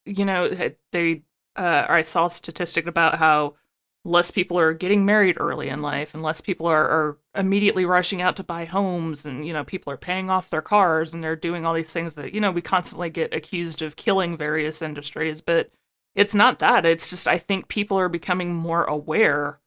you 0.05 0.25
know 0.25 0.49
they 0.91 1.23
uh, 1.55 1.85
I 1.87 2.01
saw 2.01 2.25
a 2.25 2.29
statistic 2.29 2.87
about 2.87 3.17
how 3.17 3.55
less 4.03 4.31
people 4.31 4.57
are 4.57 4.73
getting 4.73 5.05
married 5.05 5.37
early 5.39 5.69
in 5.69 5.81
life 5.81 6.13
and 6.13 6.23
less 6.23 6.41
people 6.41 6.65
are, 6.65 6.89
are 6.89 7.17
immediately 7.35 7.85
rushing 7.85 8.21
out 8.21 8.35
to 8.35 8.43
buy 8.43 8.65
homes 8.65 9.25
and 9.25 9.45
you 9.45 9.53
know 9.53 9.63
people 9.63 9.93
are 9.93 9.97
paying 9.97 10.29
off 10.29 10.49
their 10.49 10.61
cars 10.61 11.13
and 11.13 11.23
they're 11.23 11.35
doing 11.35 11.65
all 11.65 11.73
these 11.73 11.93
things 11.93 12.15
that 12.15 12.33
you 12.33 12.41
know 12.41 12.51
we 12.51 12.61
constantly 12.61 13.09
get 13.09 13.33
accused 13.33 13.81
of 13.81 13.95
killing 13.95 14.35
various 14.35 14.81
industries 14.81 15.41
but 15.41 15.69
it's 16.13 16.35
not 16.35 16.59
that. 16.59 16.85
It's 16.85 17.09
just 17.09 17.27
i 17.27 17.37
think 17.37 17.67
people 17.67 17.97
are 17.97 18.09
becoming 18.09 18.53
more 18.53 18.83
aware 18.83 19.59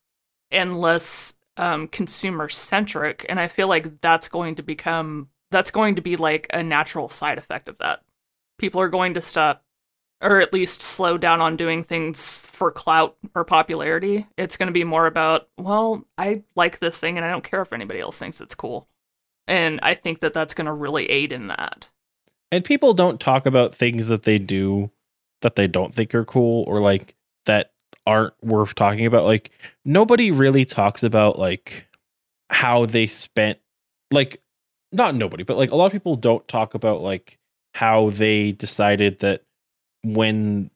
and 0.50 0.80
less 0.80 1.34
um, 1.56 1.86
consumer 1.86 2.48
centric 2.48 3.24
and 3.28 3.38
i 3.38 3.46
feel 3.46 3.68
like 3.68 4.00
that's 4.00 4.28
going 4.28 4.56
to 4.56 4.62
become 4.62 5.28
that's 5.54 5.70
going 5.70 5.94
to 5.94 6.02
be 6.02 6.16
like 6.16 6.48
a 6.52 6.62
natural 6.62 7.08
side 7.08 7.38
effect 7.38 7.68
of 7.68 7.78
that. 7.78 8.02
People 8.58 8.80
are 8.80 8.88
going 8.88 9.14
to 9.14 9.20
stop 9.20 9.63
or 10.24 10.40
at 10.40 10.54
least 10.54 10.80
slow 10.80 11.18
down 11.18 11.42
on 11.42 11.54
doing 11.54 11.82
things 11.82 12.38
for 12.38 12.70
clout 12.70 13.14
or 13.34 13.44
popularity. 13.44 14.26
It's 14.38 14.56
going 14.56 14.68
to 14.68 14.72
be 14.72 14.82
more 14.82 15.06
about, 15.06 15.48
well, 15.58 16.06
I 16.16 16.42
like 16.56 16.78
this 16.78 16.98
thing 16.98 17.18
and 17.18 17.26
I 17.26 17.30
don't 17.30 17.44
care 17.44 17.60
if 17.60 17.74
anybody 17.74 18.00
else 18.00 18.18
thinks 18.18 18.40
it's 18.40 18.54
cool. 18.54 18.88
And 19.46 19.78
I 19.82 19.92
think 19.92 20.20
that 20.20 20.32
that's 20.32 20.54
going 20.54 20.64
to 20.64 20.72
really 20.72 21.10
aid 21.10 21.30
in 21.30 21.48
that. 21.48 21.90
And 22.50 22.64
people 22.64 22.94
don't 22.94 23.20
talk 23.20 23.44
about 23.44 23.74
things 23.74 24.08
that 24.08 24.22
they 24.22 24.38
do 24.38 24.90
that 25.42 25.56
they 25.56 25.66
don't 25.66 25.94
think 25.94 26.14
are 26.14 26.24
cool 26.24 26.64
or 26.66 26.80
like 26.80 27.14
that 27.44 27.72
aren't 28.06 28.32
worth 28.42 28.74
talking 28.74 29.04
about. 29.04 29.26
Like 29.26 29.50
nobody 29.84 30.30
really 30.30 30.64
talks 30.64 31.02
about 31.02 31.38
like 31.38 31.86
how 32.48 32.86
they 32.86 33.06
spent 33.08 33.58
like 34.10 34.40
not 34.90 35.14
nobody, 35.14 35.42
but 35.42 35.58
like 35.58 35.70
a 35.70 35.76
lot 35.76 35.86
of 35.86 35.92
people 35.92 36.16
don't 36.16 36.48
talk 36.48 36.74
about 36.74 37.02
like 37.02 37.38
how 37.74 38.08
they 38.08 38.52
decided 38.52 39.18
that 39.18 39.42
when 40.04 40.70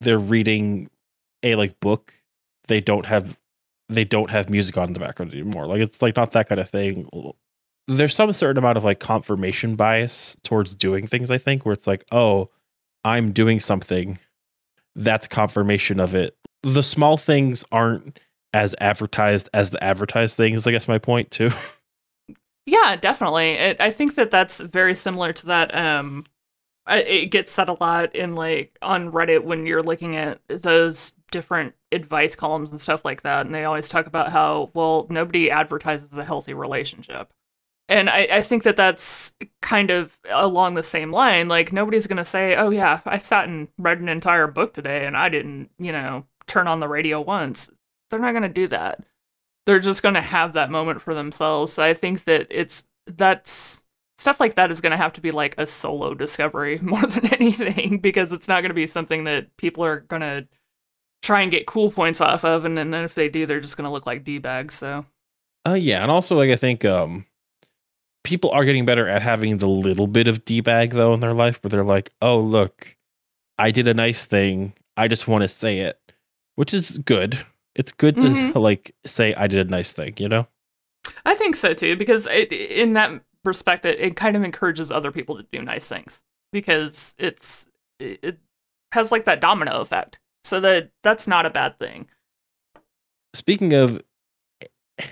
they're 0.00 0.18
reading 0.18 0.90
a 1.42 1.54
like 1.54 1.78
book, 1.80 2.14
they 2.68 2.80
don't 2.80 3.06
have 3.06 3.36
they 3.88 4.04
don't 4.04 4.30
have 4.30 4.48
music 4.48 4.76
on 4.78 4.88
in 4.88 4.92
the 4.92 5.00
background 5.00 5.32
anymore. 5.32 5.66
Like 5.66 5.80
it's 5.80 6.00
like 6.00 6.16
not 6.16 6.32
that 6.32 6.48
kind 6.48 6.60
of 6.60 6.70
thing. 6.70 7.08
There's 7.88 8.14
some 8.14 8.32
certain 8.32 8.58
amount 8.58 8.78
of 8.78 8.84
like 8.84 9.00
confirmation 9.00 9.74
bias 9.74 10.36
towards 10.44 10.74
doing 10.74 11.06
things, 11.06 11.30
I 11.30 11.38
think, 11.38 11.66
where 11.66 11.72
it's 11.72 11.86
like, 11.86 12.04
oh, 12.12 12.50
I'm 13.04 13.32
doing 13.32 13.58
something. 13.60 14.18
That's 14.94 15.26
confirmation 15.26 15.98
of 15.98 16.14
it. 16.14 16.36
The 16.62 16.82
small 16.82 17.16
things 17.16 17.64
aren't 17.72 18.18
as 18.52 18.74
advertised 18.80 19.48
as 19.54 19.70
the 19.70 19.82
advertised 19.82 20.36
things, 20.36 20.66
I 20.66 20.72
guess 20.72 20.88
my 20.88 20.98
point 20.98 21.30
too. 21.30 21.50
Yeah, 22.66 22.94
definitely. 22.94 23.52
It, 23.52 23.80
I 23.80 23.90
think 23.90 24.14
that 24.14 24.30
that's 24.30 24.60
very 24.60 24.94
similar 24.94 25.32
to 25.32 25.46
that 25.46 25.74
um 25.74 26.24
it 26.88 27.30
gets 27.30 27.52
said 27.52 27.68
a 27.68 27.76
lot 27.80 28.14
in 28.14 28.34
like 28.34 28.76
on 28.82 29.12
Reddit 29.12 29.44
when 29.44 29.66
you're 29.66 29.82
looking 29.82 30.16
at 30.16 30.40
those 30.48 31.12
different 31.30 31.74
advice 31.92 32.34
columns 32.34 32.70
and 32.70 32.80
stuff 32.80 33.04
like 33.04 33.22
that, 33.22 33.46
and 33.46 33.54
they 33.54 33.64
always 33.64 33.88
talk 33.88 34.06
about 34.06 34.32
how 34.32 34.70
well 34.74 35.06
nobody 35.10 35.50
advertises 35.50 36.16
a 36.16 36.24
healthy 36.24 36.54
relationship, 36.54 37.32
and 37.88 38.08
I, 38.08 38.28
I 38.32 38.42
think 38.42 38.62
that 38.64 38.76
that's 38.76 39.32
kind 39.62 39.90
of 39.90 40.18
along 40.30 40.74
the 40.74 40.82
same 40.82 41.12
line. 41.12 41.48
Like 41.48 41.72
nobody's 41.72 42.06
gonna 42.06 42.24
say, 42.24 42.56
"Oh 42.56 42.70
yeah, 42.70 43.00
I 43.04 43.18
sat 43.18 43.48
and 43.48 43.68
read 43.78 44.00
an 44.00 44.08
entire 44.08 44.46
book 44.46 44.72
today, 44.74 45.06
and 45.06 45.16
I 45.16 45.28
didn't, 45.28 45.70
you 45.78 45.92
know, 45.92 46.26
turn 46.46 46.66
on 46.68 46.80
the 46.80 46.88
radio 46.88 47.20
once." 47.20 47.70
They're 48.10 48.20
not 48.20 48.32
gonna 48.32 48.48
do 48.48 48.66
that. 48.68 49.04
They're 49.66 49.78
just 49.80 50.02
gonna 50.02 50.22
have 50.22 50.54
that 50.54 50.70
moment 50.70 51.02
for 51.02 51.14
themselves. 51.14 51.72
So 51.72 51.82
I 51.84 51.94
think 51.94 52.24
that 52.24 52.46
it's 52.50 52.84
that's 53.06 53.79
stuff 54.20 54.38
like 54.38 54.54
that 54.54 54.70
is 54.70 54.82
going 54.82 54.90
to 54.90 54.96
have 54.98 55.14
to 55.14 55.20
be 55.22 55.30
like 55.30 55.54
a 55.56 55.66
solo 55.66 56.12
discovery 56.12 56.78
more 56.82 57.06
than 57.06 57.26
anything 57.32 57.98
because 57.98 58.32
it's 58.32 58.46
not 58.48 58.60
going 58.60 58.68
to 58.70 58.74
be 58.74 58.86
something 58.86 59.24
that 59.24 59.56
people 59.56 59.82
are 59.82 60.00
going 60.00 60.20
to 60.20 60.46
try 61.22 61.40
and 61.40 61.50
get 61.50 61.66
cool 61.66 61.90
points 61.90 62.20
off 62.20 62.44
of 62.44 62.64
and, 62.66 62.78
and 62.78 62.92
then 62.92 63.02
if 63.04 63.14
they 63.14 63.28
do 63.30 63.46
they're 63.46 63.60
just 63.60 63.76
going 63.78 63.84
to 63.86 63.90
look 63.90 64.06
like 64.06 64.22
d-bags 64.24 64.74
so. 64.74 65.06
Uh 65.66 65.72
yeah 65.74 66.02
and 66.02 66.10
also 66.10 66.36
like 66.36 66.50
i 66.50 66.56
think 66.56 66.84
um 66.84 67.26
people 68.24 68.50
are 68.50 68.64
getting 68.64 68.84
better 68.86 69.08
at 69.08 69.22
having 69.22 69.56
the 69.58 69.68
little 69.68 70.06
bit 70.06 70.28
of 70.28 70.44
d-bag 70.44 70.90
though 70.92 71.14
in 71.14 71.20
their 71.20 71.34
life 71.34 71.58
where 71.62 71.68
they're 71.70 71.84
like 71.84 72.10
oh 72.22 72.38
look 72.40 72.96
i 73.58 73.70
did 73.70 73.88
a 73.88 73.94
nice 73.94 74.24
thing. 74.26 74.72
I 74.96 75.08
just 75.08 75.28
want 75.28 75.42
to 75.42 75.48
say 75.48 75.78
it 75.80 75.98
which 76.56 76.74
is 76.74 76.98
good. 76.98 77.46
It's 77.74 77.92
good 77.92 78.20
to 78.20 78.28
Mhm. 78.28 78.54
like 78.54 78.94
say 79.06 79.34
i 79.34 79.46
did 79.46 79.66
a 79.66 79.70
nice 79.70 79.92
thing 79.92 80.14
you 80.18 80.28
know? 80.28 80.46
I 81.24 81.34
think 81.34 81.56
so 81.56 81.72
too 81.74 81.96
because 81.96 82.26
it, 82.26 82.52
in 82.52 82.92
that 82.94 83.22
respect 83.44 83.86
it, 83.86 83.98
it 84.00 84.16
kind 84.16 84.36
of 84.36 84.44
encourages 84.44 84.90
other 84.90 85.10
people 85.10 85.36
to 85.36 85.46
do 85.52 85.62
nice 85.62 85.88
things 85.88 86.22
because 86.52 87.14
it's 87.18 87.66
it, 87.98 88.38
has 88.92 89.12
like 89.12 89.24
that 89.24 89.40
domino 89.40 89.80
effect. 89.80 90.18
So 90.44 90.58
that 90.60 90.90
that's 91.02 91.26
not 91.26 91.46
a 91.46 91.50
bad 91.50 91.78
thing. 91.78 92.08
Speaking 93.34 93.72
of 93.72 94.02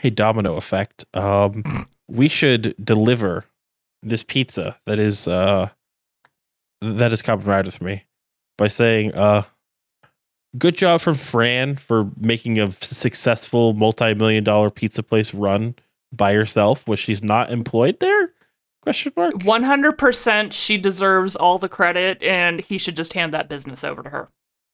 a 0.03 0.11
domino 0.11 0.57
effect 0.57 1.05
um 1.15 1.65
we 2.09 2.29
should 2.29 2.75
deliver 2.83 3.47
this 4.03 4.23
pizza 4.23 4.77
that 4.85 4.99
is 4.99 5.27
uh 5.27 5.69
that 6.83 7.13
is 7.13 7.27
right 7.27 7.65
with 7.65 7.81
me 7.81 8.05
by 8.59 8.69
saying 8.69 9.15
uh 9.15 9.43
good 10.59 10.77
job 10.77 11.01
from 11.01 11.15
fran 11.15 11.77
for 11.77 12.11
making 12.19 12.59
a 12.61 12.71
successful 12.83 13.73
multi-million 13.73 14.45
dollar 14.45 14.71
pizza 14.71 15.03
place 15.03 15.33
run 15.33 15.75
by 16.13 16.33
herself 16.33 16.87
was 16.89 16.99
she's 16.99 17.23
not 17.23 17.51
employed 17.51 18.01
there 18.01 18.33
question 18.83 19.13
mark 19.17 19.35
100% 19.35 20.53
she 20.53 20.79
deserves 20.79 21.37
all 21.37 21.59
the 21.59 21.69
credit 21.69 22.23
and 22.23 22.61
he 22.61 22.79
should 22.79 22.97
just 22.97 23.13
hand 23.13 23.33
that 23.35 23.49
business 23.49 23.85
over 23.85 24.03
to 24.03 24.11
her 24.11 24.29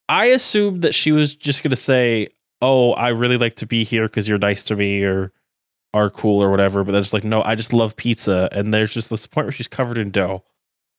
i 0.08 0.26
assumed 0.26 0.82
that 0.82 0.94
she 0.94 1.10
was 1.12 1.34
just 1.34 1.62
gonna 1.62 1.74
say 1.76 2.28
oh 2.62 2.92
i 2.92 3.08
really 3.08 3.36
like 3.38 3.54
to 3.56 3.66
be 3.66 3.82
here 3.84 4.04
because 4.06 4.28
you're 4.28 4.38
nice 4.38 4.62
to 4.62 4.76
me 4.76 5.02
or 5.02 5.32
are 5.92 6.10
cool 6.10 6.42
or 6.42 6.50
whatever 6.50 6.84
but 6.84 6.92
then 6.92 7.00
it's 7.00 7.12
like 7.12 7.24
no 7.24 7.42
i 7.42 7.54
just 7.54 7.72
love 7.72 7.96
pizza 7.96 8.48
and 8.52 8.72
there's 8.74 8.92
just 8.92 9.10
this 9.10 9.26
point 9.26 9.46
where 9.46 9.52
she's 9.52 9.68
covered 9.68 9.98
in 9.98 10.10
dough 10.10 10.44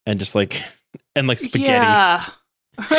and 0.05 0.19
just 0.19 0.35
like 0.35 0.61
and 1.15 1.27
like 1.27 1.39
spaghetti 1.39 1.69
Yeah. 1.69 2.25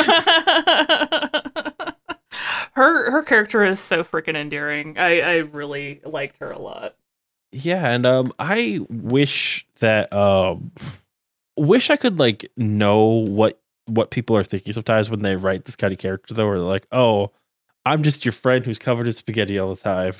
her 2.73 3.11
her 3.11 3.23
character 3.23 3.63
is 3.63 3.79
so 3.79 4.03
freaking 4.03 4.35
endearing. 4.35 4.97
I 4.97 5.21
I 5.21 5.37
really 5.37 6.01
liked 6.03 6.37
her 6.39 6.51
a 6.51 6.59
lot. 6.59 6.95
Yeah, 7.51 7.89
and 7.89 8.05
um 8.05 8.33
I 8.39 8.79
wish 8.89 9.65
that 9.79 10.11
um 10.13 10.71
wish 11.57 11.89
I 11.89 11.95
could 11.95 12.19
like 12.19 12.51
know 12.57 13.05
what 13.05 13.59
what 13.85 14.11
people 14.11 14.35
are 14.35 14.43
thinking 14.43 14.73
sometimes 14.73 15.09
when 15.09 15.21
they 15.21 15.35
write 15.35 15.65
this 15.65 15.75
kind 15.75 15.93
of 15.93 15.99
character 15.99 16.33
though, 16.33 16.47
or 16.47 16.59
like, 16.59 16.87
oh, 16.91 17.31
I'm 17.85 18.03
just 18.03 18.25
your 18.25 18.33
friend 18.33 18.65
who's 18.65 18.77
covered 18.79 19.07
in 19.07 19.13
spaghetti 19.13 19.57
all 19.57 19.73
the 19.73 19.81
time. 19.81 20.13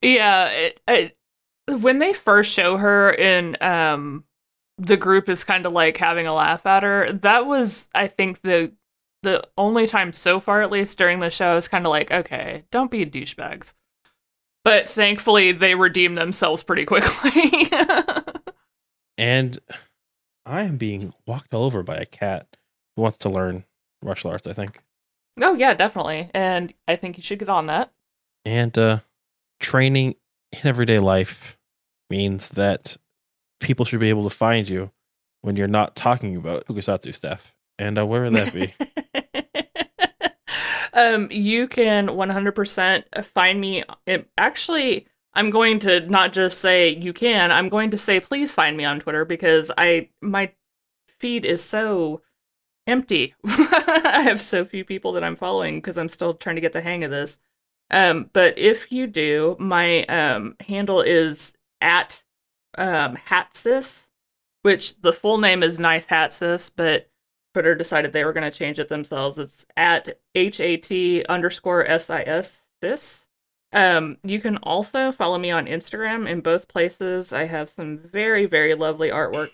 Yeah, 0.00 0.46
it, 0.50 0.80
it, 0.86 1.16
when 1.66 1.98
they 1.98 2.12
first 2.12 2.52
show 2.52 2.76
her 2.76 3.10
in 3.10 3.56
um 3.60 4.24
the 4.78 4.96
group 4.96 5.28
is 5.28 5.44
kind 5.44 5.66
of 5.66 5.72
like 5.72 5.96
having 5.96 6.26
a 6.26 6.34
laugh 6.34 6.64
at 6.66 6.82
her. 6.82 7.12
That 7.12 7.46
was 7.46 7.88
I 7.94 8.06
think 8.06 8.42
the 8.42 8.72
the 9.22 9.42
only 9.56 9.86
time 9.86 10.12
so 10.12 10.38
far 10.38 10.62
at 10.62 10.70
least 10.70 10.98
during 10.98 11.18
the 11.18 11.30
show 11.30 11.56
is 11.56 11.66
kind 11.66 11.86
of 11.86 11.90
like, 11.90 12.10
okay, 12.10 12.64
don't 12.70 12.90
be 12.90 13.04
douchebags. 13.06 13.74
But 14.64 14.88
thankfully 14.88 15.52
they 15.52 15.74
redeem 15.74 16.14
themselves 16.14 16.62
pretty 16.62 16.84
quickly. 16.84 17.70
And 19.16 19.58
I 20.44 20.64
am 20.64 20.76
being 20.76 21.14
walked 21.26 21.54
all 21.54 21.64
over 21.64 21.82
by 21.84 21.94
a 21.96 22.04
cat 22.04 22.56
who 22.96 23.02
wants 23.02 23.18
to 23.18 23.28
learn 23.28 23.64
martial 24.02 24.30
arts, 24.30 24.46
I 24.48 24.52
think. 24.52 24.82
oh 25.40 25.54
yeah, 25.54 25.72
definitely. 25.74 26.30
And 26.34 26.74
I 26.88 26.96
think 26.96 27.16
you 27.16 27.22
should 27.22 27.38
get 27.38 27.48
on 27.48 27.66
that. 27.66 27.92
And 28.44 28.76
uh 28.76 29.00
training 29.60 30.16
in 30.52 30.66
everyday 30.66 30.98
life 30.98 31.56
means 32.10 32.48
that 32.50 32.96
people 33.60 33.84
should 33.84 34.00
be 34.00 34.08
able 34.08 34.28
to 34.28 34.34
find 34.34 34.68
you 34.68 34.90
when 35.42 35.56
you're 35.56 35.68
not 35.68 35.94
talking 35.94 36.36
about 36.36 36.66
tokusatsu 36.66 37.14
stuff. 37.14 37.54
And 37.78 37.98
uh, 37.98 38.06
where 38.06 38.22
would 38.22 38.34
that 38.34 38.52
be? 38.52 38.74
um, 40.94 41.28
you 41.30 41.68
can 41.68 42.08
100% 42.08 43.24
find 43.24 43.60
me. 43.60 43.84
It, 44.06 44.30
actually, 44.38 45.06
I'm 45.34 45.50
going 45.50 45.80
to 45.80 46.00
not 46.08 46.32
just 46.32 46.60
say 46.60 46.88
you 46.90 47.12
can. 47.12 47.50
I'm 47.50 47.68
going 47.68 47.90
to 47.90 47.98
say 47.98 48.20
please 48.20 48.52
find 48.52 48.76
me 48.76 48.84
on 48.84 49.00
Twitter 49.00 49.24
because 49.24 49.70
I 49.76 50.08
my 50.20 50.52
feed 51.18 51.44
is 51.44 51.62
so 51.62 52.22
empty. 52.86 53.34
I 53.44 54.22
have 54.24 54.40
so 54.40 54.64
few 54.64 54.84
people 54.84 55.12
that 55.12 55.24
I'm 55.24 55.36
following 55.36 55.78
because 55.78 55.98
I'm 55.98 56.08
still 56.08 56.34
trying 56.34 56.56
to 56.56 56.62
get 56.62 56.72
the 56.72 56.80
hang 56.80 57.02
of 57.04 57.10
this. 57.10 57.38
Um, 57.90 58.30
but 58.32 58.56
if 58.56 58.92
you 58.92 59.06
do, 59.06 59.56
my 59.58 60.04
um 60.04 60.54
handle 60.60 61.00
is 61.00 61.52
at 61.80 62.22
um 62.78 63.16
Hatsis, 63.16 64.08
which 64.62 65.00
the 65.02 65.12
full 65.12 65.38
name 65.38 65.64
is 65.64 65.78
Nice 65.80 66.06
Hatsis, 66.06 66.70
but 66.74 67.10
Twitter 67.54 67.74
decided 67.76 68.12
they 68.12 68.24
were 68.24 68.32
going 68.32 68.50
to 68.50 68.56
change 68.56 68.80
it 68.80 68.88
themselves. 68.88 69.38
It's 69.38 69.64
at 69.76 70.18
H 70.34 70.58
A 70.60 70.76
T 70.76 71.24
underscore 71.28 71.86
S 71.86 72.10
I 72.10 72.22
S 72.22 72.64
sis. 72.82 73.26
Um, 73.72 74.18
you 74.24 74.40
can 74.40 74.56
also 74.58 75.12
follow 75.12 75.38
me 75.38 75.52
on 75.52 75.66
Instagram. 75.66 76.28
In 76.28 76.40
both 76.40 76.68
places, 76.68 77.32
I 77.32 77.44
have 77.44 77.70
some 77.70 77.98
very, 77.98 78.44
very 78.44 78.74
lovely 78.74 79.08
artwork 79.08 79.50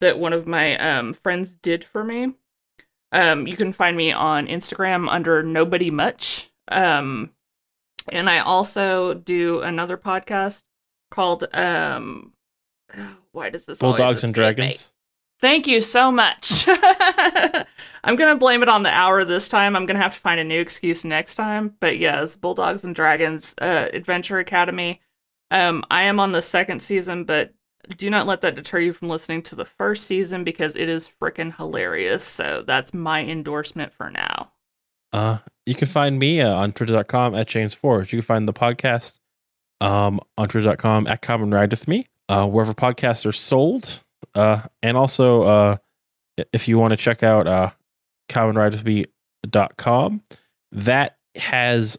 that 0.00 0.18
one 0.18 0.32
of 0.32 0.46
my 0.46 0.76
um, 0.78 1.12
friends 1.12 1.54
did 1.54 1.84
for 1.84 2.04
me. 2.04 2.34
Um, 3.10 3.46
you 3.46 3.56
can 3.56 3.72
find 3.72 3.96
me 3.96 4.12
on 4.12 4.46
Instagram 4.46 5.08
under 5.08 5.42
Nobody 5.42 5.90
Much. 5.90 6.50
Um, 6.68 7.30
and 8.10 8.30
I 8.30 8.38
also 8.38 9.14
do 9.14 9.62
another 9.62 9.96
podcast 9.96 10.62
called 11.10 11.44
um, 11.52 12.34
why 13.32 13.50
does 13.50 13.66
this 13.66 13.78
Bulldogs 13.78 14.22
and? 14.22 14.32
Dragons. 14.32 14.91
Thank 15.42 15.66
you 15.66 15.80
so 15.80 16.12
much. 16.12 16.66
I'm 16.68 18.14
gonna 18.14 18.36
blame 18.36 18.62
it 18.62 18.68
on 18.68 18.84
the 18.84 18.90
hour 18.90 19.24
this 19.24 19.48
time. 19.48 19.74
I'm 19.74 19.86
gonna 19.86 19.98
have 19.98 20.14
to 20.14 20.20
find 20.20 20.38
a 20.38 20.44
new 20.44 20.60
excuse 20.60 21.04
next 21.04 21.34
time. 21.34 21.74
But 21.80 21.98
yes, 21.98 22.36
Bulldogs 22.36 22.84
and 22.84 22.94
Dragons 22.94 23.52
uh, 23.60 23.88
Adventure 23.92 24.38
Academy. 24.38 25.00
Um, 25.50 25.84
I 25.90 26.04
am 26.04 26.20
on 26.20 26.30
the 26.30 26.42
second 26.42 26.80
season, 26.80 27.24
but 27.24 27.52
do 27.96 28.08
not 28.08 28.28
let 28.28 28.40
that 28.42 28.54
deter 28.54 28.78
you 28.78 28.92
from 28.92 29.08
listening 29.08 29.42
to 29.42 29.56
the 29.56 29.64
first 29.64 30.06
season 30.06 30.44
because 30.44 30.76
it 30.76 30.88
is 30.88 31.10
freaking 31.20 31.56
hilarious. 31.56 32.22
So 32.22 32.62
that's 32.64 32.94
my 32.94 33.24
endorsement 33.24 33.92
for 33.92 34.10
now. 34.10 34.52
Uh, 35.12 35.38
you 35.66 35.74
can 35.74 35.88
find 35.88 36.20
me 36.20 36.40
uh, 36.40 36.54
on 36.54 36.72
twitter.com 36.72 37.34
at 37.34 37.48
James 37.48 37.74
Forge. 37.74 38.12
You 38.12 38.20
can 38.20 38.26
find 38.26 38.48
the 38.48 38.52
podcast 38.52 39.18
um, 39.80 40.20
on 40.38 40.48
twitter.com 40.48 41.08
at 41.08 41.20
Common 41.20 41.50
Ride 41.50 41.72
with 41.72 41.88
Me, 41.88 42.06
uh, 42.28 42.46
wherever 42.46 42.74
podcasts 42.74 43.26
are 43.26 43.32
sold. 43.32 44.02
Uh, 44.34 44.62
and 44.82 44.96
also, 44.96 45.42
uh, 45.42 45.76
if 46.52 46.68
you 46.68 46.78
want 46.78 46.92
to 46.92 46.96
check 46.96 47.22
out 47.22 47.46
uh, 47.46 47.70
commonridewithme.com, 48.28 50.22
that 50.72 51.16
has 51.36 51.96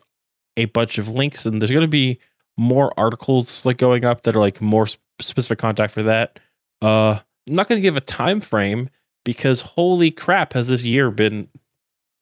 a 0.57 0.65
bunch 0.65 0.97
of 0.97 1.07
links, 1.09 1.45
and 1.45 1.61
there's 1.61 1.71
going 1.71 1.81
to 1.81 1.87
be 1.87 2.19
more 2.57 2.91
articles 2.97 3.65
like 3.65 3.77
going 3.77 4.05
up 4.05 4.23
that 4.23 4.35
are 4.35 4.39
like 4.39 4.61
more 4.61 4.87
sp- 4.87 5.01
specific 5.19 5.59
contact 5.59 5.93
for 5.93 6.03
that. 6.03 6.39
Uh, 6.81 7.19
I'm 7.47 7.55
not 7.55 7.67
going 7.67 7.77
to 7.77 7.81
give 7.81 7.97
a 7.97 8.01
time 8.01 8.41
frame 8.41 8.89
because 9.25 9.61
holy 9.61 10.11
crap, 10.11 10.53
has 10.53 10.67
this 10.67 10.85
year 10.85 11.11
been 11.11 11.47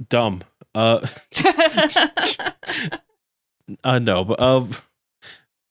dumb. 0.09 0.43
Uh, 0.73 1.05
uh 3.83 3.99
no, 3.99 4.23
but 4.23 4.39
um, 4.39 4.71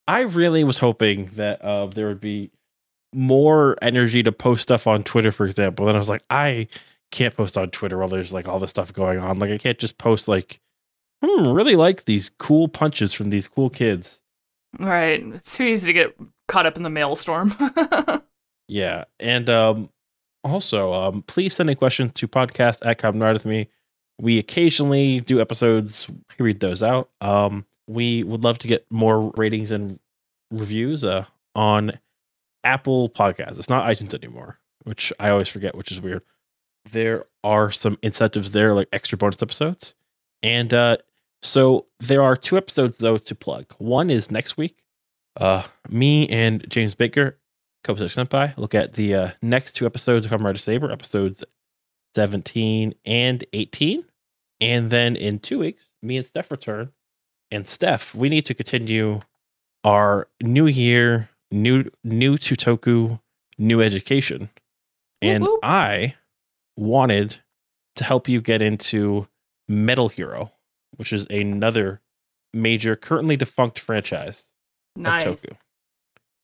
I 0.06 0.20
really 0.20 0.64
was 0.64 0.78
hoping 0.78 1.30
that 1.34 1.62
uh 1.62 1.86
there 1.86 2.08
would 2.08 2.20
be 2.20 2.50
more 3.12 3.76
energy 3.82 4.22
to 4.22 4.32
post 4.32 4.62
stuff 4.62 4.86
on 4.86 5.02
Twitter, 5.02 5.32
for 5.32 5.46
example. 5.46 5.86
Then 5.86 5.96
I 5.96 5.98
was 5.98 6.08
like, 6.08 6.22
I 6.30 6.68
can't 7.10 7.36
post 7.36 7.58
on 7.58 7.70
Twitter 7.70 7.98
while 7.98 8.08
there's 8.08 8.32
like 8.32 8.46
all 8.46 8.58
this 8.58 8.70
stuff 8.70 8.92
going 8.92 9.18
on. 9.18 9.38
Like 9.38 9.50
I 9.50 9.58
can't 9.58 9.78
just 9.78 9.98
post 9.98 10.28
like, 10.28 10.60
hmm, 11.24 11.48
really 11.48 11.76
like 11.76 12.04
these 12.04 12.30
cool 12.38 12.68
punches 12.68 13.12
from 13.12 13.30
these 13.30 13.48
cool 13.48 13.70
kids. 13.70 14.20
right. 14.78 15.22
It's 15.34 15.56
too 15.56 15.64
easy 15.64 15.86
to 15.88 15.92
get 15.92 16.16
caught 16.48 16.66
up 16.66 16.76
in 16.76 16.82
the 16.82 16.90
maelstrom. 16.90 17.54
Yeah, 18.70 19.06
and 19.18 19.50
um, 19.50 19.90
also, 20.44 20.92
um, 20.92 21.22
please 21.22 21.56
send 21.56 21.68
any 21.68 21.74
questions 21.74 22.12
to 22.14 22.28
podcast 22.28 22.78
at 22.86 22.98
Come 22.98 23.18
Ride 23.18 23.32
with 23.32 23.44
Me. 23.44 23.68
We 24.20 24.38
occasionally 24.38 25.20
do 25.20 25.40
episodes. 25.40 26.06
We 26.38 26.44
read 26.44 26.60
those 26.60 26.80
out. 26.80 27.10
Um, 27.20 27.66
we 27.88 28.22
would 28.22 28.44
love 28.44 28.58
to 28.58 28.68
get 28.68 28.86
more 28.88 29.32
ratings 29.36 29.72
and 29.72 29.98
reviews 30.52 31.02
uh, 31.02 31.24
on 31.56 31.98
Apple 32.64 33.10
Podcasts. 33.10 33.58
It's 33.58 33.68
not 33.68 33.86
iTunes 33.86 34.14
anymore, 34.14 34.58
which 34.84 35.12
I 35.18 35.30
always 35.30 35.48
forget, 35.48 35.74
which 35.74 35.92
is 35.92 36.00
weird. 36.00 36.22
There 36.90 37.24
are 37.44 37.70
some 37.70 37.98
incentives 38.02 38.52
there, 38.52 38.74
like 38.74 38.88
extra 38.92 39.18
bonus 39.18 39.42
episodes, 39.42 39.94
and 40.42 40.72
uh, 40.72 40.96
so 41.42 41.86
there 41.98 42.22
are 42.22 42.36
two 42.36 42.56
episodes 42.56 42.98
though 42.98 43.18
to 43.18 43.34
plug. 43.34 43.74
One 43.78 44.10
is 44.10 44.30
next 44.30 44.56
week. 44.56 44.82
Uh, 45.36 45.64
me 45.88 46.28
and 46.28 46.68
James 46.68 46.94
Baker 46.94 47.38
Kobe 47.84 48.06
Senpai. 48.06 48.56
Look 48.56 48.74
at 48.74 48.94
the 48.94 49.14
uh, 49.14 49.30
next 49.42 49.72
two 49.72 49.86
episodes 49.86 50.26
of 50.26 50.32
Kamen 50.32 50.58
Saber, 50.58 50.90
episodes 50.90 51.44
17 52.14 52.94
and 53.04 53.44
18. 53.52 54.04
And 54.60 54.90
then 54.90 55.16
in 55.16 55.38
two 55.38 55.58
weeks, 55.58 55.92
me 56.02 56.16
and 56.16 56.26
Steph 56.26 56.50
return. 56.50 56.92
And 57.50 57.66
Steph, 57.66 58.14
we 58.14 58.28
need 58.28 58.46
to 58.46 58.54
continue 58.54 59.20
our 59.82 60.28
new 60.42 60.66
year, 60.66 61.30
new 61.50 61.90
new 62.04 62.36
Tutoku, 62.36 63.20
new 63.58 63.80
education. 63.80 64.50
And 65.22 65.44
whoop. 65.44 65.60
I 65.62 66.14
wanted 66.76 67.38
to 67.96 68.04
help 68.04 68.28
you 68.28 68.40
get 68.40 68.62
into 68.62 69.28
Metal 69.68 70.08
Hero, 70.08 70.52
which 70.96 71.12
is 71.12 71.26
another 71.28 72.00
major, 72.54 72.96
currently 72.96 73.36
defunct 73.36 73.78
franchise 73.78 74.44
nice. 74.96 75.26
of 75.26 75.42
Toku. 75.42 75.56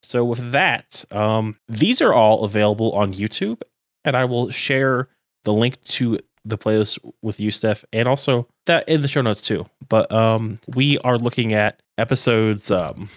So 0.03 0.23
with 0.23 0.51
that, 0.51 1.03
um, 1.11 1.57
these 1.67 2.01
are 2.01 2.13
all 2.13 2.43
available 2.43 2.91
on 2.93 3.13
YouTube, 3.13 3.61
and 4.05 4.15
I 4.15 4.25
will 4.25 4.51
share 4.51 5.09
the 5.43 5.53
link 5.53 5.81
to 5.85 6.19
the 6.45 6.57
playlist 6.57 6.99
with 7.21 7.39
you, 7.39 7.51
Steph, 7.51 7.83
and 7.91 8.07
also 8.07 8.47
that 8.67 8.87
in 8.87 9.01
the 9.01 9.07
show 9.07 9.21
notes 9.21 9.41
too. 9.41 9.65
But 9.89 10.11
um, 10.11 10.59
we 10.75 10.97
are 10.99 11.17
looking 11.17 11.53
at 11.53 11.81
episodes 11.97 12.71
um, 12.71 13.09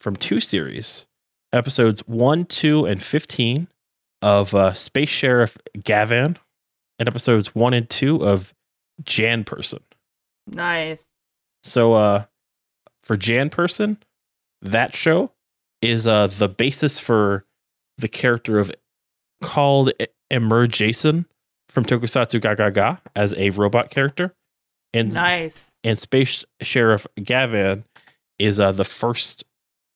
from 0.00 0.16
two 0.16 0.40
series, 0.40 1.06
episodes 1.52 2.00
one, 2.06 2.44
two, 2.44 2.84
and 2.84 3.02
fifteen 3.02 3.68
of 4.22 4.54
uh, 4.54 4.72
Space 4.72 5.08
Sheriff 5.10 5.56
Gavan, 5.84 6.38
and 6.98 7.08
episodes 7.08 7.54
one 7.54 7.74
and 7.74 7.88
two 7.88 8.24
of 8.24 8.54
Janperson. 9.02 9.80
Nice. 10.46 11.04
So 11.64 11.94
uh 11.94 12.24
for 13.02 13.16
Janperson, 13.16 13.98
that 14.62 14.94
show 14.94 15.32
is 15.82 16.06
uh 16.06 16.28
the 16.28 16.48
basis 16.48 16.98
for 16.98 17.44
the 17.98 18.08
character 18.08 18.58
of 18.58 18.70
called 19.42 19.92
Emer 20.32 20.66
Jason 20.66 21.26
from 21.68 21.84
Tokusatsu 21.84 22.40
GaGaGa 22.40 23.00
as 23.14 23.34
a 23.34 23.50
robot 23.50 23.90
character. 23.90 24.34
And 24.94 25.12
Nice. 25.12 25.72
and 25.84 25.98
Space 25.98 26.44
Sheriff 26.62 27.06
Gavan 27.22 27.84
is 28.38 28.60
uh 28.60 28.72
the 28.72 28.84
first 28.84 29.44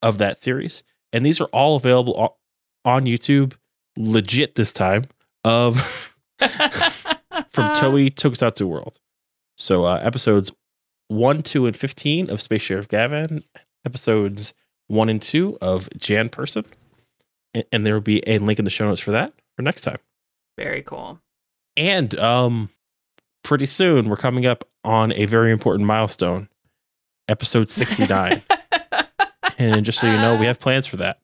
of 0.03 0.19
that 0.19 0.43
series. 0.43 0.83
And 1.13 1.25
these 1.25 1.41
are 1.41 1.49
all 1.53 1.77
available 1.77 2.37
on 2.85 3.05
YouTube 3.05 3.55
legit 3.97 4.55
this 4.55 4.73
time. 4.73 5.07
Um 5.45 5.81
from 7.51 7.69
Toei 7.75 8.13
Tokusatsu 8.13 8.67
World. 8.67 8.99
So 9.59 9.85
uh, 9.85 10.01
episodes 10.03 10.53
one, 11.09 11.43
two, 11.43 11.67
and 11.67 11.77
fifteen 11.77 12.31
of 12.31 12.41
Space 12.41 12.63
Sheriff 12.63 12.89
Gavan, 12.89 13.45
episodes 13.85 14.55
one 14.89 15.09
and 15.09 15.21
two 15.21 15.59
of 15.61 15.89
Janperson, 15.99 16.65
and, 17.55 17.65
and 17.73 17.87
there 17.87 17.95
will 17.95 18.01
be 18.01 18.23
a 18.27 18.39
link 18.39 18.59
in 18.59 18.65
the 18.65 18.71
show 18.71 18.87
notes 18.87 19.01
for 19.01 19.11
that 19.13 19.33
for 19.57 19.63
next 19.63 19.83
time. 19.83 19.99
Very 20.57 20.83
cool. 20.83 21.21
And 21.77 22.19
um, 22.19 22.71
pretty 23.45 23.67
soon 23.67 24.09
we're 24.09 24.17
coming 24.17 24.47
up 24.47 24.65
on 24.85 25.13
a 25.13 25.27
very 25.27 25.53
important 25.53 25.87
milestone, 25.87 26.49
episode 27.29 27.69
sixty 27.69 28.07
nine. 28.07 28.43
and 29.61 29.85
just 29.85 29.99
so 29.99 30.07
you 30.07 30.17
know, 30.17 30.37
we 30.37 30.47
have 30.47 30.59
plans 30.59 30.87
for 30.87 30.97
that. 30.97 31.21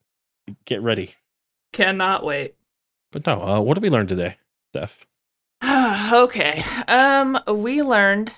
Get 0.65 0.83
ready. 0.83 1.15
Cannot 1.73 2.25
wait. 2.25 2.55
But 3.11 3.27
no, 3.27 3.43
uh, 3.43 3.61
what 3.61 3.75
did 3.75 3.83
we 3.83 3.91
learn 3.91 4.07
today, 4.07 4.37
Steph? 4.73 5.07
okay. 6.13 6.65
Um, 6.87 7.39
we 7.49 7.83
learned 7.83 8.33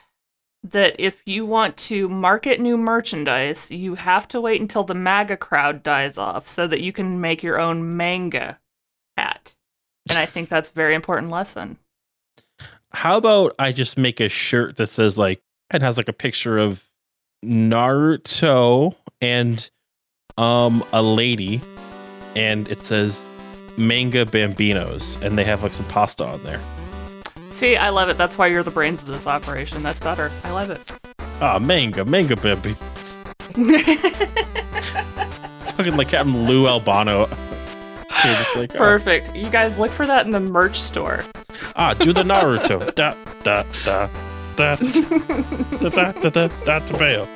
that 0.63 0.97
if 0.99 1.23
you 1.27 1.45
want 1.47 1.77
to 1.77 2.09
market 2.09 2.61
new 2.61 2.77
merchandise, 2.77 3.71
you 3.71 3.97
have 3.97 4.27
to 4.29 4.41
wait 4.41 4.61
until 4.61 4.85
the 4.85 4.95
MAGA 4.95 5.37
crowd 5.37 5.83
dies 5.83 6.19
off 6.19 6.49
so 6.49 6.67
that 6.67 6.81
you 6.81 6.93
can 6.93 7.21
make 7.21 7.43
your 7.43 7.61
own 7.61 7.97
manga 7.97 8.61
hat. 9.17 9.55
And 10.09 10.19
I 10.19 10.27
think 10.27 10.49
that's 10.49 10.71
a 10.71 10.75
very 10.75 10.95
important 10.95 11.31
lesson. 11.31 11.79
how 12.93 13.17
about 13.17 13.55
I 13.59 13.73
just 13.73 13.99
make 13.99 14.21
a 14.21 14.29
shirt 14.29 14.77
that 14.77 14.89
says 14.89 15.19
like 15.19 15.43
and 15.71 15.83
has 15.83 15.97
like 15.97 16.09
a 16.09 16.13
picture 16.15 16.59
of 16.59 16.89
Naruto 17.45 18.95
and 19.21 19.71
um 20.39 20.83
a 20.93 21.03
lady 21.03 21.61
and 22.37 22.69
it 22.69 22.87
says 22.87 23.23
manga 23.77 24.25
bambinos 24.25 25.21
and 25.23 25.37
they 25.37 25.45
have 25.45 25.63
like 25.63 25.75
some 25.75 25.87
pasta 25.87 26.25
on 26.25 26.43
there. 26.45 26.61
See, 27.51 27.77
I 27.77 27.89
love 27.91 28.09
it. 28.09 28.17
That's 28.17 28.39
why 28.39 28.47
you're 28.47 28.63
the 28.63 28.71
brains 28.71 29.01
of 29.03 29.09
this 29.09 29.27
operation. 29.27 29.83
That's 29.83 29.99
better. 30.01 30.31
I 30.45 30.53
love 30.53 30.71
it. 30.71 30.81
Ah, 31.41 31.59
manga, 31.59 32.05
manga 32.05 32.37
bambi. 32.37 32.75
Fucking 35.77 35.97
like 35.97 36.09
Captain 36.09 36.47
Lou 36.47 36.67
Albano. 36.69 37.29
Like, 38.57 38.75
ah, 38.75 38.79
Perfect. 38.79 39.35
You 39.37 39.49
guys 39.51 39.79
look 39.79 39.91
for 39.91 40.07
that 40.07 40.27
in 40.27 40.33
the 40.33 40.41
merch 40.41 40.81
store. 40.81 41.25
ah, 41.77 41.95
do 41.95 42.13
the 42.13 42.23
Naruto. 42.23 42.93
da 42.95 43.15
da 43.45 43.63
da 43.85 44.09
da 44.57 44.77
da 44.77 44.77
da 44.77 45.91
da 45.91 46.13
da 46.13 46.31
da 46.31 46.49
da 46.65 46.79
da 46.81 47.27